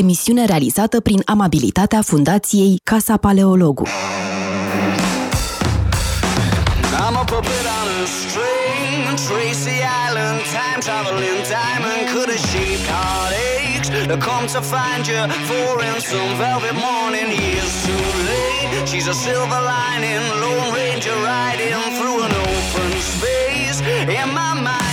emisiune 0.00 0.44
realizată 0.44 1.00
prin 1.00 1.22
amabilitatea 1.24 2.02
Fundației 2.02 2.80
Casa 2.84 3.16
Paleologu. 3.16 3.84
I'm 7.06 7.16
a 7.22 7.24
puppet 7.32 7.66
on 7.80 7.88
a 8.00 8.04
string, 8.20 9.02
Tracy 9.26 9.78
Island, 10.06 10.38
time 10.56 10.80
traveling 10.88 11.40
diamond, 11.54 12.02
could 12.12 12.28
have 12.34 12.44
shaped 12.50 12.88
heartaches 12.96 13.88
to 14.10 14.16
come 14.28 14.44
to 14.54 14.60
find 14.74 15.02
you 15.10 15.22
for 15.48 15.74
in 15.90 15.98
some 16.10 16.32
velvet 16.44 16.76
morning. 16.88 17.28
Years 17.42 17.72
too 17.86 18.04
late, 18.30 18.86
she's 18.90 19.08
a 19.14 19.16
silver 19.26 19.62
lining, 19.74 20.22
Lone 20.42 20.70
Ranger 20.78 21.16
riding 21.30 21.80
through 21.98 22.18
an 22.26 22.32
open 22.48 22.90
space. 23.12 23.78
In 24.18 24.28
my 24.38 24.52
mind, 24.68 24.89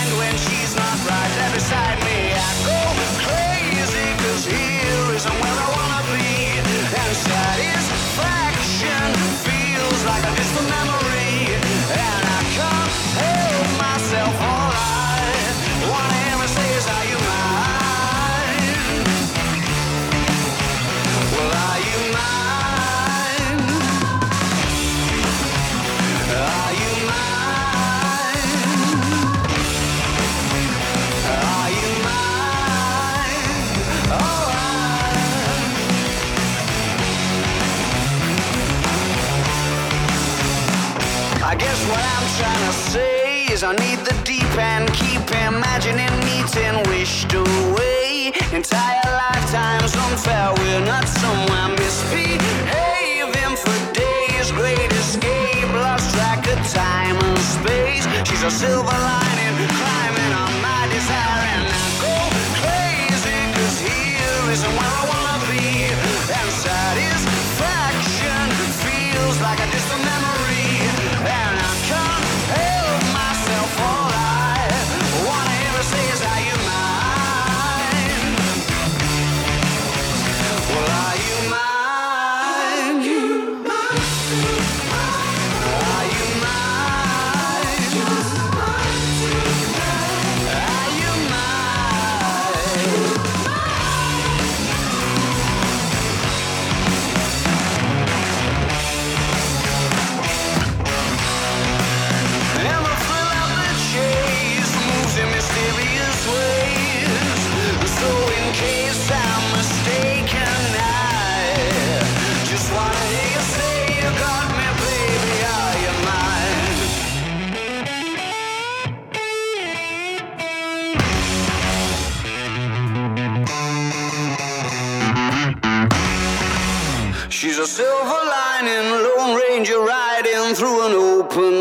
imagining 46.57 46.89
wished 46.89 47.33
away. 47.33 48.31
Entire 48.53 49.01
lifetimes 49.05 49.95
unfair, 49.95 50.53
we're 50.57 50.85
not 50.85 51.07
somewhere 51.07 51.69
misbehaving 51.77 53.55
for 53.57 53.93
days. 53.93 54.51
Great 54.51 54.91
escape, 54.91 55.73
lost 55.73 56.13
track 56.15 56.47
of 56.47 56.59
time 56.71 57.17
and 57.17 57.39
space. 57.39 58.07
She's 58.27 58.43
a 58.43 58.51
silver 58.51 58.87
lining, 58.87 59.26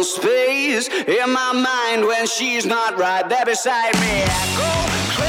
space. 0.06 0.89
In 0.89 1.31
my 1.31 1.53
mind, 1.53 2.06
when 2.06 2.27
she's 2.27 2.65
not 2.65 2.99
right 2.99 3.28
there 3.28 3.44
beside 3.44 3.94
me, 3.94 4.22
I 4.25 5.17
go 5.21 5.25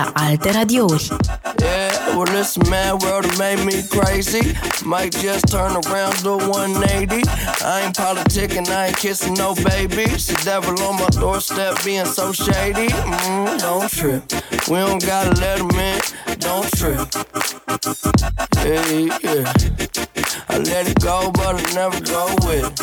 la 0.00 0.12
alte 0.14 0.52
radiouri. 0.52 1.10
Yeah, 1.60 2.16
well, 2.16 2.24
this 2.26 2.56
mad 2.70 3.02
world 3.02 3.26
made 3.38 3.62
me 3.64 3.82
crazy. 3.88 4.56
Might 4.84 5.12
just 5.12 5.48
turn 5.48 5.72
around 5.72 6.22
do 6.22 6.36
180. 6.48 7.22
I 7.64 7.82
ain't 7.84 7.96
politicking, 7.96 8.68
I 8.68 8.86
ain't 8.88 8.96
kissing 8.96 9.34
no 9.34 9.54
babies. 9.54 10.26
The 10.28 10.40
devil 10.44 10.80
on 10.82 10.96
my 10.96 11.08
doorstep 11.08 11.84
being 11.84 12.06
so 12.06 12.32
shady. 12.32 12.88
Mm, 12.88 13.58
don't 13.60 13.90
trip. 13.90 14.22
We 14.68 14.76
don't 14.76 15.04
gotta 15.04 15.32
let 15.40 15.58
him 15.60 15.70
in. 15.70 16.00
Don't 16.38 16.70
trip. 16.78 17.08
Hey, 18.56 19.06
yeah. 19.24 19.52
I 20.48 20.58
let 20.58 20.88
it 20.88 21.00
go, 21.00 21.30
but 21.32 21.56
I 21.56 21.74
never 21.74 22.00
go 22.00 22.24
with 22.46 22.64
it. 22.64 22.80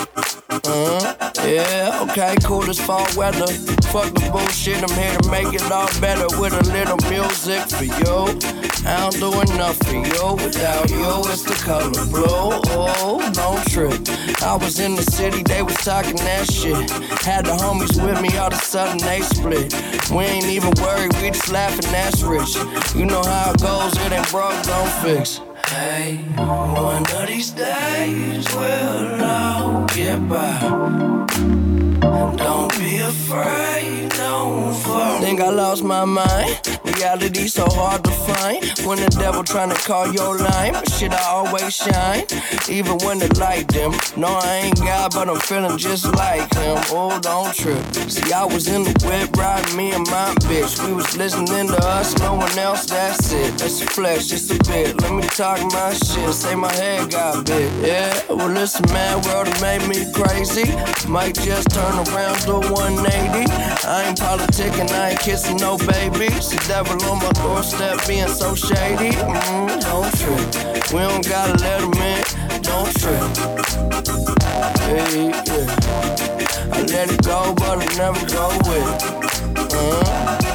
Uh-huh. 0.50 1.32
Yeah, 1.46 2.06
okay, 2.10 2.36
cool 2.44 2.70
as 2.70 2.80
fall 2.80 3.08
weather. 3.16 3.48
Fuck 3.92 4.14
the 4.14 4.30
bullshit, 4.32 4.84
I'm 4.84 4.96
here 4.98 5.18
to 5.18 5.32
make 5.32 5.54
it 5.54 5.72
all 5.72 5.88
better 6.02 6.28
with 6.40 6.54
a 6.54 6.64
little 6.72 6.98
music 7.10 7.70
for 7.70 7.86
you. 7.86 8.38
I 8.86 9.10
don't 9.10 9.20
do 9.20 9.54
enough 9.54 9.78
for 9.78 9.96
you 9.96 10.36
without 10.36 10.90
you. 10.90 11.20
It's 11.32 11.44
the 11.44 11.56
color 11.64 12.06
blue. 12.12 12.26
Oh, 12.28 13.32
don't 13.34 13.66
trip. 13.68 13.94
I 14.44 14.56
was 14.56 14.80
in 14.80 14.96
the 14.96 15.04
city, 15.04 15.42
they 15.44 15.64
was 15.64 15.76
talking 15.78 16.18
that 16.18 16.52
shit. 16.52 16.90
Had 17.24 17.46
the 17.46 17.52
homies 17.52 17.96
with 18.04 18.22
me, 18.22 18.38
all 18.38 18.48
of 18.48 18.54
a 18.54 18.58
sudden 18.58 18.98
they 19.00 19.22
split. 19.22 19.74
We 20.12 20.24
ain't 20.26 20.46
even 20.46 20.74
worried, 20.82 21.14
we 21.22 21.32
just 21.32 21.50
laughing, 21.50 21.90
that's 21.92 22.22
rich. 22.22 22.56
You 22.94 23.06
know 23.06 23.24
how 23.24 23.52
it 23.52 23.62
goes, 23.62 23.94
it 24.06 24.12
ain't 24.12 24.30
broke, 24.30 24.62
don't 24.64 24.92
fix. 25.02 25.40
Hey, 25.68 26.18
one 26.36 27.04
of 27.04 27.28
these 27.28 27.52
days 27.52 28.46
we'll 28.54 29.24
all 29.24 29.86
get 29.88 30.28
by. 30.30 31.77
Don't 32.02 32.72
be 32.78 32.98
afraid, 32.98 34.10
don't 34.10 34.74
fall. 34.76 35.20
Think 35.20 35.42
I 35.42 35.50
lost 35.50 35.84
my 35.84 36.06
mind? 36.06 36.67
Reality 36.98 37.46
so 37.48 37.64
hard 37.70 38.04
to 38.06 38.10
find. 38.10 38.66
When 38.84 38.98
the 38.98 39.06
devil 39.20 39.44
trying 39.44 39.70
to 39.70 39.76
call 39.76 40.12
your 40.12 40.36
line, 40.36 40.74
but 40.74 40.90
shit, 40.90 41.14
I 41.14 41.22
always 41.30 41.76
shine. 41.76 42.26
Even 42.70 42.98
when 43.06 43.20
the 43.20 43.30
light 43.38 43.68
dim. 43.68 43.92
No, 44.18 44.30
I 44.42 44.66
ain't 44.66 44.80
God, 44.80 45.14
but 45.14 45.30
I'm 45.30 45.40
feeling 45.40 45.78
just 45.78 46.06
like 46.16 46.52
him. 46.56 46.78
Oh, 46.90 47.20
don't 47.22 47.54
trip. 47.54 47.84
See, 48.10 48.34
I 48.34 48.46
was 48.46 48.68
in 48.68 48.82
the 48.82 48.94
whip 49.06 49.30
riding 49.38 49.78
me 49.78 49.92
and 49.92 50.08
my 50.08 50.34
bitch. 50.50 50.74
We 50.88 50.94
was 50.94 51.16
listening 51.16 51.68
to 51.68 51.78
us, 51.86 52.18
no 52.18 52.34
one 52.34 52.58
else, 52.58 52.88
that's 52.88 53.32
it. 53.32 53.60
That's 53.60 53.80
a 53.82 53.86
flesh, 53.86 54.28
just 54.28 54.50
a 54.50 54.58
bit. 54.68 55.00
Let 55.00 55.14
me 55.14 55.22
talk 55.22 55.62
my 55.72 55.94
shit. 55.94 56.34
Say 56.34 56.56
my 56.56 56.74
head 56.74 57.12
got 57.12 57.46
big. 57.46 57.72
Yeah, 57.86 58.20
well, 58.28 58.50
listen, 58.50 58.86
man, 58.92 59.22
world 59.22 59.50
made 59.62 59.86
me 59.88 60.12
crazy. 60.14 60.66
Might 61.08 61.36
just 61.36 61.70
turn 61.70 61.94
around 62.10 62.40
to 62.50 62.58
180. 62.74 63.52
I 63.86 64.06
ain't 64.08 64.18
politicking, 64.18 64.90
I 64.92 65.12
ain't 65.12 65.20
kissing 65.20 65.58
no 65.58 65.78
babies. 65.78 66.50
The 66.50 66.87
on 66.90 67.20
my 67.20 67.32
doorstep 67.34 68.06
being 68.08 68.28
so 68.28 68.56
shady. 68.56 69.12
Mm, 69.16 69.82
don't 69.82 70.12
trip. 70.18 70.94
We 70.94 71.00
don't 71.00 71.28
gotta 71.28 71.54
let 71.62 71.82
him 71.82 71.94
in. 71.94 72.24
Don't 72.62 72.92
trip. 73.00 73.22
Hey, 74.82 75.30
yeah. 75.30 76.74
I 76.74 76.82
let 76.84 77.12
it 77.12 77.22
go, 77.24 77.54
but 77.56 77.80
I 77.80 77.86
never 77.98 78.26
go 78.28 78.48
with 78.68 78.88
it. 79.04 79.74
Uh-huh. 79.74 80.47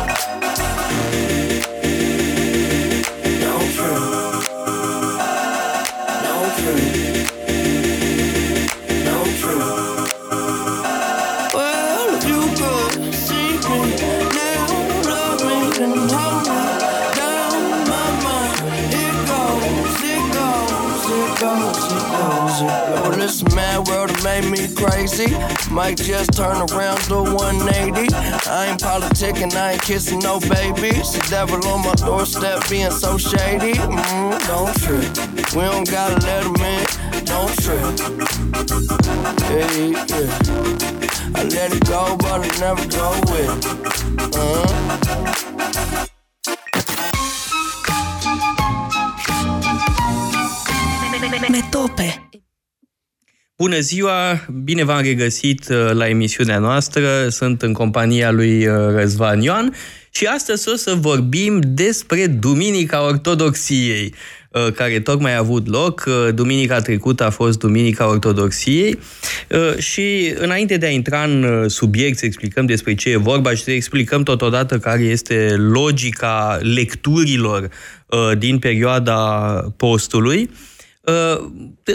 Made 24.42 24.68
me 24.68 24.74
crazy. 24.74 25.30
Might 25.70 25.96
just 25.96 26.32
turn 26.32 26.56
around 26.70 27.00
to 27.08 27.22
180. 27.22 28.14
I 28.48 28.66
ain't 28.70 28.80
politicking, 28.80 29.54
I 29.54 29.72
ain't 29.72 29.82
kissing 29.82 30.20
no 30.20 30.40
babies. 30.40 31.12
The 31.12 31.26
devil 31.30 31.64
on 31.68 31.84
my 31.84 31.94
doorstep 31.94 32.68
being 32.68 32.90
so 32.90 33.18
shady. 33.18 33.74
Mm, 33.74 34.38
don't 34.46 34.74
trip. 34.82 35.54
We 35.54 35.62
don't 35.62 35.88
gotta 35.90 36.18
let 36.26 36.44
him 36.44 36.56
in. 36.56 36.86
Don't 37.24 37.54
trip. 37.60 37.98
Hey, 39.48 39.90
yeah. 39.90 40.30
I 41.34 41.44
let 41.44 41.72
it 41.72 41.84
go, 41.86 42.16
but 42.16 42.40
I 42.40 42.48
never 42.60 42.86
go 42.88 43.10
with 43.30 43.48
it. 43.48 44.36
Uh-huh. 44.36 45.12
Bună 53.62 53.78
ziua, 53.78 54.46
bine 54.64 54.84
v-am 54.84 55.02
regăsit 55.02 55.68
uh, 55.68 55.90
la 55.92 56.08
emisiunea 56.08 56.58
noastră. 56.58 57.28
Sunt 57.28 57.62
în 57.62 57.72
compania 57.72 58.30
lui 58.30 58.66
uh, 58.66 58.74
Răzvan 58.94 59.40
Ioan 59.40 59.74
și 60.10 60.24
astăzi 60.24 60.68
o 60.68 60.76
să 60.76 60.94
vorbim 60.94 61.60
despre 61.64 62.26
Duminica 62.26 63.06
Ortodoxiei, 63.06 64.14
uh, 64.50 64.72
care 64.72 65.00
tocmai 65.00 65.34
a 65.34 65.38
avut 65.38 65.68
loc. 65.68 66.04
Duminica 66.34 66.80
trecută 66.80 67.24
a 67.24 67.30
fost 67.30 67.58
Duminica 67.58 68.08
Ortodoxiei 68.08 68.98
și 69.78 70.34
înainte 70.36 70.76
de 70.76 70.86
a 70.86 70.90
intra 70.90 71.22
în 71.22 71.68
subiect, 71.68 72.18
să 72.18 72.26
explicăm 72.26 72.66
despre 72.66 72.94
ce 72.94 73.10
e 73.10 73.16
vorba 73.16 73.54
și 73.54 73.62
să 73.62 73.70
explicăm 73.70 74.22
totodată 74.22 74.78
care 74.78 75.02
este 75.02 75.54
logica 75.56 76.58
lecturilor 76.62 77.68
din 78.38 78.58
perioada 78.58 79.14
postului, 79.76 80.40
Uh, 80.42 80.71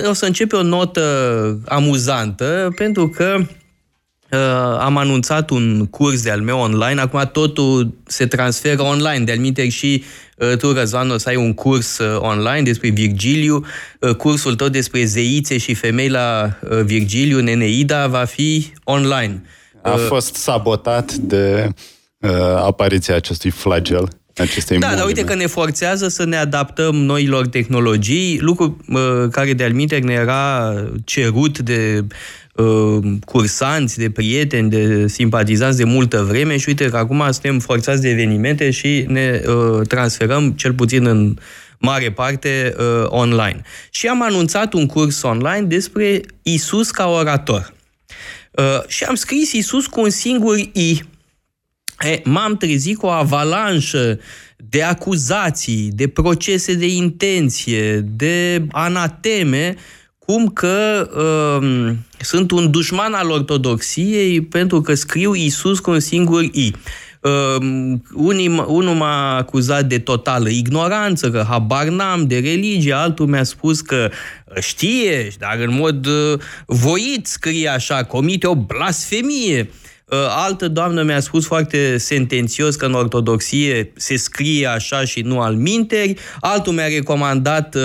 o 0.08 0.14
să 0.14 0.26
începe 0.26 0.56
o 0.56 0.62
notă 0.62 1.60
amuzantă, 1.66 2.74
pentru 2.76 3.10
că 3.10 3.38
uh, 3.40 4.78
am 4.80 4.98
anunțat 4.98 5.50
un 5.50 5.86
curs 5.86 6.24
de-al 6.24 6.42
meu 6.42 6.60
online, 6.60 7.02
acum 7.02 7.30
totul 7.32 7.94
se 8.06 8.26
transferă 8.26 8.82
online, 8.82 9.24
de-al 9.24 9.38
minte 9.38 9.70
și 9.70 10.04
uh, 10.38 10.58
tu, 10.58 10.74
Răzvan, 10.74 11.10
o 11.10 11.18
să 11.18 11.30
ai 11.30 11.36
un 11.36 11.54
curs 11.54 12.00
online 12.18 12.62
despre 12.62 12.90
Virgiliu, 12.90 13.66
cursul 14.18 14.56
tău 14.56 14.68
despre 14.68 15.06
zeițe 15.06 15.58
și 15.58 15.74
femei 15.74 16.10
la 16.10 16.58
Virgiliu, 16.84 17.40
Neneida, 17.40 18.08
va 18.08 18.24
fi 18.24 18.74
online. 18.84 19.42
A 19.82 19.96
fost 19.96 20.36
sabotat 20.36 21.14
de 21.14 21.70
uh, 22.20 22.32
apariția 22.56 23.16
acestui 23.16 23.50
flagel 23.50 24.10
acestei 24.42 24.78
Da, 24.78 24.96
dar 24.96 25.06
uite 25.06 25.24
că 25.24 25.36
ne 25.36 25.46
forțează 25.46 26.08
să 26.08 26.26
ne 26.26 26.38
adaptăm 26.38 26.96
noilor 26.96 27.48
tehnologii, 27.48 28.40
lucru 28.40 28.78
uh, 28.88 29.00
care 29.32 29.54
de-al 29.54 29.72
ne 30.02 30.14
era 30.14 30.74
cerut 31.04 31.60
de 31.60 32.06
uh, 32.56 32.98
cursanți, 33.26 33.98
de 33.98 34.10
prieteni, 34.10 34.70
de 34.70 35.08
simpatizanți 35.08 35.78
de 35.78 35.84
multă 35.84 36.26
vreme 36.30 36.58
și 36.58 36.66
uite 36.68 36.90
că 36.90 36.98
acum 36.98 37.24
suntem 37.32 37.60
forțați 37.60 38.02
de 38.02 38.10
evenimente 38.10 38.72
și 38.72 39.06
ne 39.08 39.42
uh, 39.48 39.88
transferăm, 39.88 40.52
cel 40.52 40.74
puțin 40.74 41.06
în 41.06 41.36
mare 41.78 42.12
parte, 42.12 42.76
uh, 42.78 43.06
online. 43.08 43.62
Și 43.92 44.08
am 44.08 44.24
anunțat 44.24 44.74
un 44.74 44.86
curs 44.86 45.22
online 45.22 45.62
despre 45.62 46.22
Isus 46.42 46.92
ca 46.92 47.08
orator. 47.08 47.74
Uh, 48.52 48.88
și 48.88 49.04
am 49.04 49.16
scris 49.16 49.52
Isus 49.52 49.86
cu 49.86 50.02
un 50.02 50.10
singur 50.10 50.58
I, 50.58 51.02
E, 52.02 52.22
m-am 52.24 52.58
trezit 52.58 52.98
cu 52.98 53.06
o 53.06 53.10
avalanșă 53.10 54.20
de 54.58 54.84
acuzații, 54.84 55.90
de 55.94 56.08
procese 56.08 56.74
de 56.74 56.88
intenție, 56.88 58.00
de 58.00 58.66
anateme, 58.72 59.76
cum 60.18 60.48
că 60.48 61.10
uh, 61.62 61.94
sunt 62.20 62.52
un 62.52 62.72
dușman 62.72 63.14
al 63.14 63.30
ortodoxiei 63.30 64.42
pentru 64.42 64.82
că 64.82 64.94
scriu 64.94 65.34
Isus 65.34 65.80
cu 65.80 65.92
un 65.92 66.00
singur 66.00 66.44
I. 66.44 66.74
Uh, 67.22 67.98
unii, 68.14 68.48
unul 68.68 68.96
m-a 68.96 69.36
acuzat 69.36 69.86
de 69.86 70.00
totală 70.00 70.50
ignoranță, 70.50 71.32
că 71.32 71.46
habar 71.50 71.88
n-am 71.88 72.28
de 72.28 72.40
religie, 72.40 72.94
altul 72.94 73.28
mi-a 73.28 73.44
spus 73.44 73.82
că 73.82 74.10
știe, 74.60 75.32
dar 75.40 75.58
în 75.60 75.74
mod 75.74 76.06
uh, 76.06 76.40
voit 76.66 77.28
scrie 77.28 77.68
așa, 77.68 78.04
comite 78.04 78.48
o 78.48 78.56
blasfemie. 78.56 79.60
Uh, 79.60 79.68
Uh, 79.70 79.87
altă 80.30 80.68
doamnă 80.68 81.04
mi-a 81.04 81.20
spus 81.20 81.46
foarte 81.46 81.98
sentențios 81.98 82.76
că 82.76 82.86
în 82.86 82.94
ortodoxie 82.94 83.92
se 83.96 84.16
scrie 84.16 84.68
așa 84.68 85.06
și 85.06 85.22
nu 85.22 85.40
al 85.40 85.56
minteri. 85.56 86.16
Altul 86.40 86.74
mi-a 86.74 86.88
recomandat 86.88 87.76
uh, 87.76 87.82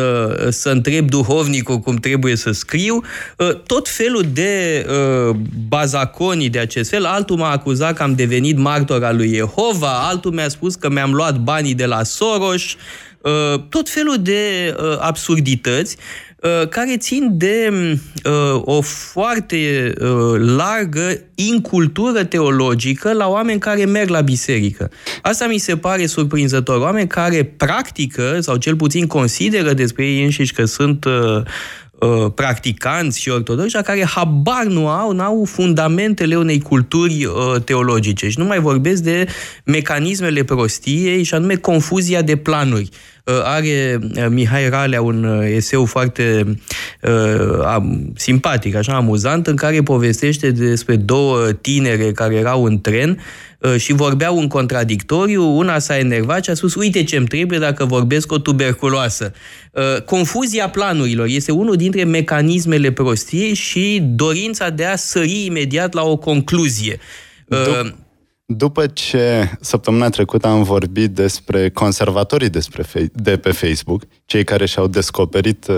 să 0.49 0.69
întreb 0.69 1.09
duhovnicul 1.09 1.79
cum 1.79 1.97
trebuie 1.97 2.37
să 2.37 2.51
scriu. 2.51 3.03
Uh, 3.39 3.55
tot 3.67 3.89
felul 3.89 4.25
de 4.33 4.87
uh, 4.89 5.37
bazaconii 5.69 6.49
de 6.49 6.59
acest 6.59 6.91
fel. 6.91 7.05
Altul 7.05 7.37
m-a 7.37 7.51
acuzat 7.51 7.95
că 7.95 8.03
am 8.03 8.15
devenit 8.15 8.59
martor 8.59 9.05
al 9.05 9.17
lui 9.17 9.35
Jehova. 9.35 10.09
Altul 10.09 10.33
mi-a 10.33 10.49
spus 10.49 10.75
că 10.75 10.91
mi-am 10.91 11.13
luat 11.13 11.39
banii 11.39 11.75
de 11.75 11.87
la 11.87 12.03
Soros. 12.03 12.63
Uh, 13.21 13.61
tot 13.69 13.89
felul 13.89 14.17
de 14.21 14.75
uh, 14.79 14.97
absurdități 14.99 15.97
Uh, 15.97 16.32
care 16.69 16.97
țin 16.97 17.29
de 17.33 17.71
uh, 18.25 18.63
o 18.65 18.81
foarte 18.81 19.93
uh, 20.01 20.41
largă 20.57 21.21
incultură 21.35 22.25
teologică 22.25 23.13
la 23.13 23.29
oameni 23.29 23.61
care 23.61 23.85
merg 23.85 24.09
la 24.09 24.21
biserică. 24.21 24.91
Asta 25.23 25.47
mi 25.47 25.59
se 25.59 25.77
pare 25.77 26.07
surprinzător. 26.07 26.81
Oameni 26.81 27.09
care 27.09 27.45
practică, 27.45 28.37
sau 28.41 28.57
cel 28.57 28.77
puțin 28.77 29.07
consideră 29.07 29.73
despre 29.73 30.07
ei 30.07 30.25
înșiși 30.25 30.53
că 30.53 30.65
sunt 30.65 31.07
practicanți 32.35 33.21
și 33.21 33.29
ortodoxi, 33.29 33.83
care 33.83 34.05
habar 34.05 34.65
nu 34.65 34.89
au, 34.89 35.13
nu 35.13 35.23
au 35.23 35.45
fundamentele 35.45 36.37
unei 36.37 36.61
culturi 36.61 37.29
teologice. 37.65 38.29
Și 38.29 38.39
nu 38.39 38.45
mai 38.45 38.59
vorbesc 38.59 39.03
de 39.03 39.27
mecanismele 39.65 40.45
prostiei 40.45 41.23
și 41.23 41.35
anume 41.35 41.55
confuzia 41.55 42.23
de 42.23 42.37
planuri. 42.37 42.89
Uh, 43.25 43.35
are 43.45 43.99
uh, 44.03 44.27
Mihai 44.29 44.69
Ralea 44.69 45.03
un 45.03 45.25
uh, 45.25 45.47
eseu 45.55 45.85
foarte 45.85 46.57
uh, 47.03 47.77
simpatic, 48.15 48.75
așa 48.75 48.95
amuzant, 48.95 49.47
în 49.47 49.57
care 49.57 49.83
povestește 49.83 50.51
despre 50.51 50.97
două 50.97 51.53
tinere 51.53 52.13
care 52.13 52.35
erau 52.35 52.65
în 52.65 52.81
tren 52.81 53.19
și 53.77 53.93
vorbeau 53.93 54.39
în 54.39 54.49
contradictoriu, 54.49 55.57
una 55.57 55.79
s-a 55.79 55.99
enervat 55.99 56.45
și 56.45 56.51
a 56.51 56.55
spus, 56.55 56.75
uite 56.75 57.05
ce-mi 57.05 57.27
trebuie 57.27 57.59
dacă 57.59 57.85
vorbesc 57.85 58.33
o 58.33 58.39
tuberculoasă. 58.39 59.33
Confuzia 60.05 60.71
planurilor 60.71 61.27
este 61.27 61.53
unul 61.53 61.77
dintre 61.77 62.05
mecanismele 62.05 62.93
prostiei 62.93 63.55
și 63.55 64.01
dorința 64.03 64.71
de 64.71 64.85
a 64.85 64.97
sări 64.97 65.45
imediat 65.45 65.95
la 65.95 66.03
o 66.03 66.17
concluzie. 66.17 66.99
Dup- 67.47 68.03
după 68.57 68.87
ce 68.87 69.51
săptămâna 69.61 70.09
trecută 70.09 70.47
am 70.47 70.63
vorbit 70.63 71.11
despre 71.11 71.71
conservatorii 71.71 72.49
despre, 72.49 72.85
de 73.13 73.37
pe 73.37 73.51
Facebook, 73.51 74.03
cei 74.25 74.45
care 74.45 74.67
și-au 74.67 74.87
descoperit 74.87 75.67
uh, 75.67 75.77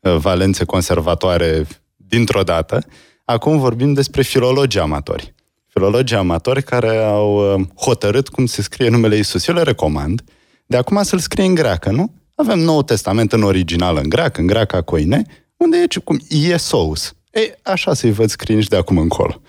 uh, 0.00 0.16
valențe 0.16 0.64
conservatoare 0.64 1.66
dintr-o 1.96 2.42
dată, 2.42 2.84
acum 3.24 3.58
vorbim 3.58 3.92
despre 3.92 4.22
filologii 4.22 4.80
amatori. 4.80 5.31
Filologi 5.72 6.14
amatori 6.14 6.62
care 6.62 6.96
au 6.96 7.54
uh, 7.54 7.66
hotărât 7.76 8.28
cum 8.28 8.46
se 8.46 8.62
scrie 8.62 8.88
numele 8.88 9.16
Isus. 9.16 9.46
Eu 9.46 9.54
le 9.54 9.62
recomand 9.62 10.22
de 10.66 10.76
acum 10.76 11.02
să-l 11.02 11.18
scrie 11.18 11.44
în 11.44 11.54
greacă, 11.54 11.90
nu? 11.90 12.14
Avem 12.34 12.58
Nou 12.58 12.82
Testament 12.82 13.32
în 13.32 13.42
original 13.42 13.96
în 13.96 14.08
greacă, 14.08 14.40
în 14.40 14.46
greaca 14.46 14.82
coine, 14.82 15.22
unde 15.56 15.76
e 15.76 15.98
cum 16.04 16.20
Iesous. 16.28 17.14
Ei, 17.30 17.54
așa 17.62 17.94
să-i 17.94 18.12
văd 18.12 18.30
scrie 18.30 18.58
de 18.68 18.76
acum 18.76 18.98
încolo. 18.98 19.42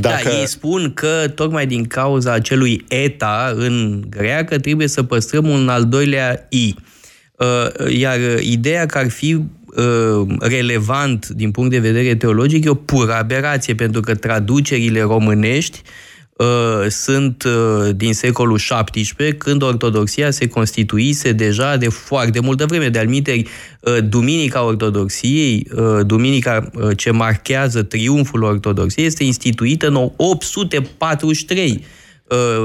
Dacă... 0.00 0.28
Da, 0.28 0.38
ei 0.38 0.46
spun 0.46 0.92
că 0.94 1.32
tocmai 1.34 1.66
din 1.66 1.84
cauza 1.84 2.32
acelui 2.32 2.84
eta 2.88 3.52
în 3.54 4.04
greacă 4.08 4.58
trebuie 4.58 4.88
să 4.88 5.02
păstrăm 5.02 5.48
un 5.48 5.68
al 5.68 5.84
doilea 5.84 6.46
i. 6.50 6.74
Uh, 7.38 7.92
iar 7.92 8.18
ideea 8.40 8.86
că 8.86 8.98
ar 8.98 9.10
fi 9.10 9.34
uh, 9.34 9.44
relevant 10.38 11.28
din 11.28 11.50
punct 11.50 11.70
de 11.70 11.78
vedere 11.78 12.14
teologic 12.14 12.64
e 12.64 12.68
o 12.68 12.74
pură 12.74 13.14
aberație, 13.14 13.74
pentru 13.74 14.00
că 14.00 14.14
traducerile 14.14 15.00
românești 15.00 15.82
uh, 16.36 16.46
sunt 16.88 17.44
din 17.96 18.12
secolul 18.12 18.56
XVII, 18.56 19.36
când 19.36 19.62
ortodoxia 19.62 20.30
se 20.30 20.48
constituise 20.48 21.32
deja 21.32 21.76
de 21.76 21.88
foarte 21.88 22.40
multă 22.40 22.66
vreme. 22.66 22.88
De 22.88 22.98
almiteri, 22.98 23.48
Duminica 24.08 24.64
Ortodoxiei, 24.64 25.68
duminica 26.06 26.70
ce 26.96 27.10
marchează 27.10 27.82
triumful 27.82 28.42
ortodoxiei, 28.42 29.06
este 29.06 29.24
instituită 29.24 29.86
în 29.86 30.10
843 30.16 31.70
Uh, 31.70 31.95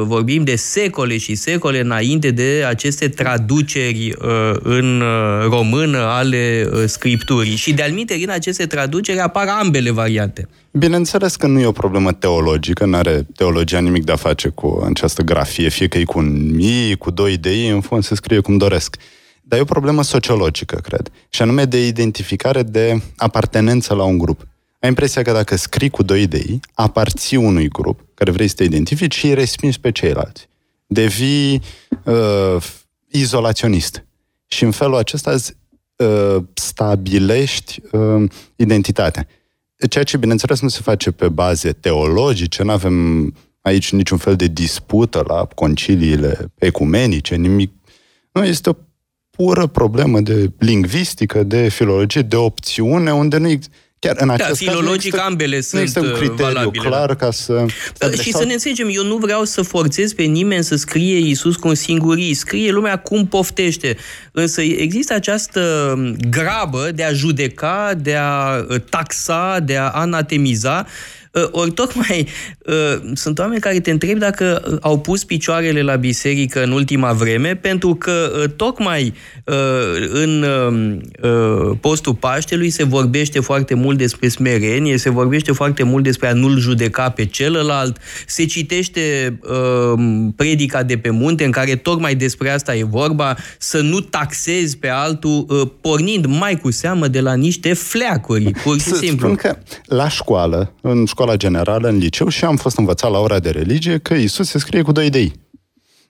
vorbim 0.04 0.44
de 0.44 0.56
secole 0.56 1.18
și 1.18 1.36
secole 1.36 1.80
înainte 1.80 2.32
de 2.32 2.64
aceste 2.68 3.08
traduceri 3.08 4.16
uh, 4.22 4.56
în 4.64 5.02
uh, 5.02 5.48
română 5.50 5.98
ale 5.98 6.70
scripturii. 6.86 7.56
Și 7.56 7.74
de-al 7.74 8.06
în 8.24 8.30
aceste 8.30 8.66
traduceri 8.66 9.20
apar 9.20 9.48
ambele 9.48 9.92
variante. 9.92 10.48
Bineînțeles 10.72 11.36
că 11.36 11.48
nu 11.48 11.60
e 11.60 11.66
o 11.66 11.72
problemă 11.72 12.12
teologică, 12.12 12.86
nu 12.86 12.96
are 12.96 13.28
teologia 13.36 13.80
nimic 13.80 14.04
de 14.04 14.12
a 14.12 14.16
face 14.16 14.48
cu 14.48 14.86
această 14.90 15.22
grafie, 15.22 15.70
fie 15.70 15.88
că 15.88 15.98
e 15.98 16.04
cu 16.04 16.20
un 16.20 16.60
i, 16.60 16.96
cu 16.96 17.12
doi 17.12 17.38
de 17.38 17.66
i, 17.66 17.68
în 17.68 17.82
fond 17.82 18.04
se 18.04 18.16
scrie 18.16 18.40
cum 18.40 18.58
doresc. 18.58 18.96
Dar 19.42 19.60
e 19.60 19.62
o 19.62 19.66
problemă 19.66 20.04
sociologică, 20.04 20.80
cred, 20.84 21.12
și 21.30 21.42
anume 21.42 21.66
de 21.66 21.88
identificare 21.88 22.64
de 22.64 23.02
apartenență 23.18 23.94
la 23.94 24.04
un 24.04 24.18
grup. 24.18 24.48
Ai 24.82 24.90
impresia 24.90 25.22
că 25.22 25.32
dacă 25.32 25.56
scrii 25.56 25.90
cu 25.90 26.04
doi 26.04 26.22
idei, 26.22 26.60
aparții 26.74 27.38
unui 27.38 27.68
grup 27.68 28.06
care 28.14 28.32
vrei 28.32 28.48
să 28.48 28.56
te 28.56 28.64
identifici 28.64 29.16
și 29.16 29.26
îi 29.26 29.34
respingi 29.34 29.80
pe 29.80 29.92
ceilalți. 29.92 30.48
Devii 30.88 31.62
uh, 32.04 32.58
izolaționist. 33.08 34.06
Și 34.48 34.64
în 34.64 34.72
felul 34.72 34.96
acesta 34.96 35.32
îți 35.32 35.58
uh, 35.96 36.44
stabilești 36.54 37.82
uh, 37.92 38.32
identitatea. 38.56 39.28
Ceea 39.90 40.04
ce, 40.04 40.18
bineînțeles, 40.18 40.62
nu 40.62 40.68
se 40.68 40.80
face 40.82 41.12
pe 41.12 41.30
baze 41.30 41.72
teologice, 41.72 42.64
nu 42.64 42.72
avem 42.72 43.26
aici 43.62 43.92
niciun 43.92 44.18
fel 44.18 44.36
de 44.36 44.48
dispută 44.48 45.24
la 45.28 45.48
conciliile 45.56 46.52
ecumenice, 46.56 47.36
nimic. 47.36 47.72
Nu, 48.32 48.44
este 48.44 48.70
o 48.70 48.76
pură 49.30 49.68
problemă 49.68 50.20
de 50.20 50.52
lingvistică, 50.58 51.44
de 51.44 51.70
filologie, 51.70 52.22
de 52.22 52.36
opțiune, 52.36 53.14
unde 53.14 53.38
nu 53.38 53.48
există 53.48 53.76
Chiar 54.08 54.16
în 54.20 54.28
da, 54.28 54.34
acest 54.34 54.60
filologic 54.60 55.16
caz, 55.16 55.26
ambele 55.26 55.56
nu 55.56 55.86
sunt 55.86 56.06
un 56.06 56.12
criteriu 56.12 56.36
valabile. 56.36 56.88
clar 56.88 57.16
ca 57.16 57.32
să... 57.32 57.66
Da, 57.98 58.12
și 58.12 58.32
să 58.32 58.44
ne 58.44 58.54
înțelegem, 58.54 58.90
eu 58.92 59.04
nu 59.04 59.18
vreau 59.18 59.44
să 59.44 59.62
forțez 59.62 60.14
pe 60.14 60.24
nimeni 60.24 60.64
să 60.64 60.76
scrie 60.76 61.18
Iisus 61.18 61.56
cu 61.56 61.68
un 61.68 61.76
singurii, 61.76 62.34
scrie 62.34 62.72
lumea 62.72 62.98
cum 62.98 63.28
poftește. 63.28 63.98
Însă 64.32 64.62
există 64.62 65.14
această 65.14 65.94
grabă 66.30 66.92
de 66.96 67.04
a 67.04 67.14
judeca, 67.14 67.94
de 67.98 68.16
a 68.16 68.66
taxa, 68.90 69.60
de 69.60 69.78
a 69.78 69.90
anatemiza 69.90 70.86
Uh, 70.86 71.21
ori 71.52 71.72
tocmai 71.72 72.28
uh, 72.66 73.12
sunt 73.14 73.40
oameni 73.40 73.62
care 73.62 73.80
te 73.80 73.92
întreb 73.92 74.18
dacă 74.18 74.64
uh, 74.72 74.78
au 74.82 75.00
pus 75.00 75.24
picioarele 75.24 75.82
la 75.82 75.96
biserică 75.96 76.64
în 76.64 76.72
ultima 76.72 77.14
vreme, 77.14 77.56
pentru 77.56 77.96
că 77.96 78.32
tocmai 78.56 79.14
în 80.12 80.46
postul 81.80 82.14
Paștelui 82.14 82.70
se 82.70 82.84
vorbește 82.84 83.40
foarte 83.40 83.74
mult 83.74 83.98
despre 83.98 84.28
smerenie, 84.28 84.98
se 84.98 85.10
vorbește 85.10 85.52
foarte 85.52 85.84
mult 85.84 86.04
despre 86.04 86.28
a 86.28 86.34
nu-l 86.34 86.60
judeca 86.60 87.10
pe 87.10 87.26
celălalt, 87.26 87.98
se 88.28 88.46
citește 88.46 89.40
predica 90.36 90.84
de 90.84 90.98
pe 90.98 91.10
munte 91.10 91.44
în 91.44 91.52
care 91.52 91.76
tocmai 91.76 92.16
despre 92.16 92.50
asta 92.50 92.76
e 92.76 92.84
vorba, 92.84 93.38
să 93.58 93.82
nu 93.82 94.00
taxezi 94.00 94.78
pe 94.78 94.88
altul, 94.88 95.46
pornind 95.82 96.26
mai 96.26 96.58
cu 96.58 96.72
seamă 96.72 97.08
de 97.08 97.20
la 97.20 97.34
niște 97.34 97.74
fleacuri, 97.74 98.52
pur 98.64 98.80
și 98.80 98.94
simplu. 98.94 99.28
Spun 99.28 99.36
că 99.36 99.58
la 99.86 100.10
școală, 100.10 100.74
în 100.82 101.06
școală 101.06 101.21
școala 101.22 101.40
generală, 101.40 101.88
în 101.88 101.98
liceu 101.98 102.28
și 102.28 102.46
am 102.46 102.56
fost 102.56 102.78
învățat 102.78 103.12
la 103.12 103.20
ora 103.20 103.40
de 103.40 103.50
religie 103.50 103.98
că 103.98 104.14
Isus 104.14 104.50
se 104.50 104.60
scrie 104.60 104.82
cu 104.82 104.92
doi 104.92 105.06
idei. 105.06 105.34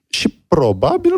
Și 0.09 0.27
probabil 0.47 1.11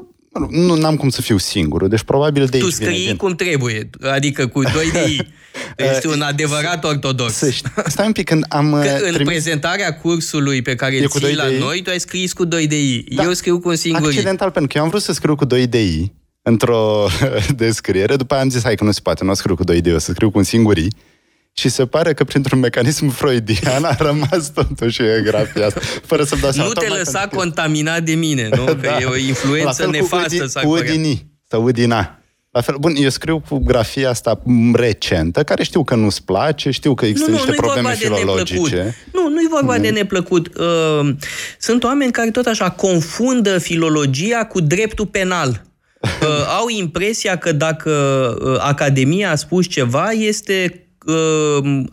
nu 0.49 0.85
am 0.85 0.95
cum 0.95 1.09
să 1.09 1.21
fiu 1.21 1.37
singur, 1.37 1.87
deci 1.87 2.01
probabil 2.03 2.45
de 2.45 2.57
Tu 2.57 2.69
scrii 2.69 2.99
vine, 2.99 3.13
cum 3.13 3.35
trebuie, 3.35 3.89
adică 4.01 4.47
cu 4.47 4.61
doi 4.61 4.91
de 4.91 4.99
ei. 4.99 5.27
Ești 5.91 6.07
un 6.07 6.21
adevărat 6.21 6.83
ortodox. 6.83 7.33
Să 7.33 7.53
stai 7.85 8.05
un 8.05 8.11
pic, 8.11 8.25
când 8.25 8.45
am... 8.49 8.71
Că 8.71 9.05
în 9.05 9.13
trimis... 9.13 9.27
prezentarea 9.27 9.97
cursului 9.97 10.61
pe 10.61 10.75
care 10.75 10.99
îl 10.99 11.07
ții 11.07 11.35
la 11.35 11.49
noi, 11.59 11.81
tu 11.81 11.89
ai 11.89 11.99
scris 11.99 12.33
cu 12.33 12.45
doi 12.45 12.67
de 12.67 12.75
ei. 12.75 13.05
Da, 13.15 13.23
Eu 13.23 13.33
scriu 13.33 13.59
cu 13.59 13.69
un 13.69 13.75
singur 13.75 14.07
Accidental, 14.07 14.51
pentru 14.51 14.71
că 14.71 14.77
eu 14.77 14.83
am 14.83 14.89
vrut 14.89 15.01
să 15.01 15.13
scriu 15.13 15.35
cu 15.35 15.45
doi 15.45 15.67
de 15.67 15.79
ei 15.79 16.13
într-o 16.41 17.07
descriere, 17.55 18.15
după 18.15 18.33
aia 18.33 18.43
am 18.43 18.49
zis, 18.49 18.63
hai 18.63 18.75
că 18.75 18.83
nu 18.83 18.91
se 18.91 18.99
poate, 19.03 19.23
nu 19.23 19.31
o 19.31 19.33
scriu 19.33 19.55
cu 19.55 19.63
doi 19.63 19.81
de 19.81 19.89
ei, 19.89 19.95
o 19.95 19.99
să 19.99 20.11
scriu 20.11 20.31
cu 20.31 20.37
un 20.37 20.43
singur 20.43 20.77
ei. 20.77 20.91
Și 21.55 21.69
se 21.69 21.85
pare 21.85 22.13
că 22.13 22.23
printr-un 22.23 22.59
mecanism 22.59 23.09
freudian 23.09 23.83
a 23.83 23.95
rămas 23.99 24.51
totuși 24.53 25.01
grafia 25.23 25.65
asta, 25.65 25.79
fără 26.05 26.23
să-mi 26.23 26.41
dau 26.41 26.51
seama. 26.51 26.67
Nu 26.67 26.81
te 26.81 26.87
lăsa 26.87 27.27
contaminat 27.27 28.03
de 28.03 28.13
mine, 28.13 28.49
nu? 28.55 28.65
Că 28.81 28.87
da. 28.87 28.97
e 28.99 29.05
o 29.05 29.15
influență 29.15 29.87
nefastă. 29.87 30.59
Cu, 30.63 30.69
udi, 30.69 30.81
cu 30.81 30.91
udini, 30.91 31.27
sau 31.47 31.63
udina. 31.63 32.17
La 32.51 32.61
fel, 32.61 32.75
bun, 32.79 32.93
eu 32.95 33.09
scriu 33.09 33.43
cu 33.49 33.57
grafia 33.57 34.09
asta 34.09 34.41
recentă, 34.73 35.43
care 35.43 35.63
știu 35.63 35.83
că 35.83 35.95
nu-ți 35.95 36.23
place, 36.23 36.71
știu 36.71 36.93
că 36.93 37.05
există 37.05 37.29
nu, 37.29 37.37
nu, 37.37 37.43
niște 37.43 37.61
probleme 37.61 37.93
filologice. 37.93 38.95
Nu, 39.13 39.29
nu 39.29 39.39
e 39.39 39.47
vorba 39.49 39.75
mm. 39.75 39.81
de 39.81 39.89
neplăcut. 39.89 40.47
Uh, 40.55 41.15
sunt 41.59 41.83
oameni 41.83 42.11
care 42.11 42.31
tot 42.31 42.45
așa 42.45 42.69
confundă 42.69 43.57
filologia 43.57 44.45
cu 44.45 44.61
dreptul 44.61 45.05
penal. 45.05 45.61
Uh, 46.01 46.27
au 46.59 46.67
impresia 46.69 47.37
că 47.37 47.51
dacă 47.51 47.91
uh, 48.43 48.55
Academia 48.59 49.31
a 49.31 49.35
spus 49.35 49.67
ceva, 49.67 50.11
este 50.11 50.73
uh, 50.73 50.82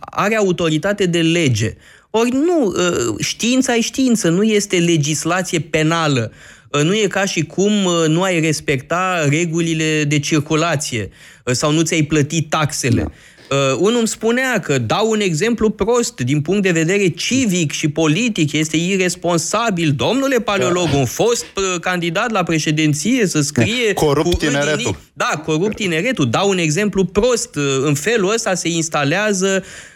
are 0.00 0.36
autoritate 0.36 1.06
de 1.06 1.20
lege. 1.20 1.74
Ori 2.10 2.30
nu, 2.30 2.66
uh, 2.66 3.14
știința 3.18 3.74
e 3.74 3.80
știință, 3.80 4.28
nu 4.28 4.42
este 4.42 4.78
legislație 4.78 5.58
penală. 5.58 6.32
Uh, 6.70 6.82
nu 6.82 6.94
e 6.94 7.06
ca 7.06 7.24
și 7.24 7.42
cum 7.42 7.84
uh, 7.84 8.04
nu 8.08 8.22
ai 8.22 8.40
respecta 8.40 9.26
regulile 9.28 10.04
de 10.04 10.18
circulație 10.18 11.10
uh, 11.44 11.54
sau 11.54 11.72
nu 11.72 11.82
ți-ai 11.82 12.02
plătit 12.02 12.48
taxele. 12.48 13.02
Da. 13.02 13.10
Uh, 13.50 13.76
unul 13.78 13.98
îmi 13.98 14.08
spunea 14.08 14.60
că 14.60 14.78
dau 14.78 15.10
un 15.10 15.20
exemplu 15.20 15.70
prost 15.70 16.20
din 16.20 16.40
punct 16.40 16.62
de 16.62 16.70
vedere 16.70 17.08
civic 17.08 17.72
și 17.72 17.88
politic, 17.88 18.52
este 18.52 18.76
irresponsabil. 18.76 19.92
Domnule 19.96 20.36
paleolog, 20.36 20.90
da. 20.90 20.96
un 20.96 21.04
fost 21.04 21.46
uh, 21.56 21.80
candidat 21.80 22.30
la 22.30 22.42
președinție 22.42 23.26
să 23.26 23.40
scrie... 23.40 23.92
Corupt 24.06 24.38
tineretul. 24.38 24.96
Da, 25.12 25.42
corupt 25.44 25.76
tineretul. 25.76 26.30
Dau 26.30 26.48
un 26.48 26.58
exemplu 26.58 27.04
prost. 27.04 27.56
Uh, 27.56 27.62
în 27.84 27.94
felul 27.94 28.32
ăsta 28.32 28.54
se 28.54 28.68
instalează 28.68 29.62
uh, 29.64 29.89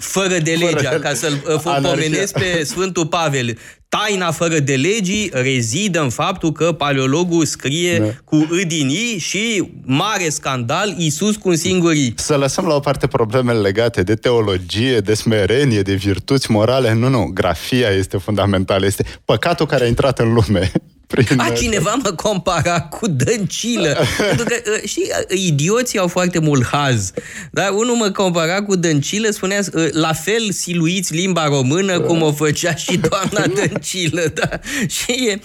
fără 0.00 0.38
de 0.38 0.52
legea, 0.52 0.98
ca 0.98 1.14
să-l 1.14 1.42
uh, 1.54 1.80
pomenesc 1.82 2.32
pe 2.32 2.62
Sfântul 2.64 3.06
Pavel. 3.06 3.58
Taina 3.88 4.30
fără 4.30 4.58
de 4.58 4.74
legii 4.74 5.30
rezidă 5.32 6.00
în 6.00 6.10
faptul 6.10 6.52
că 6.52 6.72
paleologul 6.72 7.44
scrie 7.44 7.98
da. 7.98 8.04
cu 8.24 8.46
îdinii 8.50 9.18
și 9.18 9.70
mare 9.84 10.28
scandal, 10.28 10.94
Isus 10.98 11.36
cu 11.36 11.48
un 11.48 11.56
singur 11.56 11.92
I. 11.92 12.12
Să 12.16 12.36
lăsăm 12.36 12.66
la 12.66 12.74
o 12.74 12.80
parte 12.80 13.06
problemele 13.06 13.58
legate 13.58 14.02
de 14.02 14.14
teologie, 14.14 14.98
de 14.98 15.14
smerenie, 15.14 15.82
de 15.82 15.94
virtuți 15.94 16.50
morale. 16.50 16.94
Nu, 16.94 17.08
nu, 17.08 17.30
grafia 17.34 17.88
este 17.88 18.16
fundamentală. 18.16 18.86
Este 18.86 19.04
păcatul 19.24 19.66
care 19.66 19.84
a 19.84 19.86
intrat 19.86 20.18
în 20.18 20.32
lume. 20.32 20.72
Prin... 21.10 21.40
A, 21.40 21.48
cineva 21.48 21.94
mă 22.02 22.10
compara 22.10 22.80
cu 22.80 23.06
dăncilă. 23.08 23.96
Pentru 24.28 24.44
că, 24.44 24.54
ă, 24.74 24.86
știi, 24.86 25.10
ă, 25.20 25.34
idioții 25.34 25.98
au 25.98 26.08
foarte 26.08 26.38
mult 26.38 26.66
haz. 26.66 27.10
Da? 27.50 27.68
Unul 27.72 27.94
mă 27.94 28.10
compara 28.10 28.62
cu 28.62 28.76
dăncilă, 28.76 29.30
spunea, 29.30 29.60
ă, 29.74 29.88
la 29.92 30.12
fel 30.12 30.50
siluiți 30.50 31.14
limba 31.14 31.46
română 31.46 32.00
cum 32.00 32.22
o 32.22 32.32
făcea 32.32 32.74
și 32.74 33.00
doamna 33.08 33.54
dăncilă. 33.54 34.22
Da? 34.34 34.48
Și 34.88 35.12
e, 35.28 35.40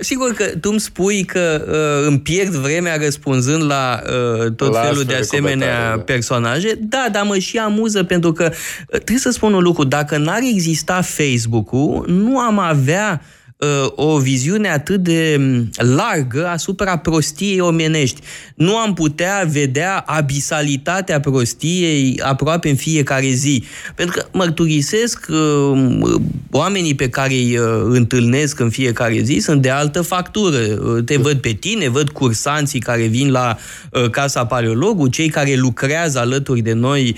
sigur 0.00 0.32
că 0.32 0.44
tu 0.44 0.68
îmi 0.70 0.80
spui 0.80 1.24
că 1.24 1.64
îmi 2.06 2.20
pierd 2.20 2.52
vremea 2.52 2.96
răspunzând 2.96 3.64
la 3.64 4.02
tot 4.56 4.72
la 4.72 4.80
felul 4.80 5.04
de 5.04 5.14
asemenea 5.14 5.90
da. 5.90 6.02
personaje. 6.02 6.78
Da, 6.80 7.08
dar 7.12 7.22
mă 7.22 7.38
și 7.38 7.58
amuză 7.58 8.02
pentru 8.02 8.32
că 8.32 8.52
trebuie 8.88 9.18
să 9.18 9.30
spun 9.30 9.52
un 9.52 9.62
lucru. 9.62 9.84
Dacă 9.84 10.16
n-ar 10.16 10.40
exista 10.52 11.00
Facebook-ul, 11.00 12.04
nu 12.08 12.38
am 12.38 12.58
avea 12.58 13.20
uh, 13.22 13.34
o 13.94 14.18
viziune 14.18 14.68
atât 14.68 15.00
de 15.02 15.36
mm, 15.38 15.70
largă 15.76 16.48
asupra 16.48 16.98
prostiei 16.98 17.60
omenești. 17.60 18.20
Nu 18.54 18.76
am 18.76 18.94
putea 18.94 19.48
vedea 19.50 19.98
abisalitatea 20.06 21.20
prostiei 21.20 22.20
aproape 22.22 22.68
în 22.68 22.74
fiecare 22.74 23.28
zi. 23.28 23.64
Pentru 23.94 24.18
că 24.18 24.26
mărturisesc 24.32 25.26
uh, 25.28 26.14
oamenii 26.50 26.94
pe 26.94 27.08
care 27.08 27.32
îi 27.32 27.58
uh, 27.58 27.66
întâlnesc 27.84 28.60
în 28.60 28.70
fiecare 28.70 29.20
zi 29.22 29.38
sunt 29.38 29.62
de 29.62 29.70
altă 29.70 30.02
factură. 30.02 30.58
Te 31.04 31.16
văd 31.16 31.38
pe 31.40 31.52
tine, 31.52 31.88
văd 31.88 32.08
cursanții 32.08 32.80
care 32.80 33.02
vin 33.02 33.30
la 33.30 33.56
Casa 34.10 34.46
Paleologul, 34.46 35.08
cei 35.08 35.28
care 35.28 35.54
lucrează 35.54 36.18
alături 36.18 36.60
de 36.60 36.72
noi 36.72 37.16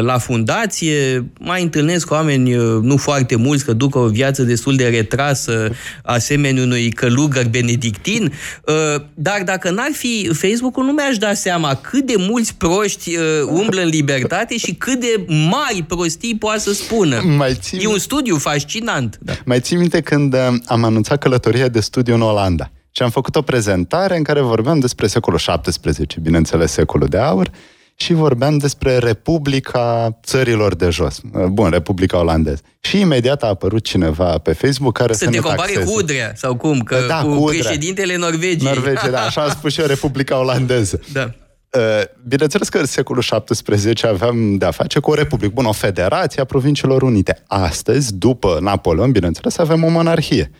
la 0.00 0.18
fundație, 0.18 1.26
mai 1.38 1.62
întâlnesc 1.62 2.10
oameni 2.10 2.50
nu 2.82 2.96
foarte 2.96 3.36
mulți, 3.36 3.64
că 3.64 3.72
duc 3.72 3.94
o 3.94 4.06
viață 4.06 4.42
destul 4.42 4.76
de 4.76 4.88
retrasă 4.88 5.65
asemenea 6.02 6.62
unui 6.62 6.90
călugăr 6.90 7.48
benedictin, 7.48 8.32
uh, 8.64 9.02
dar 9.14 9.42
dacă 9.44 9.70
n-ar 9.70 9.90
fi 9.92 10.30
Facebook-ul, 10.32 10.84
nu 10.84 10.92
mi-aș 10.92 11.16
da 11.16 11.34
seama 11.34 11.74
cât 11.74 12.06
de 12.06 12.14
mulți 12.16 12.54
proști 12.54 13.16
uh, 13.16 13.22
umblă 13.48 13.80
în 13.80 13.88
libertate 13.88 14.56
și 14.56 14.74
cât 14.74 15.00
de 15.00 15.24
mari 15.28 15.84
prostii 15.88 16.36
poate 16.36 16.60
să 16.60 16.72
spună. 16.72 17.20
Mai 17.36 17.54
țin... 17.60 17.78
E 17.82 17.86
un 17.86 17.98
studiu 17.98 18.36
fascinant. 18.36 19.18
Da. 19.20 19.32
Mai 19.44 19.60
țin 19.60 19.78
minte 19.78 20.00
când 20.00 20.34
uh, 20.34 20.40
am 20.66 20.84
anunțat 20.84 21.18
călătoria 21.18 21.68
de 21.68 21.80
studiu 21.80 22.14
în 22.14 22.22
Olanda 22.22 22.70
și 22.90 23.02
am 23.02 23.10
făcut 23.10 23.36
o 23.36 23.42
prezentare 23.42 24.16
în 24.16 24.22
care 24.22 24.40
vorbeam 24.40 24.78
despre 24.78 25.06
secolul 25.06 25.38
XVII, 25.38 26.06
bineînțeles 26.20 26.72
secolul 26.72 27.08
de 27.08 27.18
aur, 27.18 27.50
și 27.96 28.12
vorbeam 28.12 28.58
despre 28.58 28.98
Republica 28.98 30.18
țărilor 30.24 30.74
de 30.74 30.90
jos. 30.90 31.20
Bun, 31.48 31.70
Republica 31.70 32.18
Olandeză. 32.18 32.60
Și 32.80 33.00
imediat 33.00 33.42
a 33.42 33.46
apărut 33.46 33.84
cineva 33.84 34.38
pe 34.38 34.52
Facebook 34.52 34.96
care 34.98 35.12
să, 35.12 35.24
să 35.24 35.30
ne 35.30 35.36
compare 35.36 35.72
taxeze. 35.72 35.92
cu 35.92 35.98
Udrea, 35.98 36.32
sau 36.34 36.56
cum? 36.56 36.80
Că 36.80 37.04
da, 37.08 37.20
cu, 37.20 37.34
cu 37.34 37.44
președintele 37.44 38.16
Norvegiei. 38.16 38.72
Norvegia, 38.74 39.08
da, 39.10 39.20
așa 39.20 39.42
am 39.42 39.50
spus 39.50 39.72
și 39.72 39.80
eu, 39.80 39.86
Republica 39.86 40.38
Olandeză. 40.38 41.00
Da. 41.12 41.30
Uh, 41.70 42.02
bineînțeles 42.28 42.68
că 42.68 42.78
în 42.78 42.86
secolul 42.86 43.22
XVII 43.44 44.08
aveam 44.08 44.56
de-a 44.56 44.70
face 44.70 44.98
cu 44.98 45.10
o 45.10 45.14
republică, 45.14 45.52
bun, 45.54 45.64
o 45.64 45.72
federație 45.72 46.42
a 46.42 46.44
Provinciilor 46.44 47.02
Unite. 47.02 47.42
Astăzi, 47.46 48.14
după 48.14 48.58
Napoleon, 48.60 49.10
bineînțeles, 49.10 49.58
avem 49.58 49.84
o 49.84 49.88
monarhie. 49.88 50.50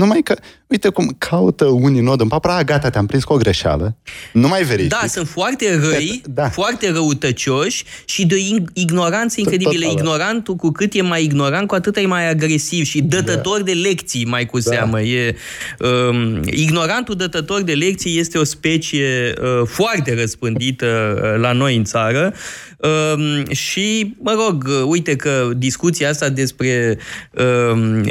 Numai 0.00 0.22
că, 0.22 0.36
uite 0.66 0.88
cum 0.88 1.14
caută 1.18 1.64
unii 1.64 2.00
nod 2.00 2.20
în 2.20 2.28
papra, 2.28 2.56
a, 2.56 2.62
gata, 2.62 2.90
te-am 2.90 3.06
prins 3.06 3.24
cu 3.24 3.32
o 3.32 3.36
greșeală, 3.36 3.96
nu 4.32 4.48
mai 4.48 4.62
verific. 4.62 4.90
Da, 4.90 5.06
sunt 5.08 5.28
foarte 5.28 5.80
răi, 5.82 6.22
da. 6.24 6.48
foarte 6.48 6.90
răutăcioși 6.90 7.84
și 8.04 8.26
de 8.26 8.36
ignoranță 8.72 9.40
incredibilă. 9.40 9.84
Total. 9.84 9.98
Ignorantul, 9.98 10.54
cu 10.54 10.70
cât 10.70 10.94
e 10.94 11.02
mai 11.02 11.22
ignorant, 11.22 11.66
cu 11.66 11.74
atât 11.74 11.96
e 11.96 12.06
mai 12.06 12.28
agresiv 12.28 12.84
și 12.84 13.02
dătător 13.02 13.58
da. 13.58 13.64
de 13.64 13.72
lecții, 13.72 14.24
mai 14.24 14.46
cu 14.46 14.58
da. 14.58 14.70
seamă. 14.70 15.00
E, 15.00 15.36
um, 15.78 16.40
ignorantul 16.44 17.14
dătător 17.14 17.62
de 17.62 17.72
lecții 17.72 18.18
este 18.18 18.38
o 18.38 18.44
specie 18.44 19.32
uh, 19.42 19.66
foarte 19.66 20.14
răspândită 20.14 21.20
uh, 21.22 21.40
la 21.40 21.52
noi 21.52 21.76
în 21.76 21.84
țară 21.84 22.34
Um, 22.80 23.52
și, 23.52 24.14
mă 24.22 24.32
rog, 24.44 24.68
uite 24.86 25.16
că 25.16 25.50
discuția 25.56 26.08
asta 26.08 26.28
despre 26.28 26.98
um, 27.72 28.02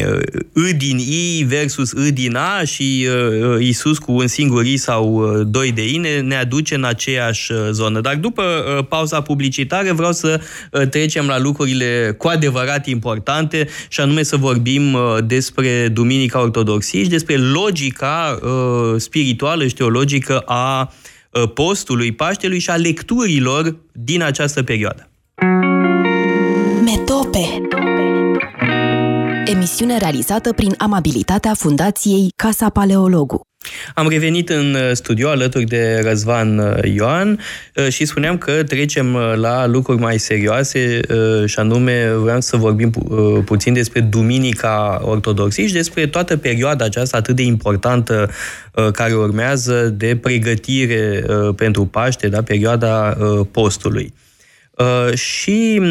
I 0.54 0.74
din 0.78 0.98
I 0.98 1.46
versus 1.48 1.79
I 2.08 2.12
din 2.12 2.36
A 2.36 2.64
și 2.64 3.08
uh, 3.08 3.66
Isus 3.66 3.98
cu 3.98 4.12
un 4.12 4.28
singur 4.28 4.66
I 4.66 4.78
sau 4.78 5.14
uh, 5.14 5.48
doi 5.48 5.72
de 5.72 5.90
I 5.90 5.98
ne, 5.98 6.20
ne 6.20 6.36
aduce 6.36 6.76
în 6.76 6.84
aceeași 6.84 7.52
uh, 7.52 7.58
zonă. 7.72 8.02
Dar 8.02 8.16
după 8.16 8.44
uh, 8.44 8.86
pauza 8.90 9.22
publicitară 9.22 9.94
vreau 9.94 10.12
să 10.12 10.42
uh, 10.72 10.88
trecem 10.88 11.26
la 11.26 11.40
lucrurile 11.40 12.16
cu 12.18 12.28
adevărat 12.28 12.88
importante 12.88 13.68
și 13.88 14.02
anume 14.02 14.24
să 14.24 14.38
vorbim 14.38 14.94
uh, 14.94 15.02
despre 15.26 15.88
Duminica 15.88 16.42
Ortodoxiei 16.42 17.04
și 17.04 17.10
despre 17.10 17.38
logica 17.38 18.40
uh, 18.42 18.50
spirituală 18.98 19.68
și 19.68 19.74
teologică 19.74 20.40
a 20.40 20.82
uh, 20.82 21.18
Uh, 21.32 21.52
postului 21.54 22.12
Paștelui 22.12 22.60
și 22.60 22.70
a 22.70 22.76
lecturilor 22.76 23.76
din 23.92 24.22
această 24.22 24.64
perioadă. 24.64 25.10
Metope 26.84 27.68
Emisiune 29.50 29.98
realizată 29.98 30.54
prin 30.54 30.74
amabilitatea 30.78 31.54
Fundației 31.54 32.34
Casa 32.36 32.70
Paleologu. 32.70 33.42
Am 33.94 34.10
revenit 34.10 34.50
în 34.50 34.74
uh, 34.74 34.92
studio 34.94 35.30
alături 35.30 35.66
de 35.66 36.02
Răzvan 36.04 36.58
uh, 36.58 36.94
Ioan 36.94 37.40
uh, 37.76 37.88
și 37.88 38.06
spuneam 38.06 38.38
că 38.38 38.64
trecem 38.64 39.16
la 39.36 39.68
lucruri 39.68 40.00
mai 40.00 40.20
serioase 40.20 41.00
și 41.46 41.60
anume 41.60 42.12
vreau 42.22 42.42
să 42.42 42.58
vorbim 42.58 42.92
puțin 43.46 43.74
despre 43.74 44.00
Duminica 44.00 45.02
Ortodoxiei 45.04 45.68
și 45.68 45.74
despre 45.74 46.08
toată 46.08 46.38
perioada 46.38 46.86
aceasta 46.86 47.18
atât 47.18 47.36
de 47.36 47.44
importantă 47.44 48.30
care 48.92 49.14
urmează 49.14 49.94
de 49.98 50.16
pregătire 50.16 51.26
pentru 51.56 51.86
Paște, 51.86 52.28
da, 52.28 52.42
perioada 52.42 53.18
postului. 53.52 54.14
Și 55.14 55.82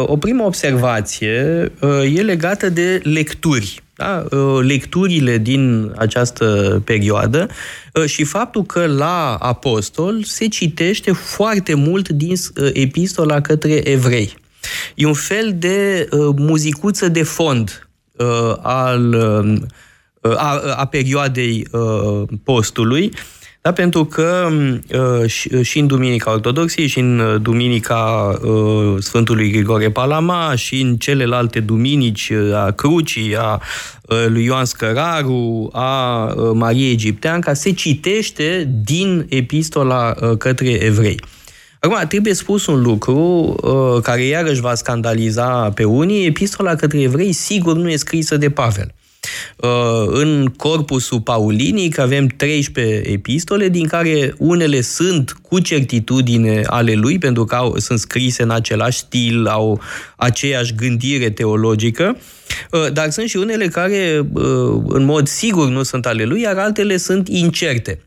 o 0.00 0.16
primă 0.16 0.44
observație 0.44 1.72
e 2.14 2.22
legată 2.22 2.68
de 2.68 3.00
lecturi 3.02 3.82
da? 3.96 4.24
Uh, 4.30 4.62
lecturile 4.62 5.38
din 5.38 5.92
această 5.96 6.82
perioadă 6.84 7.48
uh, 7.92 8.04
și 8.04 8.24
faptul 8.24 8.64
că 8.64 8.86
la 8.86 9.34
apostol 9.34 10.22
se 10.22 10.46
citește 10.48 11.12
foarte 11.12 11.74
mult 11.74 12.08
din 12.08 12.32
uh, 12.32 12.70
epistola 12.72 13.40
către 13.40 13.72
evrei. 13.72 14.34
E 14.94 15.06
un 15.06 15.14
fel 15.14 15.54
de 15.58 16.08
muzicuță 16.36 17.08
de 17.08 17.22
fond 17.22 17.88
al, 18.62 19.14
a, 20.22 20.60
a 20.76 20.84
perioadei 20.84 21.66
postului, 22.44 23.12
da? 23.66 23.72
Pentru 23.72 24.04
că 24.04 24.48
uh, 24.92 25.28
și, 25.28 25.62
și 25.62 25.78
în 25.78 25.86
Duminica 25.86 26.32
Ortodoxiei, 26.32 26.86
și 26.86 26.98
în 26.98 27.18
uh, 27.18 27.40
Duminica 27.42 28.38
uh, 28.42 28.94
Sfântului 28.98 29.50
Grigore 29.50 29.90
Palama, 29.90 30.54
și 30.54 30.80
în 30.80 30.96
celelalte 30.96 31.60
duminici 31.60 32.32
a 32.54 32.70
Crucii, 32.70 33.36
a 33.36 33.60
lui 34.26 34.44
Ioan 34.44 34.64
Scăraru, 34.64 35.70
a 35.72 36.24
Mariei 36.54 36.92
Egipteanca, 36.92 37.54
se 37.54 37.72
citește 37.72 38.70
din 38.84 39.26
epistola 39.28 40.14
către 40.38 40.70
evrei. 40.70 41.20
Acum, 41.80 42.06
trebuie 42.08 42.34
spus 42.34 42.66
un 42.66 42.82
lucru 42.82 43.16
uh, 43.16 44.02
care 44.02 44.22
iarăși 44.22 44.60
va 44.60 44.74
scandaliza 44.74 45.70
pe 45.74 45.84
unii. 45.84 46.26
Epistola 46.26 46.74
către 46.74 47.00
evrei 47.00 47.32
sigur 47.32 47.76
nu 47.76 47.90
e 47.90 47.96
scrisă 47.96 48.36
de 48.36 48.50
Pavel. 48.50 48.94
Uh, 49.56 50.06
în 50.08 50.52
corpusul 50.56 51.20
paulinic 51.20 51.98
avem 51.98 52.26
13 52.26 53.10
epistole, 53.10 53.68
din 53.68 53.86
care 53.86 54.34
unele 54.38 54.80
sunt 54.80 55.36
cu 55.42 55.58
certitudine 55.58 56.62
ale 56.66 56.92
lui, 56.92 57.18
pentru 57.18 57.44
că 57.44 57.54
au, 57.54 57.78
sunt 57.78 57.98
scrise 57.98 58.42
în 58.42 58.50
același 58.50 58.98
stil, 58.98 59.46
au 59.46 59.80
aceeași 60.16 60.74
gândire 60.74 61.30
teologică, 61.30 62.16
uh, 62.70 62.92
dar 62.92 63.10
sunt 63.10 63.28
și 63.28 63.36
unele 63.36 63.66
care, 63.66 64.26
uh, 64.32 64.82
în 64.88 65.04
mod 65.04 65.28
sigur, 65.28 65.68
nu 65.68 65.82
sunt 65.82 66.06
ale 66.06 66.24
lui, 66.24 66.40
iar 66.40 66.56
altele 66.56 66.96
sunt 66.96 67.28
incerte. 67.28 68.00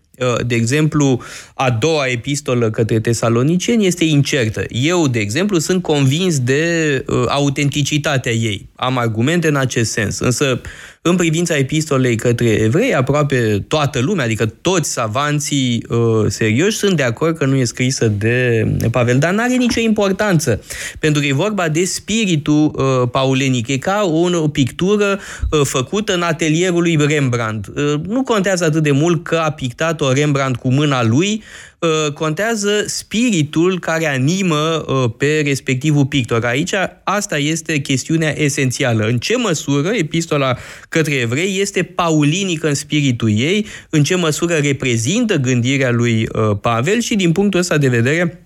De 0.48 0.56
exemplu, 0.56 1.22
a 1.54 1.70
doua 1.70 2.08
epistolă 2.08 2.70
către 2.70 3.00
tesaloniceni 3.00 3.86
este 3.86 4.04
incertă. 4.06 4.64
Eu, 4.70 5.08
de 5.08 5.20
exemplu, 5.20 5.58
sunt 5.58 5.82
convins 5.82 6.40
de 6.40 7.06
autenticitatea 7.28 8.32
ei. 8.32 8.70
Am 8.76 8.98
argumente 8.98 9.48
în 9.48 9.56
acest 9.56 9.92
sens. 9.92 10.20
Însă, 10.20 10.62
în 11.02 11.16
privința 11.16 11.58
epistolei 11.58 12.16
către 12.16 12.50
evrei, 12.50 12.96
aproape 12.96 13.66
toată 13.68 14.00
lumea, 14.00 14.26
adică 14.26 14.46
toți 14.46 14.92
savanții 14.92 15.86
uh, 15.90 16.26
serioși, 16.28 16.78
sunt 16.78 16.96
de 16.96 17.04
acord 17.04 17.38
că 17.38 17.46
nu 17.46 17.56
e 17.56 17.64
scrisă 17.64 18.08
de 18.08 18.68
Pavel, 18.92 19.18
dar 19.18 19.34
nu 19.34 19.42
are 19.42 19.56
nicio 19.56 19.80
importanță, 19.80 20.64
pentru 21.00 21.22
că 21.22 21.28
e 21.28 21.34
vorba 21.34 21.70
de 21.70 21.86
spiritul 21.86 22.72
uh, 22.76 23.10
paulenic. 23.12 23.68
E 23.68 23.78
ca 23.78 24.02
o, 24.04 24.42
o 24.42 24.48
pictură 24.48 25.20
uh, 25.52 25.62
făcută 25.64 26.14
în 26.14 26.22
atelierul 26.22 26.82
lui 26.82 26.98
Rembrandt. 27.08 27.68
Uh, 27.68 27.94
nu 28.08 28.24
contează 28.24 28.64
atât 28.64 28.84
de 28.84 28.92
mult 28.92 29.24
că 29.24 29.36
a 29.36 29.52
pictat-o 29.52 30.14
Rembrandt 30.14 30.60
cu 30.60 30.72
mâna 30.72 31.04
lui, 31.04 31.32
Uh, 31.34 31.69
contează 32.14 32.84
spiritul 32.88 33.80
care 33.80 34.08
animă 34.08 34.84
uh, 34.88 35.12
pe 35.18 35.42
respectivul 35.46 36.06
pictor. 36.06 36.46
Aici 36.46 36.74
asta 37.04 37.38
este 37.38 37.78
chestiunea 37.78 38.42
esențială. 38.42 39.06
În 39.06 39.18
ce 39.18 39.38
măsură 39.38 39.90
epistola 39.90 40.58
către 40.90 41.14
evrei 41.14 41.60
este 41.60 41.84
paulinică 41.84 42.68
în 42.68 42.74
spiritul 42.74 43.30
ei, 43.30 43.66
în 43.90 44.04
ce 44.04 44.16
măsură 44.16 44.54
reprezintă 44.54 45.36
gândirea 45.36 45.92
lui 45.92 46.28
uh, 46.34 46.58
Pavel 46.62 47.00
și 47.00 47.16
din 47.16 47.32
punctul 47.32 47.60
ăsta 47.60 47.78
de 47.78 47.88
vedere 47.88 48.44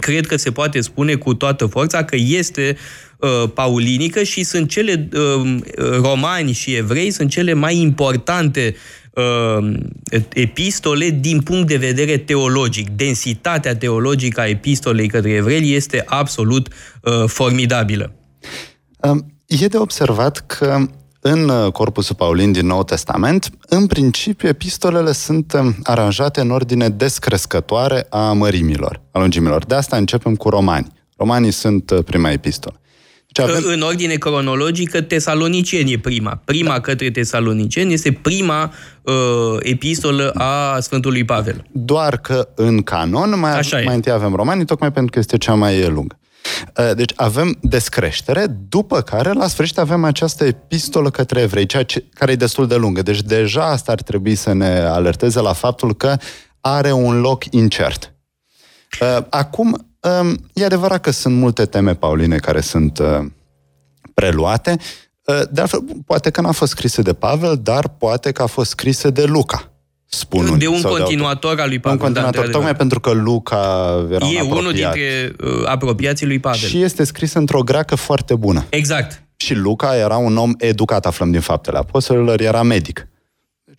cred 0.00 0.26
că 0.26 0.36
se 0.36 0.50
poate 0.50 0.80
spune 0.80 1.14
cu 1.14 1.34
toată 1.34 1.66
forța 1.66 2.04
că 2.04 2.16
este 2.18 2.76
uh, 3.18 3.50
paulinică 3.54 4.22
și 4.22 4.42
sunt 4.42 4.68
cele 4.68 5.08
uh, 5.12 5.56
romani 6.02 6.52
și 6.52 6.74
evrei 6.74 7.10
sunt 7.10 7.30
cele 7.30 7.52
mai 7.52 7.76
importante 7.76 8.74
uh, 9.14 9.72
epistole 10.32 11.10
din 11.10 11.40
punct 11.40 11.66
de 11.66 11.76
vedere 11.76 12.16
teologic. 12.16 12.88
Densitatea 12.88 13.76
teologică 13.76 14.40
a 14.40 14.46
epistolei 14.46 15.08
către 15.08 15.30
evrei 15.30 15.74
este 15.74 16.02
absolut 16.06 16.68
uh, 16.68 17.24
formidabilă. 17.26 18.12
Um, 19.02 19.26
e 19.46 19.66
de 19.66 19.76
observat 19.76 20.44
că 20.46 20.86
în 21.20 21.48
uh, 21.48 21.72
Corpusul 21.72 22.14
Paulin 22.14 22.52
din 22.52 22.66
Nou 22.66 22.82
Testament, 22.82 23.50
în 23.68 23.86
principiu, 23.86 24.48
epistolele 24.48 25.12
sunt 25.12 25.52
um, 25.52 25.74
aranjate 25.82 26.40
în 26.40 26.50
ordine 26.50 26.88
descrescătoare 26.88 28.06
a 28.10 28.32
mărimilor, 28.32 29.02
a 29.12 29.18
lungimilor. 29.18 29.64
De 29.64 29.74
asta 29.74 29.96
începem 29.96 30.34
cu 30.34 30.48
romani. 30.48 30.92
Romanii 31.16 31.50
sunt 31.50 31.90
uh, 31.90 32.04
prima 32.04 32.30
epistolă. 32.30 32.79
Deci 33.32 33.48
avem... 33.48 33.62
În 33.66 33.80
ordine 33.80 34.14
cronologică, 34.14 35.00
Tesaloniceni 35.00 35.92
e 35.92 35.98
prima. 35.98 36.42
Prima 36.44 36.72
da. 36.72 36.80
către 36.80 37.10
Tesaloniceni 37.10 37.92
este 37.92 38.12
prima 38.12 38.72
uh, 39.02 39.14
epistolă 39.60 40.30
a 40.30 40.80
Sfântului 40.80 41.24
Pavel. 41.24 41.64
Doar 41.72 42.16
că 42.16 42.48
în 42.54 42.82
canon 42.82 43.38
mai, 43.38 43.56
Așa 43.58 43.80
mai 43.84 43.94
întâi 43.94 44.12
avem 44.12 44.34
romanii, 44.34 44.64
tocmai 44.64 44.92
pentru 44.92 45.10
că 45.10 45.18
este 45.18 45.38
cea 45.38 45.54
mai 45.54 45.88
lungă. 45.88 46.18
Uh, 46.76 46.94
deci 46.94 47.12
avem 47.16 47.58
descreștere, 47.60 48.46
după 48.68 49.00
care 49.00 49.32
la 49.32 49.48
sfârșit 49.48 49.78
avem 49.78 50.04
această 50.04 50.44
epistolă 50.44 51.10
către 51.10 51.40
evrei, 51.40 51.66
ceea 51.66 51.82
ce, 51.82 52.04
care 52.14 52.32
e 52.32 52.36
destul 52.36 52.66
de 52.66 52.76
lungă. 52.76 53.02
Deci 53.02 53.22
deja 53.22 53.64
asta 53.70 53.92
ar 53.92 54.02
trebui 54.02 54.34
să 54.34 54.52
ne 54.52 54.78
alerteze 54.78 55.40
la 55.40 55.52
faptul 55.52 55.94
că 55.94 56.16
are 56.60 56.92
un 56.92 57.20
loc 57.20 57.44
incert. 57.50 58.14
Uh, 59.00 59.24
acum, 59.30 59.66
um, 59.66 59.89
e 60.52 60.64
adevărat 60.64 61.00
că 61.00 61.10
sunt 61.10 61.34
multe 61.34 61.64
teme 61.64 61.94
pauline 61.94 62.36
care 62.36 62.60
sunt 62.60 62.98
uh, 62.98 63.26
preluate. 64.14 64.76
De 65.50 65.60
altfel, 65.60 65.80
poate 66.06 66.30
că 66.30 66.40
n-a 66.40 66.52
fost 66.52 66.70
scrise 66.70 67.02
de 67.02 67.12
Pavel, 67.12 67.60
dar 67.62 67.88
poate 67.88 68.32
că 68.32 68.42
a 68.42 68.46
fost 68.46 68.70
scrise 68.70 69.10
de 69.10 69.24
Luca 69.24 69.70
spun 70.10 70.58
De 70.58 70.66
un 70.66 70.82
continuator 70.82 71.54
de 71.54 71.62
al 71.62 71.68
lui 71.68 71.78
Pavel. 71.78 71.98
Un 71.98 72.04
continuator, 72.04 72.44
da, 72.44 72.50
tocmai 72.50 72.74
pentru 72.74 73.00
că 73.00 73.10
Luca 73.10 73.58
era 74.10 74.26
E 74.26 74.42
un 74.42 74.50
unul 74.50 74.72
dintre 74.72 75.32
uh, 75.40 75.50
apropiații 75.64 76.26
lui 76.26 76.38
Pavel. 76.38 76.68
Și 76.68 76.82
este 76.82 77.04
scris 77.04 77.32
într-o 77.32 77.62
greacă 77.62 77.94
foarte 77.94 78.34
bună. 78.34 78.64
Exact. 78.68 79.22
Și 79.36 79.54
Luca 79.54 79.96
era 79.96 80.16
un 80.16 80.36
om 80.36 80.52
educat, 80.58 81.06
aflăm 81.06 81.30
din 81.30 81.40
faptele 81.40 81.78
apostolilor, 81.78 82.40
era 82.40 82.62
medic. 82.62 83.08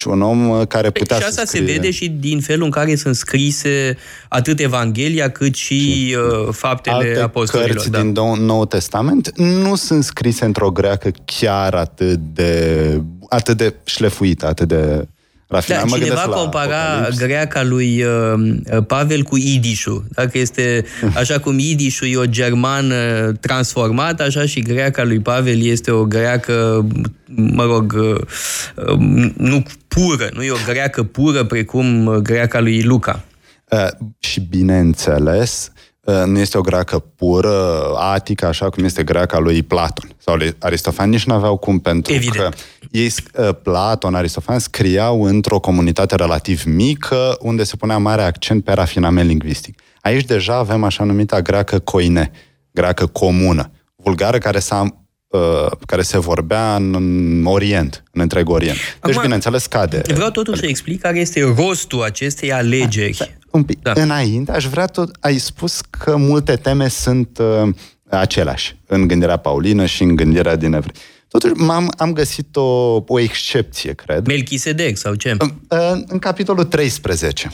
Deci 0.04 0.14
un 0.14 0.22
om 0.22 0.50
uh, 0.50 0.68
care 0.68 0.90
păi, 0.90 1.02
putea 1.02 1.18
și 1.18 1.24
asta 1.24 1.42
să 1.42 1.48
scrie... 1.48 1.66
se 1.66 1.72
vede 1.72 1.92
și 1.92 2.10
din 2.10 2.40
felul 2.40 2.64
în 2.64 2.72
care 2.72 2.96
sunt 2.96 3.16
scrise 3.16 3.98
atât 4.30 4.60
Evanghelia 4.60 5.30
cât 5.30 5.56
și, 5.56 5.80
și 5.80 6.16
uh, 6.16 6.54
faptele 6.54 6.96
alte 6.96 7.20
apostolilor. 7.20 7.76
cărți 7.76 7.92
da. 7.92 8.02
din 8.02 8.12
Nou 8.46 8.66
Testament 8.66 9.38
nu 9.38 9.76
sunt 9.76 10.04
scrise 10.04 10.46
într-o 10.46 10.72
greacă 10.72 11.12
chiar 11.26 11.74
atât 11.74 12.20
de, 12.34 13.02
atât 13.30 13.58
de 13.58 13.74
șlefuită, 13.84 14.48
atât 14.48 14.68
de 14.68 15.08
rafinat. 15.52 15.90
Da, 15.90 15.96
cineva 15.96 16.22
compara 16.22 16.76
Apocalips. 16.76 17.18
greaca 17.18 17.64
lui 17.64 18.04
uh, 18.04 18.84
Pavel 18.88 19.24
cu 19.24 19.38
idișul. 19.38 20.04
Dacă 20.10 20.38
este 20.38 20.86
așa 21.22 21.40
cum 21.40 21.60
idișul 21.60 22.08
e 22.08 22.18
o 22.18 22.26
germană 22.26 23.32
transformată, 23.40 24.24
așa 24.24 24.46
și 24.46 24.62
greaca 24.62 25.04
lui 25.04 25.20
Pavel 25.20 25.62
este 25.62 25.92
o 25.92 26.06
greacă, 26.06 26.88
mă 27.36 27.64
rog, 27.64 27.96
uh, 27.98 28.98
nu 29.38 29.64
pură, 29.88 30.30
nu 30.34 30.44
e 30.44 30.52
o 30.52 30.72
greacă 30.72 31.04
pură 31.04 31.44
precum 31.44 32.20
greaca 32.22 32.60
lui 32.60 32.84
Luca. 32.84 33.24
Uh, 33.70 33.88
și 34.20 34.40
bineînțeles, 34.40 35.72
uh, 35.74 35.81
nu 36.26 36.40
este 36.40 36.58
o 36.58 36.62
greacă 36.62 37.00
pură, 37.00 37.82
atică, 37.98 38.46
așa 38.46 38.70
cum 38.70 38.84
este 38.84 39.04
greaca 39.04 39.40
lui 39.40 39.64
Platon 39.64 40.10
sau 40.18 40.36
lui 40.36 40.56
Aristofan, 40.60 41.10
nici 41.10 41.26
nu 41.26 41.34
aveau 41.34 41.58
cum, 41.58 41.80
pentru 41.80 42.14
Evident. 42.14 42.54
că 42.54 42.58
ei, 42.92 43.14
uh, 43.34 43.50
Platon, 43.64 44.16
Aristofan, 44.16 44.60
scriau 44.60 45.24
într-o 45.24 45.60
comunitate 45.60 46.16
relativ 46.16 46.64
mică, 46.66 47.38
unde 47.40 47.64
se 47.64 47.76
punea 47.76 47.98
mare 47.98 48.22
accent 48.22 48.64
pe 48.64 48.74
rafinament 48.74 49.28
lingvistic. 49.28 49.82
Aici 50.02 50.26
deja 50.26 50.56
avem 50.56 50.84
așa 50.84 51.04
numita 51.04 51.42
greacă 51.42 51.80
coine, 51.80 52.32
greacă 52.72 53.06
comună, 53.06 53.72
vulgară 53.96 54.38
care 54.38 54.60
s-a 54.60 55.06
uh, 55.28 55.72
care 55.86 56.02
se 56.02 56.20
vorbea 56.20 56.76
în 56.76 57.46
Orient, 57.46 58.04
în 58.12 58.22
întreg 58.22 58.50
Orient. 58.50 58.78
Deci, 58.78 59.10
Acum, 59.12 59.22
bineînțeles, 59.22 59.62
scade. 59.62 60.02
Vreau 60.14 60.30
totuși 60.30 60.60
să 60.60 60.66
explic 60.66 61.02
care 61.02 61.20
este 61.20 61.54
rostul 61.58 62.04
acestei 62.04 62.52
alegeri. 62.52 63.40
Da, 63.52 63.58
da, 63.58 63.58
un 63.58 63.64
pic. 63.64 63.82
Da. 63.82 63.94
Înainte, 63.96 64.52
aș 64.52 64.66
vrea 64.66 64.86
tot... 64.86 65.16
Ai 65.20 65.38
spus 65.38 65.82
că 65.82 66.16
multe 66.16 66.56
teme 66.56 66.88
sunt 66.88 67.40
uh, 67.42 67.74
aceleași 68.10 68.76
în 68.88 69.08
gândirea 69.08 69.38
paulină 69.38 69.86
și 69.86 70.04
în 70.04 70.16
gândirea 70.16 70.56
din 70.56 70.74
evrei. 70.74 70.96
Totuși, 71.28 71.54
am 71.70 71.92
am 71.98 72.14
găsit 72.14 72.56
o, 72.56 73.04
o 73.08 73.20
excepție, 73.20 73.94
cred. 73.94 74.28
Melchisedec 74.28 74.98
sau 74.98 75.14
ce? 75.14 75.36
În, 75.38 75.54
în, 75.68 76.04
în 76.08 76.20
capitolul 76.20 76.64
13. 76.64 77.52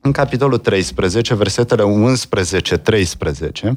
În 0.00 0.12
capitolul 0.12 0.58
13, 0.58 1.34
versetele 1.34 1.82
11-13, 1.82 3.70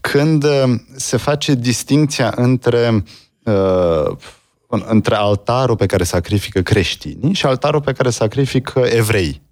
când 0.00 0.44
uh, 0.44 0.50
se 0.96 1.16
face 1.16 1.54
distinția 1.54 2.32
între, 2.36 3.04
uh, 3.42 4.16
între 4.68 5.14
altarul 5.14 5.76
pe 5.76 5.86
care 5.86 6.04
sacrifică 6.04 6.60
creștinii 6.60 7.34
și 7.34 7.46
altarul 7.46 7.80
pe 7.80 7.92
care 7.92 8.10
sacrifică 8.10 8.80
evrei, 8.80 9.42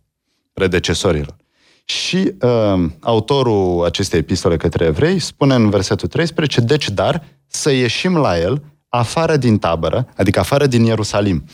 predecesorilor. 0.58 1.36
Și 1.84 2.32
uh, 2.40 2.84
autorul 3.00 3.84
acestei 3.84 4.18
epistole 4.18 4.56
către 4.56 4.84
evrei 4.84 5.18
spune 5.18 5.54
în 5.54 5.70
versetul 5.70 6.08
13, 6.08 6.60
deci 6.60 6.88
dar 6.88 7.24
să 7.46 7.70
ieșim 7.70 8.16
la 8.16 8.38
el 8.38 8.62
afară 8.88 9.36
din 9.36 9.58
tabără, 9.58 10.08
adică 10.16 10.38
afară 10.38 10.66
din 10.66 10.84
Ierusalim. 10.84 11.44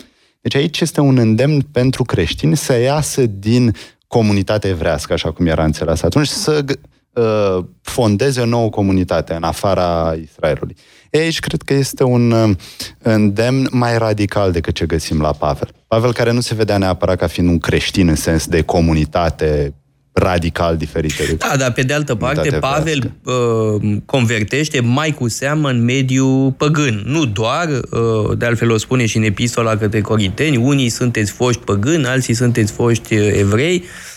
Deci 0.40 0.54
aici 0.54 0.80
este 0.80 1.00
un 1.00 1.18
îndemn 1.18 1.60
pentru 1.60 2.04
creștini 2.04 2.56
să 2.56 2.78
iasă 2.78 3.26
din 3.26 3.76
comunitatea 4.06 4.70
evrească, 4.70 5.12
așa 5.12 5.32
cum 5.32 5.46
era 5.46 5.64
înțeles 5.64 6.02
atunci, 6.02 6.26
să 6.26 6.64
uh, 7.12 7.64
fondeze 7.80 8.40
o 8.40 8.44
nouă 8.44 8.70
comunitate 8.70 9.34
în 9.34 9.42
afara 9.42 10.14
Israelului. 10.22 10.76
E, 11.12 11.18
aici 11.18 11.40
cred 11.40 11.62
că 11.62 11.74
este 11.74 12.04
un 12.04 12.30
uh, 12.30 12.56
îndemn 12.98 13.68
mai 13.70 13.98
radical 13.98 14.52
decât 14.52 14.74
ce 14.74 14.86
găsim 14.86 15.20
la 15.20 15.32
Pavel. 15.32 15.68
Pavel 15.86 16.12
care 16.12 16.32
nu 16.32 16.40
se 16.40 16.54
vedea 16.54 16.78
neapărat 16.78 17.18
ca 17.18 17.26
fiind 17.26 17.48
un 17.48 17.58
creștin 17.58 18.08
în 18.08 18.14
sens 18.14 18.46
de 18.46 18.62
comunitate 18.62 19.74
radical 20.12 20.76
diferite. 20.76 21.34
Da, 21.38 21.56
dar 21.56 21.72
pe 21.72 21.82
de 21.82 21.92
altă 21.92 22.14
parte, 22.14 22.50
Pavel 22.50 23.12
uh, 23.24 23.96
convertește 24.04 24.80
mai 24.80 25.10
cu 25.10 25.28
seamă 25.28 25.68
în 25.68 25.84
mediul 25.84 26.52
păgân. 26.52 27.02
Nu 27.06 27.24
doar, 27.24 27.68
uh, 27.68 28.38
de 28.38 28.46
altfel 28.46 28.70
o 28.70 28.76
spune 28.76 29.06
și 29.06 29.16
în 29.16 29.22
epistola 29.22 29.76
către 29.76 30.00
Corinteni, 30.00 30.56
unii 30.56 30.88
sunteți 30.88 31.32
foști 31.32 31.62
păgâni, 31.62 32.06
alții 32.06 32.34
sunteți 32.34 32.72
foști 32.72 33.14
uh, 33.14 33.30
evrei. 33.32 33.76
Uh, 33.76 34.11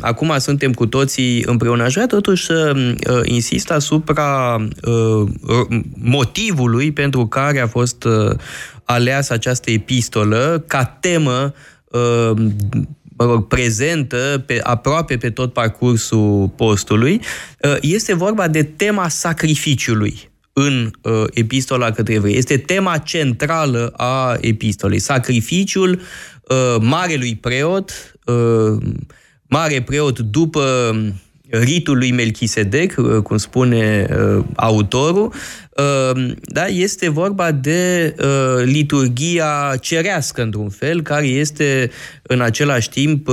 acum 0.00 0.34
suntem 0.38 0.72
cu 0.72 0.86
toții 0.86 1.42
împreună. 1.46 1.82
Aș 1.82 1.92
vrea 1.92 2.06
totuși 2.06 2.44
să 2.44 2.72
uh, 2.76 3.20
insist 3.24 3.70
asupra 3.70 4.56
uh, 4.82 5.28
motivului 5.94 6.92
pentru 6.92 7.26
care 7.26 7.60
a 7.60 7.66
fost 7.66 8.04
uh, 8.04 8.36
aleasă 8.84 9.32
această 9.32 9.70
epistolă 9.70 10.64
ca 10.66 10.84
temă 10.84 11.54
uh, 11.84 12.32
mă 13.16 13.26
rog, 13.26 13.46
prezentă 13.46 14.42
pe, 14.46 14.60
aproape 14.62 15.16
pe 15.16 15.30
tot 15.30 15.52
parcursul 15.52 16.52
postului, 16.56 17.20
uh, 17.62 17.76
este 17.80 18.14
vorba 18.14 18.48
de 18.48 18.62
tema 18.62 19.08
sacrificiului 19.08 20.30
în 20.52 20.90
uh, 21.02 21.24
epistola 21.30 21.90
către 21.90 22.14
evrei. 22.14 22.36
Este 22.36 22.56
tema 22.56 22.98
centrală 22.98 23.92
a 23.96 24.36
epistolei. 24.40 24.98
Sacrificiul 24.98 26.00
uh, 26.42 26.76
marelui 26.80 27.36
preot, 27.36 27.92
uh, 28.24 28.82
mare 29.50 29.82
preot 29.82 30.18
după 30.18 30.94
ritul 31.50 31.98
lui 31.98 32.12
Melchisedec, 32.12 32.94
uh, 32.96 33.22
cum 33.22 33.36
spune 33.36 34.06
uh, 34.10 34.44
autorul, 34.56 35.32
uh, 35.76 36.32
da, 36.40 36.66
este 36.66 37.08
vorba 37.08 37.52
de 37.52 38.14
liturgia 38.64 39.74
cerească, 39.80 40.42
într-un 40.42 40.68
fel, 40.68 41.02
care 41.02 41.26
este 41.26 41.90
în 42.22 42.40
același 42.40 42.88
timp 42.90 43.30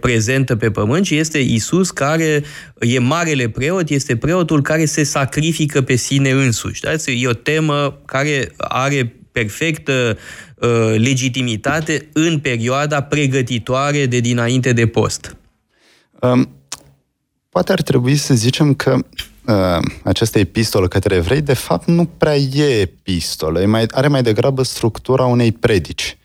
prezentă 0.00 0.56
pe 0.56 0.70
pământ 0.70 1.06
și 1.06 1.16
este 1.16 1.38
Isus 1.38 1.90
care 1.90 2.42
e 2.80 2.98
marele 2.98 3.48
preot, 3.48 3.88
este 3.88 4.16
preotul 4.16 4.62
care 4.62 4.84
se 4.84 5.02
sacrifică 5.02 5.82
pe 5.82 5.94
sine 5.94 6.30
însuși. 6.30 6.80
Da? 6.80 6.90
E 7.06 7.28
o 7.28 7.32
temă 7.32 8.00
care 8.04 8.52
are 8.56 9.14
perfectă 9.34 10.18
legitimitate 10.96 12.08
în 12.12 12.38
perioada 12.38 13.02
pregătitoare 13.02 14.06
de 14.06 14.20
dinainte 14.20 14.72
de 14.72 14.86
post. 14.86 15.36
Um 16.20 16.48
Poate 17.54 17.72
ar 17.72 17.82
trebui 17.82 18.16
să 18.16 18.34
zicem 18.34 18.74
că 18.74 18.98
uh, 19.46 19.78
această 20.02 20.38
epistolă 20.38 20.88
către 20.88 21.14
evrei, 21.14 21.40
de 21.40 21.54
fapt, 21.54 21.86
nu 21.86 22.04
prea 22.04 22.36
e 22.36 22.80
epistolă, 22.80 23.60
e 23.60 23.66
mai, 23.66 23.86
are 23.90 24.08
mai 24.08 24.22
degrabă 24.22 24.62
structura 24.62 25.24
unei 25.24 25.52
predici. 25.52 26.18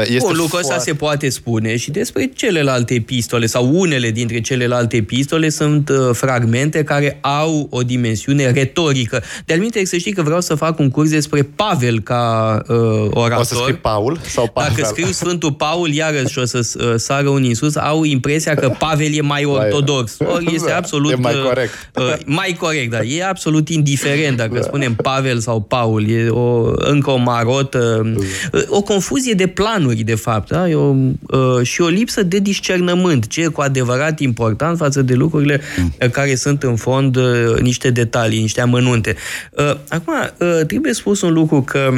Este 0.00 0.18
Bun, 0.18 0.36
lucrul 0.36 0.58
ăsta 0.58 0.72
foarte- 0.72 0.90
se 0.90 0.94
poate 0.96 1.28
spune 1.28 1.76
și 1.76 1.90
despre 1.90 2.30
celelalte 2.34 2.94
epistole 2.94 3.46
sau 3.46 3.70
unele 3.78 4.10
dintre 4.10 4.40
celelalte 4.40 4.96
epistole 4.96 5.48
sunt 5.48 5.88
uh, 5.88 5.96
fragmente 6.12 6.84
care 6.84 7.18
au 7.20 7.66
o 7.70 7.82
dimensiune 7.82 8.50
retorică. 8.50 9.22
De-al 9.44 9.58
minte, 9.60 9.84
să 9.84 9.96
știi 9.96 10.12
că 10.12 10.22
vreau 10.22 10.40
să 10.40 10.54
fac 10.54 10.78
un 10.78 10.90
curs 10.90 11.10
despre 11.10 11.42
Pavel 11.42 12.00
ca 12.00 12.56
uh, 12.68 12.76
orator. 13.10 13.40
O 13.40 13.42
să 13.42 13.54
scrii 13.54 13.74
Paul 13.74 14.20
sau 14.26 14.48
Pavel? 14.48 14.72
Dacă 14.76 14.88
scriu 14.88 15.06
Sfântul 15.06 15.52
Paul, 15.52 15.88
iarăși 15.92 16.38
o 16.38 16.44
să 16.44 16.58
uh, 16.78 16.94
sară 16.96 17.28
unii 17.28 17.48
în 17.48 17.54
sus, 17.54 17.76
au 17.76 18.04
impresia 18.04 18.54
că 18.54 18.68
Pavel 18.78 19.14
e 19.14 19.20
mai 19.20 19.44
ortodox. 19.44 20.16
Ori 20.34 20.54
este 20.54 20.68
Da, 20.68 20.76
absolut... 20.76 21.12
e 21.12 21.14
mai 21.14 21.34
uh, 21.34 21.42
corect. 21.42 21.72
uh, 21.94 22.14
Mai 22.24 22.56
corect, 22.58 22.90
da. 22.90 23.02
E 23.02 23.24
absolut 23.24 23.68
indiferent 23.68 24.36
dacă 24.36 24.60
spunem 24.62 24.94
Pavel 24.94 25.38
sau 25.38 25.60
Paul. 25.60 26.10
E 26.10 26.28
o, 26.28 26.72
încă 26.76 27.10
o 27.10 27.16
marotă, 27.16 28.12
uh, 28.52 28.62
o 28.68 28.82
confuzie 28.82 29.32
de 29.32 29.46
planuri, 29.68 30.02
de 30.02 30.14
fapt. 30.14 30.48
Da? 30.48 30.68
E 30.68 30.74
o, 30.74 30.94
uh, 31.20 31.62
și 31.62 31.80
o 31.80 31.86
lipsă 31.86 32.22
de 32.22 32.38
discernământ. 32.38 33.26
Ce 33.26 33.42
e 33.42 33.46
cu 33.46 33.60
adevărat 33.60 34.20
important 34.20 34.76
față 34.78 35.02
de 35.02 35.14
lucrurile 35.14 35.60
uh, 36.02 36.10
care 36.10 36.34
sunt 36.34 36.62
în 36.62 36.76
fond 36.76 37.16
uh, 37.16 37.60
niște 37.60 37.90
detalii, 37.90 38.40
niște 38.40 38.60
amănunte. 38.60 39.16
Uh, 39.50 39.76
Acum, 39.88 40.14
uh, 40.38 40.66
trebuie 40.66 40.92
spus 40.92 41.20
un 41.20 41.32
lucru 41.32 41.62
că 41.62 41.92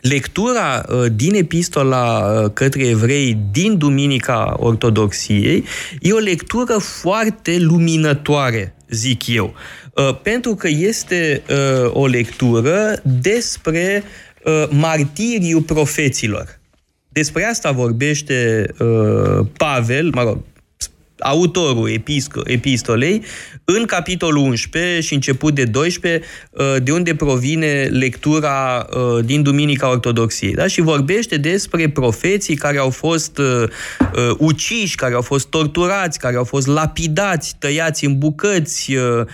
Lectura 0.00 0.84
uh, 0.88 1.04
din 1.14 1.34
epistola 1.34 2.18
uh, 2.18 2.50
către 2.52 2.86
evrei 2.86 3.38
din 3.52 3.78
Duminica 3.78 4.54
Ortodoxiei 4.56 5.64
e 6.00 6.12
o 6.12 6.18
lectură 6.18 6.78
foarte 6.78 7.58
luminătoare, 7.58 8.74
zic 8.88 9.26
eu, 9.26 9.54
Uh, 9.94 10.18
pentru 10.22 10.54
că 10.54 10.68
este 10.68 11.42
uh, 11.50 11.90
o 11.92 12.06
lectură 12.06 13.00
despre 13.02 14.02
uh, 14.44 14.64
martiriul 14.70 15.62
profeților. 15.62 16.59
Despre 17.12 17.44
asta 17.44 17.70
vorbește 17.70 18.66
uh, 18.78 19.46
Pavel, 19.56 20.10
mă 20.14 20.22
rog, 20.22 20.38
autorul 21.20 21.90
episco- 21.90 22.44
epistolei, 22.44 23.22
în 23.64 23.84
capitolul 23.84 24.42
11 24.42 25.00
și 25.00 25.14
început 25.14 25.54
de 25.54 25.64
12, 25.64 26.22
uh, 26.50 26.76
de 26.82 26.92
unde 26.92 27.14
provine 27.14 27.88
lectura 27.90 28.86
uh, 28.90 29.24
din 29.24 29.42
Duminica 29.42 29.90
Ortodoxiei. 29.90 30.54
Da? 30.54 30.66
Și 30.66 30.80
vorbește 30.80 31.36
despre 31.36 31.88
profeții 31.88 32.56
care 32.56 32.78
au 32.78 32.90
fost 32.90 33.38
uh, 33.38 33.62
uh, 34.00 34.30
uciși, 34.38 34.94
care 34.94 35.14
au 35.14 35.22
fost 35.22 35.48
torturați, 35.48 36.18
care 36.18 36.36
au 36.36 36.44
fost 36.44 36.66
lapidați, 36.66 37.56
tăiați 37.58 38.04
în 38.04 38.18
bucăți, 38.18 38.94
uh, 38.94 39.02
uh, 39.18 39.26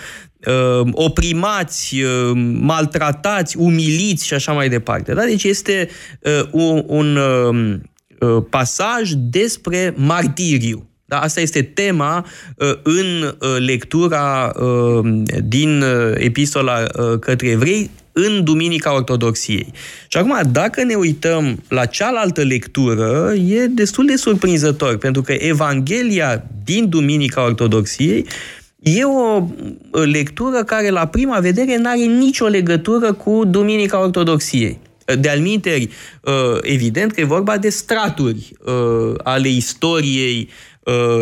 oprimați, 0.90 1.94
uh, 2.02 2.30
maltratați, 2.60 3.56
umiliți 3.56 4.26
și 4.26 4.34
așa 4.34 4.52
mai 4.52 4.68
departe. 4.68 5.14
Da? 5.14 5.24
Deci 5.24 5.44
este 5.44 5.88
uh, 6.20 6.48
un, 6.50 6.84
un 6.86 7.16
uh, 7.16 7.74
uh, 8.18 8.44
pasaj 8.50 9.10
despre 9.10 9.94
martiriu. 9.96 10.88
Da, 11.08 11.18
asta 11.18 11.40
este 11.40 11.62
tema 11.62 12.26
uh, 12.56 12.72
în 12.82 13.22
uh, 13.22 13.56
lectura 13.58 14.52
uh, 14.56 15.22
din 15.44 15.82
uh, 15.82 16.12
epistola 16.14 16.78
uh, 16.80 17.18
către 17.18 17.48
evrei 17.48 17.90
în 18.12 18.44
Duminica 18.44 18.94
Ortodoxiei. 18.94 19.72
Și 20.08 20.18
acum, 20.18 20.40
dacă 20.52 20.82
ne 20.82 20.94
uităm 20.94 21.62
la 21.68 21.84
cealaltă 21.84 22.42
lectură, 22.42 23.32
e 23.48 23.66
destul 23.66 24.06
de 24.06 24.16
surprinzător, 24.16 24.96
pentru 24.96 25.22
că 25.22 25.32
Evanghelia 25.32 26.44
din 26.64 26.88
Duminica 26.88 27.44
Ortodoxiei 27.44 28.26
e 28.88 29.04
o 29.04 29.48
lectură 30.04 30.64
care, 30.64 30.90
la 30.90 31.06
prima 31.06 31.38
vedere, 31.38 31.76
nu 31.76 31.88
are 31.88 32.04
nicio 32.04 32.46
legătură 32.46 33.12
cu 33.12 33.44
Duminica 33.44 34.00
Ortodoxiei. 34.00 34.78
De 35.20 35.28
alminteri, 35.28 35.88
evident 36.60 37.12
că 37.12 37.20
e 37.20 37.24
vorba 37.24 37.56
de 37.56 37.68
straturi 37.68 38.52
ale 39.22 39.48
istoriei 39.48 40.48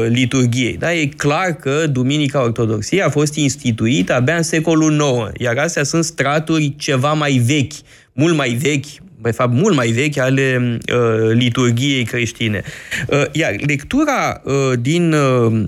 liturgiei. 0.08 0.76
Da? 0.76 0.94
E 0.94 1.06
clar 1.06 1.52
că 1.52 1.86
Duminica 1.86 2.42
Ortodoxiei 2.42 3.02
a 3.02 3.10
fost 3.10 3.34
instituită 3.34 4.14
abia 4.14 4.36
în 4.36 4.42
secolul 4.42 4.92
IX, 4.92 5.32
iar 5.38 5.58
astea 5.58 5.82
sunt 5.82 6.04
straturi 6.04 6.74
ceva 6.76 7.12
mai 7.12 7.32
vechi, 7.32 7.72
mult 8.12 8.36
mai 8.36 8.50
vechi, 8.50 8.86
de 9.22 9.30
fapt 9.30 9.52
mult 9.52 9.74
mai 9.74 9.88
vechi 9.88 10.18
ale 10.18 10.78
uh, 10.92 11.32
liturgiei 11.32 12.04
creștine. 12.04 12.62
Uh, 13.08 13.24
iar 13.32 13.54
lectura 13.66 14.42
uh, 14.44 14.72
din 14.80 15.12
uh, 15.12 15.62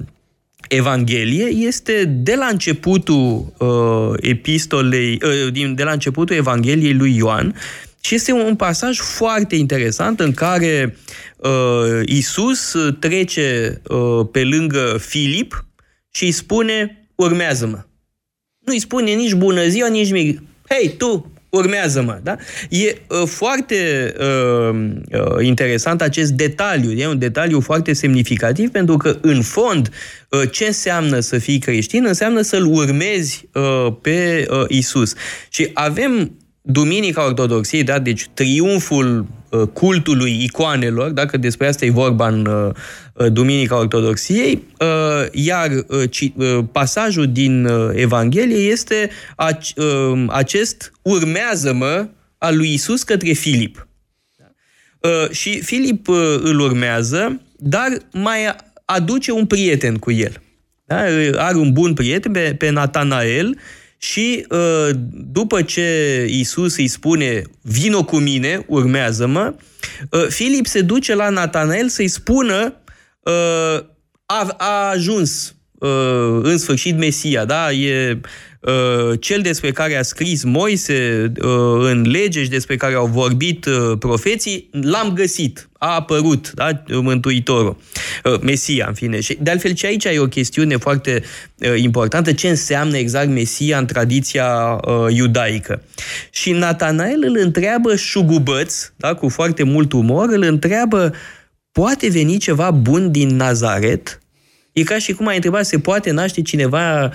Evanghelie 0.68 1.44
este 1.44 2.04
de 2.04 2.34
la 2.34 2.46
începutul 2.46 3.52
uh, 3.58 4.18
epistolei, 4.20 5.20
uh, 5.22 5.52
din, 5.52 5.74
de 5.74 5.82
la 5.82 5.92
începutul 5.92 6.36
Evangheliei 6.36 6.94
lui 6.94 7.16
Ioan 7.16 7.54
și 8.00 8.14
este 8.14 8.32
un 8.32 8.56
pasaj 8.56 8.98
foarte 8.98 9.56
interesant 9.56 10.20
în 10.20 10.32
care 10.32 10.96
uh, 11.36 12.00
Isus 12.04 12.76
trece 12.98 13.80
uh, 13.88 14.26
pe 14.32 14.44
lângă 14.44 14.96
Filip 15.00 15.64
și 16.10 16.24
îi 16.24 16.30
spune, 16.30 17.08
urmează-mă. 17.14 17.84
Nu 18.58 18.72
îi 18.72 18.80
spune 18.80 19.10
nici 19.10 19.34
bună 19.34 19.68
ziua, 19.68 19.88
nici 19.88 20.10
nimic. 20.10 20.42
Hei, 20.68 20.94
tu, 20.98 21.32
urmează-mă. 21.56 22.18
Da? 22.22 22.36
E 22.68 22.96
uh, 23.08 23.22
foarte 23.26 24.12
uh, 24.18 24.76
uh, 25.12 25.46
interesant 25.46 26.02
acest 26.02 26.32
detaliu. 26.32 26.90
E 26.92 27.06
un 27.06 27.18
detaliu 27.18 27.60
foarte 27.60 27.92
semnificativ 27.92 28.70
pentru 28.70 28.96
că, 28.96 29.18
în 29.20 29.42
fond, 29.42 29.90
uh, 30.28 30.50
ce 30.50 30.64
înseamnă 30.64 31.20
să 31.20 31.38
fii 31.38 31.58
creștin? 31.58 32.04
Înseamnă 32.06 32.40
să-L 32.40 32.64
urmezi 32.64 33.48
uh, 33.52 33.92
pe 34.02 34.46
uh, 34.50 34.64
Isus. 34.68 35.14
Și 35.48 35.70
avem 35.74 36.36
Duminica 36.68 37.24
Ortodoxiei, 37.24 37.82
da? 37.82 37.98
deci 37.98 38.28
triumful 38.34 39.26
uh, 39.50 39.62
cultului 39.72 40.42
icoanelor, 40.42 41.10
dacă 41.10 41.36
despre 41.36 41.66
asta 41.66 41.84
e 41.84 41.90
vorba 41.90 42.28
în 42.28 42.46
uh, 42.46 43.32
Duminica 43.32 43.78
Ortodoxiei, 43.78 44.62
uh, 44.80 45.26
iar 45.32 45.70
uh, 45.70 46.10
ci, 46.10 46.32
uh, 46.36 46.58
pasajul 46.72 47.32
din 47.32 47.64
uh, 47.64 47.90
Evanghelie 47.94 48.56
este 48.56 49.10
ac, 49.36 49.58
uh, 49.76 50.24
acest 50.28 50.92
urmează-mă 51.02 52.08
al 52.38 52.56
lui 52.56 52.72
Isus 52.72 53.02
către 53.02 53.32
Filip. 53.32 53.88
Uh, 55.00 55.30
și 55.30 55.62
Filip 55.62 56.08
uh, 56.08 56.36
îl 56.42 56.60
urmează, 56.60 57.40
dar 57.58 57.88
mai 58.12 58.54
aduce 58.84 59.32
un 59.32 59.46
prieten 59.46 59.96
cu 59.96 60.10
el. 60.10 60.42
Da? 60.86 60.96
Are 61.36 61.56
un 61.56 61.72
bun 61.72 61.94
prieten 61.94 62.32
pe, 62.32 62.54
pe 62.58 62.70
Natanael 62.70 63.58
și 63.98 64.46
uh, 64.48 64.90
după 65.12 65.62
ce 65.62 66.26
Isus 66.28 66.76
îi 66.76 66.88
spune 66.88 67.42
vino 67.62 68.04
cu 68.04 68.16
mine, 68.16 68.64
urmează-mă, 68.68 69.54
uh, 70.10 70.26
Filip 70.28 70.66
se 70.66 70.80
duce 70.80 71.14
la 71.14 71.28
Natanael 71.28 71.88
să-i 71.88 72.08
spună 72.08 72.74
uh, 73.20 73.84
a, 74.26 74.54
a 74.56 74.88
ajuns 74.90 75.54
uh, 75.78 76.38
în 76.42 76.58
sfârșit 76.58 76.96
Mesia, 76.98 77.44
da? 77.44 77.72
E 77.72 78.20
uh, 78.60 79.20
cel 79.20 79.40
despre 79.40 79.72
care 79.72 79.96
a 79.96 80.02
scris 80.02 80.44
Moise 80.44 81.32
uh, 81.42 81.50
în 81.78 82.04
lege 82.10 82.42
și 82.42 82.48
despre 82.48 82.76
care 82.76 82.94
au 82.94 83.06
vorbit 83.06 83.64
uh, 83.64 83.98
profeții, 83.98 84.68
l-am 84.72 85.12
găsit, 85.12 85.68
a 85.86 85.94
apărut, 85.94 86.52
da? 86.54 86.82
Mântuitorul, 86.88 87.76
uh, 88.24 88.40
Mesia, 88.40 88.84
în 88.88 88.94
fine. 88.94 89.20
Și 89.20 89.38
de 89.40 89.50
altfel, 89.50 89.74
și 89.74 89.86
aici 89.86 90.04
e 90.04 90.18
o 90.18 90.26
chestiune 90.26 90.76
foarte 90.76 91.22
uh, 91.58 91.74
importantă, 91.76 92.32
ce 92.32 92.48
înseamnă 92.48 92.96
exact 92.96 93.28
Mesia 93.28 93.78
în 93.78 93.86
tradiția 93.86 94.80
uh, 94.86 95.14
iudaică. 95.14 95.82
Și 96.30 96.52
Natanael 96.52 97.24
îl 97.26 97.38
întreabă 97.38 97.96
șugubăț, 97.96 98.90
da? 98.96 99.14
cu 99.14 99.28
foarte 99.28 99.62
mult 99.62 99.92
umor, 99.92 100.28
îl 100.28 100.42
întreabă 100.42 101.14
poate 101.72 102.08
veni 102.08 102.38
ceva 102.38 102.70
bun 102.70 103.10
din 103.10 103.36
Nazaret? 103.36 104.20
E 104.72 104.82
ca 104.82 104.98
și 104.98 105.12
cum 105.12 105.26
ai 105.26 105.34
întrebat, 105.34 105.66
se 105.66 105.78
poate 105.78 106.10
naște 106.10 106.42
cineva 106.42 107.12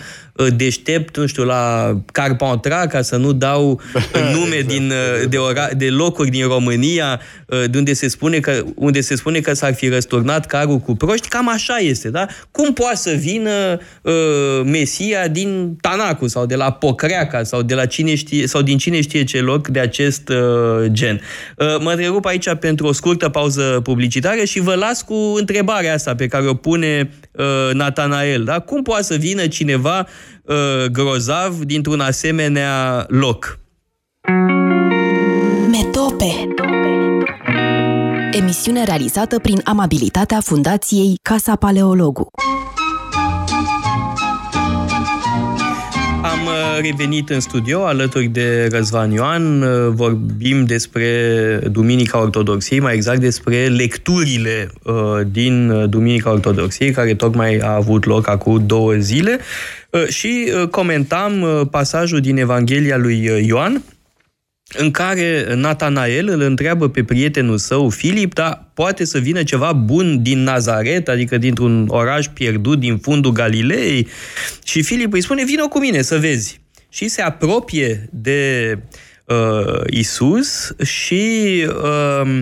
deștept, 0.55 1.17
nu 1.17 1.25
știu, 1.25 1.43
la 1.43 1.95
Carpentras, 2.11 2.85
ca 2.85 3.01
să 3.01 3.15
nu 3.15 3.31
dau 3.31 3.81
nume 4.35 4.63
din, 4.67 4.93
de, 5.29 5.37
ora, 5.37 5.67
de 5.77 5.89
locuri 5.89 6.29
din 6.29 6.47
România, 6.47 7.21
de 7.45 7.77
unde 7.77 7.93
se 7.93 8.07
spune 8.07 8.39
că, 8.39 8.63
unde 8.75 9.01
se 9.01 9.15
spune 9.15 9.39
că 9.39 9.53
s-ar 9.53 9.73
fi 9.73 9.87
răsturnat 9.87 10.45
carul 10.45 10.77
cu 10.77 10.95
proști, 10.95 11.27
cam 11.27 11.49
așa 11.49 11.77
este, 11.77 12.09
da? 12.09 12.27
Cum 12.51 12.73
poate 12.73 12.95
să 12.95 13.11
vină 13.11 13.79
uh, 14.01 14.13
Mesia 14.63 15.27
din 15.27 15.77
Tanacu 15.81 16.27
sau 16.27 16.45
de 16.45 16.55
la 16.55 16.71
Pocreaca 16.71 17.43
sau, 17.43 17.61
de 17.61 17.73
la 17.73 17.85
cine 17.85 18.15
știe, 18.15 18.47
sau 18.47 18.61
din 18.61 18.77
cine 18.77 19.01
știe 19.01 19.23
ce 19.23 19.41
loc 19.41 19.67
de 19.67 19.79
acest 19.79 20.29
uh, 20.29 20.85
gen? 20.87 21.21
Uh, 21.57 21.79
mă 21.79 21.89
întrerup 21.89 22.25
aici 22.25 22.53
pentru 22.59 22.87
o 22.87 22.91
scurtă 22.91 23.29
pauză 23.29 23.79
publicitară 23.83 24.43
și 24.43 24.59
vă 24.59 24.75
las 24.75 25.01
cu 25.01 25.33
întrebarea 25.37 25.93
asta 25.93 26.15
pe 26.15 26.27
care 26.27 26.47
o 26.47 26.53
pune 26.53 27.11
uh, 27.31 27.73
Natanael, 27.73 28.43
da? 28.43 28.59
Cum 28.59 28.81
poate 28.81 29.03
să 29.03 29.15
vină 29.15 29.47
cineva 29.47 29.99
uh, 29.99 30.05
grozav 30.91 31.53
dintr-un 31.63 31.99
asemenea 31.99 33.05
loc? 33.07 33.59
Metope 35.71 36.47
Emisiune 38.31 38.83
realizată 38.83 39.39
prin 39.39 39.61
amabilitatea 39.63 40.39
Fundației 40.39 41.19
Casa 41.21 41.55
Paleologu. 41.55 42.27
Am 46.23 46.45
uh, 46.45 46.79
revenit 46.81 47.29
în 47.29 47.39
studio 47.39 47.85
alături 47.85 48.25
de 48.25 48.67
Răzvan 48.71 49.11
Ioan. 49.11 49.61
Uh, 49.61 49.87
vorbim 49.93 50.65
despre 50.65 51.07
Duminica 51.71 52.19
Ortodoxiei, 52.21 52.79
mai 52.79 52.93
exact 52.93 53.19
despre 53.19 53.67
lecturile 53.67 54.71
uh, 54.83 54.93
din 55.31 55.85
Duminica 55.89 56.31
Ortodoxiei, 56.31 56.91
care 56.91 57.13
tocmai 57.13 57.57
a 57.57 57.75
avut 57.75 58.05
loc 58.05 58.27
acum 58.27 58.63
două 58.65 58.93
zile. 58.93 59.39
Și 60.07 60.51
comentam 60.71 61.67
pasajul 61.71 62.19
din 62.19 62.37
Evanghelia 62.37 62.97
lui 62.97 63.45
Ioan, 63.45 63.83
în 64.73 64.91
care 64.91 65.53
Natanael 65.55 66.29
îl 66.29 66.41
întreabă 66.41 66.89
pe 66.89 67.03
prietenul 67.03 67.57
său, 67.57 67.89
Filip, 67.89 68.33
dar 68.33 68.69
poate 68.73 69.05
să 69.05 69.17
vină 69.17 69.43
ceva 69.43 69.73
bun 69.73 70.21
din 70.21 70.43
Nazaret, 70.43 71.07
adică 71.07 71.37
dintr-un 71.37 71.87
oraș 71.87 72.25
pierdut 72.27 72.79
din 72.79 72.97
fundul 72.97 73.31
Galilei? 73.31 74.07
Și 74.63 74.81
Filip 74.81 75.13
îi 75.13 75.21
spune, 75.21 75.43
vină 75.45 75.67
cu 75.67 75.79
mine 75.79 76.01
să 76.01 76.17
vezi. 76.17 76.59
Și 76.89 77.07
se 77.07 77.21
apropie 77.21 78.09
de 78.11 78.77
uh, 79.25 79.81
Isus 79.89 80.71
și 80.83 81.31
uh, 81.67 82.39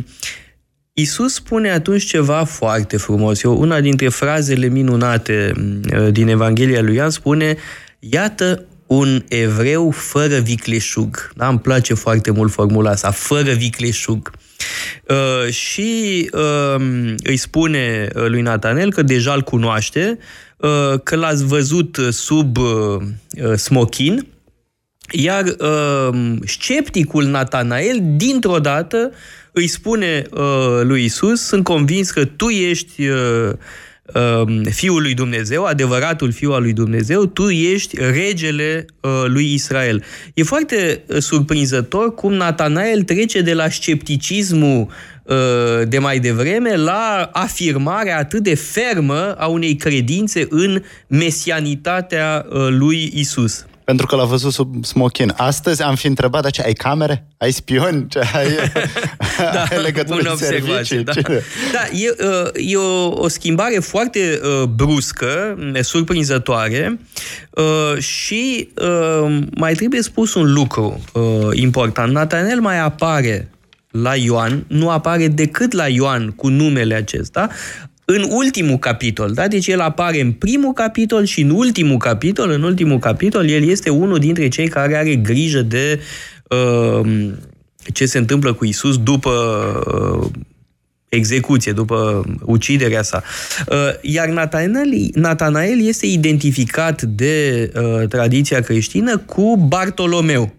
Isus 0.94 1.34
spune 1.34 1.72
atunci 1.72 2.06
ceva 2.06 2.44
foarte 2.44 2.98
frumos. 2.98 3.44
Eu, 3.44 3.60
una 3.60 3.82
dintre 3.82 4.10
frazele 4.10 4.68
minunate 4.68 5.52
uh, 5.56 6.12
din 6.12 6.28
Evanghelia 6.28 6.82
lui 6.82 6.96
Ioan 6.96 7.10
spune, 7.10 7.56
iată 8.00 8.66
un 8.90 9.24
evreu 9.28 9.92
fără 9.92 10.38
vicleșug. 10.38 11.32
Da? 11.36 11.48
Îmi 11.48 11.60
place 11.60 11.94
foarte 11.94 12.32
mult 12.32 12.52
formula 12.52 12.90
asta, 12.90 13.12
fără 13.12 13.52
vicleșug. 13.52 14.32
Uh, 15.08 15.52
și 15.52 16.30
uh, 16.34 17.16
îi 17.24 17.38
spune 17.38 18.10
uh, 18.16 18.26
lui 18.28 18.42
Natanel 18.42 18.92
că 18.92 19.02
deja 19.02 19.34
îl 19.34 19.42
cunoaște, 19.42 20.18
uh, 20.58 21.00
că 21.04 21.16
l-ați 21.16 21.46
văzut 21.46 22.00
sub 22.10 22.58
uh, 22.58 23.56
smochin, 23.56 24.28
iar 25.12 25.44
uh, 25.44 26.36
scepticul 26.46 27.26
Natanael, 27.26 28.00
dintr-o 28.16 28.60
dată, 28.60 29.12
îi 29.52 29.68
spune 29.68 30.24
uh, 30.32 30.80
lui 30.82 31.04
Isus, 31.04 31.42
sunt 31.42 31.64
convins 31.64 32.12
că 32.12 32.26
tu 32.26 32.48
ești 32.48 33.08
uh, 33.08 33.52
Um, 33.52 33.58
Fiul 34.70 35.02
lui 35.02 35.14
Dumnezeu, 35.14 35.66
adevăratul 35.66 36.32
Fiul 36.32 36.54
al 36.54 36.62
lui 36.62 36.74
Dumnezeu, 36.74 37.26
tu 37.26 37.50
ești 37.50 37.98
regele 38.12 38.86
uh, 39.00 39.12
lui 39.28 39.54
Israel. 39.54 40.04
E 40.34 40.44
foarte 40.44 41.04
uh, 41.08 41.18
surprinzător 41.18 42.14
cum 42.14 42.34
Natanael 42.34 43.04
trece 43.04 43.42
de 43.42 43.54
la 43.54 43.70
scepticismul 43.70 44.88
uh, 45.24 45.36
de 45.88 46.00
mai 46.00 46.20
devreme 46.20 46.76
la 46.76 47.30
afirmarea 47.34 48.18
atât 48.18 48.44
de 48.44 48.56
fermă 48.56 49.36
a 49.38 49.48
unei 49.48 49.76
credințe 49.76 50.48
în 50.50 50.84
mesianitatea 51.08 52.46
lui 52.70 53.12
Isus. 53.16 53.66
Pentru 53.90 54.08
că 54.08 54.16
l-a 54.16 54.26
văzut 54.26 54.54
sub 54.54 54.86
smochin. 54.86 55.34
Astăzi 55.38 55.84
am 55.84 55.96
fi 55.96 56.08
întrebat, 56.08 56.42
dar 56.42 56.52
ce, 56.52 56.62
ai 56.62 56.74
camere? 56.74 57.28
Ai 57.38 57.52
spioni? 57.52 58.08
Ce, 58.10 58.20
ai, 58.34 58.48
da, 59.54 59.64
ai 59.72 59.82
legătură 59.82 60.36
servicii? 60.38 61.04
Da, 61.04 61.12
da 61.72 61.88
e, 61.92 62.16
uh, 62.20 62.50
e 62.54 62.76
o, 62.76 63.08
o 63.08 63.28
schimbare 63.28 63.80
foarte 63.80 64.40
uh, 64.44 64.64
bruscă, 64.64 65.58
surprinzătoare 65.82 67.00
uh, 67.50 68.02
și 68.02 68.70
mai 69.56 69.74
trebuie 69.74 70.02
spus 70.02 70.34
un 70.34 70.54
lucru 70.54 71.04
important. 71.54 72.14
Natanel 72.14 72.60
mai 72.60 72.80
apare 72.80 73.50
la 73.92 74.16
Ioan, 74.16 74.66
nu 74.68 74.90
apare 74.90 75.28
decât 75.28 75.72
la 75.72 75.88
Ioan 75.88 76.30
cu 76.30 76.48
numele 76.48 76.96
acesta, 76.96 77.50
în 78.12 78.26
ultimul 78.30 78.78
capitol, 78.78 79.32
da? 79.32 79.48
Deci 79.48 79.68
el 79.68 79.80
apare 79.80 80.22
în 80.22 80.32
primul 80.32 80.74
capitol 80.74 81.26
și 81.26 81.42
în 81.42 81.50
ultimul 81.50 81.98
capitol, 81.98 82.50
în 82.50 82.64
ultimul 82.64 83.00
capitol, 83.00 83.50
el 83.50 83.64
este 83.64 83.90
unul 83.90 84.20
dintre 84.20 84.48
cei 84.48 84.68
care 84.68 84.96
are 84.96 85.16
grijă 85.16 85.62
de 85.62 86.00
uh, 86.50 87.30
ce 87.94 88.06
se 88.06 88.18
întâmplă 88.18 88.54
cu 88.54 88.66
Isus 88.66 88.98
după 88.98 89.32
uh, 90.22 90.30
execuție, 91.10 91.72
după 91.72 92.24
uciderea 92.46 93.02
sa. 93.02 93.24
Uh, 93.68 93.76
iar 94.02 94.28
Natanael, 94.28 95.10
Natanael 95.14 95.82
este 95.82 96.06
identificat 96.06 97.02
de 97.02 97.72
uh, 97.76 98.08
tradiția 98.08 98.62
creștină 98.62 99.18
cu 99.18 99.66
Bartolomeu. 99.68 100.59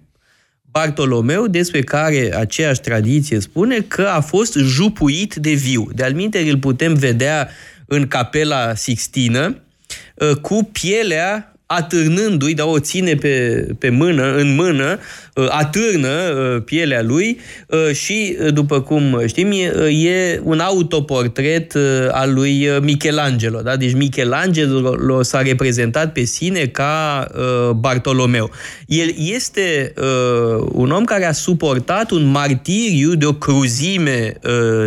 Bartolomeu, 0.71 1.47
despre 1.47 1.81
care 1.83 2.37
aceeași 2.37 2.81
tradiție 2.81 3.41
spune 3.41 3.81
că 3.81 4.03
a 4.03 4.21
fost 4.21 4.55
jupuit 4.55 5.35
de 5.35 5.53
viu. 5.53 5.89
De 5.95 6.05
alminte, 6.05 6.39
îl 6.51 6.59
putem 6.59 6.95
vedea 6.95 7.49
în 7.87 8.07
capela 8.09 8.75
Sixtină 8.75 9.57
uh, 10.15 10.37
cu 10.37 10.69
pielea 10.73 11.55
atârnându-i, 11.73 12.55
dar 12.55 12.67
o 12.67 12.79
ține 12.79 13.15
pe, 13.15 13.67
pe 13.79 13.91
mână, 13.91 14.35
în 14.37 14.55
mână, 14.55 14.99
Uh, 15.35 15.47
atârnă 15.49 16.09
uh, 16.09 16.63
pielea 16.63 17.03
lui 17.03 17.39
uh, 17.67 17.95
și, 17.95 18.37
după 18.53 18.81
cum 18.81 19.23
știm, 19.27 19.53
e 19.89 20.41
un 20.43 20.59
autoportret 20.59 21.77
al 22.11 22.35
lui 22.35 22.69
Michelangelo. 22.83 23.61
Da? 23.61 23.77
Deci 23.77 23.95
Michelangelo 23.95 25.23
s-a 25.23 25.43
reprezentat 25.43 26.13
pe 26.13 26.25
sine 26.25 26.67
ca 26.67 27.27
Bartolomeu. 27.77 28.51
El 28.87 29.15
este 29.17 29.93
un 30.73 30.91
om 30.91 31.05
care 31.05 31.25
a 31.25 31.33
suportat 31.33 32.11
un 32.11 32.25
martiriu 32.25 33.15
de 33.15 33.27
o 33.27 33.33
cruzime 33.33 34.33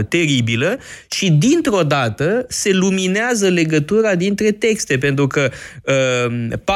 teribilă 0.09 0.77
și 1.09 1.31
dintr-o 1.31 1.83
dată 1.83 2.45
se 2.49 2.71
luminează 2.73 3.47
legătura 3.47 4.15
dintre 4.15 4.51
texte, 4.51 4.97
pentru 4.97 5.27
că 5.27 5.49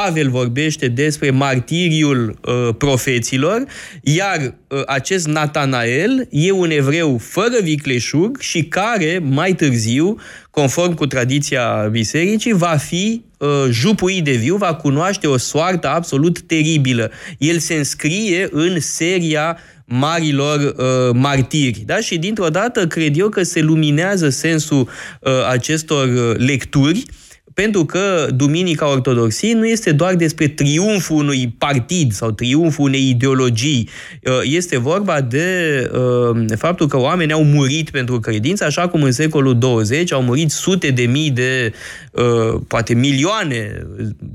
Pavel 0.04 0.30
vorbește 0.30 0.88
despre 0.88 1.30
martiriul 1.30 2.38
profeților, 2.78 3.64
iar 4.02 4.54
ă, 4.70 4.82
acest 4.86 5.26
Natanael 5.26 6.28
e 6.30 6.50
un 6.50 6.70
evreu 6.70 7.18
fără 7.18 7.56
vicleșug 7.62 8.40
și 8.40 8.62
care, 8.62 9.20
mai 9.24 9.54
târziu, 9.54 10.16
conform 10.50 10.94
cu 10.94 11.06
tradiția 11.06 11.88
bisericii, 11.90 12.52
va 12.52 12.76
fi 12.76 13.24
uh, 13.38 13.48
jupuit 13.70 14.24
de 14.24 14.32
viu, 14.32 14.56
va 14.56 14.74
cunoaște 14.74 15.26
o 15.26 15.36
soartă 15.36 15.88
absolut 15.88 16.40
teribilă. 16.40 17.10
El 17.38 17.58
se 17.58 17.74
înscrie 17.74 18.48
în 18.50 18.80
seria 18.80 19.58
marilor 19.84 20.60
uh, 20.60 21.14
martiri. 21.14 21.82
Da? 21.86 22.00
Și 22.00 22.18
dintr-o 22.18 22.48
dată 22.48 22.86
cred 22.86 23.18
eu 23.18 23.28
că 23.28 23.42
se 23.42 23.60
luminează 23.60 24.28
sensul 24.28 24.88
uh, 25.20 25.32
acestor 25.50 26.36
lecturi 26.36 26.98
uh, 26.98 27.26
pentru 27.62 27.84
că 27.84 28.28
Duminica 28.34 28.90
Ortodoxiei 28.90 29.52
nu 29.52 29.66
este 29.66 29.92
doar 29.92 30.14
despre 30.14 30.48
triumful 30.48 31.16
unui 31.16 31.54
partid 31.58 32.12
sau 32.12 32.30
triumful 32.30 32.84
unei 32.84 33.08
ideologii. 33.08 33.88
Uh, 34.24 34.40
este 34.44 34.78
vorba 34.78 35.20
de 35.20 35.46
uh, 35.92 36.44
faptul 36.56 36.86
că 36.86 36.98
oamenii 36.98 37.34
au 37.34 37.44
murit 37.44 37.90
pentru 37.90 38.20
credință, 38.20 38.64
așa 38.64 38.88
cum 38.88 39.02
în 39.02 39.12
secolul 39.12 39.58
20 39.58 40.12
au 40.12 40.22
murit 40.22 40.50
sute 40.50 40.90
de 40.90 41.02
mii 41.02 41.30
de, 41.30 41.72
uh, 42.12 42.60
poate 42.68 42.94
milioane 42.94 43.86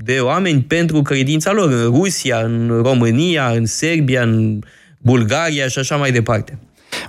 de 0.04 0.18
oameni 0.20 0.60
pentru 0.62 1.02
credința 1.02 1.52
lor, 1.52 1.72
în 1.72 1.84
Rusia, 1.84 2.38
în 2.38 2.80
România, 2.82 3.48
în 3.48 3.66
Serbia, 3.66 4.22
în 4.22 4.58
Bulgaria 4.98 5.68
și 5.68 5.78
așa 5.78 5.96
mai 5.96 6.12
departe. 6.12 6.58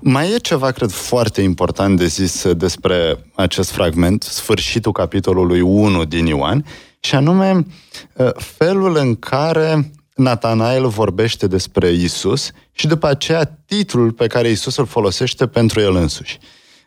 Mai 0.01 0.31
e 0.31 0.37
ceva, 0.37 0.71
cred, 0.71 0.89
foarte 0.89 1.41
important 1.41 1.97
de 1.97 2.05
zis 2.05 2.51
despre 2.51 3.25
acest 3.35 3.71
fragment, 3.71 4.23
sfârșitul 4.23 4.91
capitolului 4.91 5.61
1 5.61 6.05
din 6.05 6.25
Ioan, 6.25 6.65
și 6.99 7.15
anume 7.15 7.65
uh, 8.13 8.29
felul 8.35 8.95
în 8.97 9.15
care 9.15 9.91
Natanael 10.15 10.87
vorbește 10.87 11.47
despre 11.47 11.91
Isus 11.91 12.51
și 12.71 12.87
după 12.87 13.07
aceea 13.07 13.45
titlul 13.65 14.11
pe 14.11 14.27
care 14.27 14.49
Isus 14.49 14.77
îl 14.77 14.85
folosește 14.85 15.47
pentru 15.47 15.79
el 15.79 15.95
însuși. 15.95 16.37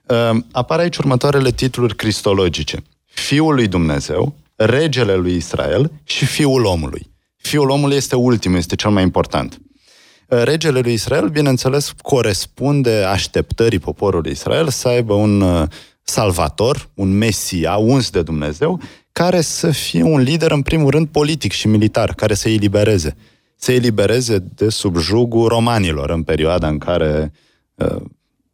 Uh, 0.06 0.40
apar 0.52 0.78
aici 0.78 0.96
următoarele 0.96 1.50
titluri 1.50 1.96
cristologice. 1.96 2.82
Fiul 3.04 3.54
lui 3.54 3.66
Dumnezeu, 3.68 4.34
regele 4.56 5.14
lui 5.14 5.34
Israel 5.36 5.92
și 6.04 6.24
fiul 6.24 6.64
omului. 6.64 7.10
Fiul 7.36 7.70
omului 7.70 7.96
este 7.96 8.16
ultimul, 8.16 8.58
este 8.58 8.76
cel 8.76 8.90
mai 8.90 9.02
important 9.02 9.58
regele 10.28 10.80
lui 10.80 10.92
Israel, 10.92 11.28
bineînțeles, 11.28 11.92
corespunde 12.02 13.02
așteptării 13.02 13.78
poporului 13.78 14.30
Israel 14.30 14.68
să 14.68 14.88
aibă 14.88 15.14
un 15.14 15.40
uh, 15.40 15.68
salvator, 16.02 16.88
un 16.94 17.10
mesia, 17.10 17.76
uns 17.76 18.10
de 18.10 18.22
Dumnezeu, 18.22 18.80
care 19.12 19.40
să 19.40 19.70
fie 19.70 20.02
un 20.02 20.20
lider, 20.20 20.50
în 20.50 20.62
primul 20.62 20.90
rând, 20.90 21.08
politic 21.08 21.52
și 21.52 21.66
militar, 21.66 22.14
care 22.14 22.34
să 22.34 22.48
îi 22.48 22.56
libereze. 22.56 23.16
Să 23.56 23.70
îi 23.70 23.76
elibereze 23.76 24.38
de 24.54 24.68
subjugul 24.68 25.48
romanilor 25.48 26.10
în 26.10 26.22
perioada 26.22 26.68
în 26.68 26.78
care 26.78 27.32
uh, 27.74 28.00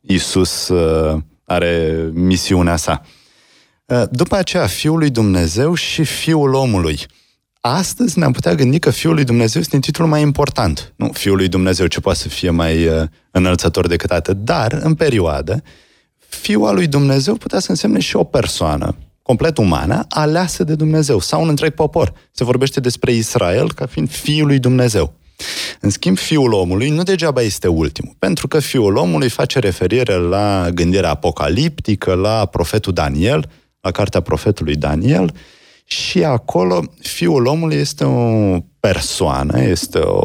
Isus 0.01 0.69
uh, 0.69 1.21
are 1.45 2.11
misiunea 2.13 2.77
sa. 2.77 3.03
Uh, 3.85 4.03
după 4.11 4.37
aceea, 4.37 4.67
Fiul 4.67 4.99
lui 4.99 5.11
Dumnezeu 5.11 5.75
și 5.75 6.05
Fiul 6.05 6.55
omului. 6.55 6.99
Uh, 7.01 7.24
Astăzi 7.67 8.19
ne-am 8.19 8.33
putea 8.33 8.55
gândi 8.55 8.79
că 8.79 8.91
Fiul 8.91 9.15
lui 9.15 9.25
Dumnezeu 9.25 9.61
este 9.61 9.79
titlul 9.79 10.09
mai 10.09 10.21
important. 10.21 10.93
Nu, 10.97 11.11
Fiul 11.13 11.37
lui 11.37 11.49
Dumnezeu 11.49 11.87
ce 11.87 12.01
poate 12.01 12.19
să 12.19 12.29
fie 12.29 12.51
mai 12.51 12.87
uh, 12.87 13.03
înălțător 13.31 13.87
decât 13.87 14.11
atât, 14.11 14.37
dar, 14.37 14.73
în 14.83 14.95
perioadă, 14.95 15.63
Fiul 16.29 16.67
al 16.67 16.75
lui 16.75 16.87
Dumnezeu 16.87 17.35
putea 17.35 17.59
să 17.59 17.71
însemne 17.71 18.01
și 18.01 18.17
o 18.17 18.25
persoană, 18.25 18.97
complet 19.23 19.59
umană, 19.59 20.07
aleasă 20.09 20.65
de 20.65 20.75
Dumnezeu, 20.75 21.19
sau 21.19 21.43
un 21.43 21.49
întreg 21.49 21.75
popor. 21.75 22.13
Se 22.31 22.45
vorbește 22.45 22.81
despre 22.81 23.13
Israel 23.13 23.73
ca 23.73 23.87
fiind 23.87 24.11
fiul 24.11 24.47
lui 24.47 24.59
Dumnezeu. 24.59 25.13
În 25.81 25.91
schimb, 25.91 26.19
fiul 26.19 26.53
omului 26.53 26.91
nu 26.91 27.03
degeaba 27.03 27.43
este 27.43 27.69
ultimul, 27.69 28.15
pentru 28.19 28.49
că 28.49 28.59
fiul 28.59 28.97
omului 28.97 29.29
face 29.29 29.59
referire 29.59 30.15
la 30.15 30.69
gândirea 30.75 31.11
apocaliptică, 31.11 32.15
la 32.15 32.47
profetul 32.47 32.93
Daniel, 32.93 33.51
la 33.81 33.91
cartea 33.91 34.21
profetului 34.21 34.77
Daniel, 34.77 35.33
și 35.85 36.25
acolo 36.25 36.83
fiul 37.01 37.47
omului 37.47 37.77
este 37.77 38.05
o 38.05 38.59
persoană, 38.81 39.63
este 39.63 39.99
o, 39.99 40.23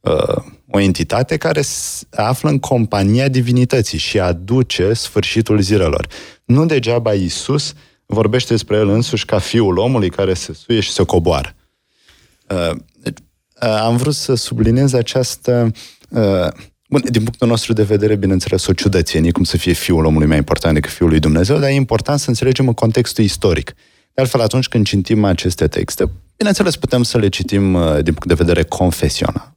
uh, 0.00 0.44
o 0.70 0.80
entitate 0.80 1.36
care 1.36 1.62
se 1.62 2.06
află 2.10 2.50
în 2.50 2.58
compania 2.58 3.28
divinității 3.28 3.98
și 3.98 4.20
aduce 4.20 4.92
sfârșitul 4.92 5.60
zilelor. 5.60 6.06
Nu 6.44 6.66
degeaba 6.66 7.12
Isus 7.12 7.72
vorbește 8.06 8.52
despre 8.52 8.76
el 8.76 8.88
însuși 8.88 9.24
ca 9.24 9.38
fiul 9.38 9.78
omului 9.78 10.10
care 10.10 10.34
se 10.34 10.52
suie 10.52 10.80
și 10.80 10.92
se 10.92 11.04
coboară. 11.04 11.54
Uh, 12.48 12.76
deci, 13.02 13.18
uh, 13.62 13.68
am 13.68 13.96
vrut 13.96 14.14
să 14.14 14.34
subliniez 14.34 14.92
această 14.92 15.72
Bun, 16.94 17.02
din 17.10 17.22
punctul 17.22 17.48
nostru 17.48 17.72
de 17.72 17.82
vedere, 17.82 18.16
bineînțeles, 18.16 18.66
o 18.66 18.72
ciudățenie, 18.72 19.30
cum 19.30 19.44
să 19.44 19.56
fie 19.56 19.72
fiul 19.72 20.04
omului 20.04 20.26
mai 20.26 20.36
important 20.36 20.74
decât 20.74 20.90
fiul 20.90 21.08
lui 21.08 21.18
Dumnezeu, 21.18 21.58
dar 21.58 21.68
e 21.68 21.72
important 21.72 22.18
să 22.18 22.28
înțelegem 22.28 22.66
în 22.66 22.72
contextul 22.72 23.24
istoric. 23.24 23.74
De 24.14 24.20
altfel, 24.20 24.40
atunci 24.40 24.68
când 24.68 24.86
citim 24.86 25.24
aceste 25.24 25.68
texte, 25.68 26.10
bineînțeles, 26.36 26.76
putem 26.76 27.02
să 27.02 27.18
le 27.18 27.28
citim 27.28 27.74
uh, 27.74 27.94
din 27.94 28.14
punct 28.14 28.26
de 28.26 28.34
vedere 28.34 28.62
confesional. 28.62 29.54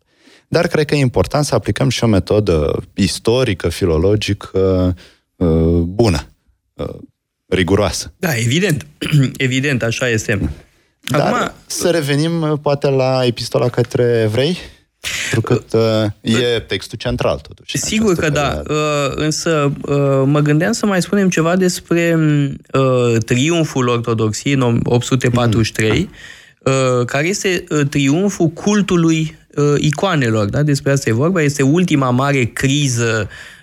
Dar 0.47 0.67
cred 0.67 0.85
că 0.85 0.95
e 0.95 0.99
important 0.99 1.45
să 1.45 1.55
aplicăm 1.55 1.89
și 1.89 2.03
o 2.03 2.07
metodă 2.07 2.83
istorică, 2.93 3.69
filologică, 3.69 4.95
uh, 5.35 5.81
bună, 5.81 6.27
uh, 6.73 6.95
riguroasă. 7.45 8.13
Da, 8.17 8.35
evident. 8.35 8.85
evident, 9.37 9.83
așa 9.83 10.09
este. 10.09 10.49
Dar 10.99 11.33
Acum... 11.33 11.51
să 11.65 11.89
revenim 11.89 12.59
poate 12.61 12.89
la 12.89 13.25
epistola 13.25 13.69
către 13.69 14.03
evrei, 14.03 14.57
pentru 15.31 15.41
că 15.69 16.11
uh, 16.23 16.33
e 16.39 16.59
textul 16.59 16.97
central, 16.97 17.39
totuși. 17.47 17.77
Sigur 17.77 18.15
că 18.15 18.29
da, 18.29 18.61
uh, 18.69 18.75
însă 19.15 19.71
uh, 19.81 20.23
mă 20.25 20.39
gândeam 20.39 20.71
să 20.71 20.85
mai 20.85 21.01
spunem 21.01 21.29
ceva 21.29 21.55
despre 21.55 22.19
uh, 22.73 23.17
triumful 23.25 23.87
ortodoxiei 23.87 24.53
în 24.53 24.79
843, 24.83 25.99
mm. 25.99 26.71
uh, 26.99 27.05
care 27.05 27.27
este 27.27 27.63
uh, 27.69 27.81
triumful 27.89 28.47
cultului 28.47 29.37
uh, 29.55 29.73
icoanelor. 29.77 30.49
Da? 30.49 30.63
Despre 30.63 30.91
asta 30.91 31.09
e 31.09 31.13
vorba. 31.13 31.41
Este 31.41 31.63
ultima 31.63 32.09
mare 32.09 32.43
criză 32.43 33.27
Uh, 33.29 33.55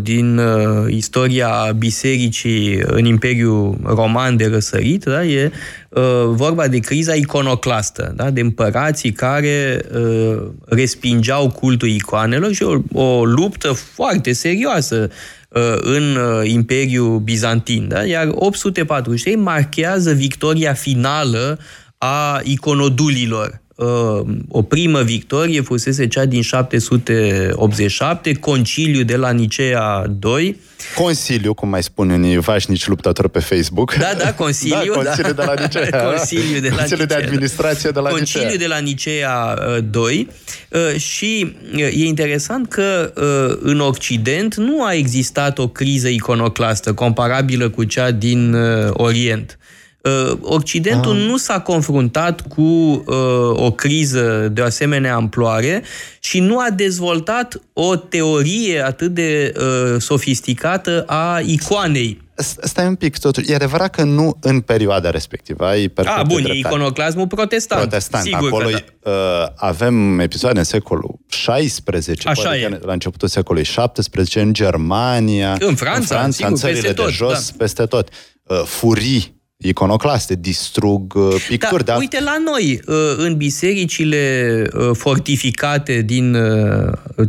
din 0.00 0.38
uh, 0.38 0.92
istoria 0.92 1.72
bisericii 1.78 2.82
în 2.86 3.04
Imperiul 3.04 3.76
Roman 3.84 4.36
de 4.36 4.46
răsărit, 4.46 5.04
da? 5.04 5.24
e 5.24 5.52
uh, 5.88 6.02
vorba 6.26 6.68
de 6.68 6.78
criza 6.78 7.14
iconoclastă, 7.14 8.12
da? 8.16 8.30
de 8.30 8.40
împărații 8.40 9.12
care 9.12 9.84
respingeau 10.66 11.50
cultul 11.50 11.88
icoanelor 11.88 12.52
și 12.52 12.62
o, 12.62 12.80
o 12.92 13.24
luptă 13.24 13.72
foarte 13.72 14.32
serioasă 14.32 15.10
în 15.80 16.18
Imperiul 16.44 17.18
Bizantin. 17.18 17.88
Da? 17.88 18.04
Iar 18.04 18.28
843 18.30 19.36
marchează 19.36 20.12
victoria 20.12 20.72
finală 20.72 21.58
a 21.98 22.40
iconodulilor 22.42 23.60
o 24.48 24.62
primă 24.62 25.02
victorie 25.02 25.60
fusese 25.60 26.06
cea 26.06 26.24
din 26.24 26.42
787, 26.42 28.32
conciliu 28.32 29.02
de 29.02 29.16
la 29.16 29.30
Nicea 29.30 30.06
2. 30.18 30.60
Consiliu, 30.96 31.54
cum 31.54 31.68
mai 31.68 31.82
spun 31.82 32.10
unii 32.10 32.36
vașnici 32.36 32.86
luptători 32.86 33.30
pe 33.30 33.38
Facebook. 33.38 33.94
Da, 33.94 34.12
da, 34.18 34.34
Consiliu. 34.34 34.92
da, 34.94 35.00
Consiliu 35.02 35.32
da. 35.32 35.42
de 35.42 35.42
la 35.44 35.54
Nicea. 35.62 35.80
Consiliu 36.14 36.60
de 36.60 36.68
la 36.68 36.76
Consiliu 36.76 37.02
Nicea, 37.02 37.18
de 37.18 37.24
administrație 37.24 37.90
de 37.90 38.00
la 38.00 38.08
Conciliu 38.08 38.46
Nicea. 38.46 38.58
de 38.58 38.66
la 38.66 38.78
Nicea 38.78 39.54
2 39.90 40.28
uh, 40.70 41.00
și 41.00 41.54
uh, 41.74 41.80
e 41.80 42.04
interesant 42.04 42.68
că 42.68 43.12
uh, 43.16 43.58
în 43.62 43.80
Occident 43.80 44.54
nu 44.54 44.84
a 44.84 44.94
existat 44.94 45.58
o 45.58 45.68
criză 45.68 46.08
iconoclastă 46.08 46.92
comparabilă 46.92 47.68
cu 47.68 47.84
cea 47.84 48.10
din 48.10 48.54
Orient. 48.92 49.58
Uh, 50.02 50.38
Occidentul 50.40 51.16
ah. 51.16 51.26
nu 51.26 51.36
s-a 51.36 51.60
confruntat 51.60 52.40
cu 52.40 52.62
uh, 52.62 53.04
o 53.52 53.70
criză 53.70 54.48
de 54.52 54.60
o 54.60 54.64
asemenea 54.64 55.14
amploare 55.14 55.82
și 56.20 56.40
nu 56.40 56.58
a 56.58 56.70
dezvoltat 56.70 57.60
o 57.72 57.96
teorie 57.96 58.84
atât 58.84 59.14
de 59.14 59.52
uh, 59.56 60.00
sofisticată 60.00 61.04
a 61.06 61.40
icoanei. 61.44 62.20
Stai 62.62 62.86
un 62.86 62.94
pic, 62.94 63.18
totuși. 63.18 63.50
E 63.50 63.54
adevărat 63.54 63.90
că 63.90 64.02
nu 64.02 64.36
în 64.40 64.60
perioada 64.60 65.10
respectivă. 65.10 65.66
Ai 65.66 65.88
perfect 65.88 66.16
A, 66.18 66.22
bun, 66.22 66.44
e 66.44 66.52
iconoclasmul 66.52 67.26
protestant. 67.26 67.80
Protestant. 67.80 68.24
Sigur 68.24 68.46
Acolo 68.46 68.68
că 68.68 68.80
da. 69.02 69.10
uh, 69.10 69.48
avem 69.56 70.18
episoade 70.18 70.58
în 70.58 70.64
secolul 70.64 71.18
16, 71.28 72.28
Așa 72.28 72.56
e. 72.56 72.78
la 72.82 72.92
începutul 72.92 73.28
secolului 73.28 73.66
17, 73.66 74.40
în 74.40 74.52
Germania, 74.52 75.56
în 75.60 75.74
Franța, 75.74 75.98
în, 75.98 76.04
Franța, 76.04 76.30
sigur, 76.30 76.50
în 76.50 76.56
țările 76.56 76.80
de 76.80 76.92
tot, 76.92 77.10
jos, 77.10 77.50
da. 77.50 77.56
peste 77.58 77.86
tot. 77.86 78.08
Uh, 78.42 78.62
furii 78.64 79.41
iconoclaste, 79.62 80.34
distrug 80.34 81.14
uh, 81.14 81.44
picturi. 81.48 81.84
Da, 81.84 81.92
de 81.92 81.98
uite 81.98 82.20
la 82.20 82.36
noi, 82.44 82.80
uh, 82.86 82.94
în 83.16 83.36
bisericile 83.36 84.66
uh, 84.72 84.90
fortificate 84.92 86.00
din 86.00 86.36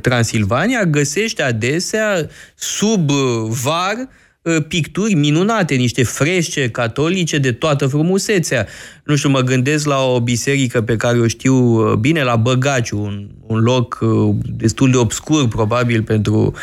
Transilvania, 0.01 0.85
găsește 0.85 1.41
adesea 1.41 2.29
sub 2.55 3.09
var 3.47 3.95
Uh, 3.97 4.22
picturi 4.67 5.13
minunate, 5.13 5.75
niște 5.75 6.03
fresce 6.03 6.69
catolice 6.69 7.37
de 7.37 7.51
toată 7.51 7.87
frumusețea. 7.87 8.67
Nu 9.03 9.15
știu, 9.15 9.29
mă 9.29 9.39
gândesc 9.39 9.85
la 9.85 10.01
o 10.01 10.19
biserică 10.19 10.81
pe 10.81 10.95
care 10.95 11.19
o 11.19 11.27
știu 11.27 11.55
uh, 11.55 11.93
bine, 11.93 12.23
la 12.23 12.35
Băgaciu, 12.35 12.99
un, 12.99 13.27
un 13.47 13.59
loc 13.59 13.99
uh, 14.01 14.35
destul 14.45 14.91
de 14.91 14.97
obscur, 14.97 15.47
probabil, 15.47 16.03
pentru 16.03 16.53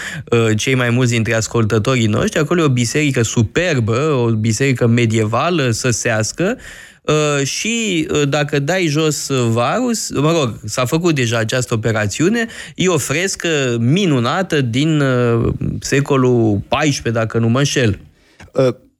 cei 0.57 0.75
mai 0.75 0.91
mulți 0.91 1.13
dintre 1.13 1.35
ascultătorii 1.35 2.07
noștri. 2.07 2.41
Acolo 2.41 2.61
e 2.61 2.65
o 2.65 2.69
biserică 2.69 3.23
superbă, 3.23 4.13
o 4.27 4.31
biserică 4.31 4.87
medievală, 4.87 5.71
săsească, 5.71 6.57
Uh, 6.57 7.00
și 7.45 8.07
uh, 8.11 8.29
dacă 8.29 8.59
dai 8.59 8.87
jos 8.87 9.27
Varus, 9.51 10.11
mă 10.11 10.33
rog, 10.33 10.61
s-a 10.65 10.85
făcut 10.85 11.15
deja 11.15 11.39
această 11.39 11.75
operațiune, 11.75 12.47
e 12.75 12.89
o 12.89 12.99
frescă 12.99 13.77
minunată 13.81 14.61
din 14.61 15.01
uh, 15.01 15.53
secolul 15.81 16.61
XIV, 16.69 17.13
dacă 17.13 17.39
nu 17.39 17.49
mă 17.49 17.59
înșel. 17.59 18.01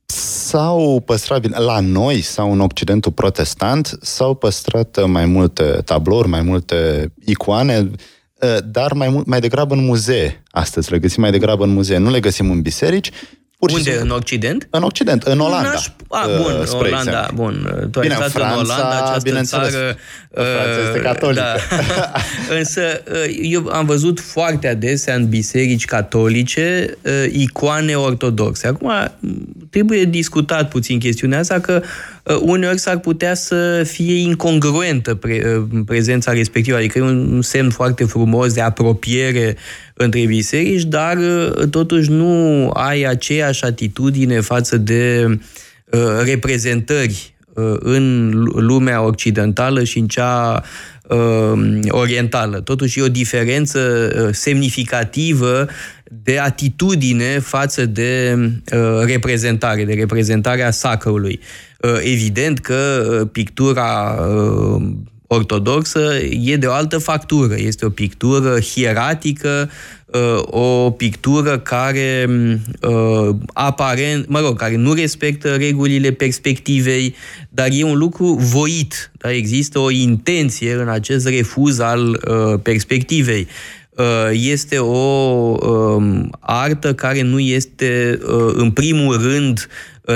S-au 0.07 1.03
păstrat, 1.07 1.41
bine, 1.41 1.59
la 1.59 1.81
noi 1.81 2.21
sau 2.21 2.53
în 2.53 2.61
Occidentul 2.61 3.13
protestant, 3.13 3.99
s-au 4.01 4.35
păstrat 4.35 5.07
mai 5.07 5.27
multe 5.27 5.63
tablouri, 5.85 6.29
mai 6.29 6.43
multe 6.43 7.13
icoane, 7.25 7.91
dar 8.65 8.93
mai, 8.93 9.09
mult, 9.09 9.27
mai 9.27 9.41
degrabă 9.41 9.75
în 9.75 9.85
muzee. 9.85 10.43
Astăzi 10.51 10.91
le 10.91 10.99
găsim 10.99 11.23
mai 11.23 11.31
degrabă 11.31 11.65
în 11.65 11.71
muzee. 11.71 11.99
Nu 11.99 12.11
le 12.11 12.21
găsim 12.21 12.51
în 12.51 12.61
biserici, 12.61 13.11
Pur 13.61 13.71
Unde? 13.71 13.83
Simplu, 13.83 14.05
în 14.05 14.11
Occident? 14.11 14.67
În 14.71 14.83
Occident, 14.83 15.23
în 15.23 15.41
Olanda. 15.41 15.69
N-aș... 15.69 15.87
A, 16.09 16.27
bun, 16.27 16.61
uh, 16.61 16.73
Olanda, 16.73 16.99
exemplu. 17.01 17.35
bun. 17.35 17.89
Tu 17.91 18.01
Bine, 18.01 18.15
ai 18.15 18.21
în 18.23 18.31
Franța, 18.31 18.53
în 18.53 18.59
Olanda, 18.59 19.05
această 19.05 19.41
țară... 19.43 19.97
Franța 20.33 20.81
este 20.87 20.99
uh, 20.99 21.05
catolică. 21.05 21.43
Da. 21.43 21.57
Însă, 22.59 22.81
uh, 23.13 23.39
eu 23.43 23.69
am 23.69 23.87
văzut 23.87 24.21
foarte 24.21 24.69
adesea 24.69 25.15
în 25.15 25.29
biserici 25.29 25.85
catolice 25.85 26.97
uh, 27.03 27.13
icoane 27.33 27.95
ortodoxe. 27.95 28.67
Acum, 28.67 28.91
trebuie 29.71 30.05
discutat 30.05 30.69
puțin 30.69 30.99
chestiunea 30.99 31.39
asta, 31.39 31.61
că 31.61 31.83
uneori 32.41 32.79
s-ar 32.79 32.99
putea 32.99 33.35
să 33.35 33.83
fie 33.87 34.15
incongruentă 34.15 35.15
pre, 35.15 35.67
prezența 35.87 36.33
respectivă, 36.33 36.77
adică 36.77 36.99
e 36.99 37.03
un 37.03 37.43
semn 37.43 37.71
foarte 37.71 38.05
frumos 38.05 38.53
de 38.53 38.61
apropiere 38.61 39.57
între 39.95 40.27
biserici, 40.27 40.85
dar 40.85 41.19
totuși 41.71 42.11
nu 42.11 42.69
ai 42.75 43.03
aceeași 43.03 43.65
atitudine 43.65 44.41
față 44.41 44.77
de 44.77 45.27
uh, 45.91 46.01
reprezentări 46.25 47.35
uh, 47.55 47.75
în 47.79 48.31
lumea 48.43 49.03
occidentală 49.03 49.85
și 49.85 49.99
în 49.99 50.07
cea 50.07 50.63
uh, 51.09 51.79
orientală. 51.89 52.61
Totuși 52.61 52.99
e 52.99 53.03
o 53.03 53.09
diferență 53.09 53.79
uh, 53.79 54.29
semnificativă 54.33 55.69
de 56.23 56.39
atitudine 56.39 57.39
față 57.39 57.87
de 57.87 58.39
uh, 58.73 59.05
reprezentare, 59.05 59.85
de 59.85 59.93
reprezentarea 59.93 60.71
sacrului. 60.71 61.41
Uh, 61.43 61.70
evident 62.03 62.59
că 62.59 63.09
uh, 63.21 63.29
pictura 63.33 64.19
uh, 64.21 64.83
ortodoxă 65.33 66.19
e 66.43 66.57
de 66.57 66.67
o 66.67 66.73
altă 66.73 66.99
factură. 66.99 67.55
Este 67.57 67.85
o 67.85 67.89
pictură 67.89 68.61
hieratică, 68.61 69.71
uh, 70.07 70.43
o 70.45 70.91
pictură 70.91 71.59
care 71.59 72.27
uh, 72.83 73.37
aparent, 73.53 74.29
mă 74.29 74.41
rog, 74.41 74.59
care 74.59 74.77
nu 74.77 74.93
respectă 74.93 75.49
regulile 75.49 76.11
perspectivei, 76.11 77.15
dar 77.49 77.69
e 77.73 77.85
un 77.85 77.99
lucru 77.99 78.35
voit. 78.35 79.11
Da? 79.19 79.33
Există 79.33 79.79
o 79.79 79.91
intenție 79.91 80.73
în 80.73 80.89
acest 80.89 81.29
refuz 81.29 81.79
al 81.79 82.09
uh, 82.09 82.61
perspectivei. 82.63 83.47
Este 84.33 84.79
o 84.79 84.97
um, 84.97 86.31
artă 86.41 86.95
care 86.95 87.23
nu 87.23 87.39
este, 87.39 88.19
în 88.55 88.71
primul 88.71 89.23
rând, 89.23 89.69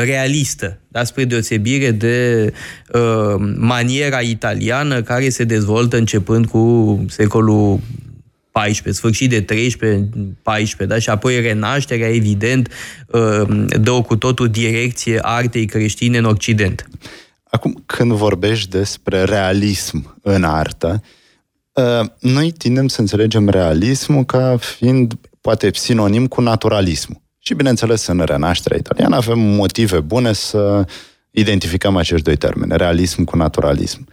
realistă, 0.02 0.78
da? 0.88 1.04
spre 1.04 1.24
deosebire 1.24 1.90
de 1.90 2.52
uh, 2.92 3.34
maniera 3.56 4.20
italiană 4.20 5.02
care 5.02 5.28
se 5.28 5.44
dezvoltă 5.44 5.96
începând 5.96 6.46
cu 6.46 7.04
secolul 7.08 7.80
14, 8.50 9.02
sfârșit 9.02 9.30
de 9.30 9.40
13, 9.40 10.08
14, 10.42 10.96
da? 10.96 11.00
și 11.00 11.10
apoi 11.10 11.40
renașterea, 11.40 12.14
evident, 12.14 12.68
uh, 13.06 13.64
dă 13.80 13.90
cu 14.06 14.16
totul 14.16 14.48
direcție 14.48 15.18
artei 15.22 15.66
creștine 15.66 16.18
în 16.18 16.24
Occident. 16.24 16.88
Acum, 17.50 17.82
când 17.86 18.12
vorbești 18.12 18.70
despre 18.70 19.22
realism 19.22 20.18
în 20.22 20.44
artă, 20.44 21.02
uh, 21.02 21.08
noi 22.20 22.50
tindem 22.50 22.88
să 22.88 23.00
înțelegem 23.00 23.48
realismul 23.48 24.24
ca 24.24 24.56
fiind 24.56 25.14
poate 25.40 25.70
sinonim 25.72 26.26
cu 26.26 26.40
naturalismul. 26.40 27.22
Și 27.38 27.54
bineînțeles, 27.54 28.06
în 28.06 28.20
renașterea 28.20 28.78
italiană 28.78 29.16
avem 29.16 29.38
motive 29.38 30.00
bune 30.00 30.32
să 30.32 30.84
identificăm 31.30 31.96
acești 31.96 32.24
doi 32.24 32.36
termeni, 32.36 32.76
realism 32.76 33.24
cu 33.24 33.36
naturalism. 33.36 34.08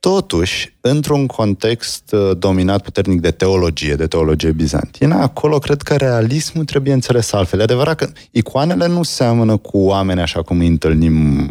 Totuși, 0.00 0.76
într-un 0.80 1.26
context 1.26 2.12
uh, 2.12 2.30
dominat 2.38 2.82
puternic 2.82 3.20
de 3.20 3.30
teologie, 3.30 3.94
de 3.94 4.06
teologie 4.06 4.52
bizantină, 4.52 5.14
acolo 5.14 5.58
cred 5.58 5.82
că 5.82 5.94
realismul 5.96 6.64
trebuie 6.64 6.92
înțeles 6.92 7.32
altfel. 7.32 7.60
E 7.60 7.62
adevărat 7.62 7.96
că 7.96 8.08
icoanele 8.30 8.86
nu 8.86 9.02
seamănă 9.02 9.56
cu 9.56 9.78
oameni 9.78 10.20
așa 10.20 10.42
cum 10.42 10.58
îi 10.58 10.66
întâlnim, 10.66 11.44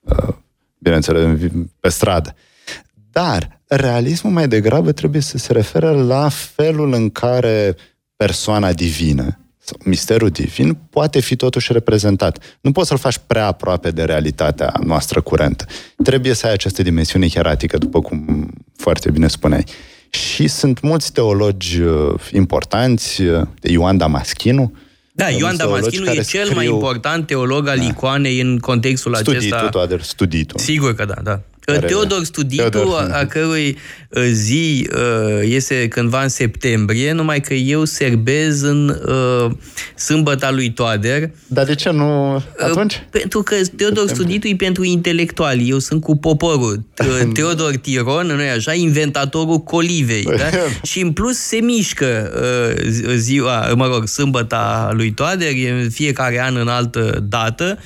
uh, 0.00 0.34
bineînțeles, 0.78 1.50
pe 1.80 1.88
stradă. 1.88 2.34
Dar 3.20 3.60
realismul 3.66 4.32
mai 4.32 4.48
degrabă 4.48 4.92
trebuie 4.92 5.20
să 5.20 5.38
se 5.38 5.52
referă 5.52 5.90
la 5.90 6.28
felul 6.28 6.92
în 6.92 7.10
care 7.10 7.76
persoana 8.16 8.72
divină, 8.72 9.38
misterul 9.84 10.30
divin 10.30 10.78
poate 10.90 11.20
fi 11.20 11.36
totuși 11.36 11.72
reprezentat. 11.72 12.58
Nu 12.60 12.72
poți 12.72 12.88
să-l 12.88 12.98
faci 12.98 13.20
prea 13.26 13.46
aproape 13.46 13.90
de 13.90 14.04
realitatea 14.04 14.72
noastră 14.84 15.20
curentă. 15.20 15.64
Trebuie 16.02 16.32
să 16.32 16.46
ai 16.46 16.52
această 16.52 16.82
dimensiune 16.82 17.28
hieratică, 17.28 17.78
după 17.78 18.00
cum 18.00 18.50
foarte 18.76 19.10
bine 19.10 19.28
spuneai. 19.28 19.64
Și 20.10 20.48
sunt 20.48 20.80
mulți 20.80 21.12
teologi 21.12 21.80
uh, 21.80 22.14
importanți, 22.32 23.22
uh, 23.22 23.46
de 23.60 23.70
Ioan 23.70 23.96
Damaschinu, 23.96 24.72
da, 25.12 25.28
Ioan 25.28 25.56
Damaschinu 25.56 26.10
e 26.10 26.20
cel 26.20 26.24
scriu... 26.24 26.54
mai 26.54 26.66
important 26.66 27.26
teolog 27.26 27.68
al 27.68 27.78
da. 27.78 27.84
icoanei 27.84 28.40
în 28.40 28.58
contextul 28.58 29.14
studitul, 29.14 29.36
acesta. 29.36 29.68
Studitul, 29.70 30.00
studitul. 30.00 30.60
Sigur 30.60 30.94
că 30.94 31.04
da, 31.04 31.14
da. 31.22 31.40
Teodor 31.72 32.24
Studitu, 32.24 32.68
Teodor. 32.68 33.10
a 33.12 33.26
cărui 33.26 33.78
uh, 34.08 34.22
zi 34.30 34.88
uh, 34.92 35.40
este 35.42 35.88
cândva 35.88 36.22
în 36.22 36.28
septembrie, 36.28 37.12
numai 37.12 37.40
că 37.40 37.54
eu 37.54 37.84
serbez 37.84 38.62
în 38.62 38.88
uh, 38.88 39.50
sâmbăta 39.96 40.50
lui 40.50 40.72
Toader. 40.72 41.30
Dar 41.46 41.64
de 41.64 41.74
ce 41.74 41.90
nu 41.90 42.42
atunci? 42.58 43.02
Pentru 43.10 43.42
că 43.42 43.54
Teodor 43.76 44.08
Studitu 44.08 44.46
e 44.46 44.56
pentru 44.56 44.84
intelectuali, 44.84 45.68
eu 45.68 45.78
sunt 45.78 46.02
cu 46.02 46.16
poporul. 46.16 46.84
Teodor 47.34 47.76
Tiron, 47.76 48.26
nu 48.26 48.42
așa, 48.56 48.72
inventatorul 48.72 49.58
colivei. 49.58 50.22
da? 50.22 50.48
Și 50.82 51.00
în 51.00 51.12
plus 51.12 51.36
se 51.36 51.56
mișcă 51.56 52.32
ziua, 53.14 53.72
mă 53.74 53.86
rog, 53.86 54.06
sâmbăta 54.06 54.90
lui 54.92 55.12
Toader, 55.12 55.48
e 55.48 55.88
fiecare 55.88 56.42
an 56.42 56.56
în 56.56 56.68
altă 56.68 57.24
dată, 57.28 57.78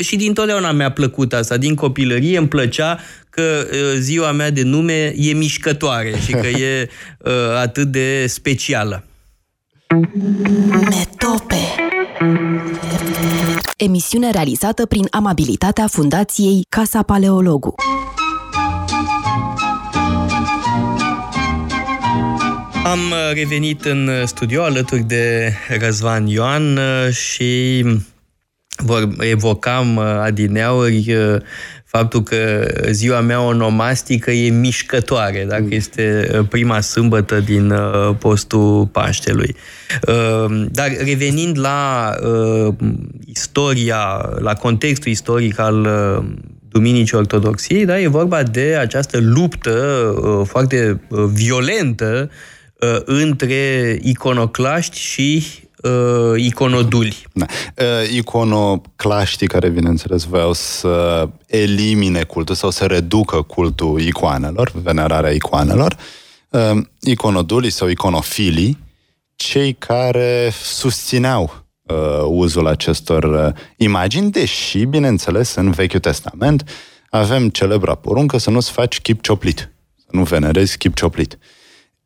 și 0.00 0.16
din 0.16 0.32
totdeauna 0.34 0.72
mi-a 0.72 0.90
plăcut 0.90 1.32
asta. 1.32 1.56
Din 1.56 1.74
copilărie 1.74 2.38
îmi 2.38 2.48
plăcea 2.48 2.98
că 3.34 3.66
ziua 3.98 4.32
mea 4.32 4.50
de 4.50 4.62
nume 4.62 5.12
e 5.16 5.32
mișcătoare 5.32 6.14
și 6.24 6.32
că 6.32 6.46
e 6.46 6.88
atât 7.66 7.86
de 7.86 8.26
specială. 8.26 9.04
Metope 10.68 11.56
Emisiune 13.76 14.30
realizată 14.30 14.86
prin 14.86 15.06
amabilitatea 15.10 15.86
Fundației 15.86 16.66
Casa 16.68 17.02
Paleologu. 17.02 17.74
Am 22.84 23.00
revenit 23.32 23.84
în 23.84 24.26
studio 24.26 24.62
alături 24.62 25.02
de 25.02 25.52
Răzvan 25.80 26.26
Ioan 26.26 26.78
și 27.10 27.84
vor, 28.76 29.08
evocam 29.18 29.98
adineauri 29.98 31.16
faptul 31.92 32.22
că 32.22 32.70
ziua 32.90 33.20
mea 33.20 33.40
onomastică 33.40 34.30
e 34.30 34.50
mișcătoare, 34.50 35.44
dacă 35.48 35.62
mm. 35.62 35.70
este 35.70 36.30
uh, 36.32 36.46
prima 36.48 36.80
sâmbătă 36.80 37.40
din 37.40 37.70
uh, 37.70 38.14
postul 38.18 38.86
Paștelui. 38.86 39.56
Uh, 40.08 40.64
dar 40.70 40.88
revenind 41.04 41.58
la 41.58 42.10
istoria, 43.26 44.30
la 44.38 44.54
contextul 44.54 45.10
istoric 45.10 45.58
al 45.58 45.88
Duminicii 46.68 47.16
Ortodoxiei, 47.16 47.84
da, 47.84 48.00
e 48.00 48.06
vorba 48.06 48.42
de 48.42 48.76
această 48.80 49.18
luptă 49.20 50.14
foarte 50.44 51.00
violentă 51.32 52.30
între 53.04 53.98
iconoclaști 54.02 54.98
și 54.98 55.44
uh, 55.82 56.42
iconoduli. 56.44 57.26
Da. 57.32 57.46
Uh, 57.76 58.10
iconoclaștii 58.12 59.46
care, 59.46 59.68
bineînțeles, 59.68 60.24
vreau 60.24 60.52
să 60.52 61.28
elimine 61.46 62.22
cultul 62.22 62.54
sau 62.54 62.70
să 62.70 62.84
reducă 62.84 63.42
cultul 63.42 64.00
icoanelor, 64.00 64.72
venerarea 64.82 65.30
icoanelor, 65.30 65.96
uh, 66.50 66.82
iconodulii 67.00 67.70
sau 67.70 67.88
iconofilii, 67.88 68.78
cei 69.34 69.72
care 69.72 70.52
susțineau 70.62 71.64
uh, 71.82 71.96
uzul 72.26 72.66
acestor 72.66 73.24
uh, 73.24 73.62
imagini, 73.76 74.30
deși, 74.30 74.84
bineînțeles, 74.84 75.54
în 75.54 75.70
Vechiul 75.70 76.00
Testament 76.00 76.68
avem 77.10 77.48
celebra 77.48 77.94
poruncă 77.94 78.38
să 78.38 78.50
nu-ți 78.50 78.70
faci 78.70 79.00
chip 79.00 79.22
cioplit, 79.22 79.72
să 79.96 80.08
nu 80.10 80.22
venerezi 80.22 80.78
chip 80.78 80.94
cioplit. 80.94 81.38
Uh, 81.40 81.61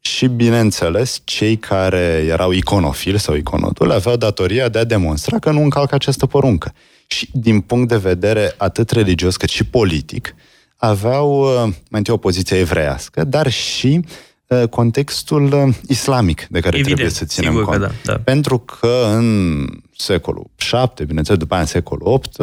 și, 0.07 0.27
bineînțeles, 0.27 1.21
cei 1.25 1.57
care 1.57 2.25
erau 2.29 2.51
iconofili 2.51 3.19
sau 3.19 3.35
iconodul 3.35 3.91
aveau 3.91 4.17
datoria 4.17 4.69
de 4.69 4.79
a 4.79 4.85
demonstra 4.85 5.39
că 5.39 5.51
nu 5.51 5.63
încalcă 5.63 5.95
această 5.95 6.27
poruncă. 6.27 6.73
Și, 7.07 7.29
din 7.33 7.61
punct 7.61 7.89
de 7.89 7.97
vedere 7.97 8.55
atât 8.57 8.91
religios 8.91 9.37
cât 9.37 9.49
și 9.49 9.65
politic, 9.65 10.35
aveau 10.77 11.41
uh, 11.41 11.63
mai 11.63 12.01
întâi 12.01 12.15
o 12.15 12.17
poziție 12.17 12.57
evreiască, 12.57 13.25
dar 13.25 13.51
și 13.51 14.05
uh, 14.47 14.69
contextul 14.69 15.53
uh, 15.53 15.75
islamic 15.89 16.47
de 16.51 16.61
care 16.61 16.77
Evident, 16.77 16.85
trebuie 16.85 17.11
să 17.11 17.25
ținem 17.25 17.55
cont. 17.55 17.67
Că 17.67 17.79
da, 17.79 17.91
da. 18.05 18.19
Pentru 18.25 18.59
că 18.59 19.09
în 19.13 19.67
secolul 19.97 20.51
7, 20.57 21.05
bineînțeles, 21.05 21.41
după 21.41 21.55
aia 21.55 21.63
în 21.63 21.69
secolul 21.69 22.07
8, 22.07 22.37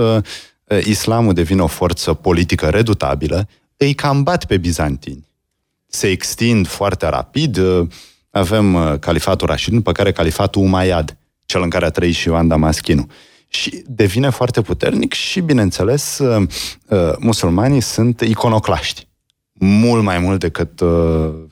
islamul 0.84 1.34
devine 1.34 1.62
o 1.62 1.68
forță 1.68 2.14
politică 2.14 2.66
redutabilă, 2.66 3.48
îi 3.78 3.94
cam 3.94 4.24
bat 4.24 4.46
pe 4.46 4.58
bizantini 4.58 5.32
se 5.94 6.08
extind 6.08 6.68
foarte 6.68 7.08
rapid. 7.08 7.58
Uh, 7.58 7.88
avem 8.30 8.74
uh, 8.74 9.00
califatul 9.00 9.48
Rashid, 9.48 9.74
după 9.74 9.92
care 9.92 10.12
califatul 10.12 10.62
Umayyad, 10.62 11.18
cel 11.46 11.62
în 11.62 11.70
care 11.70 11.86
a 11.86 11.90
trăit 11.90 12.14
și 12.14 12.28
Ioan 12.28 12.48
Damaschinu. 12.48 13.08
Și 13.48 13.84
devine 13.88 14.30
foarte 14.30 14.62
puternic 14.62 15.14
și, 15.14 15.40
bineînțeles, 15.40 16.20
uh, 16.20 16.48
musulmanii 17.20 17.82
sunt 17.82 18.22
iconoclaști. 18.22 19.08
Mult 19.54 20.04
mai 20.04 20.20
mult 20.20 20.40
decât 20.40 20.82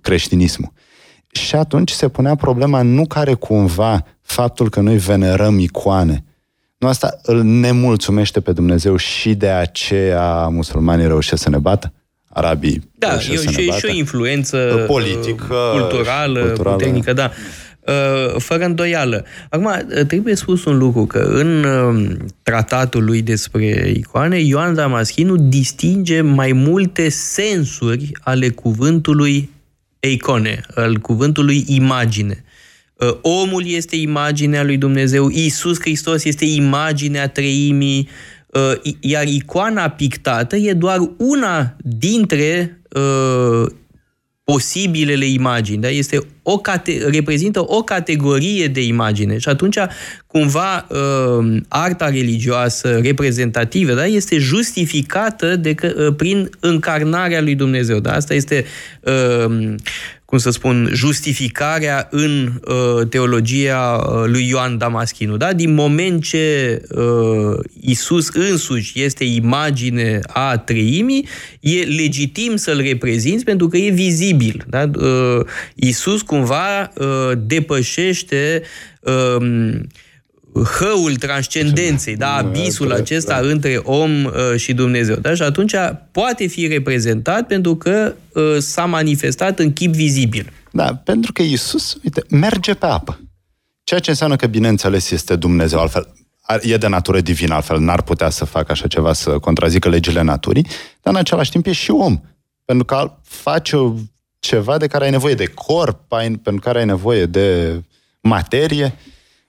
creștinismul. 0.01 0.71
Și 1.31 1.55
atunci 1.55 1.91
se 1.91 2.09
punea 2.09 2.35
problema 2.35 2.81
nu 2.81 3.05
care 3.07 3.33
cumva 3.33 4.05
faptul 4.21 4.69
că 4.69 4.79
noi 4.79 4.97
venerăm 4.97 5.59
icoane, 5.59 6.23
nu 6.77 6.87
asta 6.87 7.19
îl 7.23 7.43
nemulțumește 7.43 8.41
pe 8.41 8.51
Dumnezeu 8.51 8.95
și 8.95 9.35
de 9.35 9.49
aceea 9.49 10.47
musulmanii 10.47 11.07
reușesc 11.07 11.41
să 11.41 11.49
ne 11.49 11.57
bată? 11.57 11.93
Arabii. 12.33 12.89
Da, 12.97 13.15
e 13.15 13.19
și, 13.19 13.71
și 13.71 13.85
o 13.85 13.93
influență 13.93 14.57
uh, 14.77 14.85
politică, 14.85 15.55
culturală, 15.79 16.39
culturală, 16.39 16.75
puternică, 16.75 17.13
da. 17.13 17.31
Uh, 17.87 18.35
fără 18.37 18.65
îndoială. 18.65 19.25
Acum, 19.49 19.65
uh, 19.65 20.05
trebuie 20.05 20.35
spus 20.35 20.65
un 20.65 20.77
lucru, 20.77 21.05
că 21.05 21.19
în 21.19 21.65
tratatul 22.43 23.03
lui 23.03 23.21
despre 23.21 23.93
icoane, 23.95 24.39
Ioan 24.39 24.75
Damaschinu 24.75 25.35
distinge 25.35 26.21
mai 26.21 26.51
multe 26.51 27.09
sensuri 27.09 28.11
ale 28.21 28.49
cuvântului 28.49 29.49
icone, 29.99 30.61
al 30.75 30.97
cuvântului 30.97 31.65
imagine. 31.67 32.43
Omul 33.21 33.63
este 33.67 33.95
imaginea 33.95 34.63
lui 34.63 34.77
Dumnezeu, 34.77 35.29
Isus 35.29 35.79
Hristos 35.79 36.23
este 36.23 36.45
imaginea 36.45 37.27
treimii, 37.27 38.09
Uh, 38.09 38.31
iar 38.99 39.27
icoana 39.27 39.89
pictată 39.89 40.55
e 40.55 40.73
doar 40.73 40.97
una 41.17 41.75
dintre 41.77 42.81
uh, 42.95 43.71
posibilele 44.43 45.25
imagini. 45.25 45.81
Da? 45.81 45.89
Este 45.89 46.19
o 46.43 46.57
cate- 46.57 47.07
reprezintă 47.09 47.63
o 47.65 47.81
categorie 47.83 48.67
de 48.67 48.85
imagine 48.85 49.37
și 49.37 49.49
atunci 49.49 49.77
cumva 50.27 50.87
uh, 50.89 51.57
arta 51.67 52.09
religioasă 52.09 52.99
reprezentativă 53.01 53.93
da? 53.93 54.05
este 54.05 54.37
justificată 54.37 55.55
de 55.55 55.73
că, 55.73 55.93
uh, 55.97 56.13
prin 56.15 56.49
încarnarea 56.59 57.41
lui 57.41 57.55
Dumnezeu. 57.55 57.99
Da? 57.99 58.11
Asta 58.13 58.33
este 58.33 58.65
uh, 59.01 59.75
cum 60.31 60.39
să 60.39 60.49
spun, 60.49 60.89
justificarea 60.93 62.07
în 62.11 62.51
uh, 62.65 63.07
teologia 63.09 63.95
uh, 63.95 64.23
lui 64.25 64.47
Ioan 64.47 64.77
Damaschinu. 64.77 65.37
Da? 65.37 65.53
Din 65.53 65.73
moment 65.73 66.23
ce 66.23 66.81
uh, 66.89 67.59
Isus 67.81 68.29
însuși 68.29 69.03
este 69.03 69.23
imagine 69.23 70.19
a 70.27 70.57
treimii, 70.57 71.27
e 71.59 71.79
legitim 71.81 72.55
să-l 72.55 72.81
reprezinți 72.81 73.43
pentru 73.43 73.67
că 73.67 73.77
e 73.77 73.89
vizibil. 73.89 74.65
Da? 74.67 74.89
Uh, 74.99 75.45
Isus 75.75 76.21
cumva 76.21 76.81
uh, 76.81 77.31
depășește 77.37 78.61
uh, 79.01 79.79
hăul 80.53 81.15
transcendenței, 81.15 82.15
da, 82.15 82.35
abisul 82.35 82.91
acesta 82.91 83.39
între 83.41 83.75
om 83.83 84.23
uh, 84.23 84.31
și 84.55 84.73
Dumnezeu. 84.73 85.15
Da? 85.15 85.33
Și 85.33 85.41
atunci 85.41 85.73
poate 86.11 86.47
fi 86.47 86.67
reprezentat 86.67 87.47
pentru 87.47 87.75
că 87.75 88.15
uh, 88.33 88.57
s-a 88.59 88.85
manifestat 88.85 89.59
în 89.59 89.73
chip 89.73 89.93
vizibil. 89.93 90.51
Da, 90.71 90.95
pentru 90.95 91.31
că 91.31 91.41
Isus, 91.41 91.97
uite, 92.03 92.23
merge 92.29 92.73
pe 92.73 92.85
apă. 92.85 93.19
Ceea 93.83 93.99
ce 93.99 94.09
înseamnă 94.09 94.35
că, 94.35 94.47
bineînțeles, 94.47 95.11
este 95.11 95.35
Dumnezeu, 95.35 95.79
altfel 95.79 96.13
e 96.61 96.77
de 96.77 96.87
natură 96.87 97.21
divină, 97.21 97.53
altfel 97.53 97.79
n-ar 97.79 98.01
putea 98.01 98.29
să 98.29 98.45
facă 98.45 98.71
așa 98.71 98.87
ceva, 98.87 99.13
să 99.13 99.39
contrazică 99.39 99.89
legile 99.89 100.21
naturii, 100.21 100.67
dar 101.01 101.13
în 101.13 101.19
același 101.19 101.51
timp 101.51 101.65
e 101.65 101.71
și 101.71 101.91
om. 101.91 102.21
Pentru 102.65 102.85
că 102.85 103.11
face 103.23 103.77
ceva 104.39 104.77
de 104.77 104.87
care 104.87 105.03
ai 105.03 105.09
nevoie 105.09 105.33
de 105.33 105.45
corp, 105.45 106.11
ai, 106.11 106.31
pentru 106.31 106.61
care 106.61 106.79
ai 106.79 106.85
nevoie 106.85 107.25
de 107.25 107.81
materie 108.21 108.93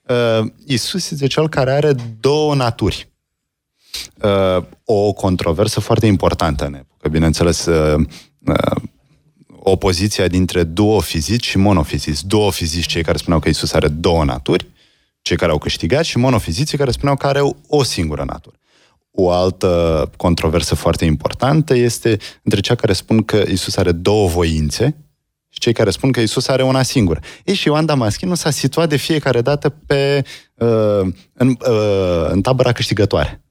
uh, 0.07 0.51
Isus 0.65 1.11
este 1.11 1.27
cel 1.27 1.49
care 1.49 1.71
are 1.71 1.95
două 2.19 2.55
naturi. 2.55 3.11
Uh, 4.23 4.63
o 4.85 5.13
controversă 5.13 5.79
foarte 5.79 6.05
importantă 6.05 6.65
în 6.65 6.73
epocă. 6.73 7.09
Bineînțeles, 7.09 7.65
uh, 7.65 8.05
uh, 8.45 8.81
opoziția 9.59 10.27
dintre 10.27 10.63
duofizici 10.63 11.45
și 11.45 11.57
monofizici. 11.57 12.23
Duofizici, 12.23 12.85
cei 12.85 13.03
care 13.03 13.17
spuneau 13.17 13.39
că 13.39 13.49
Isus 13.49 13.73
are 13.73 13.87
două 13.87 14.23
naturi, 14.23 14.67
cei 15.21 15.37
care 15.37 15.51
au 15.51 15.57
câștigat, 15.57 16.03
și 16.03 16.17
monofiziții 16.17 16.77
care 16.77 16.91
spuneau 16.91 17.15
că 17.15 17.27
are 17.27 17.41
o 17.67 17.83
singură 17.83 18.23
natură. 18.23 18.55
O 19.11 19.31
altă 19.31 20.11
controversă 20.17 20.75
foarte 20.75 21.05
importantă 21.05 21.75
este 21.75 22.17
între 22.43 22.59
cea 22.59 22.75
care 22.75 22.93
spun 22.93 23.23
că 23.23 23.43
Isus 23.47 23.75
are 23.75 23.91
două 23.91 24.27
voințe 24.27 24.85
și 24.85 25.02
cei 25.63 25.73
care 25.73 25.89
spun 25.89 26.11
că 26.11 26.19
Isus 26.19 26.47
are 26.47 26.63
una 26.63 26.81
singură. 26.81 27.19
Ei, 27.43 27.53
și 27.53 27.67
Ioan 27.67 27.85
Damaschinu 27.85 28.35
s-a 28.35 28.49
situat 28.49 28.89
de 28.89 28.95
fiecare 28.95 29.41
dată 29.41 29.69
pe, 29.69 30.23
uh, 30.53 31.07
în, 31.33 31.47
uh, 31.47 32.27
în 32.29 32.41
tabăra 32.41 32.71
câștigătoare. 32.71 33.41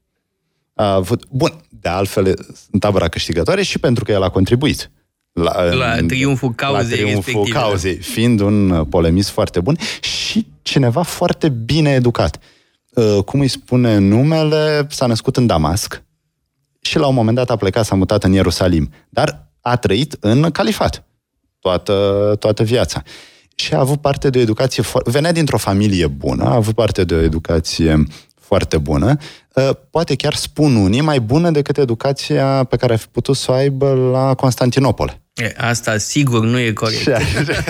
A 0.75 0.93
avut, 0.95 1.27
bun, 1.31 1.61
de 1.69 1.89
altfel, 1.89 2.47
în 2.71 2.79
tabăra 2.79 3.09
câștigătoare 3.09 3.63
și 3.63 3.79
pentru 3.79 4.05
că 4.05 4.13
el 4.13 4.23
a 4.23 4.29
contribuit. 4.29 4.91
La, 5.33 5.63
la 5.63 5.97
triumful 6.07 6.55
cauzei 6.55 7.03
la 7.03 7.05
triumful 7.05 7.49
cauzei, 7.53 7.97
fiind 7.97 8.41
un 8.41 8.85
polemist 8.85 9.29
foarte 9.29 9.61
bun 9.61 9.77
și 10.01 10.47
cineva 10.63 11.03
foarte 11.03 11.49
bine 11.49 11.91
educat. 11.91 12.39
Uh, 12.91 13.19
cum 13.25 13.41
îi 13.41 13.49
spune 13.49 13.99
numele, 13.99 14.87
s-a 14.91 15.07
născut 15.07 15.37
în 15.37 15.47
Damasc 15.47 16.03
și 16.81 16.99
la 16.99 17.07
un 17.07 17.15
moment 17.15 17.37
dat 17.37 17.51
a 17.51 17.57
plecat, 17.57 17.85
s-a 17.85 17.95
mutat 17.95 18.25
în 18.25 18.33
Ierusalim, 18.33 18.91
dar 19.09 19.51
a 19.61 19.77
trăit 19.77 20.17
în 20.21 20.51
califat 20.51 21.07
toată, 21.63 22.37
toată 22.39 22.63
viața. 22.63 23.03
Și 23.55 23.75
a 23.75 23.79
avut 23.79 24.01
parte 24.01 24.31
de 24.31 24.39
o 24.39 24.41
educație, 24.41 24.83
venea 25.05 25.33
dintr-o 25.33 25.57
familie 25.57 26.07
bună, 26.07 26.45
a 26.45 26.55
avut 26.55 26.75
parte 26.75 27.05
de 27.05 27.15
o 27.15 27.21
educație 27.21 28.07
foarte 28.41 28.79
bună, 28.79 29.17
uh, 29.55 29.71
poate 29.91 30.15
chiar 30.15 30.35
spun 30.35 30.77
unii, 30.77 31.01
mai 31.01 31.21
bună 31.21 31.51
decât 31.51 31.79
educația 31.79 32.65
pe 32.65 32.77
care 32.77 32.93
a 32.93 32.97
fi 32.97 33.07
putut 33.07 33.37
să 33.37 33.51
o 33.51 33.55
aibă 33.55 33.93
la 34.13 34.35
Constantinopol. 34.35 35.21
E, 35.35 35.55
asta 35.57 35.99
sigur 35.99 36.45
nu 36.45 36.59
e 36.59 36.73
corect. 36.83 37.07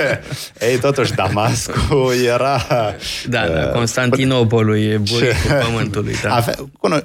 Ei, 0.68 0.78
totuși, 0.80 1.12
Damascul 1.12 2.14
era... 2.24 2.60
Da, 3.28 3.46
da, 3.46 3.66
uh, 3.66 3.72
Constantinopolul 3.72 4.78
e 4.78 4.96
buricul 4.96 5.60
pământului. 5.64 6.14
Da. 6.22 6.34
Avea, 6.34 6.54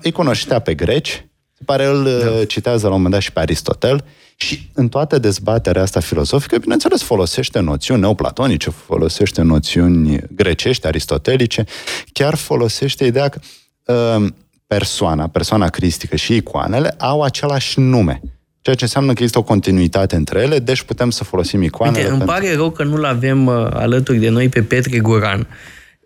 îi 0.02 0.12
cunoștea 0.12 0.60
pe 0.60 0.74
greci, 0.74 1.26
se 1.54 1.64
pare 1.66 1.84
el 1.84 2.04
da. 2.04 2.30
Uh, 2.30 2.48
citează 2.48 2.88
la 2.88 2.94
un 2.94 2.96
moment 2.96 3.14
dat 3.14 3.22
și 3.22 3.32
pe 3.32 3.40
Aristotel, 3.40 4.04
și 4.40 4.70
în 4.74 4.88
toată 4.88 5.20
dezbaterea 5.20 5.82
asta 5.82 6.00
filozofică, 6.00 6.58
bineînțeles, 6.58 7.02
folosește 7.02 7.60
noțiuni 7.60 8.02
neoplatonice, 8.02 8.70
folosește 8.70 9.42
noțiuni 9.42 10.20
grecești, 10.36 10.88
aristotelice, 10.88 11.66
chiar 12.14 12.36
folosește 12.36 13.06
ideea 13.06 13.30
că 13.30 13.40
uh, 13.86 14.28
persoana, 14.68 15.28
persoana 15.28 15.68
cristică 15.68 16.16
și 16.16 16.36
icoanele 16.36 16.96
au 16.98 17.22
același 17.22 17.80
nume. 17.80 18.22
Ceea 18.62 18.76
ce 18.76 18.84
înseamnă 18.84 19.14
că 19.14 19.18
există 19.18 19.40
o 19.40 19.44
continuitate 19.44 20.16
între 20.16 20.40
ele, 20.40 20.60
deci 20.60 20.82
putem 20.82 21.10
să 21.10 21.24
folosim 21.24 21.62
icoanele. 21.62 21.98
Uite, 21.98 22.10
îmi 22.10 22.20
pentru... 22.20 22.36
pare 22.36 22.56
rău 22.56 22.72
că 22.72 22.84
nu-l 22.84 23.06
avem 23.06 23.46
uh, 23.46 23.68
alături 23.74 24.18
de 24.18 24.30
noi 24.30 24.50
pe 24.50 24.64
Petre 24.64 25.00
Guran, 25.00 25.48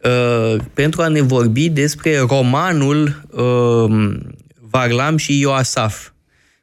uh, 0.04 0.62
pentru 0.74 1.02
a 1.02 1.08
ne 1.08 1.22
vorbi 1.22 1.70
despre 1.70 2.20
romanul 2.20 3.26
uh, 3.32 4.16
Varlam 4.60 5.18
și 5.18 5.40
Ioasaf. 5.40 6.10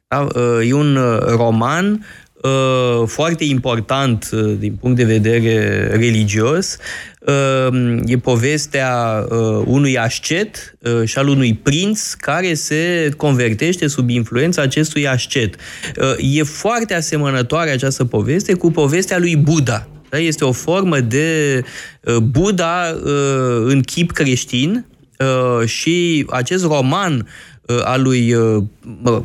Da? 0.09 0.27
Uh, 0.35 0.67
e 0.69 0.73
un 0.73 0.95
uh, 0.95 1.19
roman 1.19 2.05
uh, 2.41 3.07
foarte 3.07 3.43
important 3.43 4.29
din 4.57 4.75
punct 4.75 4.97
de 4.97 5.03
vedere 5.03 5.87
religios. 5.87 6.77
E 8.05 8.17
povestea 8.17 9.25
unui 9.65 9.97
ascet 9.97 10.77
și 11.05 11.17
al 11.17 11.27
unui 11.27 11.53
prinț 11.53 12.13
care 12.13 12.53
se 12.53 13.11
convertește 13.17 13.87
sub 13.87 14.09
influența 14.09 14.61
acestui 14.61 15.07
ascet. 15.07 15.55
E 16.17 16.43
foarte 16.43 16.93
asemănătoare 16.93 17.69
această 17.69 18.05
poveste 18.05 18.53
cu 18.53 18.71
povestea 18.71 19.17
lui 19.17 19.35
Buddha. 19.35 19.87
Da? 20.09 20.17
Este 20.17 20.45
o 20.45 20.51
formă 20.51 20.99
de 20.99 21.63
Buddha 22.21 22.95
în 23.63 23.81
chip 23.81 24.11
creștin 24.11 24.85
și 25.65 26.25
acest 26.29 26.63
roman 26.63 27.17
Uh, 27.17 27.58
a 27.83 27.97
lui 27.97 28.33
uh, 28.33 28.63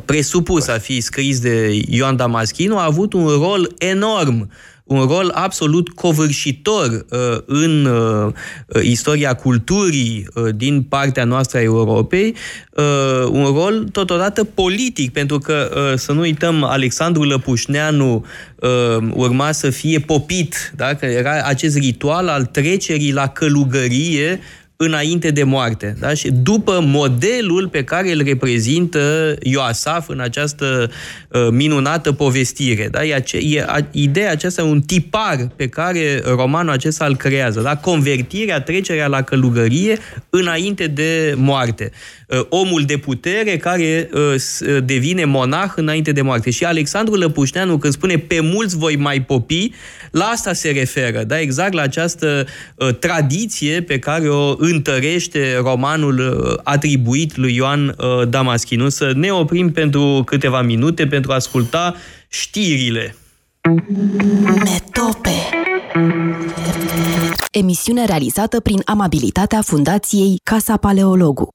presupus 0.05 0.67
a 0.67 0.77
fi 0.77 1.01
scris 1.01 1.39
de 1.39 1.81
Ioan 1.87 2.15
Damaschino 2.15 2.77
a 2.77 2.85
avut 2.85 3.13
un 3.13 3.27
rol 3.27 3.73
enorm 3.77 4.49
un 4.85 5.01
rol 5.01 5.31
absolut 5.33 5.89
covârșitor 5.89 7.05
uh, 7.09 7.37
în 7.45 7.85
uh, 7.85 8.33
istoria 8.81 9.33
culturii 9.33 10.27
uh, 10.33 10.55
din 10.55 10.81
partea 10.81 11.23
noastră 11.23 11.57
a 11.57 11.61
Europei, 11.61 12.35
uh, 12.71 13.27
un 13.29 13.43
rol 13.43 13.87
totodată 13.91 14.43
politic, 14.43 15.11
pentru 15.11 15.37
că, 15.37 15.71
uh, 15.75 15.97
să 15.97 16.11
nu 16.11 16.19
uităm, 16.19 16.63
Alexandru 16.63 17.23
Lăpușneanu 17.23 18.25
uh, 18.55 19.07
urma 19.13 19.51
să 19.51 19.69
fie 19.69 19.99
popit, 19.99 20.73
da? 20.75 20.93
că 20.93 21.05
era 21.05 21.41
acest 21.43 21.77
ritual 21.77 22.27
al 22.27 22.45
trecerii 22.45 23.13
la 23.13 23.27
călugărie 23.27 24.39
înainte 24.77 25.31
de 25.31 25.43
moarte. 25.43 25.95
Da? 25.99 26.13
Și 26.13 26.31
după 26.31 26.79
modelul 26.83 27.67
pe 27.67 27.83
care 27.83 28.11
îl 28.11 28.23
reprezintă 28.23 29.35
Ioasaf 29.41 30.09
în 30.09 30.19
această 30.19 30.89
uh, 31.29 31.47
minunată 31.51 32.11
povestire. 32.11 32.87
Da? 32.91 33.05
E, 33.05 33.15
ace- 33.15 33.39
e 33.41 33.65
a, 33.67 33.77
ideea 33.91 34.31
aceasta, 34.31 34.63
un 34.63 34.81
tipar 34.81 35.47
pe 35.55 35.67
care 35.67 36.21
romanul 36.25 36.71
acesta 36.71 37.05
îl 37.05 37.15
creează. 37.15 37.61
Da? 37.61 37.77
Convertirea, 37.77 38.61
trecerea 38.61 39.07
la 39.07 39.21
călugărie 39.21 39.97
înainte 40.29 40.87
de 40.87 41.33
moarte. 41.37 41.91
Uh, 42.27 42.45
omul 42.49 42.83
de 42.83 42.97
putere 42.97 43.57
care 43.57 44.09
uh, 44.13 44.19
uh, 44.21 44.77
devine 44.85 45.25
monah 45.25 45.71
înainte 45.75 46.11
de 46.11 46.21
moarte. 46.21 46.49
Și 46.49 46.65
Alexandru 46.65 47.15
Lăpușneanu, 47.15 47.77
când 47.77 47.93
spune 47.93 48.17
pe 48.17 48.39
mulți 48.39 48.77
voi 48.77 48.95
mai 48.95 49.21
popi, 49.21 49.71
la 50.11 50.23
asta 50.23 50.53
se 50.53 50.69
referă, 50.69 51.23
da? 51.23 51.39
exact 51.39 51.73
la 51.73 51.81
această 51.81 52.45
tradiție 52.99 53.81
pe 53.81 53.99
care 53.99 54.29
o 54.29 54.55
întărește 54.71 55.57
romanul 55.63 56.59
atribuit 56.63 57.35
lui 57.35 57.55
Ioan 57.55 57.95
Damaschinu. 58.29 58.89
Să 58.89 59.11
ne 59.15 59.31
oprim 59.31 59.71
pentru 59.71 60.21
câteva 60.25 60.61
minute 60.61 61.07
pentru 61.07 61.31
a 61.31 61.35
asculta 61.35 61.95
știrile. 62.27 63.15
Metope 64.63 65.29
Emisiune 67.51 68.05
realizată 68.05 68.59
prin 68.59 68.81
amabilitatea 68.85 69.61
Fundației 69.61 70.35
Casa 70.43 70.77
Paleologu. 70.77 71.47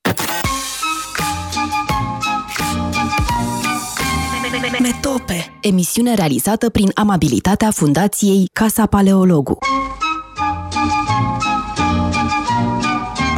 Metope. 4.83 5.59
Emisiune 5.61 6.15
realizată 6.15 6.71
prin 6.71 6.91
amabilitatea 6.95 7.71
Fundației 7.71 8.45
Casa 8.53 8.87
Paleologu. 8.87 9.59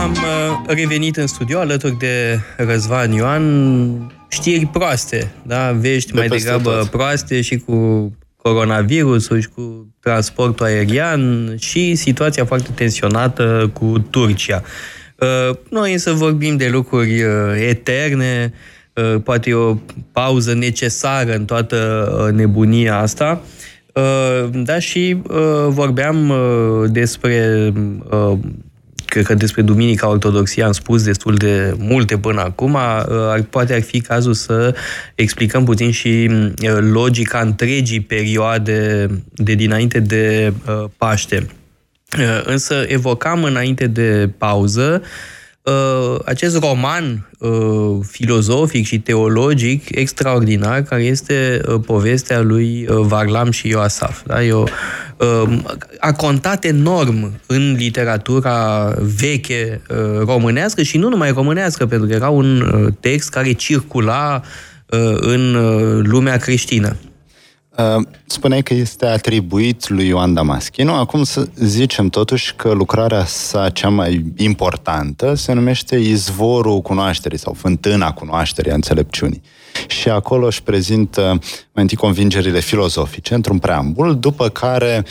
Am 0.03 0.11
uh, 0.11 0.63
revenit 0.67 1.17
în 1.17 1.27
studio 1.27 1.59
alături 1.59 1.99
de 1.99 2.41
Răzvan 2.57 3.13
Ioan. 3.13 4.13
Știri 4.29 4.67
proaste, 4.67 5.33
da? 5.43 5.73
Vești 5.73 6.13
de 6.13 6.19
mai 6.19 6.29
degrabă 6.29 6.71
tot. 6.71 6.89
proaste 6.89 7.41
și 7.41 7.57
cu 7.57 8.11
coronavirusul 8.37 9.41
și 9.41 9.49
cu 9.49 9.95
transportul 10.01 10.67
aerian 10.67 11.55
și 11.59 11.95
situația 11.95 12.45
foarte 12.45 12.71
tensionată 12.75 13.71
cu 13.73 13.99
Turcia. 14.11 14.63
Uh, 15.19 15.57
noi 15.71 15.93
însă 15.93 16.13
vorbim 16.13 16.57
de 16.57 16.69
lucruri 16.69 17.23
uh, 17.23 17.31
eterne, 17.69 18.53
Uh, 18.95 19.21
poate 19.25 19.51
e 19.51 19.55
o 19.55 19.77
pauză 20.13 20.55
necesară 20.55 21.35
în 21.35 21.45
toată 21.45 22.09
uh, 22.27 22.35
nebunia 22.35 22.99
asta. 22.99 23.41
Da, 24.53 24.79
și 24.79 25.17
vorbeam 25.69 26.33
despre 26.91 27.73
cred 29.13 29.25
că 29.25 29.35
despre 29.35 29.63
Duminica 29.63 30.09
Ortodoxie 30.09 30.63
am 30.63 30.73
spus 30.73 31.03
destul 31.03 31.35
de 31.35 31.75
multe 31.79 32.19
până 32.19 32.41
acum, 32.41 32.77
ar, 32.77 33.43
poate 33.51 33.75
ar 33.75 33.83
fi 33.83 34.01
cazul 34.01 34.33
să 34.33 34.75
explicăm 35.15 35.65
puțin 35.65 35.91
și 35.91 36.31
logica 36.79 37.41
întregii 37.41 38.01
perioade 38.01 39.07
de 39.33 39.55
dinainte 39.55 40.01
de 40.01 40.53
Paște. 40.97 41.47
Însă 42.45 42.85
evocam 42.87 43.45
înainte 43.45 43.87
de 43.87 44.31
pauză 44.39 45.03
uh, 45.63 46.21
acest 46.25 46.59
roman 46.59 47.29
uh, 47.39 47.99
filozofic 48.11 48.87
și 48.87 48.99
teologic 48.99 49.97
extraordinar, 49.97 50.83
care 50.83 51.03
este 51.03 51.61
uh, 51.69 51.81
povestea 51.87 52.41
lui 52.41 52.87
uh, 52.89 52.97
Varlam 53.01 53.51
și 53.51 53.69
Ioasaf. 53.69 54.23
Da? 54.27 54.43
Eu, 54.43 54.63
uh, 54.63 54.69
a 55.99 56.13
contat 56.13 56.65
enorm 56.65 57.41
în 57.47 57.73
literatura 57.73 58.89
veche 59.17 59.83
uh, 59.89 59.97
românească 60.25 60.83
și 60.83 60.99
nu 60.99 61.09
numai 61.09 61.31
românească, 61.31 61.87
pentru 61.87 62.09
că 62.09 62.15
era 62.15 62.29
un 62.29 62.61
uh, 62.61 62.93
text 63.01 63.29
care 63.31 63.53
circula 63.53 64.43
uh, 64.87 64.99
în 65.21 65.55
uh, 65.55 66.01
lumea 66.05 66.37
creștină. 66.37 66.97
Uh, 67.79 68.07
spuneai 68.27 68.63
că 68.63 68.75
este 68.75 69.07
atribuit 69.07 69.89
lui 69.89 70.07
Ioan 70.07 70.35
Damaschinu. 70.35 70.95
Acum 70.95 71.23
să 71.23 71.49
zicem 71.55 72.09
totuși 72.09 72.55
că 72.55 72.71
lucrarea 72.71 73.25
sa 73.25 73.69
cea 73.69 73.89
mai 73.89 74.25
importantă 74.37 75.35
se 75.35 75.53
numește 75.53 75.97
Izvorul 75.97 76.81
cunoașterii 76.81 77.39
sau 77.39 77.53
Fântâna 77.53 78.13
cunoașterii 78.13 78.71
a 78.71 78.75
înțelepciunii. 78.75 79.43
Și 79.87 80.09
acolo 80.09 80.47
își 80.47 80.63
prezintă 80.63 81.21
mai 81.73 81.83
întâi 81.83 81.97
convingerile 81.97 82.61
filozofice 82.61 83.35
într-un 83.35 83.59
preambul, 83.59 84.19
după 84.19 84.49
care 84.49 85.05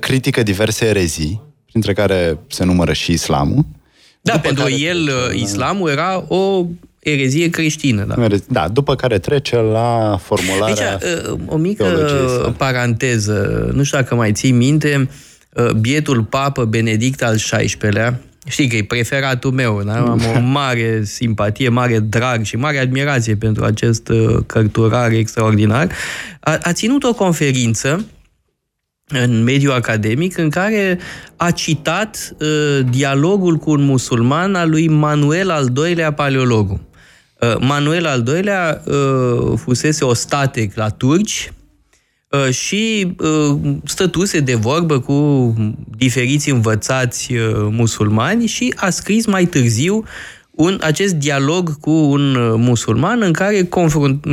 critică 0.00 0.42
diverse 0.42 0.86
erezii, 0.86 1.42
printre 1.66 1.92
care 1.92 2.38
se 2.46 2.64
numără 2.64 2.92
și 2.92 3.12
islamul. 3.12 3.64
Da, 4.20 4.38
pentru 4.38 4.62
care... 4.62 4.78
el 4.78 5.10
islamul 5.34 5.90
era 5.90 6.24
o 6.28 6.66
erezie 6.98 7.50
creștină. 7.50 8.04
Da, 8.04 8.26
da 8.48 8.68
după 8.68 8.94
care 8.94 9.18
trece 9.18 9.56
la 9.56 10.18
formularea 10.22 10.98
Deci, 10.98 11.08
o 11.46 11.56
mică 11.56 11.84
paranteză, 12.56 13.70
nu 13.72 13.82
știu 13.82 13.98
dacă 13.98 14.14
mai 14.14 14.32
ții 14.32 14.50
minte, 14.50 15.08
uh, 15.52 15.70
bietul 15.70 16.22
papă 16.22 16.64
Benedict 16.64 17.22
al 17.22 17.36
XVI-lea, 17.36 18.20
Știi 18.48 18.68
că 18.68 18.76
e 18.76 18.84
preferatul 18.84 19.50
meu, 19.50 19.82
da? 19.82 19.96
am 19.96 20.22
o 20.36 20.40
mare 20.40 21.04
simpatie, 21.04 21.68
mare 21.68 21.98
drag 21.98 22.44
și 22.44 22.56
mare 22.56 22.78
admirație 22.78 23.36
pentru 23.36 23.64
acest 23.64 24.08
uh, 24.08 24.36
cărturar 24.46 25.12
extraordinar. 25.12 25.92
A, 26.40 26.58
a 26.62 26.72
ținut 26.72 27.04
o 27.04 27.14
conferință 27.14 28.04
în 29.08 29.42
mediul 29.42 29.72
academic 29.72 30.38
în 30.38 30.50
care 30.50 30.98
a 31.36 31.50
citat 31.50 32.34
uh, 32.40 32.80
dialogul 32.90 33.56
cu 33.56 33.70
un 33.70 33.82
musulman 33.82 34.54
al 34.54 34.70
lui 34.70 34.88
Manuel 34.88 35.50
al 35.50 35.72
II-lea 35.86 36.12
paleologul. 36.12 36.80
Uh, 37.40 37.56
Manuel 37.60 38.06
al 38.06 38.24
II-lea 38.26 38.82
uh, 38.84 39.52
fusese 39.56 40.04
ostatec 40.04 40.74
la 40.74 40.88
turci 40.88 41.50
uh, 41.50 41.55
și 42.50 43.14
stătuse 43.84 44.40
de 44.40 44.54
vorbă 44.54 45.00
cu 45.00 45.54
diferiți 45.96 46.50
învățați 46.50 47.32
musulmani 47.70 48.46
și 48.46 48.74
a 48.76 48.90
scris 48.90 49.26
mai 49.26 49.44
târziu 49.44 50.04
un, 50.50 50.78
acest 50.82 51.14
dialog 51.14 51.80
cu 51.80 51.90
un 51.90 52.36
musulman 52.56 53.22
în 53.22 53.32
care 53.32 53.64
confrunt, 53.64 54.24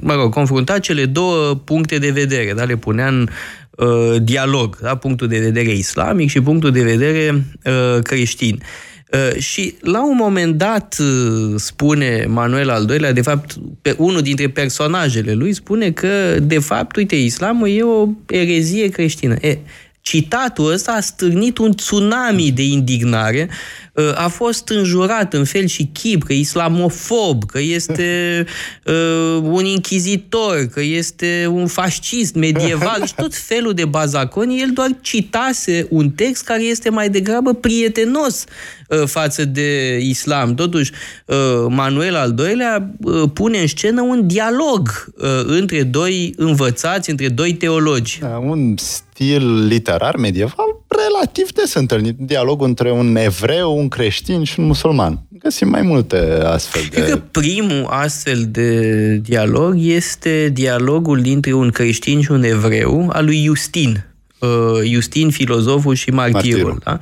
mă 0.00 0.14
rog, 0.14 0.32
confrunta 0.32 0.78
cele 0.78 1.04
două 1.04 1.54
puncte 1.54 1.98
de 1.98 2.10
vedere, 2.10 2.52
da? 2.56 2.64
le 2.64 2.76
punea 2.76 3.08
în 3.08 3.28
uh, 3.70 4.22
dialog, 4.22 4.78
da? 4.82 4.94
punctul 4.94 5.28
de 5.28 5.38
vedere 5.38 5.72
islamic 5.72 6.28
și 6.28 6.40
punctul 6.40 6.70
de 6.70 6.82
vedere 6.82 7.44
uh, 7.64 8.02
creștin. 8.02 8.54
Uh, 8.54 8.62
Uh, 8.62 8.95
și 9.38 9.74
la 9.80 10.06
un 10.06 10.16
moment 10.16 10.54
dat 10.54 10.96
uh, 11.00 11.54
spune 11.56 12.26
Manuel 12.28 12.70
al 12.70 12.90
II-lea, 12.90 13.12
de 13.12 13.20
fapt, 13.20 13.54
pe 13.82 13.94
unul 13.98 14.22
dintre 14.22 14.48
personajele 14.48 15.32
lui 15.32 15.52
spune 15.52 15.90
că, 15.90 16.36
de 16.42 16.58
fapt, 16.58 16.96
uite, 16.96 17.16
islamul 17.16 17.68
e 17.68 17.82
o 17.82 18.08
erezie 18.26 18.88
creștină. 18.88 19.34
E, 19.40 19.58
citatul 20.00 20.72
ăsta 20.72 20.92
a 20.92 21.00
stârnit 21.00 21.58
un 21.58 21.72
tsunami 21.72 22.50
de 22.50 22.62
indignare 22.62 23.48
Uh, 23.48 23.85
a 24.14 24.28
fost 24.28 24.68
înjurat 24.68 25.32
în 25.32 25.44
fel 25.44 25.66
și 25.66 25.88
chip 25.92 26.22
că 26.22 26.32
e 26.32 26.38
islamofob, 26.38 27.44
că 27.44 27.60
este 27.60 28.44
uh, 28.84 29.42
un 29.56 29.64
inchizitor, 29.64 30.68
că 30.72 30.80
este 30.80 31.48
un 31.50 31.66
fascist 31.66 32.34
medieval 32.34 33.06
și 33.06 33.14
tot 33.14 33.34
felul 33.34 33.72
de 33.72 33.84
bazaconi. 33.84 34.60
El 34.60 34.70
doar 34.74 34.90
citase 35.00 35.86
un 35.90 36.10
text 36.10 36.44
care 36.44 36.62
este 36.62 36.90
mai 36.90 37.10
degrabă 37.10 37.54
prietenos 37.54 38.44
uh, 38.88 39.02
față 39.06 39.44
de 39.44 39.98
islam. 40.00 40.54
Totuși, 40.54 40.92
uh, 41.26 41.36
Manuel 41.68 42.14
al 42.14 42.34
II-lea 42.38 42.90
uh, 43.00 43.22
pune 43.34 43.58
în 43.58 43.66
scenă 43.66 44.02
un 44.02 44.26
dialog 44.26 45.12
uh, 45.16 45.28
între 45.44 45.82
doi 45.82 46.34
învățați, 46.36 47.10
între 47.10 47.28
doi 47.28 47.54
teologi. 47.54 48.18
Da, 48.20 48.36
un 48.36 48.74
stil 49.16 49.66
literar 49.66 50.16
medieval 50.16 50.84
relativ 50.88 51.52
des 51.52 51.74
întâlnit. 51.74 52.16
Dialogul 52.18 52.66
între 52.66 52.90
un 52.90 53.16
evreu, 53.16 53.78
un 53.78 53.88
creștin 53.88 54.44
și 54.44 54.60
un 54.60 54.66
musulman. 54.66 55.22
Găsim 55.28 55.68
mai 55.68 55.82
multe 55.82 56.40
astfel 56.44 56.82
de... 56.90 56.96
Cred 56.96 57.10
că 57.10 57.20
primul 57.30 57.86
astfel 57.88 58.46
de 58.48 59.14
dialog 59.16 59.74
este 59.78 60.50
dialogul 60.52 61.20
dintre 61.20 61.52
un 61.52 61.70
creștin 61.70 62.20
și 62.20 62.30
un 62.30 62.42
evreu, 62.42 63.10
al 63.12 63.24
lui 63.24 63.44
Justin. 63.44 64.06
Uh, 64.38 64.48
Justin, 64.92 65.30
filozoful 65.30 65.94
și 65.94 66.10
martirul. 66.10 66.62
martirul. 66.62 66.80
Da? 66.84 66.98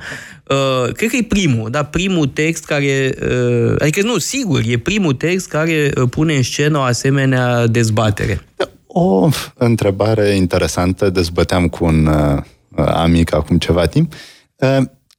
Uh, 0.55 0.93
cred 0.93 1.09
că 1.09 1.15
e 1.15 1.23
primul, 1.23 1.69
da? 1.69 1.83
primul 1.83 2.27
text 2.27 2.65
care, 2.65 3.15
uh, 3.21 3.75
adică 3.79 4.01
nu, 4.01 4.17
sigur, 4.17 4.61
e 4.65 4.77
primul 4.77 5.13
text 5.13 5.47
care 5.47 5.93
pune 6.09 6.35
în 6.35 6.43
scenă 6.43 6.77
o 6.77 6.81
asemenea 6.81 7.67
dezbatere. 7.67 8.41
O 8.97 9.29
întrebare 9.57 10.27
interesantă, 10.27 11.09
dezbăteam 11.09 11.67
cu 11.67 11.85
un 11.85 12.09
amic 12.75 13.33
acum 13.33 13.57
ceva 13.57 13.85
timp. 13.85 14.13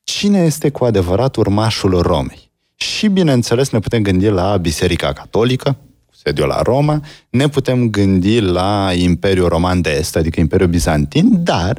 Cine 0.05 0.39
este 0.39 0.71
cu 0.71 0.85
adevărat 0.85 1.37
urmașul 1.37 2.01
Romei? 2.01 2.51
Și, 2.77 3.09
bineînțeles, 3.09 3.71
ne 3.71 3.79
putem 3.79 4.03
gândi 4.03 4.29
la 4.29 4.57
Biserica 4.57 5.13
Catolică, 5.13 5.77
sediul 6.23 6.47
la 6.47 6.63
Roma, 6.63 7.01
ne 7.31 7.49
putem 7.49 7.91
gândi 7.91 8.41
la 8.41 8.91
Imperiul 8.95 9.49
Roman 9.49 9.81
de 9.81 9.91
Est, 9.91 10.17
adică 10.17 10.41
Imperiul 10.41 10.69
Bizantin, 10.69 11.43
dar 11.45 11.79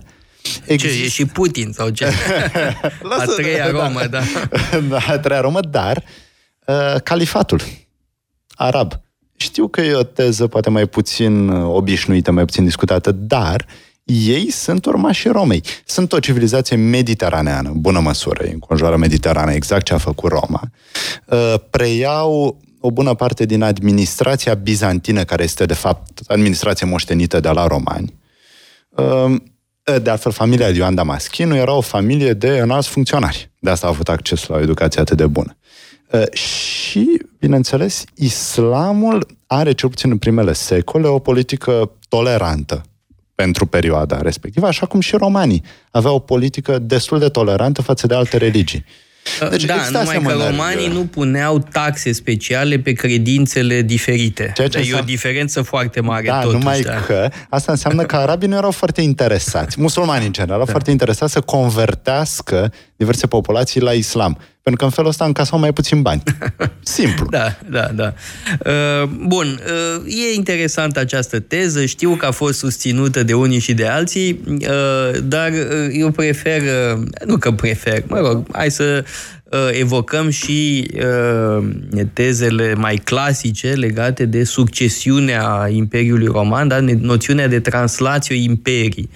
Există... 0.65 0.97
Ce, 0.97 1.03
e 1.03 1.07
și 1.07 1.25
Putin 1.25 1.71
sau 1.71 1.89
ce? 1.89 2.05
a 3.19 3.25
treia 3.35 3.71
da. 3.71 3.83
Romă, 3.83 4.05
da. 4.05 4.21
da. 4.89 4.99
a 5.07 5.19
treia 5.19 5.41
Romă, 5.41 5.59
dar 5.59 6.03
uh, 6.65 7.01
califatul 7.03 7.61
arab. 8.55 9.05
Știu 9.57 9.69
că 9.69 9.81
e 9.81 9.93
o 9.93 10.03
teză 10.03 10.47
poate 10.47 10.69
mai 10.69 10.87
puțin 10.87 11.49
obișnuită, 11.49 12.31
mai 12.31 12.45
puțin 12.45 12.63
discutată, 12.63 13.11
dar 13.11 13.65
ei 14.03 14.49
sunt 14.51 14.85
urmașii 14.85 15.29
Romei. 15.29 15.63
Sunt 15.85 16.13
o 16.13 16.19
civilizație 16.19 16.75
mediteraneană, 16.75 17.71
bună 17.75 17.99
măsură, 17.99 18.43
înconjoară 18.43 18.97
Mediterana, 18.97 19.51
exact 19.51 19.85
ce 19.85 19.93
a 19.93 19.97
făcut 19.97 20.31
Roma. 20.31 20.61
Uh, 21.25 21.53
preiau 21.69 22.57
o 22.79 22.91
bună 22.91 23.13
parte 23.13 23.45
din 23.45 23.61
administrația 23.61 24.53
bizantină, 24.53 25.23
care 25.23 25.43
este, 25.43 25.65
de 25.65 25.73
fapt, 25.73 26.19
administrație 26.27 26.87
moștenită 26.87 27.39
de 27.39 27.49
la 27.49 27.67
romani. 27.67 28.13
Uh, 28.89 29.35
de 30.01 30.09
altfel, 30.09 30.31
familia 30.31 30.69
Ioan 30.69 30.95
Damaschinu 30.95 31.55
era 31.55 31.73
o 31.73 31.81
familie 31.81 32.33
de 32.33 32.57
înalți 32.57 32.87
funcționari. 32.87 33.51
De 33.59 33.69
asta 33.69 33.87
a 33.87 33.89
avut 33.89 34.09
acces 34.09 34.47
la 34.47 34.55
o 34.55 34.61
educație 34.61 35.01
atât 35.01 35.17
de 35.17 35.27
bună. 35.27 35.57
Uh, 36.11 36.31
și, 36.31 37.21
bineînțeles, 37.39 38.03
islamul 38.15 39.27
are, 39.47 39.71
cel 39.71 39.89
puțin 39.89 40.11
în 40.11 40.17
primele 40.17 40.53
secole, 40.53 41.07
o 41.07 41.19
politică 41.19 41.91
tolerantă 42.09 42.81
pentru 43.35 43.65
perioada 43.65 44.21
respectivă, 44.21 44.67
așa 44.67 44.85
cum 44.85 44.99
și 44.99 45.15
romanii 45.15 45.63
aveau 45.91 46.15
o 46.15 46.19
politică 46.19 46.79
destul 46.79 47.19
de 47.19 47.29
tolerantă 47.29 47.81
față 47.81 48.07
de 48.07 48.15
alte 48.15 48.37
religii. 48.37 48.85
Deci 49.49 49.63
da, 49.63 49.75
numai 49.91 50.21
că 50.21 50.33
romanii 50.49 50.87
nu 50.87 51.05
puneau 51.05 51.59
taxe 51.59 52.11
speciale 52.11 52.79
pe 52.79 52.91
credințele 52.91 53.81
diferite. 53.81 54.51
Ceea 54.55 54.67
ce 54.67 54.87
e 54.89 54.97
o 54.97 55.03
diferență 55.03 55.61
foarte 55.61 55.99
mare 55.99 56.27
da, 56.27 56.39
totuși. 56.39 56.57
numai 56.57 56.81
da. 56.81 57.01
că 57.01 57.29
asta 57.49 57.71
înseamnă 57.71 58.03
că 58.03 58.15
arabii 58.15 58.47
nu 58.47 58.55
erau 58.55 58.71
foarte 58.71 59.01
interesați, 59.01 59.81
musulmanii 59.81 60.25
în 60.25 60.33
general, 60.33 60.53
erau 60.53 60.65
da. 60.65 60.71
foarte 60.71 60.91
interesați 60.91 61.31
să 61.31 61.41
convertească 61.41 62.73
diverse 62.95 63.27
populații 63.27 63.81
la 63.81 63.91
islam. 63.91 64.37
Pentru 64.67 64.85
că 64.85 64.91
în 64.91 64.95
felul 64.95 65.09
ăsta 65.09 65.25
încasau 65.25 65.59
mai 65.59 65.73
puțin 65.73 66.01
bani. 66.01 66.23
Simplu. 66.97 67.27
Da, 67.29 67.57
da, 67.69 67.89
da. 67.95 68.13
Uh, 68.65 69.09
bun, 69.27 69.59
uh, 69.95 70.13
e 70.31 70.35
interesantă 70.35 70.99
această 70.99 71.39
teză, 71.39 71.85
știu 71.85 72.15
că 72.15 72.25
a 72.25 72.31
fost 72.31 72.57
susținută 72.57 73.23
de 73.23 73.33
unii 73.33 73.59
și 73.59 73.73
de 73.73 73.85
alții, 73.85 74.39
uh, 74.47 75.19
dar 75.23 75.51
eu 75.91 76.11
prefer, 76.11 76.61
nu 77.25 77.37
că 77.37 77.51
prefer, 77.51 78.03
mă 78.07 78.19
rog, 78.19 78.45
hai 78.51 78.71
să 78.71 79.03
evocăm 79.71 80.29
și 80.29 80.91
tezele 82.13 82.73
mai 82.73 82.95
clasice 82.95 83.67
legate 83.67 84.25
de 84.25 84.43
succesiunea 84.43 85.67
Imperiului 85.71 86.27
Roman, 86.27 86.67
da? 86.67 86.79
noțiunea 86.79 87.47
de 87.47 87.59
translație 87.59 88.35
imperii. 88.35 89.09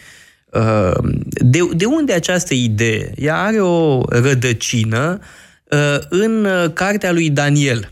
De, 1.23 1.59
de 1.73 1.85
unde 1.85 2.13
această 2.13 2.53
idee? 2.53 3.11
Ea 3.15 3.37
are 3.37 3.61
o 3.61 4.01
rădăcină 4.09 5.19
în 6.09 6.47
cartea 6.73 7.11
lui 7.11 7.29
Daniel. 7.29 7.91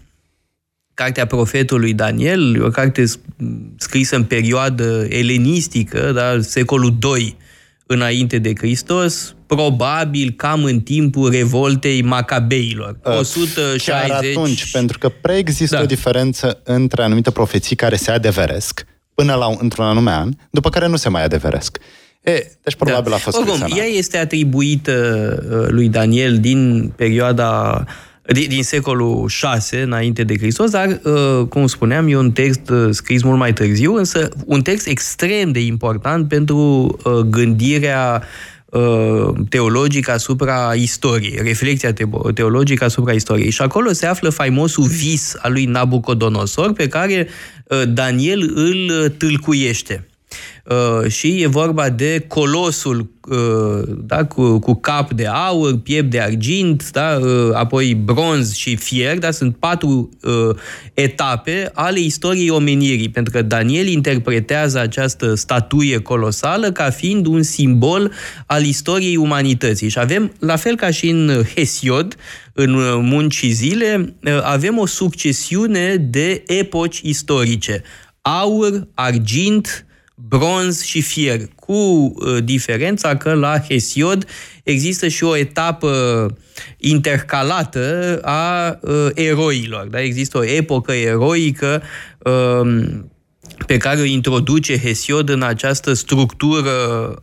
Cartea 0.93 1.25
profetului 1.25 1.93
Daniel, 1.93 2.63
o 2.63 2.69
carte 2.69 3.03
scrisă 3.77 4.15
în 4.15 4.23
perioadă 4.23 5.05
elenistică, 5.09 6.11
da, 6.11 6.37
secolul 6.41 6.97
II 7.15 7.37
înainte 7.85 8.37
de 8.37 8.53
Hristos, 8.57 9.35
probabil 9.47 10.33
cam 10.37 10.63
în 10.63 10.79
timpul 10.79 11.31
revoltei 11.31 12.01
Macabeilor. 12.01 12.99
160... 13.03 13.87
Chiar 13.87 14.09
atunci, 14.11 14.71
pentru 14.71 14.97
că 14.97 15.09
preexistă 15.21 15.75
da. 15.75 15.81
o 15.81 15.85
diferență 15.85 16.61
între 16.63 17.03
anumite 17.03 17.31
profeții 17.31 17.75
care 17.75 17.95
se 17.95 18.11
adeveresc 18.11 18.85
până 19.13 19.33
la 19.33 19.55
într-un 19.59 19.85
anume 19.85 20.11
an, 20.11 20.29
după 20.51 20.69
care 20.69 20.87
nu 20.87 20.95
se 20.95 21.09
mai 21.09 21.23
adeveresc. 21.23 21.77
E, 22.21 22.51
deci 22.63 22.75
probabil 22.75 23.09
da. 23.09 23.15
a 23.15 23.19
fost 23.19 23.37
Oricum, 23.37 23.77
ea 23.77 23.85
este 23.85 24.17
atribuită 24.17 24.93
uh, 25.51 25.67
lui 25.69 25.89
Daniel 25.89 26.37
din 26.37 26.91
perioada 26.95 27.83
din, 28.31 28.49
din 28.49 28.63
secolul 28.63 29.27
6 29.27 29.81
înainte 29.81 30.23
de 30.23 30.37
Hristos, 30.37 30.69
dar, 30.69 30.99
uh, 31.03 31.47
cum 31.47 31.67
spuneam, 31.67 32.07
e 32.07 32.17
un 32.17 32.31
text 32.31 32.69
uh, 32.69 32.87
scris 32.91 33.23
mult 33.23 33.37
mai 33.37 33.53
târziu, 33.53 33.95
însă 33.95 34.29
un 34.45 34.61
text 34.61 34.87
extrem 34.87 35.51
de 35.51 35.59
important 35.65 36.27
pentru 36.27 36.97
gândirea 37.29 38.23
teologică 39.49 40.11
asupra 40.11 40.73
istoriei, 40.75 41.39
reflexia 41.41 41.93
teologică 42.33 42.83
asupra 42.83 43.13
istoriei. 43.13 43.49
Și 43.49 43.61
acolo 43.61 43.91
se 43.91 44.05
află 44.05 44.29
faimosul 44.29 44.85
vis 44.85 45.35
al 45.37 45.51
lui 45.51 45.65
Nabucodonosor, 45.65 46.73
pe 46.73 46.87
care 46.87 47.27
Daniel 47.87 48.51
îl 48.55 49.09
tâlcuiește. 49.17 50.08
Uh, 50.65 51.11
și 51.11 51.41
e 51.41 51.47
vorba 51.47 51.89
de 51.89 52.25
colosul 52.27 53.11
uh, 53.29 53.81
da, 54.05 54.25
cu, 54.25 54.59
cu 54.59 54.73
cap 54.73 55.11
de 55.11 55.25
aur, 55.25 55.77
piept 55.77 56.09
de 56.09 56.19
argint, 56.19 56.91
da, 56.91 57.19
uh, 57.21 57.49
apoi 57.53 57.93
bronz 57.93 58.53
și 58.55 58.75
fier, 58.75 59.17
da, 59.17 59.31
sunt 59.31 59.55
patru 59.57 60.09
uh, 60.23 60.55
etape 60.93 61.71
ale 61.73 61.99
istoriei 61.99 62.49
omenirii, 62.49 63.09
pentru 63.09 63.33
că 63.33 63.41
Daniel 63.41 63.87
interpretează 63.87 64.79
această 64.79 65.35
statuie 65.35 65.99
colosală 65.99 66.71
ca 66.71 66.89
fiind 66.89 67.25
un 67.25 67.43
simbol 67.43 68.11
al 68.45 68.63
istoriei 68.63 69.15
umanității. 69.15 69.89
Și 69.89 69.99
avem, 69.99 70.33
la 70.39 70.55
fel 70.55 70.75
ca 70.75 70.91
și 70.91 71.09
în 71.09 71.43
Hesiod, 71.55 72.15
în 72.53 72.75
munci 73.05 73.33
și 73.33 73.49
zile, 73.49 74.15
avem 74.43 74.77
o 74.77 74.85
succesiune 74.85 75.95
de 75.95 76.43
epoci 76.47 76.99
istorice. 76.99 77.83
Aur, 78.21 78.87
argint, 78.93 79.85
bronz 80.27 80.83
și 80.83 81.01
fier, 81.01 81.39
cu 81.55 81.73
uh, 81.73 82.43
diferența 82.43 83.17
că 83.17 83.33
la 83.33 83.59
Hesiod 83.59 84.25
există 84.63 85.07
și 85.07 85.23
o 85.23 85.37
etapă 85.37 86.25
intercalată 86.77 88.19
a 88.21 88.77
uh, 88.81 89.07
eroilor. 89.13 89.87
Da? 89.87 90.01
Există 90.01 90.37
o 90.37 90.45
epocă 90.45 90.91
eroică 90.91 91.81
uh, 92.17 92.85
pe 93.65 93.77
care 93.77 93.99
o 93.99 94.03
introduce 94.03 94.79
Hesiod 94.79 95.29
în 95.29 95.41
această 95.41 95.93
structură 95.93 96.73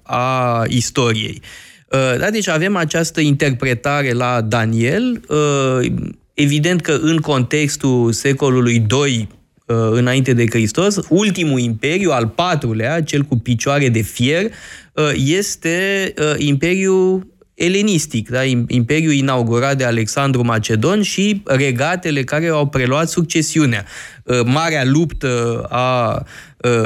a 0.03 0.63
istoriei. 0.69 1.43
Uh, 1.91 2.19
da, 2.19 2.31
deci 2.31 2.49
avem 2.49 2.77
această 2.77 3.21
interpretare 3.21 4.13
la 4.13 4.41
Daniel. 4.41 5.25
Uh, 5.29 5.93
evident 6.35 6.81
că 6.81 6.99
în 7.03 7.17
contextul 7.17 8.13
secolului 8.13 8.87
II 9.05 9.29
Uh, 9.29 9.37
înainte 9.91 10.33
de 10.33 10.47
Hristos, 10.51 10.99
ultimul 11.09 11.59
imperiu, 11.59 12.11
al 12.11 12.27
patrulea, 12.27 13.03
cel 13.03 13.23
cu 13.23 13.39
picioare 13.39 13.89
de 13.89 14.01
fier, 14.01 14.45
uh, 14.45 15.11
este 15.15 16.15
uh, 16.19 16.35
imperiul 16.37 17.35
elenistic, 17.55 18.29
da? 18.29 18.45
imperiul 18.69 19.13
inaugurat 19.13 19.77
de 19.77 19.85
Alexandru 19.85 20.45
Macedon 20.45 21.03
și 21.03 21.43
regatele 21.45 22.25
care 22.25 22.49
au 22.49 22.67
preluat 22.67 23.09
succesiunea. 23.09 23.85
Marea 24.45 24.85
luptă 24.85 25.67
a 25.71 26.23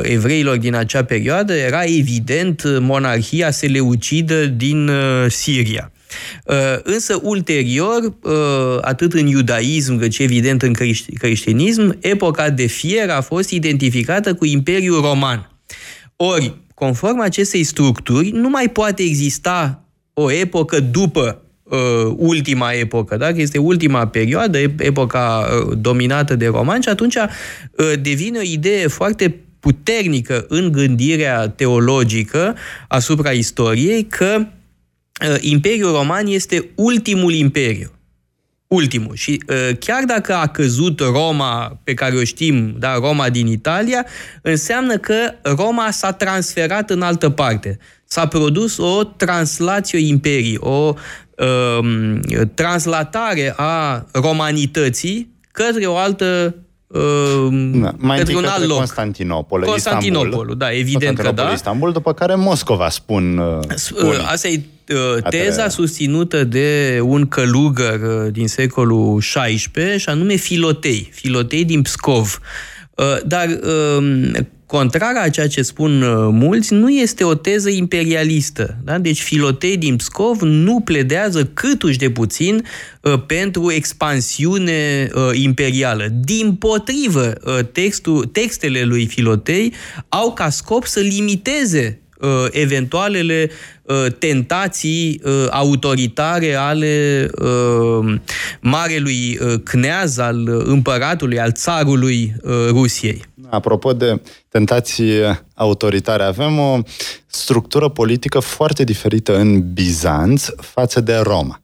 evreilor 0.03 0.57
din 0.57 0.74
acea 0.74 1.05
perioadă 1.05 1.55
era 1.55 1.83
evident 1.83 2.62
monarhia 2.81 3.51
seleucidă 3.51 4.47
din 4.47 4.91
Siria. 5.28 5.93
Uh, 6.45 6.57
însă, 6.83 7.21
ulterior, 7.23 8.15
uh, 8.23 8.79
atât 8.81 9.13
în 9.13 9.27
iudaism, 9.27 9.99
cât 9.99 10.13
și 10.13 10.23
evident 10.23 10.63
în 10.63 10.73
creștinism, 11.19 11.97
epoca 12.01 12.51
de 12.51 12.67
fier 12.67 13.11
a 13.11 13.21
fost 13.21 13.51
identificată 13.51 14.35
cu 14.35 14.45
Imperiul 14.45 15.01
Roman. 15.01 15.51
Ori, 16.17 16.55
conform 16.75 17.21
acestei 17.21 17.63
structuri, 17.63 18.31
nu 18.31 18.49
mai 18.49 18.69
poate 18.69 19.03
exista 19.03 19.85
o 20.13 20.33
epocă 20.33 20.81
după 20.81 21.43
uh, 21.63 22.15
ultima 22.17 22.73
epocă, 22.73 23.17
da? 23.17 23.29
este 23.29 23.59
ultima 23.59 24.07
perioadă, 24.07 24.59
epoca 24.79 25.47
uh, 25.69 25.77
dominată 25.79 26.37
de 26.37 26.47
romani 26.47 26.83
și 26.83 26.89
atunci 26.89 27.15
uh, 27.17 27.93
devine 28.03 28.39
o 28.39 28.43
idee 28.43 28.87
foarte 28.87 29.37
puternică 29.61 30.45
în 30.49 30.73
gândirea 30.73 31.49
teologică 31.49 32.55
asupra 32.89 33.31
istoriei 33.31 34.05
că 34.05 34.37
Uh, 34.37 34.60
Imperiul 35.41 35.93
Roman 35.93 36.27
este 36.27 36.71
ultimul 36.75 37.33
imperiu. 37.33 37.91
Ultimul. 38.66 39.14
Și 39.14 39.43
uh, 39.49 39.77
chiar 39.79 40.05
dacă 40.05 40.35
a 40.35 40.47
căzut 40.47 41.01
Roma, 41.01 41.81
pe 41.85 41.95
care 41.95 42.16
o 42.16 42.25
știm, 42.25 42.77
da, 42.79 42.95
Roma 42.95 43.29
din 43.29 43.47
Italia, 43.47 44.07
înseamnă 44.43 44.99
că 44.99 45.35
Roma 45.43 45.91
s-a 45.91 46.12
transferat 46.12 46.91
în 46.91 47.03
altă 47.03 47.31
parte. 47.31 47.79
S-a 48.05 48.29
produs 48.29 48.77
o 48.77 49.05
translație 49.05 49.99
imperii, 49.99 50.57
o 50.61 50.95
um, 51.79 52.21
translatare 52.55 53.55
a 53.57 54.07
romanității 54.12 55.35
către 55.53 55.87
o 55.87 55.97
altă 55.97 56.55
Uh, 56.93 57.49
da, 57.72 57.95
mai 57.97 58.18
întâi 58.18 58.34
un 58.34 58.45
alt 58.45 58.66
loc. 58.66 58.76
Constantinopol, 58.76 59.62
Constantinopolul, 59.62 60.57
da, 60.57 60.72
evident 60.72 61.18
că 61.18 61.32
da. 61.32 61.51
Istanbul, 61.53 61.93
după 61.93 62.12
care 62.12 62.34
Moscova, 62.34 62.88
spun 62.88 63.38
uh, 63.38 63.59
uh 64.03 64.24
Asta 64.26 64.49
e 64.49 64.61
uh, 64.88 65.22
teza 65.28 65.68
susținută 65.68 66.45
de 66.45 67.01
un 67.03 67.26
călugăr 67.26 68.24
uh, 68.24 68.32
din 68.32 68.49
secolul 68.49 69.18
XVI, 69.18 69.99
și 69.99 70.09
anume 70.09 70.34
Filotei, 70.34 71.11
Filotei 71.12 71.64
din 71.64 71.82
Pscov. 71.82 72.41
Uh, 72.95 73.05
dar 73.26 73.49
uh, 73.49 74.30
contrar 74.71 75.16
a 75.16 75.29
ceea 75.29 75.49
ce 75.49 75.62
spun 75.62 76.03
uh, 76.03 76.29
mulți, 76.33 76.73
nu 76.73 76.91
este 76.91 77.25
o 77.25 77.35
teză 77.35 77.71
imperialistă. 77.71 78.77
Da? 78.85 78.99
Deci 78.99 79.21
Filotei 79.21 79.77
din 79.77 79.97
Pscov 79.97 80.41
nu 80.41 80.81
pledează 80.81 81.45
câtuși 81.45 81.99
de 81.99 82.11
puțin 82.11 82.66
uh, 83.01 83.23
pentru 83.27 83.73
expansiune 83.73 85.11
uh, 85.14 85.31
imperială. 85.33 86.09
Din 86.25 86.55
potrivă, 86.55 87.33
textul, 87.73 88.25
textele 88.25 88.83
lui 88.83 89.07
Filotei 89.07 89.73
au 90.09 90.33
ca 90.33 90.51
scop 90.51 90.87
să 90.87 91.01
limiteze 91.01 92.01
uh, 92.03 92.10
eventualele 92.51 93.51
uh, 93.83 94.07
tentații 94.18 95.21
uh, 95.25 95.47
autoritare 95.51 96.55
ale 96.55 97.27
uh, 97.39 98.14
marelui 98.61 99.39
uh, 99.41 99.55
cneaz 99.64 100.18
al 100.18 100.49
împăratului, 100.64 101.41
al 101.41 101.53
țarului 101.53 102.35
uh, 102.43 102.53
Rusiei. 102.68 103.23
Apropo 103.49 103.93
de 103.93 104.21
tentații 104.49 105.12
autoritare, 105.55 106.23
avem 106.23 106.59
o 106.59 106.79
structură 107.27 107.89
politică 107.89 108.39
foarte 108.39 108.85
diferită 108.85 109.37
în 109.39 109.73
Bizanț 109.73 110.47
față 110.57 111.01
de 111.01 111.16
Roma. 111.16 111.61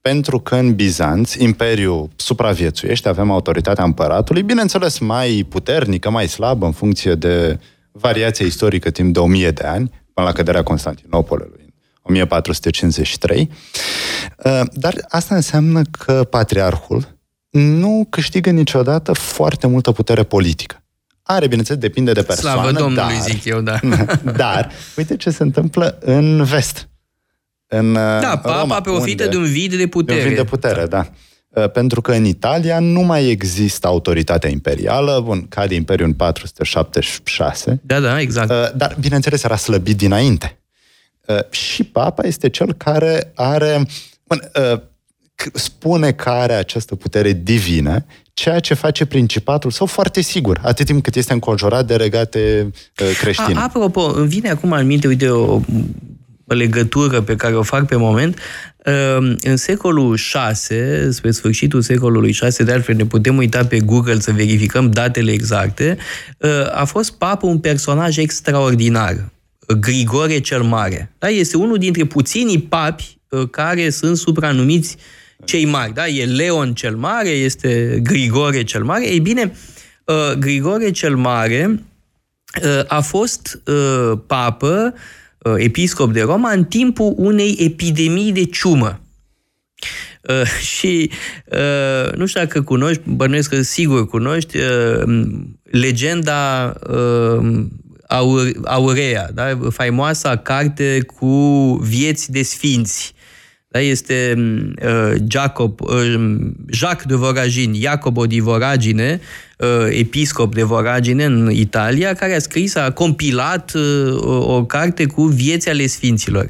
Pentru 0.00 0.38
că 0.38 0.54
în 0.54 0.74
Bizanț, 0.74 1.34
Imperiul 1.34 2.08
supraviețuiește, 2.16 3.08
avem 3.08 3.30
autoritatea 3.30 3.84
împăratului, 3.84 4.42
bineînțeles 4.42 4.98
mai 4.98 5.46
puternică, 5.48 6.10
mai 6.10 6.28
slabă 6.28 6.66
în 6.66 6.72
funcție 6.72 7.14
de 7.14 7.58
variația 7.92 8.46
istorică 8.46 8.90
timp 8.90 9.12
de 9.12 9.18
o 9.18 9.26
mie 9.26 9.50
de 9.50 9.64
ani, 9.64 9.90
până 10.20 10.32
la 10.32 10.38
căderea 10.38 10.62
Constantinopolului 10.62 11.74
în 12.02 12.14
1453. 12.14 13.50
Uh, 14.44 14.60
dar 14.72 14.94
asta 15.08 15.34
înseamnă 15.34 15.82
că 15.90 16.24
patriarhul 16.24 17.18
nu 17.50 18.06
câștigă 18.10 18.50
niciodată 18.50 19.12
foarte 19.12 19.66
multă 19.66 19.92
putere 19.92 20.22
politică. 20.22 20.82
Are, 21.22 21.46
bineînțeles, 21.46 21.80
depinde 21.80 22.12
de 22.12 22.22
persoană. 22.22 22.60
Slavă 22.60 22.78
Domnului, 22.78 23.14
dar, 23.14 23.22
zic 23.22 23.44
eu, 23.44 23.60
da. 23.60 23.78
dar, 24.36 24.70
uite 24.96 25.16
ce 25.16 25.30
se 25.30 25.42
întâmplă 25.42 25.98
în 26.00 26.44
vest. 26.44 26.88
În 27.66 27.88
uh, 27.88 28.20
da, 28.20 28.38
papa 28.42 28.60
Roma, 28.60 28.80
profită 28.80 29.24
unde, 29.24 29.36
de 29.36 29.42
un 29.42 29.50
vid 29.52 29.74
de 29.74 29.86
putere. 29.86 30.18
De 30.18 30.22
un 30.22 30.28
vid 30.28 30.38
de 30.38 30.44
putere, 30.44 30.86
da. 30.86 30.98
Uh, 30.98 31.29
pentru 31.72 32.00
că 32.00 32.12
în 32.12 32.24
Italia 32.24 32.78
nu 32.78 33.00
mai 33.00 33.26
există 33.26 33.86
autoritatea 33.86 34.50
imperială, 34.50 35.20
bun, 35.24 35.46
cade 35.48 35.74
Imperiul 35.74 36.08
în 36.08 36.14
476. 36.14 37.80
Da, 37.82 38.00
da, 38.00 38.20
exact. 38.20 38.50
Uh, 38.50 38.76
dar, 38.76 38.96
bineînțeles, 39.00 39.42
era 39.42 39.56
slăbit 39.56 39.96
dinainte. 39.96 40.58
Uh, 41.26 41.50
și 41.50 41.84
papa 41.84 42.26
este 42.26 42.48
cel 42.48 42.72
care 42.72 43.32
are, 43.34 43.86
bun, 44.24 44.50
spune 45.54 46.12
că 46.12 46.28
are 46.28 46.52
această 46.52 46.94
putere 46.94 47.32
divină, 47.32 48.04
ceea 48.34 48.60
ce 48.60 48.74
face 48.74 49.06
principatul 49.06 49.70
sau 49.70 49.86
foarte 49.86 50.20
sigur, 50.20 50.60
atât 50.62 50.86
timp 50.86 51.02
cât 51.02 51.14
este 51.14 51.32
înconjurat 51.32 51.86
de 51.86 51.96
regate 51.96 52.70
creștine. 53.20 53.58
A, 53.58 53.62
apropo, 53.62 54.00
îmi 54.00 54.28
vine 54.28 54.50
acum 54.50 54.72
în 54.72 54.86
minte, 54.86 55.06
uite, 55.06 55.28
o 55.28 55.60
legătură 56.54 57.20
pe 57.20 57.36
care 57.36 57.56
o 57.56 57.62
fac 57.62 57.86
pe 57.86 57.96
moment. 57.96 58.38
Uh, 58.86 59.32
în 59.40 59.56
secolul 59.56 60.16
6, 60.16 61.10
spre 61.10 61.30
sfârșitul 61.30 61.80
secolului 61.80 62.32
6, 62.32 62.62
de 62.62 62.72
altfel 62.72 62.94
ne 62.94 63.04
putem 63.04 63.36
uita 63.36 63.64
pe 63.64 63.78
Google 63.80 64.20
să 64.20 64.32
verificăm 64.32 64.90
datele 64.90 65.30
exacte, 65.30 65.96
uh, 66.38 66.50
a 66.72 66.84
fost 66.84 67.12
papă 67.12 67.46
un 67.46 67.58
personaj 67.58 68.16
extraordinar, 68.16 69.30
Grigore 69.80 70.38
cel 70.38 70.62
Mare. 70.62 71.12
Da? 71.18 71.28
Este 71.28 71.56
unul 71.56 71.78
dintre 71.78 72.04
puținii 72.04 72.60
papi 72.60 73.18
uh, 73.28 73.48
care 73.50 73.90
sunt 73.90 74.16
supranumiți 74.16 74.96
cei 75.44 75.64
mari. 75.64 75.92
Da? 75.92 76.06
E 76.06 76.24
Leon 76.24 76.74
cel 76.74 76.96
Mare, 76.96 77.28
este 77.28 78.00
Grigore 78.02 78.62
cel 78.62 78.84
Mare. 78.84 79.06
Ei 79.06 79.20
bine, 79.20 79.52
uh, 80.04 80.32
Grigore 80.38 80.90
cel 80.90 81.16
Mare 81.16 81.84
uh, 82.62 82.84
a 82.86 83.00
fost 83.00 83.62
papă, 84.26 84.94
episcop 85.56 86.12
de 86.12 86.22
Roma, 86.22 86.50
în 86.50 86.64
timpul 86.64 87.14
unei 87.16 87.56
epidemii 87.58 88.32
de 88.32 88.44
ciumă. 88.44 89.00
Uh, 90.28 90.46
și 90.76 91.10
uh, 91.44 92.12
nu 92.12 92.26
știu 92.26 92.40
dacă 92.40 92.62
cunoști, 92.62 93.02
bănuiesc 93.04 93.50
că 93.50 93.62
sigur 93.62 94.08
cunoști, 94.08 94.56
uh, 94.56 95.22
legenda 95.62 96.72
uh, 96.90 97.64
Aur, 98.06 98.50
Aurea, 98.64 99.30
da? 99.34 99.58
faimoasa 99.70 100.36
carte 100.36 101.04
cu 101.16 101.26
vieți 101.82 102.32
de 102.32 102.42
sfinți. 102.42 103.14
Da? 103.68 103.80
Este 103.80 104.34
uh, 104.84 105.14
Jacob, 105.28 105.80
uh, 105.80 106.14
Jacques 106.72 107.06
de 107.06 107.14
Voragine, 107.14 107.78
Jacobo 107.78 108.26
di 108.26 108.40
Voragine, 108.40 109.20
uh, 109.20 109.49
episcop 109.88 110.54
de 110.54 110.62
Voragine 110.62 111.24
în 111.24 111.50
Italia, 111.52 112.14
care 112.14 112.34
a 112.34 112.38
scris, 112.38 112.74
a 112.74 112.90
compilat 112.90 113.72
uh, 113.74 114.22
o, 114.22 114.54
o 114.54 114.64
carte 114.64 115.06
cu 115.06 115.22
vieți 115.22 115.68
ale 115.68 115.86
sfinților, 115.86 116.48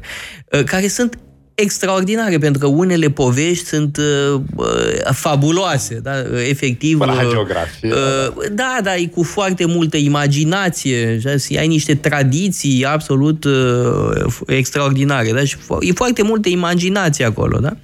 uh, 0.51 0.63
care 0.63 0.87
sunt 0.87 1.17
extraordinare, 1.55 2.37
pentru 2.37 2.59
că 2.59 2.67
unele 2.67 3.09
povești 3.09 3.65
sunt 3.65 3.97
uh, 3.97 4.41
uh 4.55 4.65
fabuloase, 5.11 5.99
da? 6.03 6.11
efectiv. 6.49 6.97
Până 6.97 7.13
la 7.13 7.25
uh, 7.25 7.29
geografie. 7.31 7.93
Uh, 7.93 8.45
da, 8.51 8.77
da, 8.83 8.95
e 8.95 9.05
cu 9.05 9.23
foarte 9.23 9.65
multă 9.65 9.97
imaginație, 9.97 11.19
da? 11.23 11.31
ai 11.59 11.67
niște 11.67 11.95
tradiții 11.95 12.85
absolut 12.85 13.43
uh, 13.43 14.33
extraordinare, 14.45 15.31
da? 15.31 15.43
și 15.43 15.57
e 15.79 15.91
foarte 15.91 16.23
multă 16.23 16.49
imaginație 16.49 17.25
acolo, 17.25 17.57
da? 17.57 17.77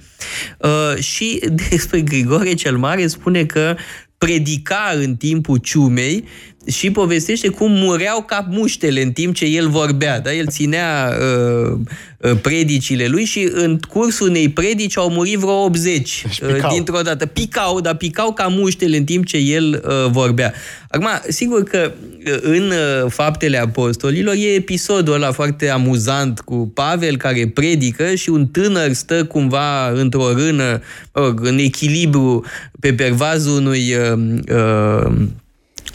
Uh, 0.58 1.02
și 1.02 1.40
despre 1.70 2.00
Grigore 2.00 2.54
cel 2.54 2.76
Mare 2.76 3.06
spune 3.06 3.44
că 3.44 3.76
predica 4.18 4.92
în 4.94 5.16
timpul 5.16 5.58
ciumei 5.58 6.24
și 6.68 6.90
povestește 6.90 7.48
cum 7.48 7.72
mureau 7.72 8.22
ca 8.22 8.46
muștele 8.50 9.02
în 9.02 9.12
timp 9.12 9.34
ce 9.34 9.44
el 9.44 9.68
vorbea. 9.68 10.20
Da? 10.20 10.34
El 10.34 10.46
ținea 10.46 11.12
uh, 11.20 11.72
uh 11.72 12.36
predicile 12.42 13.06
lui 13.06 13.24
și 13.24 13.48
în 13.52 13.78
cursul 13.88 14.28
unei 14.28 14.48
predici 14.48 14.96
au 14.96 15.10
murit 15.10 15.38
vreo 15.38 15.62
80 15.64 16.24
uh, 16.42 16.68
dintr-o 16.72 17.00
dată. 17.00 17.26
Picau, 17.26 17.80
dar 17.80 17.94
picau 17.94 18.32
ca 18.32 18.46
muștele 18.46 18.96
în 18.96 19.04
timp 19.04 19.26
ce 19.26 19.36
el 19.36 19.82
uh, 19.84 20.10
vorbea. 20.10 20.52
Acum, 20.88 21.08
sigur 21.28 21.62
că 21.62 21.92
uh, 22.26 22.38
în 22.42 22.70
uh, 22.70 23.10
Faptele 23.10 23.58
Apostolilor 23.58 24.34
e 24.34 24.54
episodul 24.54 25.14
ăla 25.14 25.32
foarte 25.32 25.68
amuzant 25.68 26.40
cu 26.40 26.70
Pavel 26.74 27.16
care 27.16 27.50
predică 27.54 28.14
și 28.14 28.30
un 28.30 28.46
tânăr 28.46 28.92
stă 28.92 29.24
cumva 29.24 29.90
într-o 29.90 30.32
rână, 30.32 30.80
uh, 31.12 31.34
în 31.36 31.58
echilibru 31.58 32.44
pe 32.80 32.94
pervazul 32.94 33.56
unui 33.56 33.94
uh, 33.94 34.18
uh, 34.48 35.12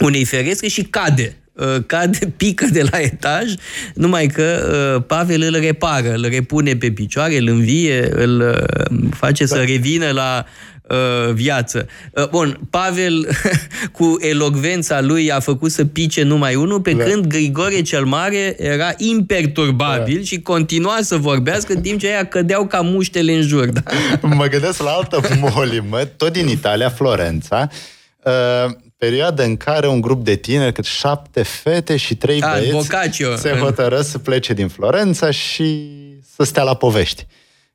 unei 0.00 0.24
ferestre 0.24 0.68
și 0.68 0.82
cade 0.82 1.36
uh, 1.54 1.76
cade, 1.86 2.18
pică 2.36 2.66
de 2.72 2.82
la 2.90 2.98
etaj, 2.98 3.54
numai 3.94 4.26
că 4.26 4.42
uh, 4.96 5.04
Pavel 5.06 5.42
îl 5.42 5.60
repară, 5.60 6.12
îl 6.12 6.28
repune 6.28 6.76
pe 6.76 6.90
picioare, 6.90 7.36
îl 7.36 7.48
învie, 7.48 8.08
îl 8.10 8.40
uh, 8.40 8.98
face 9.10 9.46
să 9.46 9.64
revină 9.66 10.10
la 10.10 10.44
viață. 11.32 11.86
Bun, 12.30 12.60
Pavel 12.70 13.28
cu 13.96 14.16
elogvența 14.20 15.00
lui 15.00 15.32
a 15.32 15.40
făcut 15.40 15.70
să 15.70 15.84
pice 15.84 16.22
numai 16.22 16.54
unul, 16.54 16.80
pe 16.80 16.92
da. 16.92 17.04
când 17.04 17.26
Grigore 17.26 17.82
cel 17.82 18.04
Mare 18.04 18.56
era 18.58 18.92
imperturbabil 18.96 20.16
da. 20.16 20.22
și 20.22 20.40
continua 20.40 20.98
să 21.00 21.16
vorbească 21.16 21.72
în 21.72 21.80
timp 21.80 22.00
ce 22.00 22.06
aia 22.06 22.24
cădeau 22.24 22.66
ca 22.66 22.80
muștele 22.80 23.34
în 23.34 23.42
jur. 23.42 23.66
Da? 23.66 23.82
Mă 24.36 24.46
gândesc 24.46 24.82
la 24.82 24.90
altă 24.90 25.20
molimă, 25.40 26.04
tot 26.16 26.32
din 26.32 26.48
Italia, 26.48 26.88
Florența, 26.88 27.68
perioadă 29.04 29.42
în 29.42 29.56
care 29.56 29.88
un 29.88 30.00
grup 30.00 30.24
de 30.24 30.34
tineri, 30.34 30.72
cât 30.72 30.84
șapte 30.84 31.42
fete 31.42 31.96
și 31.96 32.14
trei 32.14 32.42
A, 32.42 32.50
băieți, 32.50 32.72
Boccaccio. 32.72 33.36
se 33.36 33.50
hotără 33.50 34.00
să 34.00 34.18
plece 34.18 34.52
din 34.52 34.68
Florența 34.68 35.30
și 35.30 35.88
să 36.36 36.44
stea 36.44 36.62
la 36.62 36.74
povești. 36.74 37.26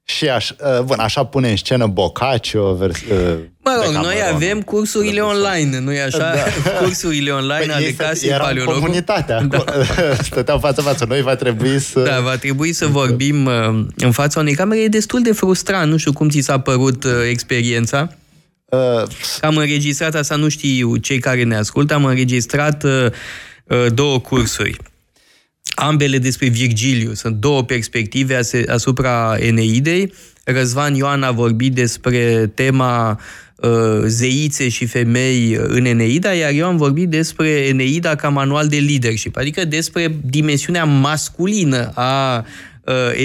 Și 0.03 0.29
aș, 0.29 0.49
uh, 0.49 0.81
bun, 0.83 0.99
așa 0.99 1.23
pune 1.23 1.49
în 1.49 1.55
scenă 1.55 1.87
Boccaccio. 1.87 2.73
Vers, 2.73 3.01
uh, 3.01 3.37
mă 3.63 3.81
rog, 3.83 3.93
noi 3.93 4.15
avem 4.33 4.61
cursurile 4.61 5.19
online, 5.19 5.79
nu-i 5.79 5.99
așa? 5.99 6.17
Da. 6.17 6.43
Cursurile 6.81 7.31
online 7.31 7.65
păi 7.65 7.75
ale 7.75 7.91
casei 7.91 8.29
paleologului. 8.29 8.79
comunitatea, 8.79 9.41
da. 9.41 9.63
stăteau 10.29 10.59
față-față. 10.59 11.05
Noi 11.05 11.21
va 11.21 11.35
trebui 11.35 11.79
să... 11.79 11.99
Da, 11.99 12.19
va 12.19 12.35
trebui 12.35 12.73
să 12.73 12.85
vorbim 12.85 13.45
uh, 13.45 13.85
în 13.95 14.11
fața 14.11 14.39
unei 14.39 14.55
camere. 14.55 14.81
E 14.81 14.87
destul 14.87 15.21
de 15.21 15.31
frustrant, 15.31 15.91
nu 15.91 15.97
știu 15.97 16.13
cum 16.13 16.29
ți 16.29 16.39
s-a 16.39 16.59
părut 16.59 17.05
experiența. 17.29 18.09
Uh, 18.69 19.03
am 19.41 19.57
înregistrat, 19.57 20.15
asta 20.15 20.35
nu 20.35 20.49
știu 20.49 20.95
cei 20.95 21.19
care 21.19 21.43
ne 21.43 21.55
ascultă, 21.55 21.93
am 21.93 22.05
înregistrat 22.05 22.83
uh, 22.83 23.05
uh, 23.63 23.85
două 23.93 24.19
cursuri. 24.19 24.77
Ambele 25.75 26.17
despre 26.17 26.47
Virgiliu. 26.47 27.13
Sunt 27.13 27.35
două 27.35 27.63
perspective 27.63 28.39
asupra 28.67 29.35
Eneidei. 29.39 30.13
Răzvan 30.43 30.95
Ioan 30.95 31.23
a 31.23 31.31
vorbit 31.31 31.73
despre 31.73 32.51
tema 32.53 33.19
uh, 33.55 34.01
zeițe 34.05 34.69
și 34.69 34.85
femei 34.85 35.59
în 35.67 35.85
Eneida, 35.85 36.33
iar 36.33 36.51
eu 36.51 36.67
am 36.67 36.77
vorbit 36.77 37.09
despre 37.09 37.49
Eneida 37.49 38.15
ca 38.15 38.29
manual 38.29 38.67
de 38.67 38.77
leadership, 38.77 39.37
adică 39.37 39.65
despre 39.65 40.15
dimensiunea 40.25 40.83
masculină 40.83 41.91
a 41.93 42.37
uh, 42.37 42.43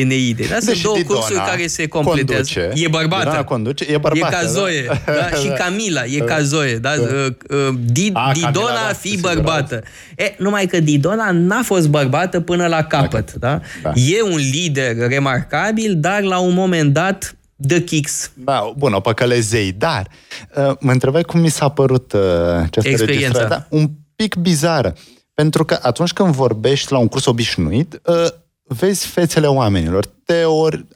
Eneide. 0.01 0.47
Da? 0.51 0.55
Sunt 0.55 0.67
deci 0.67 0.81
două 0.81 0.97
Didona 0.97 1.19
cursuri 1.19 1.45
care 1.47 1.67
se 1.67 1.89
completează. 1.89 2.53
Conduce, 2.55 2.85
e 2.85 2.89
bărbată. 2.89 3.45
Conduce, 3.45 3.85
e 3.89 3.99
bărbată. 3.99 4.37
E 4.37 4.41
ca 4.41 4.47
Zoe. 4.47 4.85
Da? 4.87 5.13
da? 5.13 5.37
Și 5.43 5.49
Camila 5.49 6.05
e 6.05 6.19
ca 6.19 6.43
Zoe. 6.43 6.77
Da? 6.77 6.91
Uh, 6.99 7.27
uh, 7.51 7.75
Did, 7.85 8.17
A, 8.17 8.31
Didona 8.33 8.53
Camila, 8.53 8.87
da, 8.87 8.93
fi 8.93 9.19
bărbată. 9.21 9.83
E, 10.17 10.35
numai 10.39 10.67
că 10.67 10.81
Didona 10.81 11.31
n-a 11.31 11.63
fost 11.63 11.89
bărbată 11.89 12.41
până 12.41 12.67
la 12.67 12.83
capăt. 12.83 13.33
Da? 13.33 13.61
Da? 13.83 13.93
E 13.95 14.23
un 14.23 14.37
lider 14.37 14.97
remarcabil, 14.97 15.95
dar 15.97 16.23
la 16.23 16.39
un 16.39 16.55
moment 16.55 16.93
dat 16.93 17.37
The 17.69 17.81
Kicks. 17.81 18.31
Da, 18.35 18.73
bun, 18.77 18.93
o 18.93 19.01
păcălezei, 19.01 19.73
dar 19.73 20.09
uh, 20.57 20.73
mă 20.81 20.93
întrebai 20.93 21.23
cum 21.23 21.41
mi 21.41 21.49
s-a 21.49 21.69
părut 21.69 22.13
uh, 22.13 22.21
această 22.63 22.89
Experiența. 22.89 23.45
Da, 23.45 23.67
un 23.69 23.91
pic 24.17 24.35
bizară. 24.35 24.95
Pentru 25.35 25.65
că 25.65 25.79
atunci 25.83 26.13
când 26.13 26.35
vorbești 26.35 26.93
la 26.93 26.99
un 26.99 27.09
curs 27.09 27.25
obișnuit, 27.25 28.01
uh, 28.05 28.27
vezi 28.65 29.07
fețele 29.07 29.47
oamenilor, 29.47 30.07
te, 30.25 30.45
or, 30.45 30.87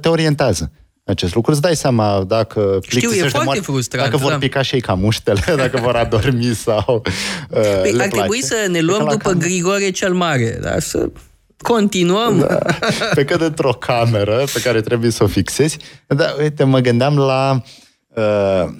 te 0.00 0.08
orientează 0.08 0.72
acest 1.10 1.34
lucru. 1.34 1.50
Îți 1.50 1.60
dai 1.60 1.76
seama 1.76 2.24
dacă 2.26 2.78
Știu, 2.82 3.10
e 3.10 3.18
foarte 3.18 3.40
moarte, 3.44 3.62
frustrant. 3.62 4.10
Dacă 4.10 4.22
vor 4.22 4.30
da. 4.30 4.38
pica 4.38 4.62
și 4.62 4.74
ei 4.74 4.80
ca 4.80 4.94
muștele, 4.94 5.40
dacă 5.64 5.78
vor 5.80 5.96
adormi 5.96 6.54
sau 6.54 7.02
uh, 7.50 7.80
păi, 7.80 7.94
Ar 8.00 8.08
trebui 8.08 8.42
să 8.42 8.66
ne 8.70 8.80
luăm 8.80 8.98
după 8.98 9.16
cam... 9.16 9.38
Grigore 9.38 9.90
cel 9.90 10.14
Mare, 10.14 10.58
da? 10.62 10.78
să 10.78 11.10
continuăm. 11.56 12.38
Da. 12.38 12.58
Pe 13.14 13.24
cât 13.24 13.40
într-o 13.40 13.72
cameră 13.72 14.44
pe 14.52 14.60
care 14.60 14.80
trebuie 14.80 15.10
să 15.10 15.24
o 15.24 15.26
fixezi. 15.26 15.76
Da, 16.06 16.34
uite, 16.38 16.64
mă 16.64 16.78
gândeam 16.78 17.18
la 17.18 17.62
uh, 18.08 18.72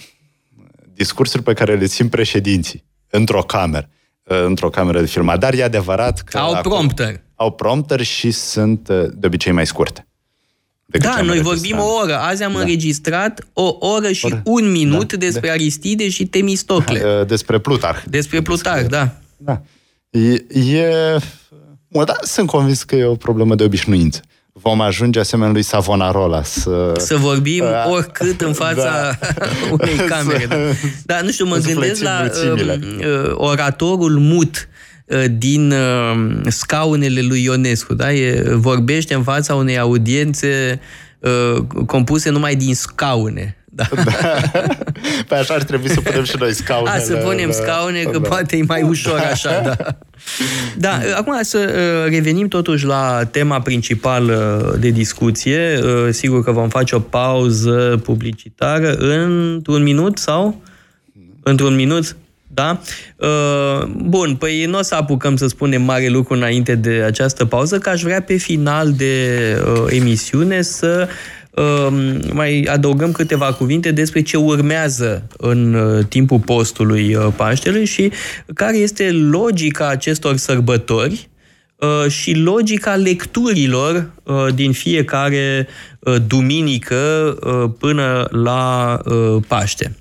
discursuri 0.94 1.42
pe 1.42 1.52
care 1.52 1.74
le 1.76 1.86
țin 1.86 2.08
președinții 2.08 2.84
într-o 3.10 3.42
cameră. 3.42 3.88
Uh, 4.24 4.44
într-o 4.44 4.70
cameră 4.70 5.00
de 5.00 5.06
filmat. 5.06 5.38
Dar 5.38 5.54
e 5.54 5.62
adevărat 5.62 6.20
că... 6.20 6.38
Au 6.38 6.60
prompter 6.60 7.20
au 7.40 7.50
prompter 7.50 8.02
și 8.02 8.30
sunt 8.30 8.88
uh, 8.88 9.04
de 9.14 9.26
obicei 9.26 9.52
mai 9.52 9.66
scurte. 9.66 10.06
Da, 10.86 11.20
noi 11.22 11.40
vorbim 11.40 11.78
o 11.78 11.94
oră. 12.02 12.18
Azi 12.18 12.42
am 12.42 12.52
da. 12.52 12.58
înregistrat 12.58 13.46
o 13.52 13.76
oră 13.78 14.12
și 14.12 14.24
oră. 14.24 14.42
un 14.44 14.70
minut 14.70 15.12
da. 15.12 15.16
despre 15.16 15.46
da. 15.46 15.52
Aristide 15.52 16.08
și 16.08 16.26
Temistocle. 16.26 17.02
Uh, 17.20 17.26
despre 17.26 17.58
Plutarh. 17.58 18.02
Despre 18.08 18.42
Plutarh, 18.42 18.86
da. 18.88 19.12
Da. 19.36 19.62
E, 20.10 20.32
e... 20.76 21.16
Mă, 21.88 22.04
da, 22.04 22.16
sunt 22.22 22.46
convins 22.46 22.82
că 22.82 22.96
e 22.96 23.04
o 23.04 23.14
problemă 23.14 23.54
de 23.54 23.64
obișnuință. 23.64 24.20
Vom 24.52 24.80
ajunge 24.80 25.18
asemenea 25.18 25.52
lui 25.52 25.62
Savonarola 25.62 26.42
să... 26.42 26.92
Să 26.96 27.16
vorbim 27.16 27.64
uh, 27.64 27.90
oricât 27.90 28.40
în 28.40 28.52
fața 28.52 28.82
da. 28.82 29.18
unei 29.80 29.96
camere. 29.96 30.46
Da. 30.46 30.56
Dar 31.14 31.22
nu 31.22 31.30
știu, 31.30 31.46
mă 31.46 31.56
gândesc 31.56 32.02
la 32.02 32.30
uh, 32.54 33.30
oratorul 33.34 34.18
mut 34.18 34.68
Uh, 34.69 34.69
din 35.38 35.70
uh, 35.70 36.40
scaunele 36.46 37.20
lui 37.20 37.42
Ionescu. 37.42 37.94
Da? 37.94 38.12
E, 38.12 38.42
vorbește 38.54 39.14
în 39.14 39.22
fața 39.22 39.54
unei 39.54 39.78
audiențe 39.78 40.80
uh, 41.18 41.62
compuse 41.86 42.30
numai 42.30 42.54
din 42.54 42.74
scaune. 42.74 43.54
Da. 43.72 43.84
Pe 45.28 45.34
așa 45.34 45.54
ar 45.54 45.62
trebui 45.62 45.88
să 45.88 46.00
punem 46.00 46.24
și 46.24 46.36
noi 46.38 46.52
scaune. 46.52 46.90
A, 46.90 46.98
să 46.98 47.14
punem 47.14 47.50
scaune, 47.50 48.02
că 48.02 48.18
da. 48.18 48.28
poate 48.28 48.56
e 48.56 48.62
mai 48.62 48.82
ușor 48.82 49.18
așa, 49.18 49.60
da. 49.64 49.76
Da, 50.76 51.00
acum 51.16 51.38
să 51.42 51.58
uh, 51.58 52.12
revenim 52.12 52.48
totuși 52.48 52.84
la 52.84 53.24
tema 53.30 53.60
principală 53.60 54.76
de 54.80 54.88
discuție. 54.88 55.80
Uh, 55.82 56.12
sigur 56.12 56.44
că 56.44 56.50
vom 56.50 56.68
face 56.68 56.94
o 56.94 56.98
pauză 56.98 58.00
publicitară 58.04 58.92
într-un 58.92 59.82
minut 59.82 60.18
sau? 60.18 60.62
Într-un 61.42 61.74
minut? 61.74 62.16
Da? 62.60 62.80
Uh, 63.16 63.86
bun, 63.86 64.36
păi 64.36 64.64
nu 64.64 64.78
o 64.78 64.82
să 64.82 64.94
apucăm 64.94 65.36
să 65.36 65.46
spunem 65.46 65.82
mare 65.82 66.08
lucru 66.08 66.34
înainte 66.34 66.74
de 66.74 67.02
această 67.06 67.44
pauză, 67.44 67.78
că 67.78 67.88
aș 67.88 68.02
vrea 68.02 68.22
pe 68.22 68.36
final 68.36 68.92
de 68.92 69.36
emisiune 69.88 70.62
să 70.62 71.08
mai 72.32 72.66
adăugăm 72.70 73.12
câteva 73.12 73.52
cuvinte 73.52 73.90
despre 73.90 74.22
ce 74.22 74.36
urmează 74.36 75.26
în 75.36 75.74
uh, 75.74 76.04
timpul 76.08 76.38
postului 76.38 77.14
uh, 77.14 77.26
Paștelui 77.36 77.84
și 77.84 78.12
care 78.54 78.76
este 78.76 79.10
logica 79.10 79.88
acestor 79.88 80.36
sărbători 80.36 81.28
uh, 81.76 82.10
și 82.10 82.34
logica 82.34 82.94
lecturilor 82.94 84.10
din 84.54 84.72
fiecare 84.72 85.68
duminică 86.26 87.36
până 87.78 88.28
la 88.30 88.98
Paște. 89.46 89.94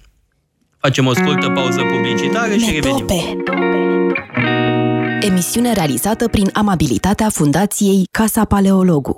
Facem 0.81 1.05
o 1.05 1.13
scurtă 1.13 1.49
pauză 1.49 1.81
publicitară 1.81 2.55
și 2.55 2.71
revenim. 2.71 3.05
Emisiune 5.21 5.73
realizată 5.73 6.27
prin 6.27 6.49
amabilitatea 6.53 7.29
Fundației 7.29 8.03
Casa 8.11 8.45
Paleologu. 8.45 9.15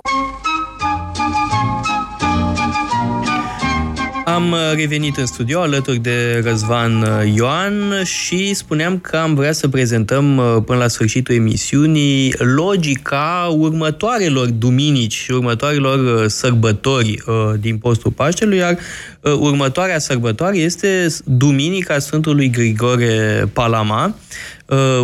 Am 4.34 4.52
uh, 4.52 4.58
revenit 4.74 5.16
în 5.16 5.26
studio 5.26 5.60
alături 5.60 5.98
de 5.98 6.42
Răzvan 6.44 7.02
uh, 7.02 7.32
Ioan 7.34 8.02
și 8.04 8.54
spuneam 8.54 8.98
că 8.98 9.16
am 9.16 9.34
vrea 9.34 9.52
să 9.52 9.68
prezentăm 9.68 10.36
uh, 10.36 10.56
până 10.66 10.78
la 10.78 10.88
sfârșitul 10.88 11.34
emisiunii 11.34 12.34
logica 12.38 13.54
următoarelor 13.56 14.46
duminici 14.46 15.12
și 15.14 15.30
următoarelor 15.30 16.28
sărbători 16.28 17.24
din 17.60 17.78
postul 17.78 18.10
Paștelui, 18.10 18.56
iar 18.56 18.78
următoarea 19.20 19.98
sărbătoare 19.98 20.56
este 20.56 21.06
Duminica 21.24 21.98
Sfântului 21.98 22.50
Grigore 22.50 23.44
Palama, 23.52 24.14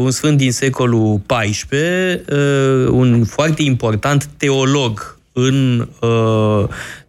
un 0.00 0.10
sfânt 0.10 0.36
din 0.36 0.52
secolul 0.52 1.20
XIV, 1.26 1.68
un 2.90 3.24
foarte 3.24 3.62
important 3.62 4.28
teolog 4.36 5.18
în 5.32 5.88
uh, 6.00 6.68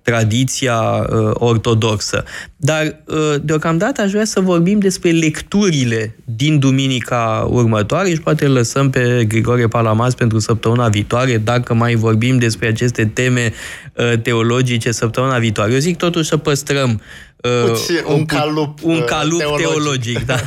tradiția 0.10 0.80
uh, 0.80 1.32
ortodoxă. 1.34 2.24
Dar, 2.55 3.01
uh, 3.05 3.36
deocamdată, 3.41 4.01
aș 4.01 4.12
vrea 4.12 4.26
să 4.26 4.39
vorbim 4.39 4.80
despre 4.80 5.10
lecturile 5.10 6.16
din 6.26 6.60
duminica 6.60 7.47
următoare 7.49 8.10
și 8.10 8.22
poate 8.22 8.47
lăsăm 8.47 8.89
pe 8.89 9.26
Grigore 9.28 9.68
Palamas 9.68 10.14
pentru 10.14 10.39
săptămâna 10.39 10.88
viitoare, 10.88 11.38
dacă 11.38 11.74
mai 11.74 11.95
vorbim 11.95 12.38
despre 12.38 12.68
aceste 12.68 13.05
teme 13.05 13.53
uh, 13.93 14.20
teologice 14.22 14.91
săptămâna 14.91 15.38
viitoare. 15.38 15.74
Eu 15.74 15.80
zic 15.80 15.97
totuși 15.97 16.30
să 16.30 16.38
păstrăm 16.38 16.89
Uh, 16.89 17.28
Puțin, 17.41 17.95
un, 18.07 18.13
un 18.13 18.25
calup, 18.25 18.83
un 18.83 18.95
uh, 18.95 19.03
calup 19.03 19.39
teologic. 19.39 19.67
teologic 19.67 20.25
da. 20.25 20.43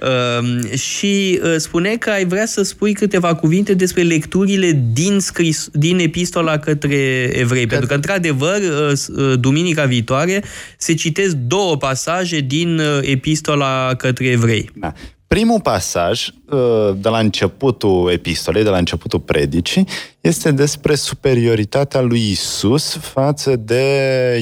uh, 0.00 0.72
și 0.88 1.40
uh, 1.42 1.54
spune 1.56 1.96
că 1.96 2.10
ai 2.10 2.24
vrea 2.24 2.46
să 2.46 2.62
spui 2.62 2.92
câteva 2.92 3.34
cuvinte 3.34 3.74
despre 3.74 4.02
lecturile 4.02 4.82
din, 4.92 5.18
scris, 5.20 5.68
din 5.72 5.98
epistola 5.98 6.58
către 6.58 7.30
evrei, 7.32 7.62
că... 7.62 7.68
pentru 7.68 7.86
că, 7.86 7.94
într-adevăr, 7.94 8.58
uh, 8.60 8.92
uh, 9.16 9.38
duminica 9.40 9.84
viitoare 9.84 10.44
se 10.78 10.94
citesc 10.94 11.34
două 11.34 11.76
pasaje 11.76 12.38
din 12.38 12.78
uh, 12.78 12.98
epistola 13.00 13.94
către 13.94 14.26
evrei. 14.26 14.70
Da. 14.74 14.92
Primul 15.26 15.60
pasaj, 15.60 16.28
uh, 16.50 16.60
de 16.96 17.08
la 17.08 17.18
începutul 17.18 18.10
epistolei, 18.12 18.62
de 18.62 18.68
la 18.68 18.78
începutul 18.78 19.20
predicii, 19.20 19.86
este 20.20 20.50
despre 20.50 20.94
superioritatea 20.94 22.00
lui 22.00 22.30
Isus 22.30 22.96
față 23.00 23.56
de 23.56 23.82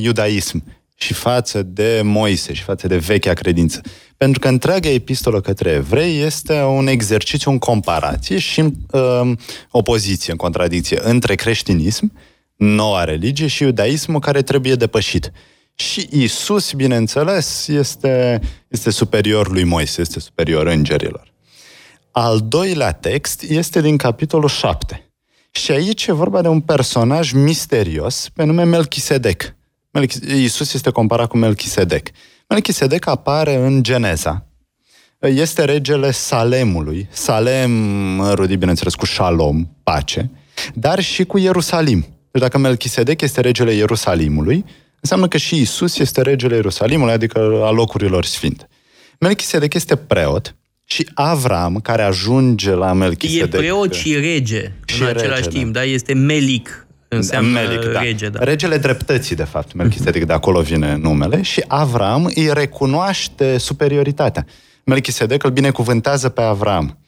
iudaism 0.02 0.64
și 0.94 1.14
față 1.14 1.62
de 1.62 2.00
Moise 2.04 2.52
și 2.52 2.62
față 2.62 2.86
de 2.86 2.96
vechea 2.96 3.32
credință. 3.32 3.80
Pentru 4.16 4.40
că 4.40 4.48
întreaga 4.48 4.88
epistolă 4.88 5.40
către 5.40 5.70
evrei 5.70 6.20
este 6.20 6.62
un 6.62 6.86
exercițiu 6.86 7.50
în 7.50 7.58
comparație 7.58 8.38
și 8.38 8.60
în 8.60 8.72
uh, 8.90 9.36
opoziție, 9.70 10.32
în 10.32 10.38
contradicție 10.38 11.00
între 11.02 11.34
creștinism, 11.34 12.12
noua 12.56 13.04
religie, 13.04 13.46
și 13.46 13.62
iudaismul 13.62 14.20
care 14.20 14.42
trebuie 14.42 14.74
depășit. 14.74 15.32
Și 15.74 16.08
Isus, 16.10 16.72
bineînțeles, 16.72 17.68
este, 17.68 18.40
este 18.68 18.90
superior 18.90 19.50
lui 19.50 19.64
Moise, 19.64 20.00
este 20.00 20.20
superior 20.20 20.66
îngerilor. 20.66 21.32
Al 22.10 22.40
doilea 22.48 22.92
text 22.92 23.42
este 23.42 23.80
din 23.80 23.96
capitolul 23.96 24.48
7. 24.48 25.12
Și 25.50 25.70
aici 25.70 26.06
e 26.06 26.12
vorba 26.12 26.42
de 26.42 26.48
un 26.48 26.60
personaj 26.60 27.32
misterios 27.32 28.28
pe 28.34 28.44
nume 28.44 28.64
Melchisedec 28.64 29.54
Iisus 30.28 30.74
este 30.74 30.90
comparat 30.90 31.28
cu 31.28 31.36
Melchisedec. 31.36 32.08
Melchisedec 32.48 33.06
apare 33.06 33.54
în 33.54 33.82
Geneza. 33.82 34.46
Este 35.20 35.64
regele 35.64 36.10
Salemului. 36.10 37.08
Salem, 37.10 37.70
rudit, 38.32 38.58
bineînțeles, 38.58 38.94
cu 38.94 39.06
Shalom, 39.06 39.68
pace, 39.82 40.30
dar 40.74 41.02
și 41.02 41.24
cu 41.24 41.38
Ierusalim. 41.38 42.06
Deci 42.30 42.42
dacă 42.42 42.58
Melchisedec 42.58 43.20
este 43.20 43.40
regele 43.40 43.72
Ierusalimului, 43.72 44.64
înseamnă 45.00 45.28
că 45.28 45.36
și 45.36 45.60
Isus 45.60 45.98
este 45.98 46.22
regele 46.22 46.54
Ierusalimului, 46.54 47.12
adică 47.12 47.38
a 47.64 47.70
locurilor 47.70 48.24
sfinte. 48.24 48.68
Melchisedec 49.18 49.74
este 49.74 49.96
preot 49.96 50.56
și 50.84 51.08
Avram, 51.14 51.80
care 51.80 52.02
ajunge 52.02 52.70
la 52.70 52.92
Melchisedec... 52.92 53.52
E 53.52 53.56
preot 53.56 53.94
și 53.94 54.14
rege 54.14 54.72
și 54.86 55.02
în 55.02 55.08
același 55.08 55.42
rege, 55.42 55.58
timp, 55.58 55.72
da? 55.72 55.80
da? 55.80 55.86
Este 55.86 56.14
Melic 56.14 56.86
înseamnă 57.08 57.60
Melic, 57.60 57.92
da. 57.92 58.00
rege, 58.00 58.28
da. 58.28 58.44
Regele 58.44 58.76
dreptății, 58.76 59.36
de 59.36 59.44
fapt, 59.44 59.72
Melchisedec, 59.72 60.24
de 60.26 60.32
acolo 60.32 60.60
vine 60.60 60.96
numele, 60.96 61.42
și 61.42 61.64
Avram 61.66 62.24
îi 62.34 62.50
recunoaște 62.52 63.58
superioritatea. 63.58 64.46
Melchisedec 64.84 65.44
îl 65.44 65.50
binecuvântează 65.50 66.28
pe 66.28 66.40
Avram. 66.40 66.98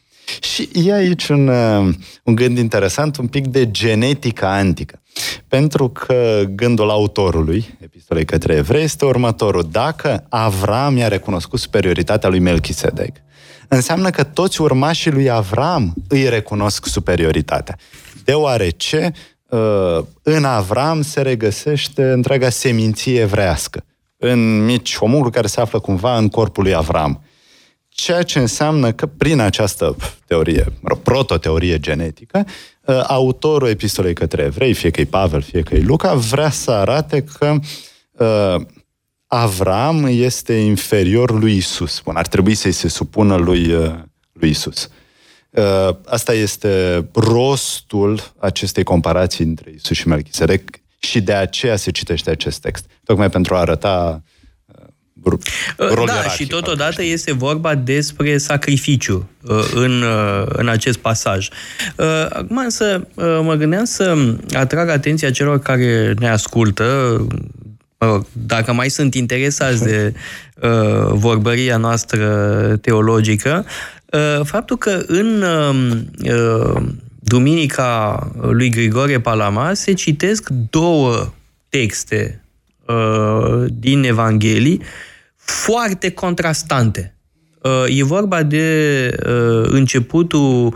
Și 0.40 0.68
e 0.72 0.92
aici 0.92 1.28
un, 1.28 1.48
uh, 1.48 1.94
un 2.22 2.34
gând 2.34 2.58
interesant, 2.58 3.16
un 3.16 3.26
pic 3.26 3.46
de 3.46 3.70
genetică 3.70 4.46
antică. 4.46 5.00
Pentru 5.48 5.88
că 5.88 6.42
gândul 6.54 6.90
autorului, 6.90 7.78
epistolei 7.80 8.24
către 8.24 8.54
evrei, 8.54 8.82
este 8.82 9.04
următorul. 9.04 9.68
Dacă 9.70 10.26
Avram 10.28 10.96
i-a 10.96 11.08
recunoscut 11.08 11.60
superioritatea 11.60 12.28
lui 12.28 12.38
Melchisedec, 12.38 13.16
înseamnă 13.68 14.10
că 14.10 14.22
toți 14.22 14.60
urmașii 14.60 15.10
lui 15.10 15.30
Avram 15.30 15.94
îi 16.08 16.28
recunosc 16.28 16.86
superioritatea. 16.86 17.76
Deoarece 18.24 19.12
Uh, 19.12 19.35
în 20.22 20.44
Avram 20.44 21.02
se 21.02 21.20
regăsește 21.20 22.10
întreaga 22.10 22.48
seminție 22.48 23.20
evrească, 23.20 23.84
în 24.16 24.64
mici 24.64 24.96
omul 24.98 25.30
care 25.30 25.46
se 25.46 25.60
află 25.60 25.78
cumva 25.78 26.16
în 26.16 26.28
corpul 26.28 26.62
lui 26.62 26.74
Avram. 26.74 27.22
Ceea 27.88 28.22
ce 28.22 28.38
înseamnă 28.38 28.92
că 28.92 29.06
prin 29.06 29.40
această 29.40 29.96
teorie, 30.26 30.72
prototeorie 31.02 31.78
genetică, 31.78 32.46
uh, 32.84 33.04
autorul 33.06 33.68
epistolei 33.68 34.14
către 34.14 34.42
evrei, 34.42 34.72
fie 34.72 34.90
că 34.90 35.00
e 35.00 35.04
Pavel, 35.04 35.42
fie 35.42 35.62
că 35.62 35.74
e 35.74 35.80
Luca, 35.80 36.14
vrea 36.14 36.50
să 36.50 36.70
arate 36.70 37.24
că 37.38 37.54
uh, 38.12 38.66
Avram 39.26 40.06
este 40.06 40.54
inferior 40.54 41.30
lui 41.30 41.56
Isus. 41.56 42.00
Bun, 42.04 42.16
ar 42.16 42.26
trebui 42.26 42.54
să-i 42.54 42.72
se 42.72 42.88
supună 42.88 43.36
lui, 43.36 43.66
lui 44.32 44.50
Isus. 44.50 44.88
Uh, 45.56 45.94
asta 46.06 46.32
este 46.32 47.06
rostul 47.14 48.32
acestei 48.38 48.82
comparații 48.82 49.44
între 49.44 49.70
Isus 49.74 49.96
și 49.96 50.08
Melchisedec 50.08 50.62
și 50.98 51.20
de 51.20 51.32
aceea 51.32 51.76
se 51.76 51.90
citește 51.90 52.30
acest 52.30 52.60
text. 52.60 52.84
Tocmai 53.04 53.30
pentru 53.30 53.54
a 53.54 53.58
arăta 53.58 54.22
uh, 55.22 55.32
uh, 55.78 56.04
da, 56.06 56.22
și 56.22 56.46
totodată 56.46 57.02
este 57.02 57.32
vorba 57.32 57.74
despre 57.74 58.38
sacrificiu 58.38 59.28
în, 59.74 60.04
în 60.48 60.68
acest 60.68 60.98
pasaj. 60.98 61.48
Acum 62.28 62.56
însă 62.56 63.06
mă 63.42 63.54
gândeam 63.54 63.84
să 63.84 64.34
atrag 64.52 64.88
atenția 64.88 65.30
celor 65.30 65.58
care 65.58 66.14
ne 66.18 66.28
ascultă, 66.28 67.26
dacă 68.32 68.72
mai 68.72 68.88
sunt 68.88 69.14
interesați 69.14 69.84
de 69.84 70.14
vorbăria 71.08 71.76
noastră 71.76 72.76
teologică, 72.80 73.64
Uh, 73.66 73.95
faptul 74.42 74.76
că 74.76 75.04
în 75.06 75.42
um, 75.42 75.90
uh, 76.22 76.82
Duminica 77.20 78.18
lui 78.40 78.70
Grigore 78.70 79.20
Palama 79.20 79.74
se 79.74 79.92
citesc 79.92 80.48
două 80.70 81.32
texte 81.68 82.44
uh, 82.86 83.64
din 83.68 84.04
Evanghelii 84.04 84.82
foarte 85.34 86.10
contrastante. 86.10 87.10
E 87.86 88.04
vorba 88.04 88.42
de 88.42 89.10
începutul 89.62 90.74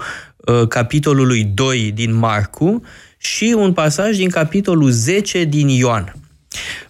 capitolului 0.69 1.45
2 1.45 1.93
din 1.95 2.15
Marcu 2.15 2.83
și 3.17 3.55
un 3.57 3.73
pasaj 3.73 4.17
din 4.17 4.29
capitolul 4.29 4.91
10 4.91 5.45
din 5.45 5.69
Ioan. 5.69 6.15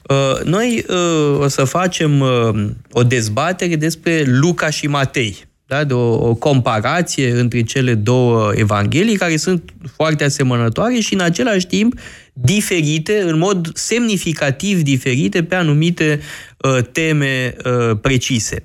Uh, 0.02 0.44
noi 0.44 0.85
uh, 0.89 1.39
o 1.39 1.48
să 1.48 1.64
facem 1.64 2.20
uh, 2.20 2.69
o 2.93 3.02
dezbatere 3.02 3.77
despre 3.77 4.23
Luca 4.27 4.70
și 4.70 4.86
Matei. 4.86 5.48
Da? 5.70 5.84
De 5.84 5.94
o, 5.94 6.28
o 6.28 6.34
comparație 6.34 7.30
între 7.30 7.62
cele 7.62 7.94
două 7.94 8.52
evanghelii 8.55 9.16
care 9.16 9.36
sunt 9.36 9.74
foarte 9.97 10.24
asemănătoare 10.24 10.98
și 10.98 11.14
în 11.14 11.20
același 11.20 11.66
timp 11.66 12.01
diferite, 12.32 13.20
în 13.26 13.38
mod 13.38 13.70
semnificativ 13.74 14.82
diferite 14.82 15.42
pe 15.44 15.55
anumite 15.55 16.20
uh, 16.56 16.84
teme 16.92 17.55
uh, 17.64 17.98
precise. 18.01 18.64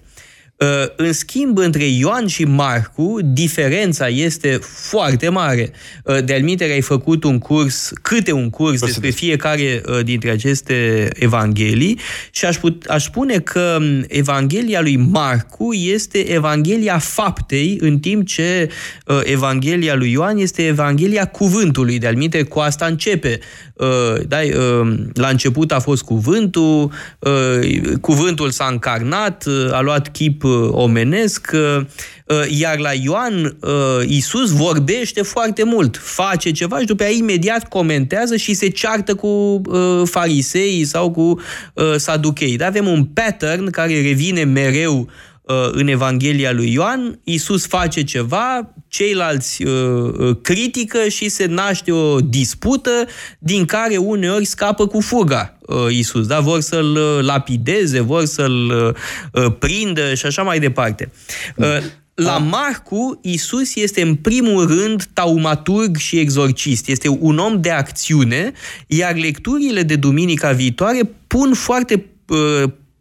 Uh, 0.59 0.67
în 0.95 1.13
schimb, 1.13 1.57
între 1.57 1.83
Ioan 1.83 2.27
și 2.27 2.43
Marcu, 2.43 3.19
diferența 3.23 4.07
este 4.07 4.59
foarte 4.61 5.29
mare. 5.29 5.71
Uh, 6.03 6.23
de 6.23 6.33
alminte, 6.33 6.63
ai 6.63 6.81
făcut 6.81 7.23
un 7.23 7.39
curs, 7.39 7.91
câte 8.01 8.31
un 8.31 8.49
curs 8.49 8.79
despre 8.79 9.09
fiecare 9.09 9.81
uh, 9.85 10.03
dintre 10.03 10.29
aceste 10.29 11.09
evanghelii 11.13 11.99
și 12.31 12.45
aș, 12.45 12.57
put, 12.57 12.85
aș 12.85 13.03
spune 13.03 13.39
că 13.39 13.77
um, 13.79 14.05
Evanghelia 14.07 14.81
lui 14.81 14.95
Marcu 14.95 15.73
este 15.73 16.31
Evanghelia 16.31 16.97
faptei, 16.97 17.77
în 17.81 17.99
timp 17.99 18.27
ce 18.27 18.69
Evanghelia 19.23 19.95
lui 19.95 20.11
Ioan 20.11 20.37
este 20.37 20.65
Evanghelia 20.65 21.25
cuvântului. 21.25 21.99
De 21.99 22.07
alminte, 22.07 22.43
cu 22.43 22.59
asta 22.59 22.85
începe 22.85 23.39
Uh, 23.74 23.74
da, 24.27 24.37
uh, 24.37 24.97
la 25.13 25.27
început 25.27 25.71
a 25.71 25.79
fost 25.79 26.03
cuvântul, 26.03 26.91
uh, 27.19 27.97
cuvântul 28.01 28.49
s-a 28.49 28.67
încarnat, 28.71 29.45
a 29.71 29.81
luat 29.81 30.11
chip 30.11 30.43
omenesc, 30.69 31.51
iar 32.49 32.77
la 32.77 32.93
Ioan 32.93 33.57
Isus 34.05 34.51
vorbește 34.51 35.21
foarte 35.21 35.63
mult, 35.63 35.97
face 35.97 36.51
ceva 36.51 36.79
și 36.79 36.85
după 36.85 37.03
aia 37.03 37.11
imediat 37.11 37.67
comentează 37.67 38.35
și 38.35 38.53
se 38.53 38.67
ceartă 38.67 39.15
cu 39.15 39.61
farisei 40.05 40.85
sau 40.85 41.11
cu 41.11 41.39
saduchei. 41.95 42.57
Da? 42.57 42.65
Avem 42.65 42.87
un 42.87 43.05
pattern 43.05 43.69
care 43.69 44.01
revine 44.01 44.43
mereu 44.43 44.99
Uh, 44.99 45.34
în 45.71 45.87
Evanghelia 45.87 46.51
lui 46.51 46.71
Ioan, 46.71 47.19
Isus 47.23 47.67
face 47.67 48.03
ceva, 48.03 48.73
ceilalți 48.87 49.63
uh, 49.63 49.71
uh, 50.17 50.37
critică 50.41 51.07
și 51.07 51.29
se 51.29 51.45
naște 51.45 51.91
o 51.91 52.19
dispută 52.19 53.07
din 53.39 53.65
care 53.65 53.97
uneori 53.97 54.45
scapă 54.45 54.87
cu 54.87 55.01
fuga 55.01 55.57
Isus, 55.89 56.27
da? 56.27 56.39
vor 56.39 56.59
să-l 56.59 56.97
lapideze, 57.21 57.99
vor 57.99 58.25
să-l 58.25 58.95
prindă 59.59 60.13
și 60.13 60.25
așa 60.25 60.43
mai 60.43 60.59
departe. 60.59 61.11
La 62.15 62.37
Marcu, 62.37 63.19
Isus 63.21 63.75
este 63.75 64.01
în 64.01 64.15
primul 64.15 64.67
rând 64.67 65.03
taumaturg 65.13 65.97
și 65.97 66.19
exorcist. 66.19 66.87
Este 66.87 67.07
un 67.07 67.37
om 67.37 67.61
de 67.61 67.71
acțiune, 67.71 68.51
iar 68.87 69.15
lecturile 69.15 69.83
de 69.83 69.95
duminica 69.95 70.51
viitoare 70.51 71.09
pun 71.27 71.53
foarte 71.53 72.05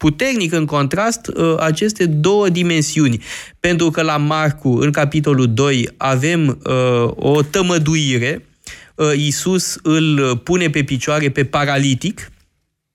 puternic 0.05 0.52
în 0.52 0.64
contrast 0.64 1.26
uh, 1.26 1.55
aceste 1.59 2.06
două 2.06 2.48
dimensiuni. 2.48 3.22
Pentru 3.60 3.90
că 3.90 4.02
la 4.02 4.16
Marcu, 4.16 4.68
în 4.68 4.90
capitolul 4.90 5.55
2, 5.55 5.89
avem 5.97 6.48
uh, 6.64 7.10
o 7.16 7.43
tămăduire, 7.43 8.47
uh, 8.94 9.12
Iisus 9.16 9.78
îl 9.82 10.36
pune 10.36 10.70
pe 10.70 10.82
picioare 10.82 11.31
pe 11.31 11.44
paralitic, 11.44 12.32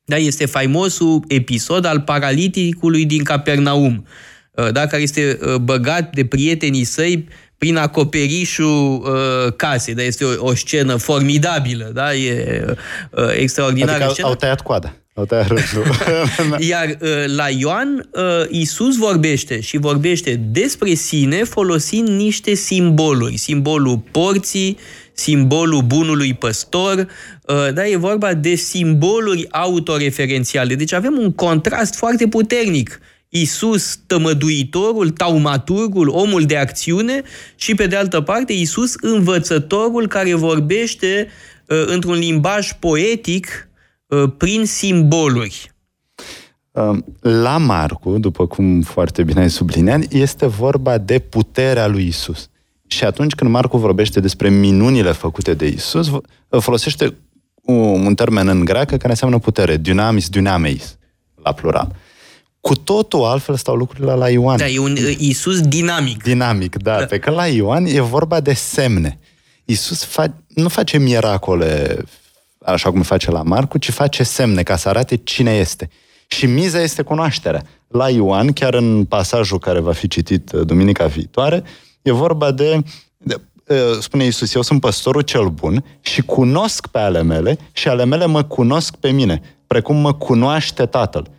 da, 0.06 0.18
este 0.18 0.46
faimosul 0.46 1.24
episod 1.28 1.86
al 1.86 2.00
paraliticului 2.00 3.06
din 3.06 3.24
Capernaum, 3.24 4.06
da, 4.72 4.88
care 4.88 5.02
este 5.02 5.40
băgat 5.62 6.14
de 6.14 6.26
prietenii 6.26 6.84
săi 6.84 7.28
prin 7.58 7.78
acoperișul 7.78 9.02
uh, 9.04 9.54
casei. 9.56 9.94
Da, 9.94 10.02
este 10.02 10.26
o, 10.26 10.48
o 10.48 10.56
scenă 10.56 10.96
formidabilă, 10.96 11.92
da, 11.94 12.14
e 12.14 12.66
uh, 13.12 13.24
extraordinară 13.38 14.04
adică 14.04 14.22
au, 14.22 14.30
au 14.30 14.36
tăiat 14.36 14.62
coada. 14.62 14.94
Iar 16.70 16.98
uh, 17.02 17.10
la 17.26 17.50
Ioan, 17.50 18.10
uh, 18.14 18.22
Isus 18.50 18.98
vorbește 18.98 19.60
și 19.60 19.78
vorbește 19.78 20.42
despre 20.52 20.94
sine 20.94 21.44
folosind 21.44 22.08
niște 22.08 22.54
simboluri. 22.54 23.38
Simbolul 23.38 24.04
porții, 24.12 24.78
simbolul 25.14 25.82
bunului 25.82 26.34
păstor, 26.34 27.08
uh, 27.46 27.74
da, 27.74 27.88
e 27.88 27.96
vorba 27.96 28.34
de 28.34 28.56
simboluri 28.56 29.48
autoreferențiale. 29.52 30.76
Deci 30.76 30.94
avem 30.94 31.18
un 31.18 31.32
contrast 31.32 31.96
foarte 31.96 32.28
puternic. 32.28 33.00
Isus, 33.30 34.00
tămăduitorul, 34.08 35.10
taumaturgul, 35.10 36.08
omul 36.08 36.44
de 36.44 36.58
acțiune 36.58 37.22
și, 37.56 37.76
pe 37.76 37.88
de 37.88 37.96
altă 37.96 38.22
parte, 38.22 38.54
Isus, 38.54 38.94
învățătorul 39.02 40.08
care 40.08 40.34
vorbește 40.34 41.28
uh, 41.66 41.84
într-un 41.86 42.16
limbaj 42.16 42.72
poetic 42.80 43.48
Uh, 43.48 43.69
prin 44.38 44.66
simboluri. 44.66 45.72
Um, 46.72 47.06
la 47.22 47.58
Marcu, 47.58 48.18
după 48.18 48.48
cum 48.48 48.82
foarte 48.82 49.24
bine 49.24 49.42
ai 49.42 49.50
subliniat, 49.50 50.12
este 50.12 50.48
vorba 50.48 50.98
de 50.98 51.20
puterea 51.20 51.88
lui 51.88 52.08
Isus. 52.08 52.50
Și 52.88 53.04
atunci 53.04 53.34
când 53.34 53.52
Marcu 53.52 53.78
vorbește 53.78 54.20
despre 54.20 54.50
minunile 54.50 55.12
făcute 55.12 55.54
de 55.54 55.68
Isus, 55.68 56.12
folosește 56.60 57.16
un 57.64 58.16
termen 58.16 58.48
în 58.48 58.66
greacă 58.66 58.98
care 58.98 59.10
înseamnă 59.10 59.40
putere, 59.40 59.78
dynamis, 59.78 60.30
dynameis, 60.30 60.98
la 61.44 61.52
plural. 61.52 61.96
Cu 62.60 62.76
totul 62.76 63.24
altfel 63.24 63.56
stau 63.56 63.76
lucrurile 63.76 64.14
la 64.14 64.30
Ioan. 64.30 64.58
Da, 64.58 64.68
e 64.68 64.80
un 64.80 64.92
uh, 64.92 65.16
Isus 65.18 65.62
dinamic. 65.62 66.24
Dinamic, 66.24 66.78
da. 66.78 67.00
da. 67.00 67.06
Pe 67.06 67.20
că 67.20 67.32
la 67.32 67.48
Ioan 67.48 67.86
e 67.86 68.00
vorba 68.00 68.40
de 68.40 68.54
semne. 68.54 69.20
Isus 69.66 70.08
fa- 70.08 70.36
nu 70.48 70.68
face 70.68 70.98
miracole 70.98 71.98
așa 72.66 72.92
cum 72.92 73.02
face 73.02 73.32
la 73.32 73.44
Marcu, 73.44 73.78
ci 73.78 73.92
face 73.92 74.24
semne 74.24 74.64
ca 74.64 74.76
să 74.76 74.90
arate 74.90 75.16
cine 75.16 75.52
este. 75.52 75.90
Și 76.28 76.46
miza 76.46 76.82
este 76.82 77.02
cunoașterea. 77.02 77.64
La 77.88 78.10
Ioan, 78.10 78.52
chiar 78.52 78.74
în 78.74 79.06
pasajul 79.06 79.60
care 79.60 79.80
va 79.80 79.92
fi 79.92 80.08
citit 80.08 80.52
uh, 80.52 80.66
duminica 80.66 81.06
viitoare, 81.06 81.64
e 82.02 82.12
vorba 82.12 82.52
de, 82.52 82.84
de 83.18 83.42
uh, 83.68 83.78
spune 84.00 84.24
Iisus, 84.24 84.54
eu 84.54 84.62
sunt 84.62 84.82
păstorul 84.82 85.22
cel 85.22 85.48
bun 85.48 85.86
și 86.02 86.22
cunosc 86.22 86.88
pe 86.88 87.00
ale 87.00 87.22
mele 87.22 87.58
și 87.72 87.88
ale 87.88 88.06
mele 88.06 88.26
mă 88.26 88.44
cunosc 88.44 88.96
pe 88.96 89.12
mine, 89.12 89.42
precum 89.68 89.96
mă 89.96 90.14
cunoaște 90.14 90.86
Tatăl. 90.86 91.30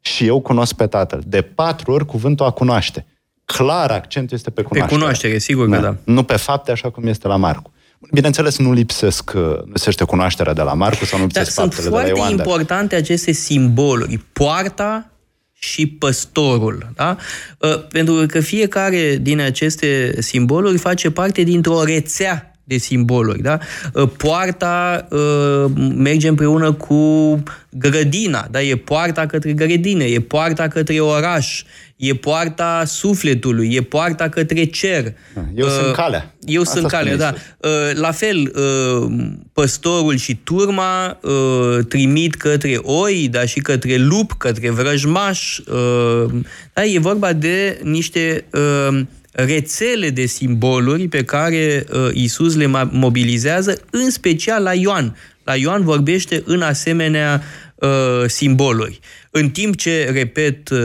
Și 0.00 0.26
eu 0.26 0.40
cunosc 0.40 0.74
pe 0.74 0.86
Tatăl. 0.86 1.22
De 1.26 1.42
patru 1.42 1.92
ori 1.92 2.06
cuvântul 2.06 2.46
a 2.46 2.50
cunoaște. 2.50 3.06
Clar 3.44 3.90
accentul 3.90 4.36
este 4.36 4.50
pe 4.50 4.62
cunoaștere. 4.62 4.94
Pe 4.94 5.00
cunoaștere, 5.00 5.38
sigur 5.38 5.68
da. 5.68 5.76
că 5.76 5.82
da. 5.82 5.96
Nu 6.12 6.22
pe 6.22 6.36
fapte, 6.36 6.70
așa 6.70 6.90
cum 6.90 7.06
este 7.06 7.28
la 7.28 7.36
Marcu. 7.36 7.72
Bineînțeles, 8.12 8.58
nu 8.58 8.72
lipsesc, 8.72 9.32
uh, 9.34 9.42
nu 9.42 9.64
lipsește 9.64 10.04
cunoașterea 10.04 10.52
de 10.52 10.62
la 10.62 10.74
Marcu 10.74 11.04
sau 11.04 11.18
nu 11.18 11.24
lipsesc 11.24 11.54
Dar 11.54 11.64
faptele 11.64 11.88
de 11.88 11.94
la 11.94 12.00
Ioan. 12.00 12.16
sunt 12.16 12.26
foarte 12.26 12.42
importante 12.42 12.94
aceste 12.94 13.32
simboluri. 13.32 14.18
Poarta 14.32 15.10
și 15.52 15.86
păstorul. 15.86 16.92
Da? 16.94 17.16
Uh, 17.58 17.86
pentru 17.88 18.26
că 18.26 18.40
fiecare 18.40 19.16
din 19.16 19.40
aceste 19.40 20.20
simboluri 20.20 20.78
face 20.78 21.10
parte 21.10 21.42
dintr-o 21.42 21.84
rețea 21.84 22.55
de 22.66 22.76
simboluri. 22.76 23.42
Da? 23.42 23.58
Uh, 23.92 24.08
poarta 24.16 25.06
uh, 25.10 25.70
merge 25.96 26.28
împreună 26.28 26.72
cu 26.72 27.42
grădina, 27.70 28.48
da? 28.50 28.62
e 28.62 28.76
poarta 28.76 29.26
către 29.26 29.52
grădină, 29.52 30.04
e 30.04 30.20
poarta 30.20 30.68
către 30.68 31.00
oraș, 31.00 31.62
e 31.96 32.14
poarta 32.14 32.82
sufletului, 32.86 33.74
e 33.74 33.82
poarta 33.82 34.28
către 34.28 34.64
cer. 34.64 35.04
Ah, 35.04 35.42
eu 35.54 35.66
uh, 35.66 35.72
sunt 35.72 35.94
calea. 35.94 36.34
Eu 36.44 36.60
Asta 36.60 36.78
sunt 36.78 36.90
calea, 36.90 37.16
da. 37.16 37.34
Uh, 37.58 37.70
la 37.94 38.10
fel, 38.10 38.52
uh, 38.54 39.12
păstorul 39.52 40.16
și 40.16 40.40
turma 40.44 41.18
uh, 41.22 41.84
trimit 41.88 42.34
către 42.34 42.78
oi, 42.82 43.28
dar 43.30 43.46
și 43.46 43.60
către 43.60 43.96
lup, 43.96 44.32
către 44.32 44.70
vrăjmaș. 44.70 45.58
Uh, 45.58 46.34
da, 46.72 46.84
e 46.84 46.98
vorba 46.98 47.32
de 47.32 47.80
niște 47.82 48.44
uh, 48.52 49.00
rețele 49.36 50.10
de 50.10 50.26
simboluri 50.26 51.08
pe 51.08 51.24
care 51.24 51.86
uh, 51.92 52.08
Isus 52.12 52.56
le 52.56 52.66
mobilizează, 52.90 53.80
în 53.90 54.10
special 54.10 54.62
la 54.62 54.74
Ioan. 54.74 55.16
La 55.44 55.56
Ioan 55.56 55.82
vorbește 55.82 56.42
în 56.46 56.62
asemenea 56.62 57.42
uh, 57.74 57.88
simboluri. 58.26 59.00
În 59.30 59.50
timp 59.50 59.76
ce, 59.76 60.10
repet, 60.12 60.68
uh, 60.68 60.78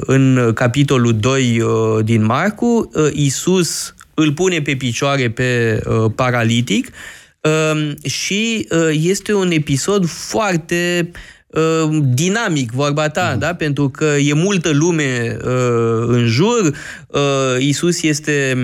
în 0.00 0.52
capitolul 0.54 1.16
2 1.18 1.60
uh, 1.60 2.04
din 2.04 2.24
Marcu, 2.24 2.90
uh, 2.94 3.08
Isus 3.12 3.94
îl 4.14 4.32
pune 4.32 4.62
pe 4.62 4.74
picioare 4.74 5.30
pe 5.30 5.80
uh, 5.86 6.12
paralitic 6.14 6.88
uh, 7.40 7.92
și 8.10 8.68
uh, 8.70 8.88
este 8.92 9.32
un 9.32 9.50
episod 9.50 10.06
foarte 10.06 11.10
uh, 11.12 11.18
dinamic, 12.02 12.70
vorba 12.70 13.08
ta, 13.08 13.30
mm. 13.32 13.38
da? 13.38 13.54
pentru 13.54 13.88
că 13.88 14.04
e 14.04 14.32
multă 14.32 14.70
lume 14.72 15.36
uh, 15.44 16.04
în 16.06 16.26
jur, 16.26 16.76
uh, 17.06 17.20
Isus 17.58 18.02
este 18.02 18.56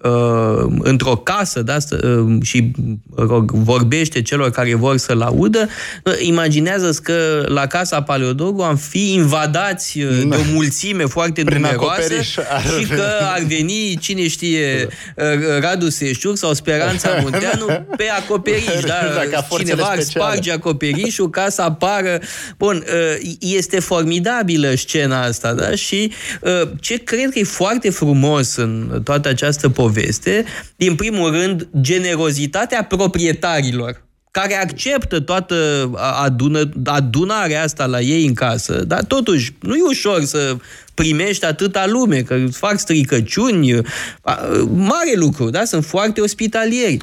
uh, 0.00 0.72
într-o 0.78 1.16
casă 1.16 1.62
da? 1.62 1.76
uh, 1.90 2.42
și 2.42 2.70
rog, 3.14 3.52
vorbește 3.52 4.22
celor 4.22 4.50
care 4.50 4.74
vor 4.74 4.96
să-l 4.96 5.20
audă, 5.20 5.68
uh, 6.04 6.12
imaginează 6.20 6.98
că 7.02 7.44
la 7.48 7.66
casa 7.66 8.02
Paleodogu 8.02 8.62
am 8.62 8.76
fi 8.76 9.12
invadați 9.12 10.00
uh, 10.00 10.22
de 10.28 10.36
o 10.36 10.52
mulțime 10.52 11.04
foarte 11.04 11.42
Prin 11.42 11.60
numeroasă 11.60 12.14
și 12.22 12.86
că 12.86 13.04
ar 13.34 13.42
veni, 13.46 13.96
cine 14.00 14.28
știe, 14.28 14.88
uh, 15.16 15.24
Radu 15.60 15.88
Seșciuc 15.88 16.36
sau 16.36 16.52
Speranța 16.52 17.18
Munteanu 17.22 17.66
pe 17.96 18.04
acoriș. 18.18 18.64
Da? 18.86 18.94
Cineva 19.58 19.84
ar 19.84 20.00
sparge 20.00 20.52
acoperișul 20.52 21.30
ca 21.30 21.46
să 21.48 21.62
apară 21.62 22.20
Bun, 22.58 22.84
uh, 22.86 23.32
este 23.40 23.80
formidabilă 23.80 24.74
scena 24.74 25.22
asta, 25.22 25.54
da? 25.54 25.74
Și 25.74 26.12
uh, 26.40 26.68
ce 26.80 26.96
cred 26.96 27.30
că 27.30 27.38
e 27.38 27.44
foarte 27.44 27.90
frumos 27.90 28.56
în 28.56 29.00
toată 29.04 29.28
această 29.28 29.68
poveste, 29.68 30.44
din 30.76 30.94
primul 30.94 31.30
rând, 31.30 31.68
generozitatea 31.80 32.84
proprietarilor 32.84 34.08
care 34.30 34.54
acceptă 34.54 35.20
toată 35.20 35.90
adună, 36.22 36.70
adunarea 36.84 37.62
asta 37.62 37.86
la 37.86 38.00
ei 38.00 38.26
în 38.26 38.34
casă, 38.34 38.84
dar 38.84 39.04
totuși 39.04 39.54
nu 39.60 39.74
e 39.74 39.82
ușor 39.88 40.24
să 40.24 40.56
primești 40.94 41.44
atâta 41.44 41.86
lume, 41.86 42.22
că 42.22 42.34
îți 42.34 42.58
fac 42.58 42.78
stricăciuni, 42.78 43.80
mare 44.74 45.12
lucru, 45.14 45.50
da? 45.50 45.64
Sunt 45.64 45.84
foarte 45.84 46.20
ospitalieri. 46.20 46.96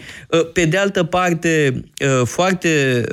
Pe 0.53 0.65
de 0.65 0.77
altă 0.77 1.03
parte, 1.03 1.83
foarte 2.23 3.03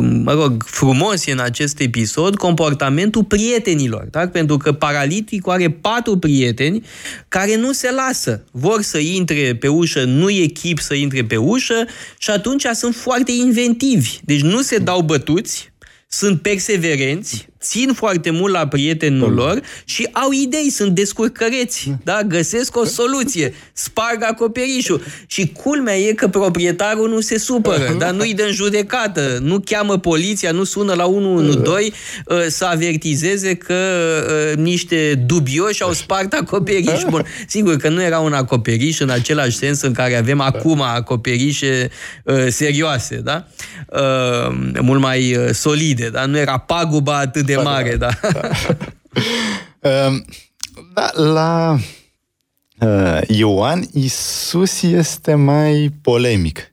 mă 0.00 0.32
rog, 0.32 0.64
frumos 0.66 1.26
în 1.26 1.38
acest 1.38 1.80
episod 1.80 2.36
comportamentul 2.36 3.24
prietenilor, 3.24 4.08
da? 4.10 4.28
pentru 4.28 4.56
că 4.56 4.72
paraliticul 4.72 5.52
are 5.52 5.70
patru 5.70 6.18
prieteni 6.18 6.84
care 7.28 7.56
nu 7.56 7.72
se 7.72 7.90
lasă. 7.90 8.44
Vor 8.50 8.82
să 8.82 8.98
intre 8.98 9.54
pe 9.54 9.68
ușă, 9.68 10.04
nu 10.04 10.30
e 10.30 10.46
chip 10.46 10.78
să 10.78 10.94
intre 10.94 11.24
pe 11.24 11.36
ușă 11.36 11.84
și 12.18 12.30
atunci 12.30 12.64
sunt 12.72 12.94
foarte 12.94 13.32
inventivi. 13.32 14.18
Deci 14.24 14.40
nu 14.40 14.60
se 14.60 14.78
dau 14.78 15.00
bătuți, 15.00 15.72
sunt 16.08 16.42
perseverenți, 16.42 17.48
țin 17.62 17.92
foarte 17.92 18.30
mult 18.30 18.52
la 18.52 18.66
prietenul 18.66 19.32
lor 19.32 19.60
și 19.84 20.08
au 20.12 20.30
idei, 20.32 20.70
sunt 20.70 20.90
descurcăreți, 20.90 21.92
da? 22.04 22.22
găsesc 22.22 22.76
o 22.76 22.84
soluție, 22.84 23.54
sparg 23.72 24.22
acoperișul. 24.22 25.02
Și 25.26 25.52
culmea 25.62 25.98
e 25.98 26.12
că 26.12 26.28
proprietarul 26.28 27.08
nu 27.08 27.20
se 27.20 27.38
supără, 27.38 27.94
dar 27.98 28.10
nu-i 28.10 28.34
dă 28.34 28.42
în 28.42 28.52
judecată, 28.52 29.38
nu 29.42 29.60
cheamă 29.64 29.98
poliția, 29.98 30.50
nu 30.50 30.64
sună 30.64 30.94
la 30.94 31.06
112 31.06 31.92
uh, 32.26 32.36
să 32.48 32.64
avertizeze 32.64 33.54
că 33.54 33.74
uh, 33.74 34.56
niște 34.56 35.22
dubioși 35.26 35.82
au 35.82 35.92
spart 35.92 36.32
acoperiș. 36.32 37.02
Bun, 37.08 37.24
sigur 37.46 37.76
că 37.76 37.88
nu 37.88 38.02
era 38.02 38.18
un 38.18 38.32
acoperiș 38.32 39.00
în 39.00 39.10
același 39.10 39.56
sens 39.56 39.80
în 39.80 39.92
care 39.92 40.16
avem 40.16 40.40
acum 40.40 40.80
acoperișe 40.80 41.90
uh, 42.24 42.46
serioase, 42.48 43.16
da? 43.16 43.46
mult 44.80 45.00
mai 45.00 45.36
solide, 45.52 46.08
da? 46.12 46.26
Nu 46.26 46.38
era 46.38 46.58
paguba 46.58 47.18
atât 47.18 47.46
de 47.46 47.51
de 47.54 47.62
mare, 47.62 47.96
da. 47.96 48.10
Da, 48.32 48.50
ehm, 49.90 50.24
da 50.94 51.10
la 51.14 51.78
uh, 52.80 53.20
Ioan, 53.26 53.84
Isus 53.92 54.82
este 54.82 55.34
mai 55.34 55.90
polemic. 56.02 56.72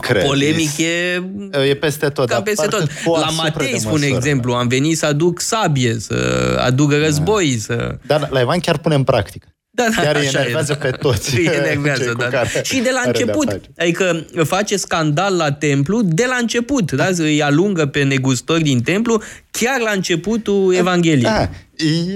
Cred. 0.00 0.24
Polemic 0.24 0.78
e... 0.78 1.22
E 1.68 1.74
peste 1.74 2.08
tot. 2.08 2.28
Ca 2.28 2.42
peste 2.42 2.66
tot. 2.66 2.88
La 3.04 3.30
Matei, 3.30 3.78
spune 3.78 4.06
exemplu, 4.06 4.52
am 4.52 4.68
venit 4.68 4.98
să 4.98 5.06
aduc 5.06 5.40
sabie, 5.40 5.98
să 5.98 6.16
aduc 6.60 6.92
război, 6.92 7.50
da. 7.50 7.58
să... 7.60 7.98
Dar 8.06 8.28
la 8.30 8.40
Ioan 8.40 8.58
chiar 8.58 8.78
punem 8.78 9.02
practică. 9.02 9.48
Da, 9.78 9.84
da, 9.96 10.02
Chiar 10.02 10.16
îi 10.16 10.26
enervează 10.26 10.72
e, 10.72 10.84
pe 10.84 10.90
toți. 10.90 11.34
Îi 11.38 11.50
enervează, 11.62 12.14
da. 12.18 12.24
Care 12.24 12.62
și 12.64 12.78
de 12.80 12.90
la 12.92 13.02
început. 13.06 13.46
De 13.50 13.60
adică 13.76 14.24
face 14.44 14.76
scandal 14.76 15.36
la 15.36 15.52
templu 15.52 16.02
de 16.02 16.24
la 16.28 16.36
început. 16.40 16.92
Da? 16.92 17.08
Îi 17.16 17.42
alungă 17.42 17.86
pe 17.86 18.02
negustori 18.02 18.62
din 18.62 18.82
templu 18.82 19.22
chiar 19.50 19.80
la 19.80 19.90
începutul 19.90 20.72
da, 20.72 20.78
Evangheliei. 20.78 21.22
Da. 21.22 21.48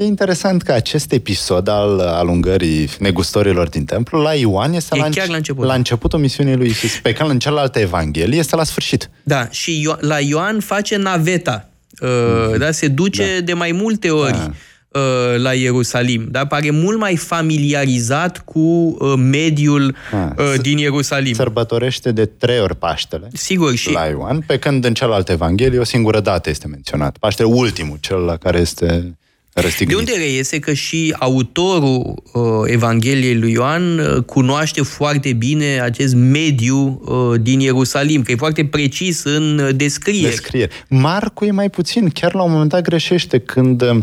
E 0.00 0.04
interesant 0.04 0.62
că 0.62 0.72
acest 0.72 1.12
episod 1.12 1.68
al 1.68 2.00
alungării 2.00 2.88
negustorilor 2.98 3.68
din 3.68 3.84
templu 3.84 4.20
la 4.20 4.34
Ioan 4.34 4.72
este 4.72 4.96
e 4.96 5.00
la, 5.00 5.08
chiar 5.08 5.28
la, 5.28 5.36
început. 5.36 5.66
la 5.66 5.74
începutul 5.74 6.18
misiunii 6.18 6.56
lui 6.56 6.68
Isus. 6.68 6.98
Pe 7.02 7.12
când 7.12 7.30
în 7.30 7.38
celelalte 7.38 7.80
evanghelii 7.80 8.38
este 8.38 8.56
la 8.56 8.64
sfârșit. 8.64 9.10
Da, 9.22 9.48
și 9.50 9.94
la 9.98 10.20
Ioan 10.20 10.60
face 10.60 10.96
naveta. 10.96 11.68
Uh, 12.00 12.08
mm-hmm. 12.08 12.58
da, 12.58 12.70
se 12.70 12.88
duce 12.88 13.34
da. 13.34 13.44
de 13.44 13.52
mai 13.52 13.72
multe 13.72 14.10
ori. 14.10 14.32
Da 14.32 14.50
Uh, 14.94 15.40
la 15.40 15.52
Ierusalim. 15.52 16.28
Dar 16.30 16.46
pare 16.46 16.70
mult 16.70 16.98
mai 16.98 17.16
familiarizat 17.16 18.38
cu 18.44 18.58
uh, 18.58 19.12
mediul 19.16 19.96
A, 20.12 20.34
uh, 20.38 20.54
din 20.60 20.78
Ierusalim. 20.78 21.34
Sărbătorește 21.34 22.12
de 22.12 22.24
trei 22.24 22.60
ori 22.60 22.76
Paștele. 22.76 23.28
Sigur 23.32 23.74
și... 23.74 23.92
La 23.92 24.04
Ioan, 24.04 24.42
pe 24.46 24.58
când 24.58 24.84
în 24.84 24.94
celelalte 24.94 25.32
evanghelii 25.32 25.78
o 25.78 25.84
singură 25.84 26.20
dată 26.20 26.50
este 26.50 26.66
menționat. 26.66 27.16
Paștele 27.16 27.48
ultimul, 27.48 27.96
cel 28.00 28.18
la 28.18 28.36
care 28.36 28.58
este 28.58 29.16
Răstignit. 29.54 29.96
De 29.96 30.00
unde 30.00 30.24
reiese 30.24 30.58
că 30.58 30.72
și 30.72 31.14
autorul 31.18 32.22
uh, 32.32 32.42
Evangheliei 32.64 33.38
lui 33.38 33.52
Ioan 33.52 33.98
uh, 33.98 34.22
cunoaște 34.22 34.82
foarte 34.82 35.32
bine 35.32 35.80
acest 35.80 36.14
mediu 36.14 37.02
uh, 37.04 37.40
din 37.40 37.60
Ierusalim, 37.60 38.22
că 38.22 38.32
e 38.32 38.36
foarte 38.36 38.64
precis 38.64 39.24
în 39.24 39.72
descriere. 39.76 40.28
descriere. 40.28 40.70
Marcu 40.88 41.44
e 41.44 41.50
mai 41.50 41.70
puțin, 41.70 42.08
chiar 42.08 42.34
la 42.34 42.42
un 42.42 42.50
moment 42.50 42.70
dat 42.70 42.82
greșește 42.82 43.38
când 43.38 43.82
uh, 43.82 43.96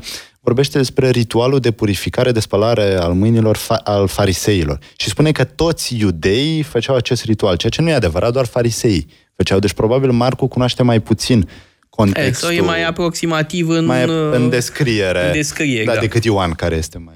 vorbește 0.49 0.77
despre 0.77 1.09
ritualul 1.09 1.59
de 1.59 1.71
purificare, 1.71 2.31
de 2.31 2.39
spălare 2.39 2.95
al 2.95 3.13
mâinilor 3.13 3.57
fa- 3.57 3.84
al 3.84 4.07
fariseilor. 4.07 4.80
Și 4.97 5.09
spune 5.09 5.31
că 5.31 5.43
toți 5.43 5.95
iudeii 5.97 6.61
făceau 6.61 6.95
acest 6.95 7.23
ritual, 7.23 7.55
ceea 7.55 7.71
ce 7.71 7.81
nu 7.81 7.89
e 7.89 7.93
adevărat, 7.93 8.31
doar 8.31 8.45
fariseii 8.45 9.07
făceau. 9.35 9.59
Deci 9.59 9.73
probabil 9.73 10.11
Marcu 10.11 10.47
cunoaște 10.47 10.84
mai 10.84 10.99
puțin 10.99 11.49
contextul. 11.89 12.49
E, 12.51 12.55
sau 12.55 12.63
e 12.63 12.67
mai 12.67 12.84
aproximativ 12.84 13.69
în, 13.69 13.85
mai 13.85 14.03
în 14.31 14.49
descriere, 14.49 15.26
în 15.26 15.31
descriere 15.31 15.85
da, 15.85 15.93
da. 15.93 15.99
decât 15.99 16.23
Ioan, 16.23 16.51
care 16.51 16.76
este 16.76 16.97
mai... 16.97 17.15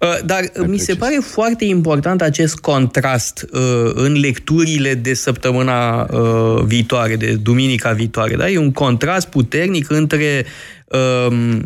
Uh, 0.00 0.08
uh, 0.08 0.18
dar 0.24 0.40
mai 0.56 0.66
mi 0.66 0.78
se 0.78 0.94
pare 0.94 1.18
foarte 1.22 1.64
important 1.64 2.22
acest 2.22 2.58
contrast 2.58 3.46
uh, 3.52 3.60
în 3.94 4.12
lecturile 4.12 4.94
de 4.94 5.14
săptămâna 5.14 6.02
uh, 6.02 6.62
viitoare, 6.64 7.16
de 7.16 7.32
duminica 7.34 7.92
viitoare. 7.92 8.36
Da? 8.36 8.50
E 8.50 8.58
un 8.58 8.72
contrast 8.72 9.28
puternic 9.28 9.90
între 9.90 10.46
uh, 10.86 11.58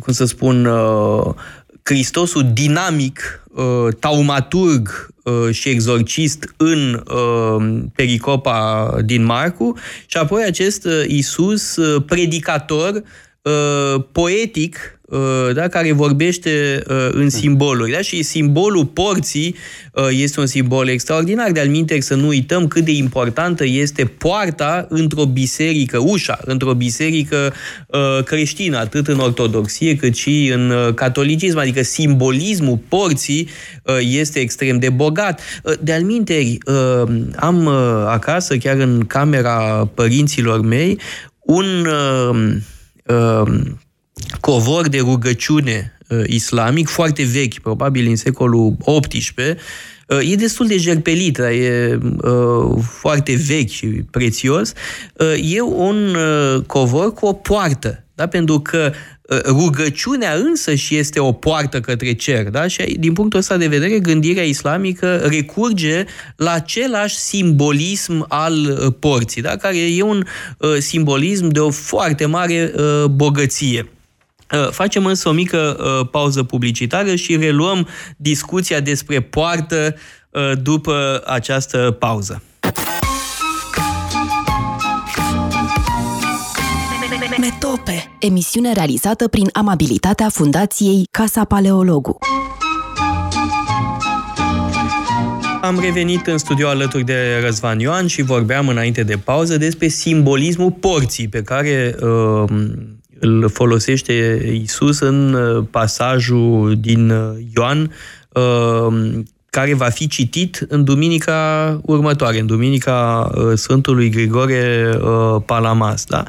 cum 0.00 0.12
să 0.12 0.24
spun, 0.24 0.64
uh, 0.64 1.34
Hristosul 1.82 2.50
dinamic, 2.52 3.44
uh, 3.54 3.94
taumaturg 3.98 5.10
uh, 5.22 5.50
și 5.50 5.68
exorcist 5.68 6.54
în 6.56 7.02
pericopa 7.94 8.90
din 9.04 9.24
Marcu. 9.24 9.78
Și 10.06 10.16
apoi 10.16 10.44
acest 10.44 10.88
Isus 11.06 11.78
predicator 12.06 13.02
poetic 14.12 14.76
Uh, 14.76 14.93
da, 15.52 15.68
care 15.68 15.92
vorbește 15.92 16.82
uh, 16.88 17.08
în 17.10 17.30
simboluri. 17.30 17.90
Da? 17.90 18.00
Și 18.00 18.22
simbolul 18.22 18.86
porții 18.86 19.54
uh, 19.92 20.08
este 20.10 20.40
un 20.40 20.46
simbol 20.46 20.88
extraordinar. 20.88 21.50
De 21.50 21.60
alminte, 21.60 22.00
să 22.00 22.14
nu 22.14 22.26
uităm 22.26 22.68
cât 22.68 22.84
de 22.84 22.92
importantă 22.92 23.64
este 23.66 24.04
poarta 24.04 24.86
într-o 24.88 25.24
biserică, 25.24 25.98
ușa, 25.98 26.38
într-o 26.44 26.74
biserică 26.74 27.52
creștină, 28.24 28.78
atât 28.78 29.08
în 29.08 29.18
ortodoxie 29.18 29.96
cât 29.96 30.14
și 30.14 30.52
în 30.54 30.92
catolicism. 30.94 31.58
Adică 31.58 31.82
simbolismul 31.82 32.78
porții 32.88 33.48
este 34.00 34.38
extrem 34.38 34.78
de 34.78 34.88
bogat. 34.90 35.40
De 35.80 35.92
alminte, 35.92 36.58
am 37.36 37.66
acasă, 38.06 38.56
chiar 38.56 38.76
în 38.76 39.04
camera 39.06 39.90
părinților 39.94 40.60
mei, 40.60 40.98
un 41.40 41.88
covor 44.40 44.88
de 44.88 44.98
rugăciune 44.98 45.98
uh, 46.08 46.22
islamic, 46.26 46.88
foarte 46.88 47.22
vechi, 47.22 47.58
probabil 47.58 48.08
în 48.08 48.16
secolul 48.16 48.76
XVIII, 49.08 49.46
uh, 49.48 50.30
E 50.30 50.34
destul 50.34 50.66
de 50.66 50.76
jerpelit, 50.76 51.38
e 51.38 51.98
uh, 52.22 52.82
foarte 52.82 53.34
vechi 53.46 53.70
și 53.70 53.86
prețios. 53.86 54.72
Uh, 55.14 55.52
e 55.54 55.60
un 55.60 56.14
uh, 56.14 56.62
covor 56.66 57.12
cu 57.12 57.26
o 57.26 57.32
poartă, 57.32 58.04
da? 58.14 58.26
pentru 58.26 58.60
că 58.60 58.92
uh, 59.22 59.40
rugăciunea 59.44 60.34
însă 60.34 60.74
și 60.74 60.96
este 60.96 61.20
o 61.20 61.32
poartă 61.32 61.80
către 61.80 62.12
cer. 62.12 62.42
Da? 62.42 62.66
Și 62.66 62.96
din 62.98 63.12
punctul 63.12 63.38
ăsta 63.38 63.56
de 63.56 63.66
vedere, 63.66 63.98
gândirea 63.98 64.44
islamică 64.44 65.16
recurge 65.16 66.04
la 66.36 66.52
același 66.52 67.16
simbolism 67.16 68.24
al 68.28 68.54
uh, 68.54 68.94
porții, 68.98 69.42
da? 69.42 69.56
care 69.56 69.76
e 69.76 70.02
un 70.02 70.24
uh, 70.58 70.76
simbolism 70.78 71.48
de 71.48 71.60
o 71.60 71.70
foarte 71.70 72.26
mare 72.26 72.72
uh, 72.76 73.04
bogăție. 73.04 73.88
Uh, 74.52 74.70
facem 74.70 75.06
însă 75.06 75.28
o 75.28 75.32
mică 75.32 75.76
uh, 75.78 76.08
pauză 76.10 76.42
publicitară 76.42 77.14
și 77.14 77.36
reluăm 77.36 77.88
discuția 78.16 78.80
despre 78.80 79.20
poartă 79.20 79.94
uh, 80.30 80.52
după 80.62 81.22
această 81.26 81.96
pauză. 81.98 82.42
Metope, 87.40 88.16
emisiune 88.20 88.72
realizată 88.72 89.28
prin 89.28 89.48
amabilitatea 89.52 90.28
Fundației 90.28 91.06
Casa 91.10 91.44
Paleologu. 91.44 92.18
Am 95.62 95.80
revenit 95.80 96.26
în 96.26 96.38
studio 96.38 96.68
alături 96.68 97.04
de 97.04 97.40
Răzvan 97.42 97.78
Ioan 97.78 98.06
și 98.06 98.22
vorbeam 98.22 98.68
înainte 98.68 99.02
de 99.02 99.16
pauză 99.16 99.56
despre 99.56 99.88
simbolismul 99.88 100.70
porții 100.70 101.28
pe 101.28 101.42
care 101.42 101.94
uh, 102.02 102.44
îl 103.24 103.48
folosește 103.48 104.12
Isus 104.62 105.00
în 105.00 105.34
uh, 105.34 105.64
pasajul 105.70 106.76
din 106.78 107.10
uh, 107.10 107.36
Ioan, 107.56 107.92
uh, 108.32 109.22
care 109.50 109.74
va 109.74 109.88
fi 109.88 110.06
citit 110.06 110.66
în 110.68 110.84
duminica 110.84 111.80
următoare, 111.84 112.40
în 112.40 112.46
duminica 112.46 113.30
uh, 113.34 113.52
Sfântului 113.54 114.10
Grigore 114.10 114.90
uh, 114.94 115.42
Palamas. 115.46 116.04
Da? 116.04 116.24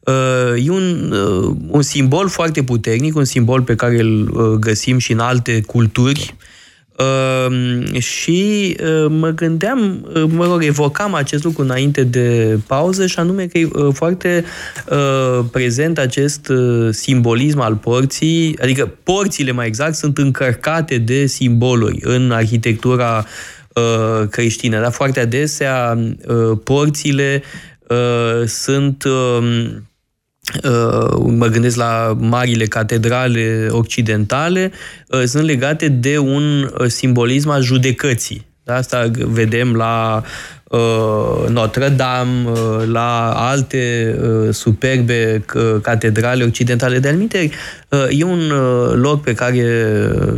Uh, 0.00 0.66
e 0.66 0.70
un, 0.70 1.12
uh, 1.12 1.56
un 1.68 1.82
simbol 1.82 2.28
foarte 2.28 2.62
puternic, 2.62 3.16
un 3.16 3.24
simbol 3.24 3.62
pe 3.62 3.74
care 3.74 4.00
îl 4.00 4.28
uh, 4.28 4.58
găsim 4.58 4.98
și 4.98 5.12
în 5.12 5.18
alte 5.18 5.60
culturi 5.60 6.36
Uh, 6.98 8.00
și 8.00 8.76
uh, 8.80 9.06
mă 9.08 9.28
gândeam, 9.28 10.08
uh, 10.14 10.24
mă 10.28 10.44
rog, 10.44 10.64
evocam 10.64 11.14
acest 11.14 11.44
lucru 11.44 11.62
înainte 11.62 12.02
de 12.02 12.58
pauză 12.66 13.06
și 13.06 13.18
anume 13.18 13.46
că 13.46 13.58
e 13.58 13.68
uh, 13.72 13.88
foarte 13.94 14.44
uh, 14.90 15.44
prezent 15.52 15.98
acest 15.98 16.48
uh, 16.48 16.88
simbolism 16.90 17.60
al 17.60 17.74
porții, 17.74 18.58
adică 18.62 18.94
porțile 19.02 19.52
mai 19.52 19.66
exact 19.66 19.94
sunt 19.94 20.18
încărcate 20.18 20.98
de 20.98 21.26
simboluri 21.26 21.98
în 22.02 22.30
arhitectura 22.30 23.26
uh, 23.72 24.28
creștină, 24.30 24.80
dar 24.80 24.92
foarte 24.92 25.20
adesea 25.20 25.98
uh, 26.26 26.58
porțile 26.64 27.42
uh, 27.88 28.46
sunt 28.46 29.04
uh, 29.04 29.38
Uh, 29.38 29.76
mă 31.26 31.46
gândesc 31.46 31.76
la 31.76 32.16
marile 32.20 32.66
catedrale 32.66 33.66
occidentale, 33.70 34.72
uh, 35.08 35.22
sunt 35.24 35.44
legate 35.44 35.88
de 35.88 36.18
un 36.18 36.62
uh, 36.62 36.86
simbolism 36.86 37.48
al 37.48 37.62
judecății. 37.62 38.46
Da? 38.62 38.74
Asta 38.74 39.10
vedem 39.14 39.74
la 39.74 40.22
Notre-Dame, 41.48 42.50
la 42.86 43.30
alte 43.30 44.16
superbe 44.50 45.44
catedrale 45.82 46.44
occidentale. 46.44 46.98
De 46.98 47.08
alminte, 47.08 47.50
e 48.10 48.24
un 48.24 48.52
loc 48.94 49.22
pe 49.22 49.34
care 49.34 49.62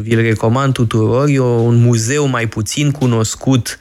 vi-l 0.01 0.21
recomand 0.21 0.73
tuturor, 0.73 1.29
e 1.29 1.39
un 1.41 1.83
muzeu 1.83 2.27
mai 2.27 2.47
puțin 2.47 2.91
cunoscut 2.91 3.79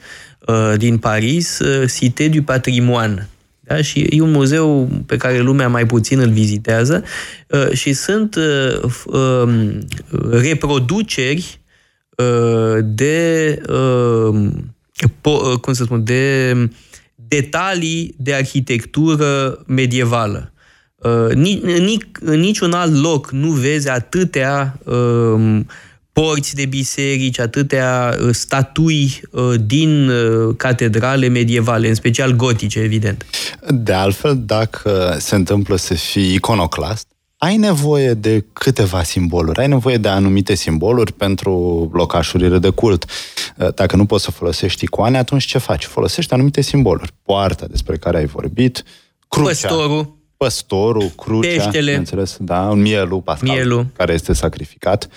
din 0.76 0.98
Paris, 0.98 1.60
Cité 1.86 2.28
du 2.28 2.42
Patrimoine 2.42 3.28
da? 3.70 3.82
Și 3.82 4.06
e 4.10 4.20
un 4.20 4.30
muzeu 4.30 4.88
pe 5.06 5.16
care 5.16 5.38
lumea 5.38 5.68
mai 5.68 5.86
puțin 5.86 6.18
îl 6.18 6.30
vizitează 6.30 7.04
uh, 7.46 7.70
și 7.72 7.92
sunt 7.92 8.34
uh, 8.34 8.92
um, 9.06 9.78
reproduceri 10.30 11.60
uh, 12.16 12.78
de 12.82 13.60
cum 15.60 15.72
să 15.72 15.84
spun, 15.84 16.04
de 16.04 16.54
detalii 17.14 18.14
de 18.18 18.34
arhitectură 18.34 19.62
medievală. 19.66 20.52
În 22.20 22.38
niciun 22.38 22.72
alt 22.72 23.02
loc 23.02 23.30
nu 23.30 23.50
vezi 23.50 23.88
atâtea 23.88 24.78
um, 24.84 25.66
porți 26.22 26.54
de 26.54 26.66
biserici, 26.66 27.38
atâtea 27.38 28.16
uh, 28.20 28.28
statui 28.32 29.20
uh, 29.30 29.54
din 29.60 30.08
uh, 30.08 30.54
catedrale 30.56 31.28
medievale, 31.28 31.88
în 31.88 31.94
special 31.94 32.32
gotice, 32.32 32.78
evident. 32.78 33.26
De 33.68 33.92
altfel, 33.92 34.42
dacă 34.46 35.16
se 35.18 35.34
întâmplă 35.34 35.76
să 35.76 35.94
fii 35.94 36.34
iconoclast, 36.34 37.06
ai 37.36 37.56
nevoie 37.56 38.14
de 38.14 38.44
câteva 38.52 39.02
simboluri, 39.02 39.60
ai 39.60 39.68
nevoie 39.68 39.96
de 39.96 40.08
anumite 40.08 40.54
simboluri 40.54 41.12
pentru 41.12 41.50
locașurile 41.92 42.58
de 42.58 42.68
cult. 42.70 43.04
Dacă 43.74 43.96
nu 43.96 44.06
poți 44.06 44.24
să 44.24 44.30
folosești 44.30 44.84
icoane, 44.84 45.18
atunci 45.18 45.44
ce 45.44 45.58
faci? 45.58 45.84
Folosești 45.84 46.32
anumite 46.32 46.60
simboluri. 46.60 47.12
Poarta 47.22 47.66
despre 47.66 47.96
care 47.96 48.16
ai 48.16 48.26
vorbit, 48.26 48.84
crucea. 49.28 49.48
Păstorul 49.48 50.19
păstorul, 50.44 51.08
crucea, 51.16 51.48
Peștele. 51.48 51.94
înțeles, 51.94 52.36
da, 52.40 52.60
un 52.60 52.80
mielul 52.80 53.20
pascal 53.20 53.48
Mielul. 53.48 53.86
care 53.96 54.12
este 54.12 54.32
sacrificat. 54.32 55.08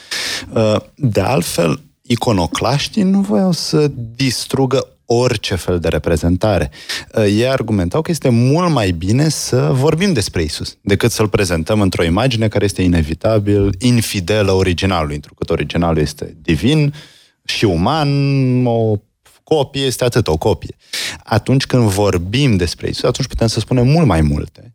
Uh, 0.53 0.75
de 0.95 1.21
altfel, 1.21 1.81
iconoclaștii 2.01 3.03
nu 3.03 3.19
voiau 3.19 3.51
să 3.51 3.91
distrugă 4.15 4.87
orice 5.05 5.55
fel 5.55 5.79
de 5.79 5.87
reprezentare. 5.87 6.71
Uh, 7.15 7.23
ei 7.23 7.47
argumentau 7.47 8.01
că 8.01 8.11
este 8.11 8.29
mult 8.29 8.71
mai 8.71 8.91
bine 8.91 9.29
să 9.29 9.69
vorbim 9.71 10.13
despre 10.13 10.41
Isus 10.41 10.77
decât 10.81 11.11
să-l 11.11 11.27
prezentăm 11.27 11.81
într-o 11.81 12.03
imagine 12.03 12.47
care 12.47 12.65
este 12.65 12.81
inevitabil 12.81 13.75
infidelă 13.79 14.51
originalului, 14.51 15.19
pentru 15.19 15.33
că 15.33 15.51
originalul 15.51 16.01
este 16.01 16.37
divin 16.41 16.93
și 17.45 17.65
uman, 17.65 18.65
o 18.65 18.95
copie 19.43 19.85
este 19.85 20.03
atât, 20.03 20.27
o 20.27 20.37
copie. 20.37 20.75
Atunci 21.23 21.65
când 21.65 21.83
vorbim 21.83 22.55
despre 22.55 22.89
Isus, 22.89 23.03
atunci 23.03 23.27
putem 23.27 23.47
să 23.47 23.59
spunem 23.59 23.87
mult 23.87 24.07
mai 24.07 24.21
multe. 24.21 24.73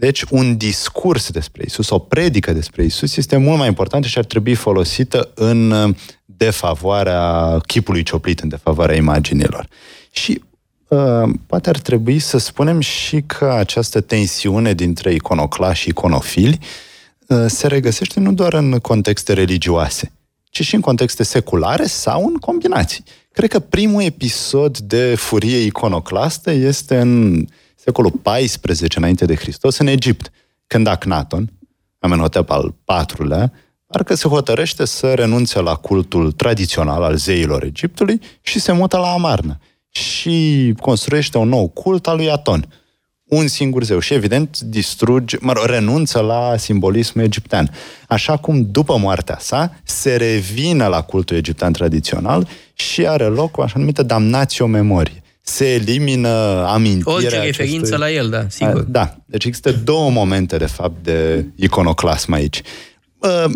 Deci, 0.00 0.24
un 0.30 0.56
discurs 0.56 1.30
despre 1.30 1.62
Isus, 1.66 1.90
o 1.90 1.98
predică 1.98 2.52
despre 2.52 2.84
Isus 2.84 3.16
este 3.16 3.36
mult 3.36 3.58
mai 3.58 3.66
importantă 3.66 4.06
și 4.06 4.18
ar 4.18 4.24
trebui 4.24 4.54
folosită 4.54 5.30
în 5.34 5.70
uh, 5.70 5.94
defavoarea 6.24 7.58
chipului 7.66 8.02
cioplit, 8.02 8.40
în 8.40 8.48
defavoarea 8.48 8.96
imaginilor. 8.96 9.68
Și 10.10 10.42
uh, 10.88 11.28
poate 11.46 11.68
ar 11.68 11.78
trebui 11.78 12.18
să 12.18 12.38
spunem 12.38 12.80
și 12.80 13.22
că 13.26 13.52
această 13.52 14.00
tensiune 14.00 14.72
dintre 14.72 15.12
iconoclași 15.12 15.82
și 15.82 15.88
iconofili 15.88 16.58
uh, 17.26 17.44
se 17.46 17.66
regăsește 17.66 18.20
nu 18.20 18.32
doar 18.32 18.52
în 18.52 18.78
contexte 18.78 19.32
religioase, 19.32 20.12
ci 20.44 20.64
și 20.64 20.74
în 20.74 20.80
contexte 20.80 21.22
seculare 21.22 21.86
sau 21.86 22.26
în 22.26 22.34
combinații. 22.34 23.04
Cred 23.32 23.50
că 23.50 23.58
primul 23.58 24.02
episod 24.02 24.78
de 24.78 25.14
furie 25.14 25.58
iconoclastă 25.58 26.50
este 26.50 27.00
în 27.00 27.44
secolul 27.84 28.20
XIV 28.22 28.96
înainte 28.96 29.24
de 29.24 29.34
Hristos, 29.34 29.78
în 29.78 29.86
Egipt, 29.86 30.30
când 30.66 30.86
Aknaton, 30.86 31.52
Amenhotep 31.98 32.50
al 32.50 32.74
IV-lea, 32.86 33.52
parcă 33.86 34.14
se 34.14 34.28
hotărăște 34.28 34.84
să 34.84 35.14
renunțe 35.14 35.60
la 35.60 35.74
cultul 35.74 36.32
tradițional 36.32 37.02
al 37.02 37.16
zeilor 37.16 37.62
Egiptului 37.62 38.20
și 38.40 38.58
se 38.60 38.72
mută 38.72 38.96
la 38.96 39.12
Amarnă 39.12 39.58
și 39.88 40.74
construiește 40.80 41.38
un 41.38 41.48
nou 41.48 41.68
cult 41.68 42.06
al 42.06 42.16
lui 42.16 42.30
Aton. 42.30 42.68
Un 43.24 43.46
singur 43.48 43.84
zeu 43.84 43.98
și, 43.98 44.14
evident, 44.14 44.58
distruge, 44.58 45.36
mă 45.40 45.52
rog, 45.52 45.64
renunță 45.64 46.20
la 46.20 46.56
simbolismul 46.56 47.24
egiptean. 47.24 47.70
Așa 48.08 48.36
cum, 48.36 48.70
după 48.70 48.98
moartea 48.98 49.36
sa, 49.40 49.74
se 49.84 50.16
revine 50.16 50.86
la 50.86 51.02
cultul 51.02 51.36
egiptean 51.36 51.72
tradițional 51.72 52.48
și 52.74 53.06
are 53.06 53.24
loc 53.24 53.56
o 53.56 53.62
așa 53.62 53.78
numită 53.78 54.02
damnatio 54.02 54.66
memorie 54.66 55.22
se 55.50 55.72
elimină 55.72 56.64
amintirea 56.66 57.14
Orice 57.14 57.40
referință 57.40 57.96
la 57.96 58.10
el, 58.10 58.28
da, 58.28 58.46
sigur. 58.48 58.80
Da, 58.80 59.16
deci 59.26 59.44
există 59.44 59.72
două 59.72 60.10
momente, 60.10 60.56
de 60.56 60.66
fapt, 60.66 61.02
de 61.02 61.44
iconoclasm 61.54 62.32
aici. 62.32 62.62
Uh, 63.18 63.52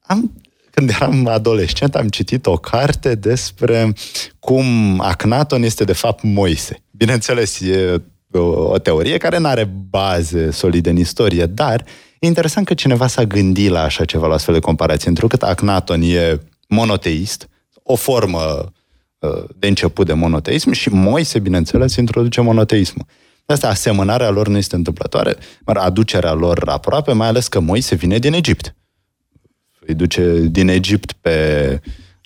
am, 0.00 0.32
când 0.70 0.88
eram 0.90 1.26
adolescent, 1.26 1.94
am 1.94 2.08
citit 2.08 2.46
o 2.46 2.56
carte 2.56 3.14
despre 3.14 3.92
cum 4.38 5.00
Acnaton 5.00 5.62
este, 5.62 5.84
de 5.84 5.92
fapt, 5.92 6.22
Moise. 6.22 6.82
Bineînțeles, 6.90 7.60
e 7.60 8.02
o, 8.32 8.38
o 8.70 8.78
teorie 8.78 9.16
care 9.16 9.38
nu 9.38 9.46
are 9.46 9.70
baze 9.90 10.50
solide 10.50 10.90
în 10.90 10.96
istorie, 10.96 11.46
dar 11.46 11.84
e 12.18 12.26
interesant 12.26 12.66
că 12.66 12.74
cineva 12.74 13.06
s-a 13.06 13.24
gândit 13.24 13.70
la 13.70 13.82
așa 13.82 14.04
ceva, 14.04 14.26
la 14.26 14.34
astfel 14.34 14.54
de 14.54 14.60
comparație, 14.60 15.08
întrucât 15.08 15.42
Acnaton 15.42 16.02
e 16.02 16.40
monoteist, 16.68 17.48
o 17.82 17.94
formă 17.94 18.38
Uh, 18.38 18.70
de 19.58 19.66
început 19.66 20.06
de 20.06 20.12
monoteism 20.12 20.70
și 20.70 20.88
Moise, 20.88 21.38
bineînțeles, 21.38 21.96
introduce 21.96 22.40
monoteismul. 22.40 23.06
Asta, 23.46 23.68
asemănarea 23.68 24.30
lor 24.30 24.48
nu 24.48 24.56
este 24.56 24.74
întâmplătoare, 24.74 25.36
aducerea 25.64 26.32
lor 26.32 26.62
aproape, 26.66 27.12
mai 27.12 27.28
ales 27.28 27.48
că 27.48 27.60
Moise 27.60 27.94
vine 27.94 28.18
din 28.18 28.32
Egipt. 28.32 28.74
Îi 29.86 29.94
duce 29.94 30.38
din 30.50 30.68
Egipt 30.68 31.12
pe 31.12 31.80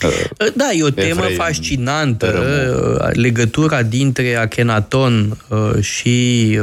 uh, 0.04 0.52
da, 0.54 0.70
e 0.72 0.82
o 0.82 0.90
temă 0.90 1.22
fascinantă, 1.22 3.10
legătura 3.12 3.82
dintre 3.82 4.34
Akenaton 4.34 5.38
uh, 5.48 5.82
și 5.82 6.58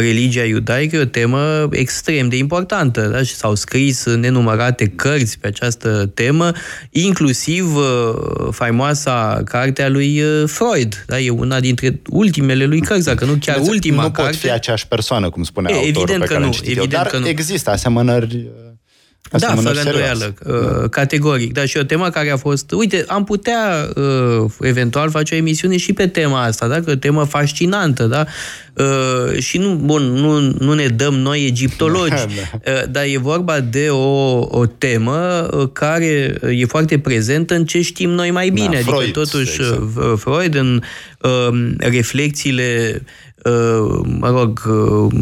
religia 0.00 0.44
iudaică 0.44 0.96
e 0.96 1.00
o 1.00 1.04
temă 1.04 1.68
extrem 1.70 2.28
de 2.28 2.36
importantă 2.36 3.00
da? 3.00 3.22
și 3.22 3.34
s-au 3.34 3.54
scris 3.54 4.04
nenumărate 4.04 4.86
cărți 4.86 5.38
pe 5.38 5.46
această 5.46 6.10
temă, 6.14 6.52
inclusiv 6.90 7.76
uh, 7.76 7.84
faimoasa 8.50 9.42
carte 9.44 9.82
a 9.82 9.88
lui 9.88 10.20
uh, 10.20 10.42
Freud. 10.46 11.04
Da? 11.06 11.18
E 11.20 11.30
una 11.30 11.60
dintre 11.60 12.00
ultimele 12.10 12.64
lui 12.64 12.80
cărți, 12.80 13.04
dacă 13.04 13.24
nu 13.24 13.36
chiar 13.40 13.58
ultima 13.60 14.02
nu 14.02 14.10
carte. 14.10 14.20
Nu 14.20 14.26
pot 14.26 14.36
fi 14.36 14.50
aceeași 14.50 14.86
persoană, 14.86 15.30
cum 15.30 15.42
spune 15.42 15.70
e, 15.70 15.74
autorul 15.74 16.00
evident 16.00 16.20
pe 16.20 16.26
că 16.26 16.32
care 16.32 16.44
nu, 16.44 16.52
citit 16.52 16.66
evident 16.66 16.92
eu, 16.92 16.98
dar 16.98 17.06
că 17.10 17.18
nu. 17.18 17.28
există 17.28 17.70
asemănări 17.70 18.46
uh, 19.32 19.40
da, 19.40 19.54
fără 19.54 19.80
îndoială, 19.84 20.34
uh, 20.46 20.90
categoric. 20.90 21.52
Dar 21.52 21.66
și 21.66 21.76
o 21.76 21.82
temă 21.82 22.10
care 22.10 22.30
a 22.30 22.36
fost... 22.36 22.72
Uite, 22.72 23.04
am 23.08 23.24
putea 23.24 23.88
uh, 23.94 24.50
eventual 24.60 25.10
face 25.10 25.34
o 25.34 25.36
emisiune 25.36 25.76
și 25.76 25.92
pe 25.92 26.06
tema 26.06 26.42
asta, 26.42 26.68
da? 26.68 26.80
Că 26.80 26.90
o 26.90 26.94
temă 26.94 27.24
fascinantă, 27.24 28.04
da? 28.04 28.26
Uh, 28.78 29.38
și 29.38 29.58
nu, 29.58 29.74
bun, 29.74 30.02
nu, 30.02 30.54
nu 30.58 30.74
ne 30.74 30.86
dăm 30.86 31.14
noi 31.14 31.46
egiptologi, 31.46 32.10
da. 32.64 32.72
uh, 32.72 32.82
dar 32.90 33.04
e 33.04 33.18
vorba 33.18 33.60
de 33.60 33.88
o, 33.90 34.38
o 34.58 34.66
temă 34.66 35.48
uh, 35.52 35.68
care 35.72 36.38
e 36.50 36.64
foarte 36.64 36.98
prezentă 36.98 37.54
în 37.54 37.64
ce 37.64 37.82
știm 37.82 38.10
noi 38.10 38.30
mai 38.30 38.50
bine. 38.50 38.68
Da, 38.68 38.76
adică, 38.76 38.90
Freud, 38.90 39.12
totuși, 39.12 39.60
exact. 39.60 40.18
Freud, 40.18 40.54
în 40.54 40.82
uh, 41.20 41.72
reflexiile, 41.78 43.02
uh, 43.44 44.00
mă 44.18 44.30
rog, 44.30 44.62
uh, 44.68 45.14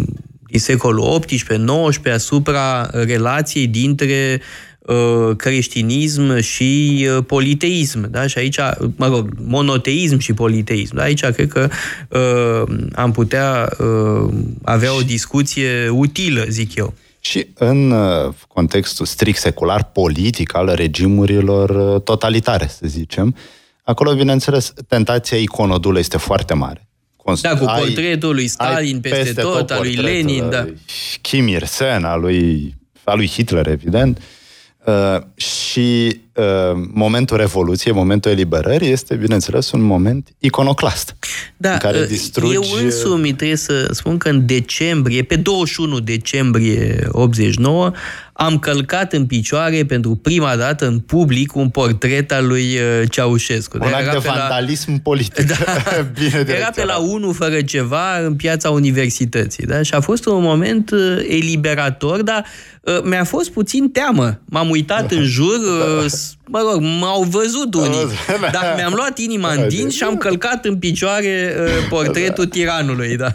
din 0.56 0.64
secolul 0.64 1.18
XVIII-XIX 1.18 2.12
asupra 2.12 2.90
relației 2.92 3.66
dintre 3.66 4.40
uh, 4.78 5.36
creștinism 5.36 6.40
și 6.40 7.06
uh, 7.16 7.24
politeism. 7.26 8.10
Da? 8.10 8.26
Și 8.26 8.38
aici, 8.38 8.58
mă 8.96 9.06
rog, 9.06 9.28
monoteism 9.46 10.18
și 10.18 10.32
politeism. 10.32 10.94
Da? 10.96 11.02
Aici 11.02 11.24
cred 11.24 11.48
că 11.48 11.68
uh, 12.08 12.76
am 12.94 13.12
putea 13.12 13.68
uh, 13.78 14.32
avea 14.64 14.96
o 14.96 15.00
discuție 15.00 15.88
utilă, 15.88 16.44
zic 16.48 16.74
eu. 16.74 16.94
Și 17.20 17.46
în 17.54 17.90
uh, 17.90 18.32
contextul 18.48 19.06
strict 19.06 19.38
secular, 19.38 19.84
politic 19.84 20.56
al 20.56 20.72
regimurilor 20.74 21.94
uh, 21.94 22.02
totalitare, 22.02 22.66
să 22.68 22.86
zicem, 22.86 23.36
acolo, 23.82 24.14
bineînțeles, 24.14 24.72
tentația 24.88 25.38
iconodulă 25.38 25.98
este 25.98 26.16
foarte 26.16 26.54
mare. 26.54 26.86
Const- 27.26 27.42
da, 27.42 27.56
cu 27.56 27.64
portretul 27.64 28.34
lui 28.34 28.46
Stalin 28.46 29.00
peste, 29.00 29.18
peste 29.18 29.40
tot, 29.40 29.56
tot 29.58 29.70
al 29.70 29.82
lui 29.82 29.94
Lenin, 29.94 30.50
da. 30.50 30.66
Kim 31.20 31.48
Il-sen, 31.48 32.04
al 32.04 32.20
lui, 32.20 32.74
al 33.04 33.16
lui 33.16 33.28
Hitler, 33.28 33.66
evident. 33.68 34.18
Uh, 34.84 35.22
și 35.34 36.06
uh, 36.06 36.16
momentul 36.92 37.36
Revoluției, 37.36 37.94
momentul 37.94 38.30
eliberării, 38.30 38.90
este, 38.90 39.14
bineînțeles, 39.14 39.70
un 39.70 39.80
moment 39.80 40.28
iconoclast. 40.38 41.16
Da, 41.56 41.72
în 41.72 41.78
care 41.78 41.98
uh, 41.98 42.06
distrugi... 42.06 42.54
eu 42.54 42.62
însumi 42.82 43.32
trebuie 43.32 43.56
să 43.56 43.88
spun 43.90 44.18
că 44.18 44.28
în 44.28 44.46
decembrie, 44.46 45.22
pe 45.22 45.36
21 45.36 46.00
decembrie 46.00 47.06
89, 47.10 47.92
am 48.32 48.58
călcat 48.58 49.12
în 49.12 49.26
picioare 49.26 49.84
pentru 49.84 50.14
prima 50.14 50.56
dată 50.56 50.86
în 50.86 50.98
public 50.98 51.54
un 51.54 51.68
portret 51.68 52.32
al 52.32 52.46
lui 52.46 52.64
uh, 52.64 53.10
Ceaușescu. 53.10 53.78
Un 53.80 53.92
act 53.92 54.12
de 54.12 54.28
vandalism 54.28 54.90
la... 54.90 54.98
politic. 55.02 55.46
Da, 55.56 55.82
Bine 56.18 56.44
era 56.46 56.70
pe 56.74 56.84
la 56.84 56.96
1 56.96 57.32
fără 57.32 57.62
ceva 57.62 58.18
în 58.24 58.34
piața 58.34 58.70
universității. 58.70 59.66
Da? 59.66 59.82
Și 59.82 59.94
a 59.94 60.00
fost 60.00 60.26
un 60.26 60.42
moment 60.42 60.90
eliberator, 61.28 62.22
dar 62.22 62.44
mi-a 63.04 63.24
fost 63.24 63.50
puțin 63.50 63.90
teamă. 63.90 64.40
M-am 64.44 64.70
uitat 64.70 65.12
în 65.12 65.24
jur, 65.24 65.58
mă 66.46 66.58
rog, 66.70 66.82
m-au 67.00 67.22
văzut 67.22 67.74
unii, 67.74 68.06
dar 68.52 68.72
mi-am 68.76 68.92
luat 68.92 69.18
inima 69.18 69.52
în 69.52 69.68
dinți 69.68 69.96
și 69.96 70.02
am 70.02 70.16
călcat 70.16 70.64
în 70.64 70.76
picioare 70.76 71.54
portretul 71.88 72.46
tiranului. 72.46 73.16
Da. 73.16 73.34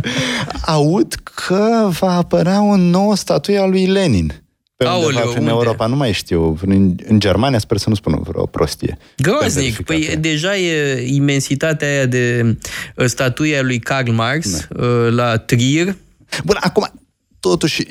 Aud 0.76 1.14
că 1.34 1.88
va 1.98 2.16
apărea 2.16 2.62
o 2.62 2.76
nouă 2.76 3.16
statuie 3.16 3.58
a 3.58 3.66
lui 3.66 3.86
Lenin. 3.86 4.42
Pe 4.76 4.86
Aoleu, 4.86 5.06
undeva 5.06 5.30
prin 5.30 5.38
unde? 5.38 5.50
Europa, 5.50 5.86
nu 5.86 5.96
mai 5.96 6.12
știu. 6.12 6.58
În, 6.66 6.94
în 7.06 7.20
Germania 7.20 7.58
sper 7.58 7.76
să 7.76 7.88
nu 7.88 7.94
spun 7.94 8.20
vreo 8.22 8.46
prostie. 8.46 8.98
Groaznic. 9.16 9.82
Păi 9.82 10.16
deja 10.20 10.56
e 10.56 11.04
imensitatea 11.06 11.88
aia 11.88 12.06
de 12.06 12.56
statuia 13.04 13.62
lui 13.62 13.78
Karl 13.78 14.10
Marx 14.10 14.66
da. 14.68 14.86
la 15.08 15.36
Trier. 15.36 15.96
Bun, 16.44 16.56
acum, 16.60 16.92
totuși, 17.40 17.82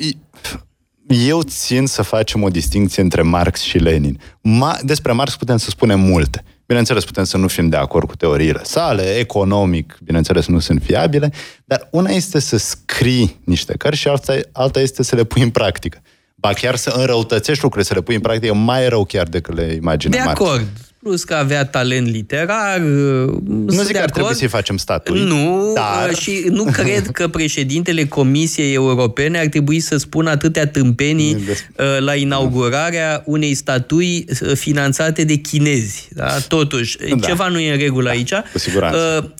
eu 1.09 1.41
țin 1.41 1.85
să 1.85 2.01
facem 2.01 2.43
o 2.43 2.49
distinție 2.49 3.01
între 3.01 3.21
Marx 3.21 3.61
și 3.61 3.77
Lenin. 3.77 4.19
Ma- 4.39 4.79
despre 4.81 5.11
Marx 5.11 5.35
putem 5.35 5.57
să 5.57 5.69
spunem 5.69 5.99
multe. 5.99 6.43
Bineînțeles, 6.65 7.05
putem 7.05 7.23
să 7.23 7.37
nu 7.37 7.47
fim 7.47 7.69
de 7.69 7.75
acord 7.75 8.07
cu 8.07 8.15
teoriile 8.15 8.59
sale, 8.63 9.15
economic, 9.15 9.97
bineînțeles, 10.03 10.47
nu 10.47 10.59
sunt 10.59 10.81
fiabile, 10.83 11.31
dar 11.65 11.87
una 11.91 12.09
este 12.09 12.39
să 12.39 12.57
scrii 12.57 13.39
niște 13.43 13.73
cărți 13.77 13.99
și 13.99 14.07
alta, 14.07 14.33
alta 14.51 14.79
este 14.79 15.03
să 15.03 15.15
le 15.15 15.23
pui 15.23 15.41
în 15.41 15.49
practică. 15.49 16.01
Ba 16.35 16.53
chiar 16.53 16.75
să 16.75 16.93
înrăutățești 16.95 17.63
lucrurile, 17.63 17.89
să 17.89 17.95
le 17.95 18.01
pui 18.01 18.15
în 18.15 18.21
practică 18.21 18.53
mai 18.53 18.89
rău 18.89 19.05
chiar 19.05 19.27
decât 19.27 19.55
le 19.55 19.73
imagina 19.73 20.15
De 20.15 20.29
acord. 20.29 20.49
Marx 20.49 20.88
plus 21.03 21.23
că 21.23 21.33
avea 21.33 21.65
talent 21.65 22.07
literar. 22.07 22.79
Nu 22.79 23.83
zic 23.83 23.95
că 23.95 24.01
ar 24.01 24.09
trebui 24.09 24.35
să-i 24.35 24.47
facem 24.47 24.77
statui. 24.77 25.23
Nu, 25.23 25.71
dar... 25.75 26.15
și 26.15 26.45
nu 26.49 26.63
cred 26.63 27.07
că 27.11 27.27
președintele 27.27 28.05
Comisiei 28.05 28.73
Europene 28.73 29.39
ar 29.39 29.45
trebui 29.45 29.79
să 29.79 29.97
spună 29.97 30.29
atâtea 30.29 30.67
tâmpenii 30.67 31.35
uh, 31.35 31.85
la 31.99 32.15
inaugurarea 32.15 33.21
unei 33.25 33.53
statui 33.53 34.25
uh, 34.41 34.51
finanțate 34.55 35.23
de 35.23 35.35
chinezi. 35.35 36.07
Da? 36.11 36.37
Totuși, 36.47 36.97
da. 36.97 37.27
ceva 37.27 37.47
nu 37.47 37.59
e 37.59 37.71
în 37.71 37.77
regulă 37.77 38.05
da, 38.05 38.09
aici. 38.09 38.33
Cu 38.51 38.59
siguranță. 38.59 39.33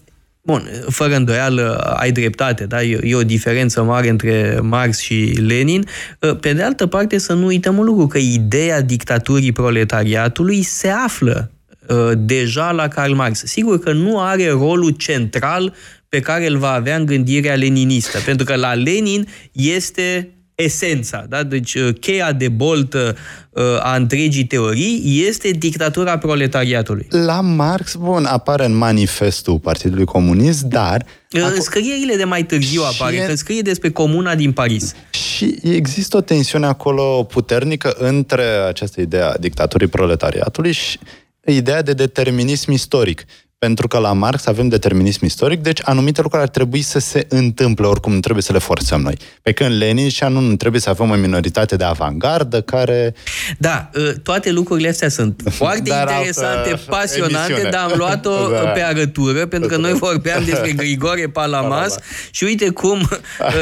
Uh, 0.50 0.56
Bun, 0.56 0.70
fără 0.90 1.16
îndoială 1.16 1.96
ai 2.00 2.12
dreptate, 2.12 2.66
da? 2.66 2.84
E, 2.84 3.00
e 3.04 3.16
o 3.16 3.24
diferență 3.24 3.84
mare 3.84 4.10
între 4.10 4.60
Marx 4.62 5.00
și 5.00 5.38
Lenin. 5.48 5.86
Ă, 6.22 6.34
pe 6.34 6.54
de 6.54 6.64
altă 6.64 6.88
parte, 6.88 7.18
să 7.18 7.34
nu 7.34 7.46
uităm 7.46 7.78
un 7.78 7.86
lucru, 7.86 8.08
că 8.08 8.18
ideea 8.18 8.82
dictaturii 8.82 9.52
proletariatului 9.52 10.62
se 10.62 10.88
află 10.88 11.52
uh, 11.88 12.12
deja 12.18 12.72
la 12.72 12.88
Karl 12.88 13.14
Marx. 13.14 13.44
Sigur 13.46 13.80
că 13.80 13.92
nu 13.92 14.20
are 14.22 14.50
rolul 14.50 14.90
central 14.90 15.74
pe 16.10 16.20
care 16.20 16.48
îl 16.48 16.58
va 16.58 16.72
avea 16.72 16.96
în 16.96 17.06
gândirea 17.06 17.56
leninistă, 17.56 18.20
pentru 18.26 18.46
că 18.46 18.56
la 18.56 18.74
Lenin 18.74 19.28
este 19.52 20.30
esența, 20.64 21.26
da? 21.30 21.44
deci 21.44 21.74
uh, 21.74 21.90
cheia 22.00 22.32
de 22.32 22.50
boltă 22.50 23.16
uh, 23.50 23.64
a 23.80 23.96
întregii 23.96 24.46
teorii 24.46 25.24
este 25.28 25.50
dictatura 25.50 26.18
proletariatului. 26.18 27.08
La 27.10 27.42
Marx, 27.42 27.96
bun, 27.96 28.26
apare 28.26 28.66
în 28.66 28.76
manifestul 28.76 29.60
Partidului 29.60 30.06
Comunist, 30.06 30.62
dar... 30.62 31.06
În 31.30 31.42
acu... 31.42 31.62
scrierile 31.62 32.16
de 32.16 32.24
mai 32.24 32.44
târziu 32.44 32.82
apare, 32.82 33.16
e... 33.16 33.26
când 33.26 33.38
scrie 33.38 33.62
despre 33.62 33.90
comuna 33.90 34.36
din 34.36 34.52
Paris. 34.52 34.94
Și 35.12 35.56
există 35.64 36.18
o 36.18 36.22
tensiune 36.22 36.66
acolo 36.66 37.24
puternică 37.24 37.96
între 37.98 38.44
această 38.68 39.02
idee 39.02 39.22
a 39.22 39.38
dictaturii 39.38 39.88
proletariatului 39.88 40.72
și 40.72 41.00
ideea 41.46 41.82
de 41.82 41.94
determinism 41.94 42.72
istoric. 42.72 43.26
Pentru 43.60 43.88
că 43.88 43.98
la 43.98 44.14
Marx 44.14 44.46
avem 44.46 44.68
determinism 44.68 45.26
istoric, 45.26 45.62
deci 45.62 45.80
anumite 45.84 46.22
lucruri 46.22 46.44
ar 46.44 46.50
trebui 46.50 46.82
să 46.82 47.00
se 47.00 47.26
întâmple, 47.30 47.86
oricum 47.86 48.14
nu 48.14 48.20
trebuie 48.20 48.44
să 48.44 48.52
le 48.52 48.60
forțăm 48.60 49.02
noi. 49.02 49.18
Pe 49.42 49.52
când 49.52 49.78
Lenin 49.78 50.10
și 50.10 50.24
nu 50.24 50.56
trebuie 50.56 50.82
să 50.82 50.90
avem 50.90 51.10
o 51.10 51.16
minoritate 51.16 51.76
de 51.76 51.84
avangardă 51.84 52.62
care... 52.62 53.14
Da, 53.58 53.90
ă, 53.96 54.12
toate 54.24 54.52
lucrurile 54.52 54.90
astea 54.90 55.10
sunt 55.10 55.42
foarte 55.62 55.90
dar 55.90 56.10
interesante, 56.10 56.80
pasionante, 56.90 57.52
emisiune. 57.52 57.70
dar 57.70 57.90
am 57.90 57.94
luat-o 57.98 58.50
da. 58.52 58.58
pe 58.58 58.82
arătură, 58.82 59.46
pentru 59.46 59.70
că 59.70 59.78
noi 59.78 59.94
vorbeam 59.94 60.44
despre 60.46 60.72
Grigore 60.82 61.30
Palamas 61.30 61.96
și 62.32 62.44
uite 62.44 62.70
cum 62.70 63.10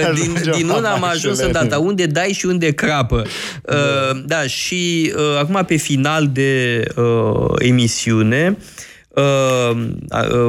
ă, 0.10 0.14
din, 0.19 0.52
din 0.52 0.69
una 0.69 0.91
am 0.91 1.03
ajuns 1.03 1.40
în 1.40 1.52
data 1.52 1.80
unde 1.80 2.06
dai 2.06 2.32
și 2.32 2.45
unde 2.45 2.72
crapă. 2.72 3.26
Da, 3.64 3.76
da 4.26 4.41
și 4.48 5.14
acum 5.40 5.64
pe 5.65 5.76
final 5.76 6.28
de 6.28 6.84
uh, 6.95 7.53
emisiune 7.57 8.57
Uh, 8.57 8.64
uh, 8.64 8.97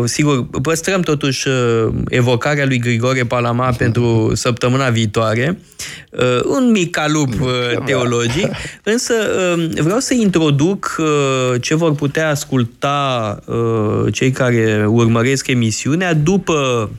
sigur, 0.04 0.46
păstrăm 0.62 1.00
totuși 1.00 1.48
uh, 1.48 1.94
evocarea 2.08 2.66
lui 2.66 2.78
Grigore 2.78 3.24
Palama 3.24 3.70
pentru 3.82 4.30
săptămâna 4.34 4.88
viitoare, 4.88 5.58
uh, 6.10 6.40
un 6.44 6.70
mic 6.70 6.90
calup 6.90 7.40
uh, 7.40 7.48
teologic, 7.84 8.50
însă 8.82 9.14
uh, 9.56 9.80
vreau 9.80 9.98
să 9.98 10.14
introduc 10.14 10.96
uh, 10.98 11.60
ce 11.60 11.74
vor 11.74 11.94
putea 11.94 12.28
asculta 12.28 13.38
uh, 13.46 14.12
cei 14.12 14.30
care 14.30 14.84
urmăresc 14.88 15.46
emisiunea 15.46 16.14
după 16.14 16.90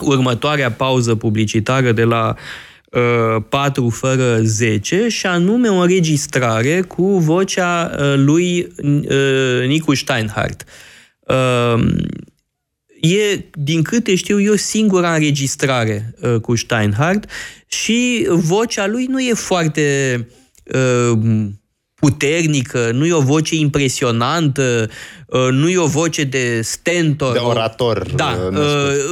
următoarea 0.00 0.70
pauză 0.70 1.14
publicitară 1.14 1.92
de 1.92 2.04
la 2.04 2.34
4 3.48 3.84
uh, 3.84 3.92
fără 3.92 4.40
10 4.42 5.08
și 5.08 5.26
anume 5.26 5.68
o 5.68 5.74
înregistrare 5.74 6.80
cu 6.80 7.18
vocea 7.18 7.90
uh, 7.98 8.14
lui 8.16 8.72
Nicu 9.66 9.94
Steinhardt. 9.94 10.64
Ehm, 11.28 12.06
e, 13.00 13.44
din 13.52 13.82
câte 13.82 14.14
știu 14.14 14.40
eu, 14.40 14.54
singura 14.54 15.14
înregistrare 15.14 16.14
uh, 16.20 16.40
cu 16.40 16.56
Steinhardt 16.56 17.30
și 17.66 18.26
vocea 18.28 18.86
lui 18.86 19.04
nu 19.04 19.20
e 19.20 19.32
foarte 19.32 20.26
uh, 20.64 21.18
puternică, 22.00 22.90
nu 22.92 23.06
e 23.06 23.12
o 23.12 23.20
voce 23.20 23.54
impresionantă, 23.54 24.90
uh, 25.26 25.48
nu 25.50 25.68
e 25.68 25.78
o 25.78 25.86
voce 25.86 26.24
de 26.24 26.60
stentor. 26.62 27.32
De 27.32 27.38
orator. 27.38 28.06
Da, 28.14 28.38
uh, 28.50 28.56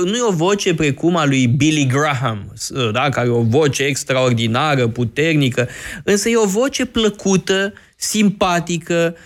nu 0.04 0.16
e 0.16 0.22
o 0.28 0.32
voce 0.32 0.74
precum 0.74 1.16
a 1.16 1.24
lui 1.24 1.46
Billy 1.46 1.86
Graham, 1.86 2.52
uh, 2.70 2.90
da, 2.92 3.08
care 3.08 3.26
e 3.26 3.30
o 3.30 3.42
voce 3.42 3.82
extraordinară, 3.82 4.88
puternică, 4.88 5.68
însă 6.04 6.28
e 6.28 6.36
o 6.36 6.46
voce 6.46 6.84
plăcută, 6.84 7.72
simpatică, 7.96 9.16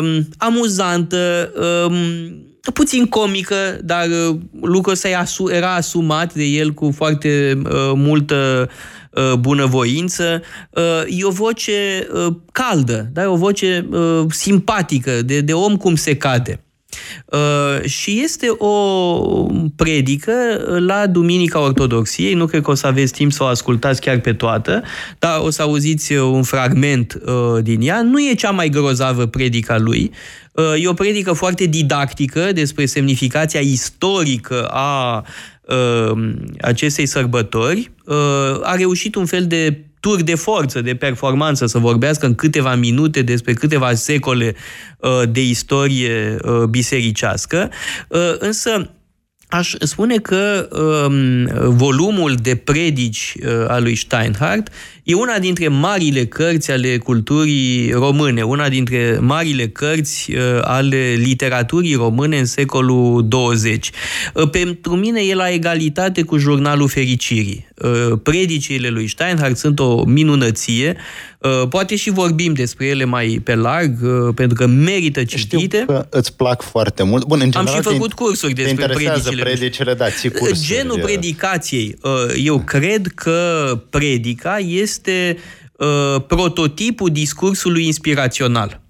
um, 0.00 0.28
amuzantă, 0.38 1.52
um, 1.86 1.94
puțin 2.72 3.06
comică, 3.06 3.78
dar 3.82 4.06
uh, 4.06 4.36
lucrul 4.60 4.92
ăsta 4.92 5.08
era 5.48 5.74
asumat 5.74 6.34
de 6.34 6.44
el 6.44 6.70
cu 6.70 6.92
foarte 6.96 7.58
uh, 7.64 7.92
multă 7.94 8.68
uh, 8.68 9.00
bunăvoință. 9.38 10.42
Uh, 10.70 11.18
e 11.18 11.24
o 11.24 11.30
voce 11.30 12.06
uh, 12.12 12.34
caldă, 12.52 13.08
da? 13.12 13.22
e 13.22 13.26
o 13.26 13.36
voce 13.36 13.86
uh, 13.90 14.24
simpatică, 14.30 15.22
de, 15.22 15.40
de 15.40 15.52
om 15.52 15.76
cum 15.76 15.96
se 15.96 16.16
cade. 16.16 16.60
Uh, 17.26 17.88
și 17.88 18.20
este 18.22 18.46
o 18.58 19.46
predică 19.76 20.32
la 20.86 21.06
Duminica 21.06 21.60
Ortodoxiei, 21.60 22.34
nu 22.34 22.46
cred 22.46 22.62
că 22.62 22.70
o 22.70 22.74
să 22.74 22.86
aveți 22.86 23.12
timp 23.12 23.32
să 23.32 23.42
o 23.42 23.46
ascultați 23.46 24.00
chiar 24.00 24.18
pe 24.18 24.32
toată, 24.32 24.82
dar 25.18 25.40
o 25.40 25.50
să 25.50 25.62
auziți 25.62 26.12
un 26.12 26.42
fragment 26.42 27.18
uh, 27.24 27.62
din 27.62 27.80
ea. 27.80 28.02
Nu 28.02 28.20
e 28.20 28.34
cea 28.34 28.50
mai 28.50 28.68
grozavă 28.68 29.26
predica 29.26 29.78
lui, 29.78 30.10
uh, 30.52 30.82
e 30.82 30.88
o 30.88 30.92
predică 30.92 31.32
foarte 31.32 31.64
didactică 31.64 32.52
despre 32.52 32.86
semnificația 32.86 33.60
istorică 33.60 34.64
a 34.64 35.24
acestei 36.60 37.06
sărbători. 37.06 37.90
a 38.62 38.74
reușit 38.74 39.14
un 39.14 39.26
fel 39.26 39.46
de 39.46 39.84
tur 40.02 40.22
de 40.22 40.34
forță, 40.34 40.80
de 40.80 40.94
performanță, 40.94 41.66
să 41.66 41.78
vorbească 41.78 42.26
în 42.26 42.34
câteva 42.34 42.74
minute 42.74 43.22
despre 43.22 43.52
câteva 43.52 43.94
secole 43.94 44.54
uh, 44.98 45.22
de 45.30 45.42
istorie 45.42 46.36
uh, 46.42 46.62
bisericească. 46.62 47.70
Uh, 48.08 48.34
însă, 48.38 48.90
Aș 49.48 49.74
spune 49.78 50.16
că 50.16 50.68
um, 50.72 51.44
volumul 51.76 52.34
de 52.34 52.56
predici 52.56 53.34
uh, 53.42 53.64
al 53.68 53.82
lui 53.82 53.94
Steinhardt 53.94 54.72
e 55.02 55.14
una 55.14 55.38
dintre 55.38 55.68
marile 55.68 56.26
cărți 56.26 56.70
ale 56.70 56.98
culturii 56.98 57.90
române, 57.90 58.42
una 58.42 58.68
dintre 58.68 59.18
marile 59.20 59.68
cărți 59.68 60.32
uh, 60.32 60.38
ale 60.60 61.14
literaturii 61.16 61.94
române 61.94 62.38
în 62.38 62.44
secolul 62.44 63.28
20. 63.28 63.90
Uh, 64.34 64.50
pentru 64.50 64.96
mine 64.96 65.20
e 65.20 65.34
la 65.34 65.50
egalitate 65.50 66.22
cu 66.22 66.36
Jurnalul 66.36 66.88
Fericirii. 66.88 67.70
Uh, 67.82 68.18
predicile 68.22 68.88
lui 68.88 69.08
Steinhardt 69.08 69.56
sunt 69.56 69.78
o 69.78 70.04
minunăție, 70.04 70.96
uh, 71.38 71.68
poate 71.68 71.96
și 71.96 72.10
vorbim 72.10 72.52
despre 72.52 72.86
ele 72.86 73.04
mai 73.04 73.40
pe 73.44 73.54
larg, 73.54 74.02
uh, 74.02 74.34
pentru 74.34 74.56
că 74.56 74.66
merită 74.66 75.24
citite. 75.24 75.76
Știu 75.76 75.86
că 75.86 76.06
îți 76.10 76.36
plac 76.36 76.62
foarte 76.62 77.02
mult. 77.02 77.26
Bun, 77.26 77.40
în 77.42 77.50
general, 77.50 77.74
Am 77.74 77.82
și 77.82 77.88
făcut 77.88 78.12
cursuri 78.12 78.52
despre 78.52 78.86
predicile. 78.86 79.42
predicile, 79.42 79.94
da, 79.94 80.10
ții 80.10 80.30
cursuri. 80.30 80.66
Genul 80.66 81.00
predicației. 81.00 81.98
Eu 82.44 82.58
cred 82.58 83.06
că 83.14 83.80
predica 83.90 84.58
este 84.58 84.91
prototipul 86.26 87.10
discursului 87.10 87.86
inspirațional. 87.86 88.82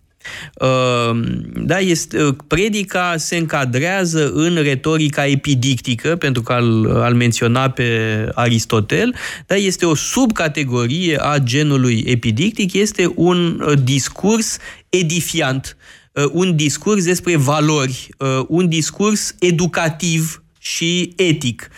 Ehm, 0.61 1.53
da, 1.65 1.79
este, 1.79 2.23
uh, 2.23 2.35
predica 2.47 3.15
se 3.17 3.37
încadrează 3.37 4.31
în 4.33 4.55
retorica 4.55 5.27
epidictică, 5.27 6.17
pentru 6.17 6.43
că 6.43 6.53
al, 6.53 6.91
al 7.03 7.15
menționa 7.15 7.71
pe 7.71 8.29
Aristotel, 8.35 9.15
da, 9.47 9.55
este 9.55 9.87
o 9.87 9.95
subcategorie 9.95 11.17
a 11.21 11.39
genului 11.39 12.05
epidictic, 12.07 12.73
este 12.73 13.13
un 13.15 13.63
uh, 13.67 13.73
discurs 13.83 14.57
edifiant, 14.89 15.77
uh, 16.13 16.25
un 16.33 16.57
discurs 16.57 17.05
despre 17.05 17.37
valori, 17.37 18.09
un 18.49 18.69
discurs 18.69 19.35
educativ, 19.39 20.42
și 20.63 21.13
etic. 21.17 21.69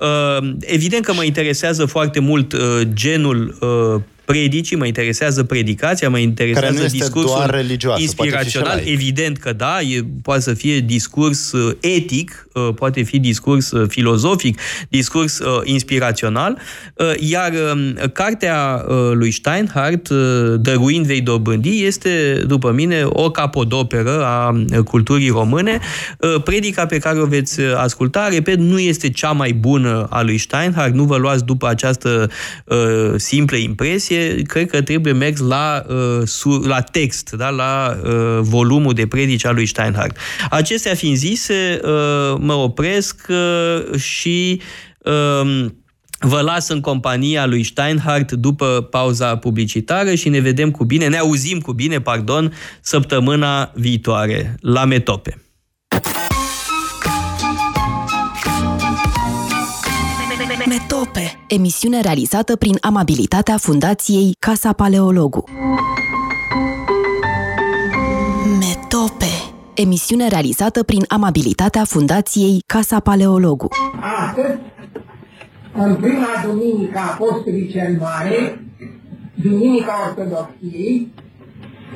Ehm, 0.00 0.56
evident 0.60 1.04
că 1.04 1.12
mă 1.12 1.24
interesează 1.24 1.84
foarte 1.84 2.20
mult 2.20 2.54
genul 2.82 3.58
predicii, 4.24 4.76
mă 4.76 4.86
interesează 4.86 5.44
predicația, 5.44 6.08
mă 6.08 6.18
interesează 6.18 6.66
Care 6.66 6.78
nu 6.78 6.84
este 6.84 6.96
discursul 6.96 7.36
doar 7.36 7.50
religioasă, 7.50 8.00
inspirațional. 8.00 8.82
Evident 8.84 9.38
că 9.38 9.52
da, 9.52 9.80
e, 9.80 10.04
poate 10.22 10.40
să 10.40 10.54
fie 10.54 10.78
discurs 10.78 11.52
uh, 11.52 11.76
etic, 11.80 12.43
uh, 12.43 12.43
poate 12.74 13.02
fi 13.02 13.18
discurs 13.18 13.70
uh, 13.70 13.88
filozofic, 13.88 14.60
discurs 14.88 15.40
inspirațional, 15.62 16.58
iar 17.18 17.52
um, 17.52 18.10
cartea 18.12 18.84
lui 19.12 19.30
Steinhardt, 19.30 20.08
Dăruind 20.56 21.06
vei 21.06 21.20
dobândi, 21.20 21.84
este, 21.84 22.42
după 22.46 22.70
mine, 22.72 23.02
o 23.04 23.30
capodoperă 23.30 24.24
a 24.24 24.64
culturii 24.84 25.28
române. 25.28 25.78
Predica 26.44 26.86
pe 26.86 26.98
care 26.98 27.20
o 27.20 27.26
veți 27.26 27.60
asculta, 27.60 28.28
repet, 28.28 28.58
nu 28.58 28.78
este 28.78 29.10
cea 29.10 29.32
mai 29.32 29.52
bună 29.52 30.06
a 30.10 30.22
lui 30.22 30.38
Steinhardt, 30.38 30.94
nu 30.94 31.04
vă 31.04 31.16
luați 31.16 31.44
după 31.44 31.68
această 31.68 32.30
simplă 33.16 33.56
impresie, 33.56 34.14
atenție, 34.14 34.42
cred 34.42 34.70
că 34.70 34.82
trebuie 34.82 35.12
mers 35.12 35.40
la, 35.40 35.84
uh, 36.44 36.66
la 36.66 36.80
text, 36.80 37.30
da? 37.30 37.48
la 37.48 37.98
uh, 38.04 38.38
volumul 38.40 38.92
de 38.92 39.06
predici 39.06 39.46
al 39.46 39.54
lui 39.54 39.66
Steinhardt. 39.66 40.16
Acestea 40.50 40.94
fiind 40.94 41.16
zise, 41.16 41.80
uh, 41.82 42.38
mă 42.44 42.52
opresc 42.52 43.26
și 43.96 44.60
um, 44.98 45.78
Vă 46.26 46.40
las 46.40 46.68
în 46.68 46.80
compania 46.80 47.46
lui 47.46 47.62
Steinhardt 47.62 48.32
după 48.32 48.86
pauza 48.90 49.36
publicitară 49.36 50.14
și 50.14 50.28
ne 50.28 50.38
vedem 50.38 50.70
cu 50.70 50.84
bine, 50.84 51.08
ne 51.08 51.16
auzim 51.16 51.60
cu 51.60 51.72
bine, 51.72 52.00
pardon, 52.00 52.52
săptămâna 52.80 53.70
viitoare 53.74 54.56
la 54.60 54.84
Metope. 54.84 55.38
Metope, 60.66 61.44
emisiune 61.48 62.00
realizată 62.00 62.56
prin 62.56 62.76
amabilitatea 62.80 63.56
Fundației 63.56 64.36
Casa 64.38 64.72
Paleologu. 64.72 65.44
Emisiune 69.74 70.28
realizată 70.28 70.82
prin 70.82 71.04
amabilitatea 71.08 71.84
Fundației 71.84 72.62
Casa 72.66 73.00
Paleologu. 73.00 73.68
Astăzi, 74.00 74.58
în 75.74 75.94
prima 75.94 76.28
duminică 76.44 76.98
a 76.98 77.16
postului 77.16 77.68
cel 77.72 77.98
mare, 78.00 78.64
Duminica 79.34 79.94
Ortodoxiei, 80.08 81.12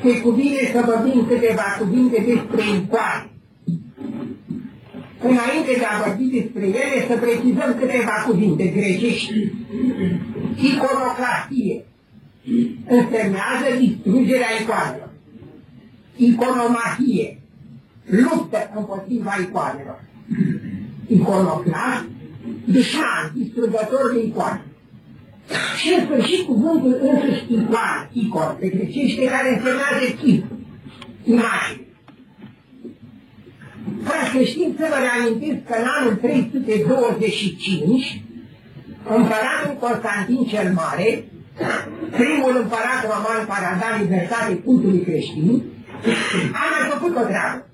se 0.03 0.21
cuvine 0.21 0.71
să 0.73 0.83
vorbim 0.85 1.25
câteva 1.27 1.63
cuvinte 1.79 2.23
despre 2.27 2.61
icoane 2.81 3.29
înainte 5.21 5.71
de 5.77 5.85
a 5.85 6.03
vorbi 6.05 6.23
despre 6.23 6.65
ele, 6.65 6.97
să 7.07 7.15
precizăm 7.17 7.75
câteva 7.79 8.15
cuvinte 8.27 8.65
grecești. 8.65 9.33
Iconoclastie 10.71 11.85
însemnează 12.87 13.67
distrugerea 13.79 14.51
icoanelor. 14.61 15.09
Iconomahie, 16.15 17.41
luptă 18.09 18.71
împotriva 18.75 19.37
icoanelor. 19.41 20.03
Iconoclast, 21.07 22.05
dușman, 22.65 23.31
distrugător 23.33 24.11
de 24.13 24.23
icoane. 24.23 24.63
Și 25.77 25.93
în 25.93 26.05
sfârșit 26.05 26.45
cuvântul 26.45 26.99
însuși 27.01 27.43
icoan, 27.47 28.09
icon, 28.11 28.55
pe 28.59 28.67
grecește, 28.67 29.23
care 29.23 29.49
însemnează 29.49 30.05
chip, 30.21 30.45
imagine. 31.23 31.83
Fără 34.03 34.43
știm 34.43 34.75
să 34.77 34.85
vă 34.91 34.97
reamintesc 35.07 35.59
că 35.67 35.73
în 35.81 35.87
anul 35.97 36.15
325, 36.15 38.21
împăratul 39.17 39.75
Constantin 39.79 40.45
cel 40.45 40.73
Mare, 40.73 41.23
primul 42.11 42.57
împărat 42.61 43.01
roman 43.03 43.41
care 43.51 43.65
a 43.65 43.79
dat 43.83 44.01
libertate 44.01 44.53
cultului 44.55 45.01
creștin, 45.01 45.63
a 46.61 46.63
mai 46.73 46.83
făcut 46.91 47.15
o 47.15 47.23
treabă. 47.31 47.68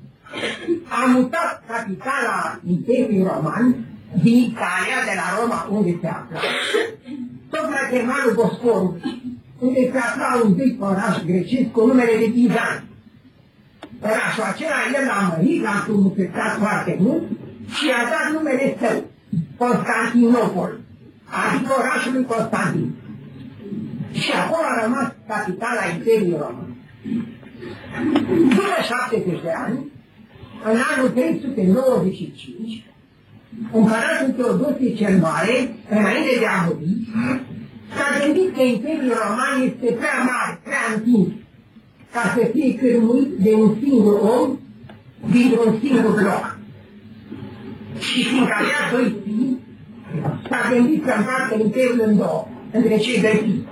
A 0.88 1.06
mutat 1.06 1.64
capitala 1.68 2.60
Imperiului 2.68 3.28
Roman 3.32 3.76
din 4.24 4.38
Italia, 4.38 4.98
de 5.06 5.14
la 5.22 5.28
Roma, 5.40 5.68
unde 5.72 5.98
se 6.02 6.07
afla, 6.07 6.40
tocmai 7.49 7.88
pe 7.91 8.02
malul 8.02 8.34
Bosporului, 8.34 9.02
unde 9.60 9.91
se 9.91 9.98
afla 9.98 10.41
un 10.44 10.56
vechi 10.56 10.82
oraș 10.82 11.16
grecesc 11.26 11.72
cu 11.72 11.86
numele 11.86 12.16
de 12.20 12.28
Bizant. 12.34 12.84
Orașul 14.02 14.44
acela 14.44 14.80
el 14.95 15.06
l-a 15.10 15.22
mărit, 15.30 15.62
l-a 15.62 15.84
frumusețat 15.86 16.57
foarte 16.57 16.98
mult 16.99 17.24
și 17.76 17.91
a 17.99 18.02
dat 18.14 18.34
numele 18.34 18.78
său, 18.80 19.03
Constantinopol, 19.57 20.80
adică 21.26 21.72
orașul 21.80 22.14
lui 22.14 22.26
Constantin. 22.26 22.95
Și 24.12 24.32
acolo 24.32 24.66
a 24.68 24.82
rămas 24.84 25.12
capitala 25.28 25.82
Imperiului 25.95 26.38
Roman. 26.44 26.70
După 28.49 28.78
70 28.82 29.41
de 29.41 29.52
ani, 29.66 29.91
în 30.72 30.78
anul 30.92 31.10
395, 31.10 32.84
împăratul 33.72 34.32
Teodosie 34.38 34.96
cel 34.96 35.20
Mare, 35.20 35.76
înainte 35.90 36.34
de 36.40 36.46
a 36.46 36.66
muri, 36.66 37.08
s-a 37.96 38.08
gândit 38.20 38.56
că 38.56 38.62
Imperiul 38.62 39.14
Roman 39.22 39.56
este 39.68 39.88
prea 40.00 40.18
mare, 40.30 40.60
prea 40.64 40.86
întins 40.96 41.28
ca 42.14 42.22
să 42.36 42.42
fie 42.54 42.76
cârmuit 42.76 43.30
de 43.46 43.54
un 43.54 43.76
singur 43.82 44.20
om 44.22 44.60
dintr-un 45.32 45.80
singur 45.84 46.22
loc. 46.22 46.58
Și 48.00 48.24
fiindcă 48.24 48.54
avea 48.60 48.82
doi 48.92 49.16
fii, 49.26 49.60
s-a 50.50 50.70
gândit 50.72 51.04
să 51.06 51.14
împartă 51.18 51.56
Imperiul 51.64 52.04
în 52.06 52.18
două, 52.18 52.48
între 52.72 52.98
cei 52.98 53.22
doi 53.22 53.40
fii. 53.44 53.68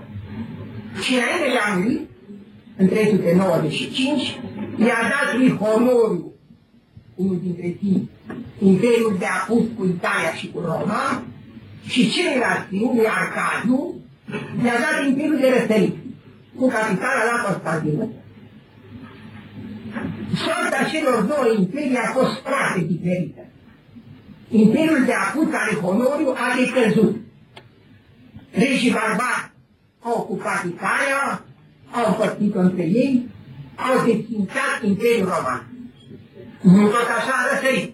Și 1.03 1.13
înainte 1.13 1.49
de 1.55 1.59
a 1.65 1.75
muri, 1.77 2.01
în 2.77 2.87
395, 2.87 4.39
i-a 4.77 5.01
dat 5.13 5.37
lui 5.37 5.57
Honoriu, 5.57 6.32
unul 7.15 7.39
dintre 7.43 7.75
fii, 7.79 8.09
Imperiul 8.59 9.15
de 9.19 9.25
apus 9.25 9.63
cu 9.77 9.85
Italia 9.85 10.33
și 10.35 10.51
cu 10.51 10.59
Roma, 10.59 11.23
și 11.85 12.09
celălalt 12.11 12.67
fiu, 12.69 12.91
lui 12.95 13.07
Arcadiu, 13.07 13.95
i-a 14.65 14.77
dat 14.83 15.07
Imperiul 15.07 15.37
de 15.37 15.49
răsărit, 15.59 15.95
cu 16.55 16.67
capitala 16.67 17.23
la 17.31 17.43
Constantinopol. 17.43 18.21
Soarta 20.35 20.89
celor 20.91 21.21
două 21.21 21.45
imperii 21.57 21.97
a 21.97 22.11
fost 22.11 22.41
foarte 22.41 22.79
diferită. 22.79 23.41
Imperiul 24.49 25.05
de 25.05 25.13
acut 25.13 25.53
al 25.53 25.79
Honoriu 25.81 26.29
a 26.29 26.55
decăzut. 26.59 27.15
Regii 28.51 28.91
barbari 28.91 29.51
au 29.99 30.17
ocupat 30.19 30.63
Italia, 30.65 31.45
au 31.91 32.05
împărțit 32.07 32.55
între 32.55 32.83
ei, 32.83 33.27
au 33.75 34.05
desfințat 34.05 34.79
Imperiul 34.83 35.31
Roman. 35.35 35.72
Nu 36.63 36.87
tot 36.87 37.07
așa 37.17 37.33
a 37.37 37.47
răsărit. 37.51 37.93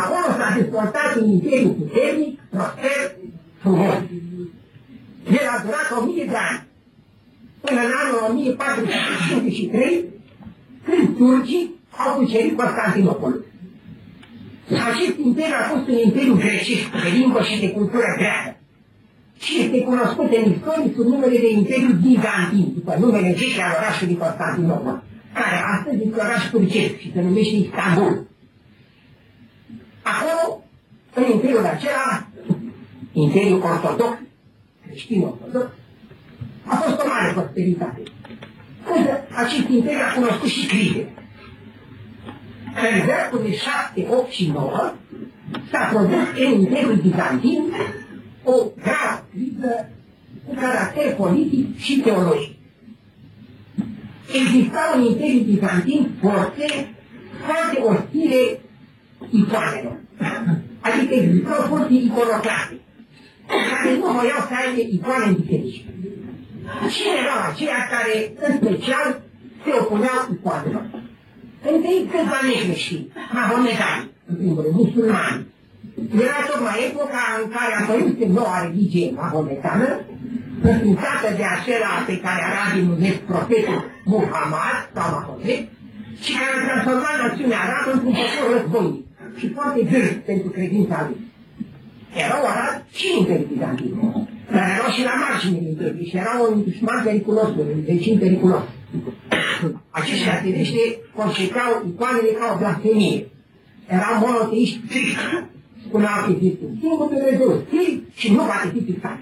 Acolo 0.00 0.26
s-a 0.38 0.54
dezvoltat 0.58 1.16
un 1.20 1.28
imperiu 1.28 1.68
puternic, 1.68 2.40
prosper, 2.50 3.16
frumos. 3.60 3.94
El 5.38 5.46
a 5.54 5.62
durat 5.64 5.88
o 5.98 6.04
mie 6.04 6.24
de 6.24 6.36
ani. 6.50 6.66
Până 7.60 7.80
în 7.86 7.92
anul 8.00 8.18
1453, 8.30 10.04
când 10.84 11.16
turcii 11.16 11.70
au 12.02 12.16
cucerit 12.16 12.56
Constantinopolul. 12.56 13.44
Acest 14.90 15.16
imperiu 15.24 15.54
a 15.62 15.68
fost 15.72 15.88
un 15.88 15.98
imperiu 16.04 16.34
grecesc, 16.34 16.90
de 17.02 17.08
limbă 17.18 17.42
și 17.42 17.60
de 17.60 17.70
cultură 17.70 18.14
greacă. 18.16 18.56
Și 19.38 19.60
este 19.62 19.78
cunoscut 19.80 20.30
în 20.38 20.52
istorie 20.52 20.92
sub 20.96 21.06
numele 21.06 21.38
de 21.38 21.50
Imperiu 21.50 21.92
Bizantin, 22.02 22.66
după 22.74 22.96
numele 23.00 23.34
grec 23.38 23.58
al 23.64 23.72
orașului 23.78 24.16
Constantinopol, 24.16 25.02
care 25.34 25.56
astăzi 25.74 26.02
este 26.04 26.20
oraș 26.20 26.50
turcesc 26.50 26.98
și 26.98 27.12
se 27.12 27.20
numește 27.20 27.54
Istanbul. 27.56 28.26
Acolo, 30.02 30.62
în 31.14 31.24
Imperiul 31.32 31.66
acela, 31.66 32.26
Imperiul 33.12 33.62
Ortodox, 33.62 34.18
creștin 34.86 35.22
ortodox, 35.22 35.66
a 36.66 36.74
fost 36.74 37.00
o 37.00 37.06
mare 37.08 37.32
prosperitate. 37.32 38.02
Însă 38.96 39.12
acest 39.34 39.68
imperiu 39.68 40.00
a 40.10 40.14
cunoscut 40.14 40.48
și 40.48 40.66
crize. 40.66 41.08
În 42.92 43.06
veacurile 43.06 43.54
7, 43.56 44.06
8 44.10 44.30
și 44.30 44.50
9 44.50 44.92
s-a 45.70 45.88
produs 45.92 46.26
în 46.46 46.60
Imperiul 46.60 46.96
Bizantin 46.96 47.62
o 48.44 48.52
gravă 48.82 49.26
criză 49.30 49.90
cu 50.46 50.54
caracter 50.54 51.14
politic 51.14 51.78
și 51.78 52.00
teologic. 52.00 52.53
Existau 54.32 54.88
în 54.96 55.02
Imperiul 55.04 55.44
Bizantin 55.44 56.10
forțe 56.20 56.66
foarte 57.46 57.76
ostile 57.90 58.60
icoanelor. 59.30 59.96
Adică 60.80 61.14
existau 61.14 61.60
forțe 61.68 61.92
iconoclaste, 61.92 62.76
care 63.70 63.90
nu 63.96 64.06
voiau 64.16 64.40
să 64.48 64.54
aibă 64.60 64.80
icoane 64.96 65.24
în 65.26 65.34
biserici. 65.40 65.84
Cine 66.94 67.14
erau 67.22 67.40
aceia 67.50 67.80
care, 67.94 68.14
în 68.46 68.52
special, 68.58 69.06
se 69.64 69.70
opuneau 69.80 70.20
icoanelor? 70.34 70.84
Întâi 71.72 71.98
câțiva 72.10 72.38
necreștini, 72.48 73.12
mahomedani, 73.36 74.10
în 74.28 74.34
primul 74.36 74.62
rând, 74.62 74.74
musulmani. 74.80 75.46
Era 76.24 76.38
tocmai 76.50 76.78
epoca 76.88 77.22
în 77.42 77.46
care 77.54 77.72
a 77.74 77.80
apărut 77.82 78.18
noua 78.36 78.56
religie 78.64 79.10
mahometană, 79.20 79.88
înființată 80.70 81.28
de 81.38 81.44
acela 81.56 81.92
pe 82.08 82.16
care 82.24 82.40
arabii 82.50 82.88
numesc 82.90 83.18
profetul 83.32 83.80
Muhammad 84.12 84.76
sau 84.94 85.06
Mahomet, 85.14 85.62
și 86.22 86.30
care 86.38 86.52
a 86.56 86.64
transformat 86.68 87.16
națiunea 87.24 87.60
arabă 87.66 87.90
într-un 87.94 88.14
popor 88.18 88.46
războinic 88.54 89.04
și 89.38 89.46
foarte 89.56 89.80
gând 89.90 90.12
pentru 90.30 90.48
credința 90.56 90.96
lui. 91.06 91.20
Erau 92.24 92.42
arabi 92.52 92.78
și 92.98 93.06
în 93.18 93.24
Bizantin, 93.50 93.92
dar 94.54 94.66
erau 94.74 94.88
și 94.96 95.02
la 95.08 95.14
marginile 95.24 95.68
imperiului 95.68 96.06
și 96.10 96.16
erau 96.24 96.38
un 96.48 96.62
dușman 96.66 97.00
periculos, 97.04 97.48
un 97.48 97.82
vecin 97.88 98.18
periculos. 98.18 98.64
Aceștia 99.90 100.34
firește 100.42 100.82
conceptau 101.18 101.70
icoanele 101.90 102.32
ca 102.38 102.46
o 102.52 102.58
blasfemie. 102.58 103.20
Erau 103.96 104.14
monoteiști 104.22 104.80
strict. 104.86 105.20
Spuneau 105.86 106.18
că 106.24 106.30
există 106.34 106.64
un 106.68 106.76
singur 106.80 107.06
Dumnezeu 107.14 107.50
strict 107.64 108.00
și 108.20 108.26
nu 108.32 108.42
poate 108.50 108.68
fi 108.74 108.80
fixat. 108.88 109.18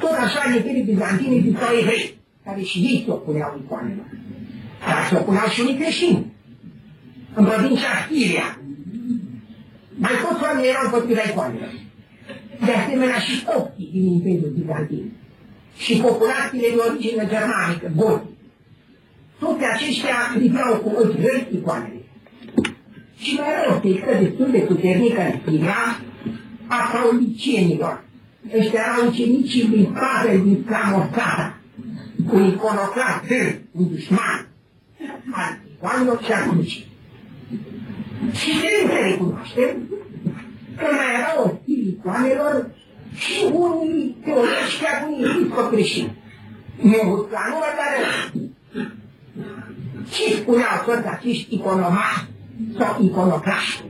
Tot 0.00 0.14
așa 0.24 0.40
în 0.46 0.54
Imperiul 0.54 0.84
Bizantin 0.84 1.32
existau 1.32 1.68
evrei, 1.80 2.18
care 2.44 2.60
și 2.60 2.78
ei 2.78 3.02
se 3.04 3.10
opuneau 3.10 3.60
icoanelor. 3.64 4.08
Dar 4.86 5.06
se 5.08 5.16
opuneau 5.16 5.48
și 5.48 5.60
unii 5.60 5.76
creștini. 5.80 6.32
În 7.34 7.44
provincia 7.44 7.92
Siria. 8.08 8.58
Mai 9.94 10.12
toți 10.22 10.42
oamenii 10.42 10.68
erau 10.68 10.84
împotriva 10.84 11.22
icoanelor. 11.30 11.72
De 12.64 12.72
asemenea 12.72 13.18
și 13.18 13.44
coptii 13.44 13.90
din 13.92 14.06
Imperiul 14.12 14.52
Bizantin. 14.58 15.12
Și 15.76 15.96
populațiile 15.96 16.68
de 16.74 16.80
origine 16.88 17.28
germanică, 17.32 17.92
goti 17.96 18.34
toți 19.38 19.64
aceștia 19.74 20.16
liveau 20.38 20.76
cu 20.76 20.88
ochi 20.88 21.20
răi 21.20 21.48
icoanele. 21.52 22.00
Și 23.16 23.34
mai 23.34 23.48
era 23.48 23.74
o 23.74 23.80
sectă 23.82 24.24
destul 24.24 24.50
de 24.50 24.58
puternică 24.58 25.20
în 25.20 25.40
Siria 25.44 26.00
a 26.66 26.76
faulicienilor. 26.92 28.04
Ăștia 28.54 28.80
erau 28.80 29.08
ucenicii 29.08 29.68
lui 29.68 29.84
Pavel 29.84 30.42
din 30.42 30.66
Samosata, 30.68 31.58
un 32.32 32.46
iconoclast 32.46 33.24
vârf, 33.28 33.54
un 33.72 33.88
dușman 33.88 34.48
al 35.30 35.58
icoanelor 35.72 36.22
și 36.22 36.32
al 36.32 36.50
crucii. 36.50 36.86
Și 38.32 38.50
trebuie 38.58 38.86
să 38.88 39.08
recunoaștem 39.08 39.76
că 40.76 40.86
mai 40.90 41.14
erau 41.18 41.44
ostili 41.44 41.88
icoanelor 41.88 42.70
și 43.14 43.42
unii 43.52 44.16
teologi, 44.24 44.78
chiar 44.82 45.06
unii 45.06 45.24
episcopi 45.24 45.74
creștini. 45.74 46.16
Nu, 46.82 47.02
nu 47.12 47.26
dar 47.78 48.32
ce 50.10 50.34
spuneau 50.34 50.82
toți 50.86 51.06
acești 51.06 51.54
iconomani 51.54 52.28
sau 52.78 53.02
iconoclași? 53.02 53.84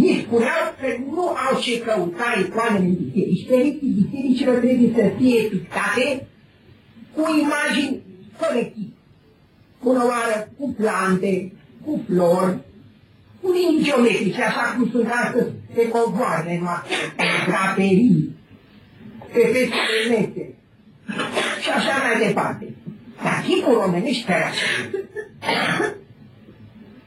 Ei 0.00 0.24
spuneau 0.26 0.74
că 0.80 0.86
nu 1.10 1.28
au 1.28 1.60
ce 1.60 1.80
căuta 1.80 2.44
icoanele 2.46 2.84
în 2.84 2.94
biserici. 2.94 3.46
Pereții 3.48 3.96
bisericilor 3.98 4.56
trebuie 4.56 4.90
să 4.94 5.10
fie 5.18 5.42
pictate 5.42 6.26
cu 7.14 7.22
imagini 7.40 8.02
colective. 8.40 8.92
Bună 9.82 10.04
oară, 10.04 10.52
cu 10.58 10.74
plante, 10.78 11.52
cu 11.84 12.02
flori, 12.06 12.58
cu 13.40 13.52
linii 13.52 13.84
geometrice, 13.84 14.42
așa 14.42 14.74
cum 14.76 14.90
sunt 14.90 15.08
astăzi 15.10 15.50
pe 15.74 15.88
covoarele 15.88 16.58
noastre, 16.62 16.94
pe 17.16 17.24
draperii, 17.46 18.36
pe 19.32 19.40
fețele 19.40 20.00
mese 20.08 20.54
și 21.62 21.70
așa 21.70 21.94
mai 22.04 22.26
departe. 22.26 22.74
Dar 23.22 23.44
tipul 23.46 23.80
românești 23.84 24.24
pe 24.26 24.34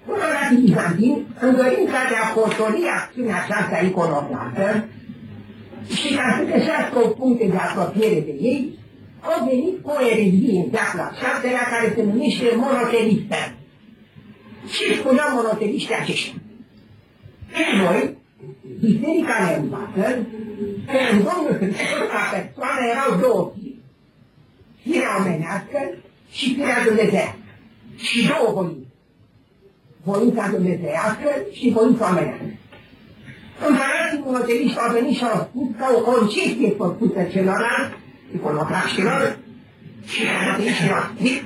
Până 0.06 0.60
Bizantin, 0.60 1.26
în 1.40 1.56
dorința 1.56 2.00
de 2.10 2.16
a 2.24 2.28
potoli 2.36 2.84
acțiunea 3.00 3.44
aceasta 3.44 3.86
iconoclastă 3.86 4.86
și 5.96 6.16
ca 6.16 6.26
să 6.38 6.52
găsească 6.52 6.98
o 7.04 7.08
puncte 7.08 7.46
de 7.46 7.58
apropiere 7.58 8.20
de 8.20 8.36
ei, 8.50 8.80
au 9.22 9.46
venit 9.50 9.84
cu 9.84 9.90
o 9.90 10.06
erezie 10.12 10.60
în 10.60 10.70
seacla 10.72 11.12
șaptelea 11.20 11.66
care 11.74 11.94
se 11.96 12.04
numește 12.04 12.46
monotelistă. 12.56 13.40
Ce 14.72 14.94
spuneau 14.94 15.36
monoteliștii 15.36 15.96
aceștia? 16.02 16.34
Noi, 17.78 18.18
biserica 18.80 19.36
ne 19.46 19.56
învață 19.62 20.26
că 20.92 20.98
în 21.12 21.18
Domnul 21.28 21.56
Hristos 21.60 22.08
ca 22.12 22.22
persoană 22.34 22.82
erau 22.94 23.20
două 23.20 23.52
firi. 23.54 23.80
Firea 24.82 25.18
omenească 25.20 25.80
și 26.32 26.54
firea 26.54 26.84
Dumnezeu 26.86 27.36
și 27.98 28.28
două 28.28 28.52
voințe. 28.54 28.81
Voința 30.04 30.50
dumnezeiască 30.52 31.30
și 31.52 31.72
voința 31.76 32.10
omenească. 32.10 32.46
Împărații 33.68 34.24
monoteliști 34.26 34.80
au 34.80 34.92
venit 34.94 35.16
și 35.16 35.24
au 35.24 35.40
spus 35.50 35.68
ca 35.80 35.88
o 35.98 36.02
concesie 36.12 36.70
făcută 36.78 37.20
celorlalți, 37.32 37.96
iconoclaștilor 38.36 39.38
și 40.12 40.22
monoteliștilor 40.34 41.12
strict, 41.16 41.46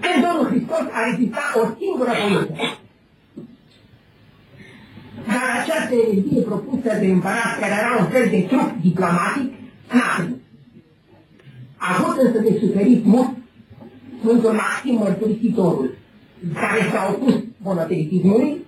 că 0.00 0.08
Domnul 0.24 0.46
Hristos 0.50 0.84
a 0.98 1.00
existat 1.10 1.50
o 1.60 1.64
singură 1.78 2.12
voință. 2.20 2.54
Dar 5.26 5.44
această 5.60 5.94
erezie 6.02 6.40
propusă 6.40 6.90
de 7.00 7.06
împărat, 7.06 7.52
care 7.60 7.74
era 7.82 7.92
un 8.02 8.08
fel 8.14 8.26
de 8.30 8.40
trup 8.50 8.70
diplomatic, 8.80 9.48
n-a 9.96 10.08
venit. 10.18 10.42
A 11.76 11.86
avut 11.94 12.16
însă 12.24 12.38
de 12.38 12.58
suferit 12.60 13.04
mult 13.04 13.30
Sfântul 14.20 14.52
Maxim 14.52 14.94
Mărturisitorul, 14.94 15.94
care 16.52 16.88
s-a 16.92 17.14
opus 17.14 17.34
monoteitismului 17.56 18.64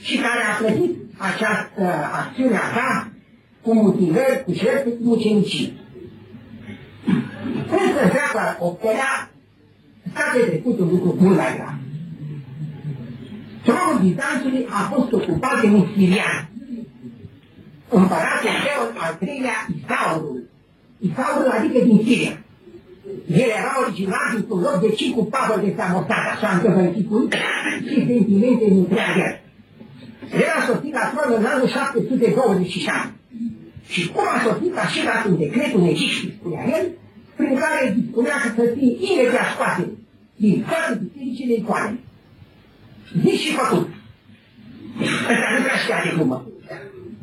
și 0.00 0.16
care 0.16 0.40
a 0.50 0.56
plătit 0.58 0.96
această 1.18 1.82
acțiune 2.12 2.56
a 2.56 2.74
sa 2.74 3.08
cu 3.62 3.74
mutilări, 3.74 4.44
cu 4.44 4.52
jertfe, 4.52 4.90
cu 4.90 5.02
mucenicii. 5.02 5.78
Însă 7.56 8.02
în 8.02 8.10
veacul 8.10 8.66
optelea 8.66 9.30
s-a 10.14 10.32
petrecut 10.32 10.78
un 10.78 10.88
lucru 10.88 11.16
mult 11.20 11.36
mai 11.36 11.54
grav. 11.56 11.74
Tronul 13.62 14.02
Bizanțului 14.02 14.66
a 14.68 14.80
fost 14.94 15.12
ocupat 15.12 15.60
de 15.60 15.66
un 15.66 15.86
sirian, 15.96 16.50
împăratul 17.88 18.50
Leon 18.64 18.94
al 18.96 19.16
treilea 19.20 19.66
Isaurul. 19.78 20.42
Isaurul 20.98 21.50
adică 21.50 21.84
din 21.84 22.00
Siria. 22.04 22.43
El 23.26 23.48
era 23.60 23.72
original 23.84 24.26
dintr-un 24.32 24.60
loc 24.60 24.80
de 24.80 24.90
cinci 24.98 25.14
cu 25.14 25.24
papă 25.24 25.60
de 25.64 25.74
samosat, 25.76 26.24
așa 26.32 26.48
încă 26.54 26.68
vă 26.74 26.80
închipui, 26.80 27.28
și 27.88 27.94
sentimente 28.06 28.64
în 28.70 28.76
întreagă. 28.76 29.40
El 30.32 30.50
a 30.58 30.60
sosit 30.66 30.92
la 30.92 31.12
tron 31.12 31.38
în 31.38 31.44
anul 31.44 31.68
727. 31.68 33.12
Și 33.86 34.08
cum 34.12 34.24
a 34.34 34.42
sosit, 34.44 34.76
a 34.76 34.86
și 34.86 35.04
dat 35.04 35.24
un 35.28 35.38
decret, 35.38 35.74
un 35.74 35.84
edict, 35.84 36.34
spunea 36.38 36.64
el, 36.76 36.84
prin 37.36 37.58
care 37.58 37.94
dispunea 37.98 38.36
că 38.42 38.48
să 38.56 38.62
fie 38.76 38.92
imediat 39.12 39.48
scoate 39.54 39.88
din 40.36 40.64
toate 40.68 41.00
bisericile 41.02 41.54
icoane. 41.54 41.98
Zis 43.22 43.40
și 43.40 43.52
făcut. 43.52 43.88
Ăsta 45.00 45.48
nu 45.54 45.62
prea 45.62 45.78
știa 45.82 46.00
de 46.04 46.10
glumă. 46.14 46.46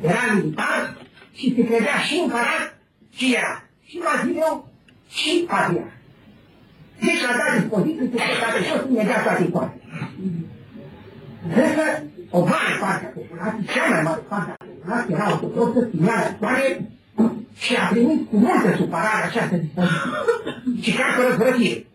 Era 0.01 0.33
militar 0.33 0.97
și 1.33 1.53
se 1.55 1.63
credea 1.65 1.97
și 2.07 2.19
împărat 2.23 2.77
și 3.15 3.33
era 3.33 3.63
și 3.85 3.99
Bazileu 4.03 4.70
și 5.17 5.45
Adria. 5.47 5.87
Deci 7.05 7.23
a 7.29 7.37
dat 7.39 7.59
dispoziții 7.59 8.09
cu 8.09 8.17
care 8.41 8.59
jos 8.67 8.81
imediat 8.89 9.23
toate 9.23 9.43
toate. 9.43 9.75
Însă, 11.47 11.83
o 12.29 12.39
mare 12.39 12.73
parte 12.79 13.05
a 13.05 13.13
populației, 13.19 13.67
cea 13.73 13.89
mai 13.89 14.01
mare 14.01 14.21
parte 14.27 14.51
a 14.51 14.65
populației, 14.65 15.15
era 15.15 15.31
ortodoxă, 15.31 15.79
stimulatoare 15.87 16.89
și 17.57 17.75
a 17.75 17.85
primit 17.91 18.29
cu 18.29 18.35
multă 18.37 18.75
supărare 18.77 19.25
această 19.25 19.55
dispoziție. 19.55 20.11
Și 20.81 20.91
ca 20.97 21.03
fără 21.15 21.33
frăție. 21.39 21.85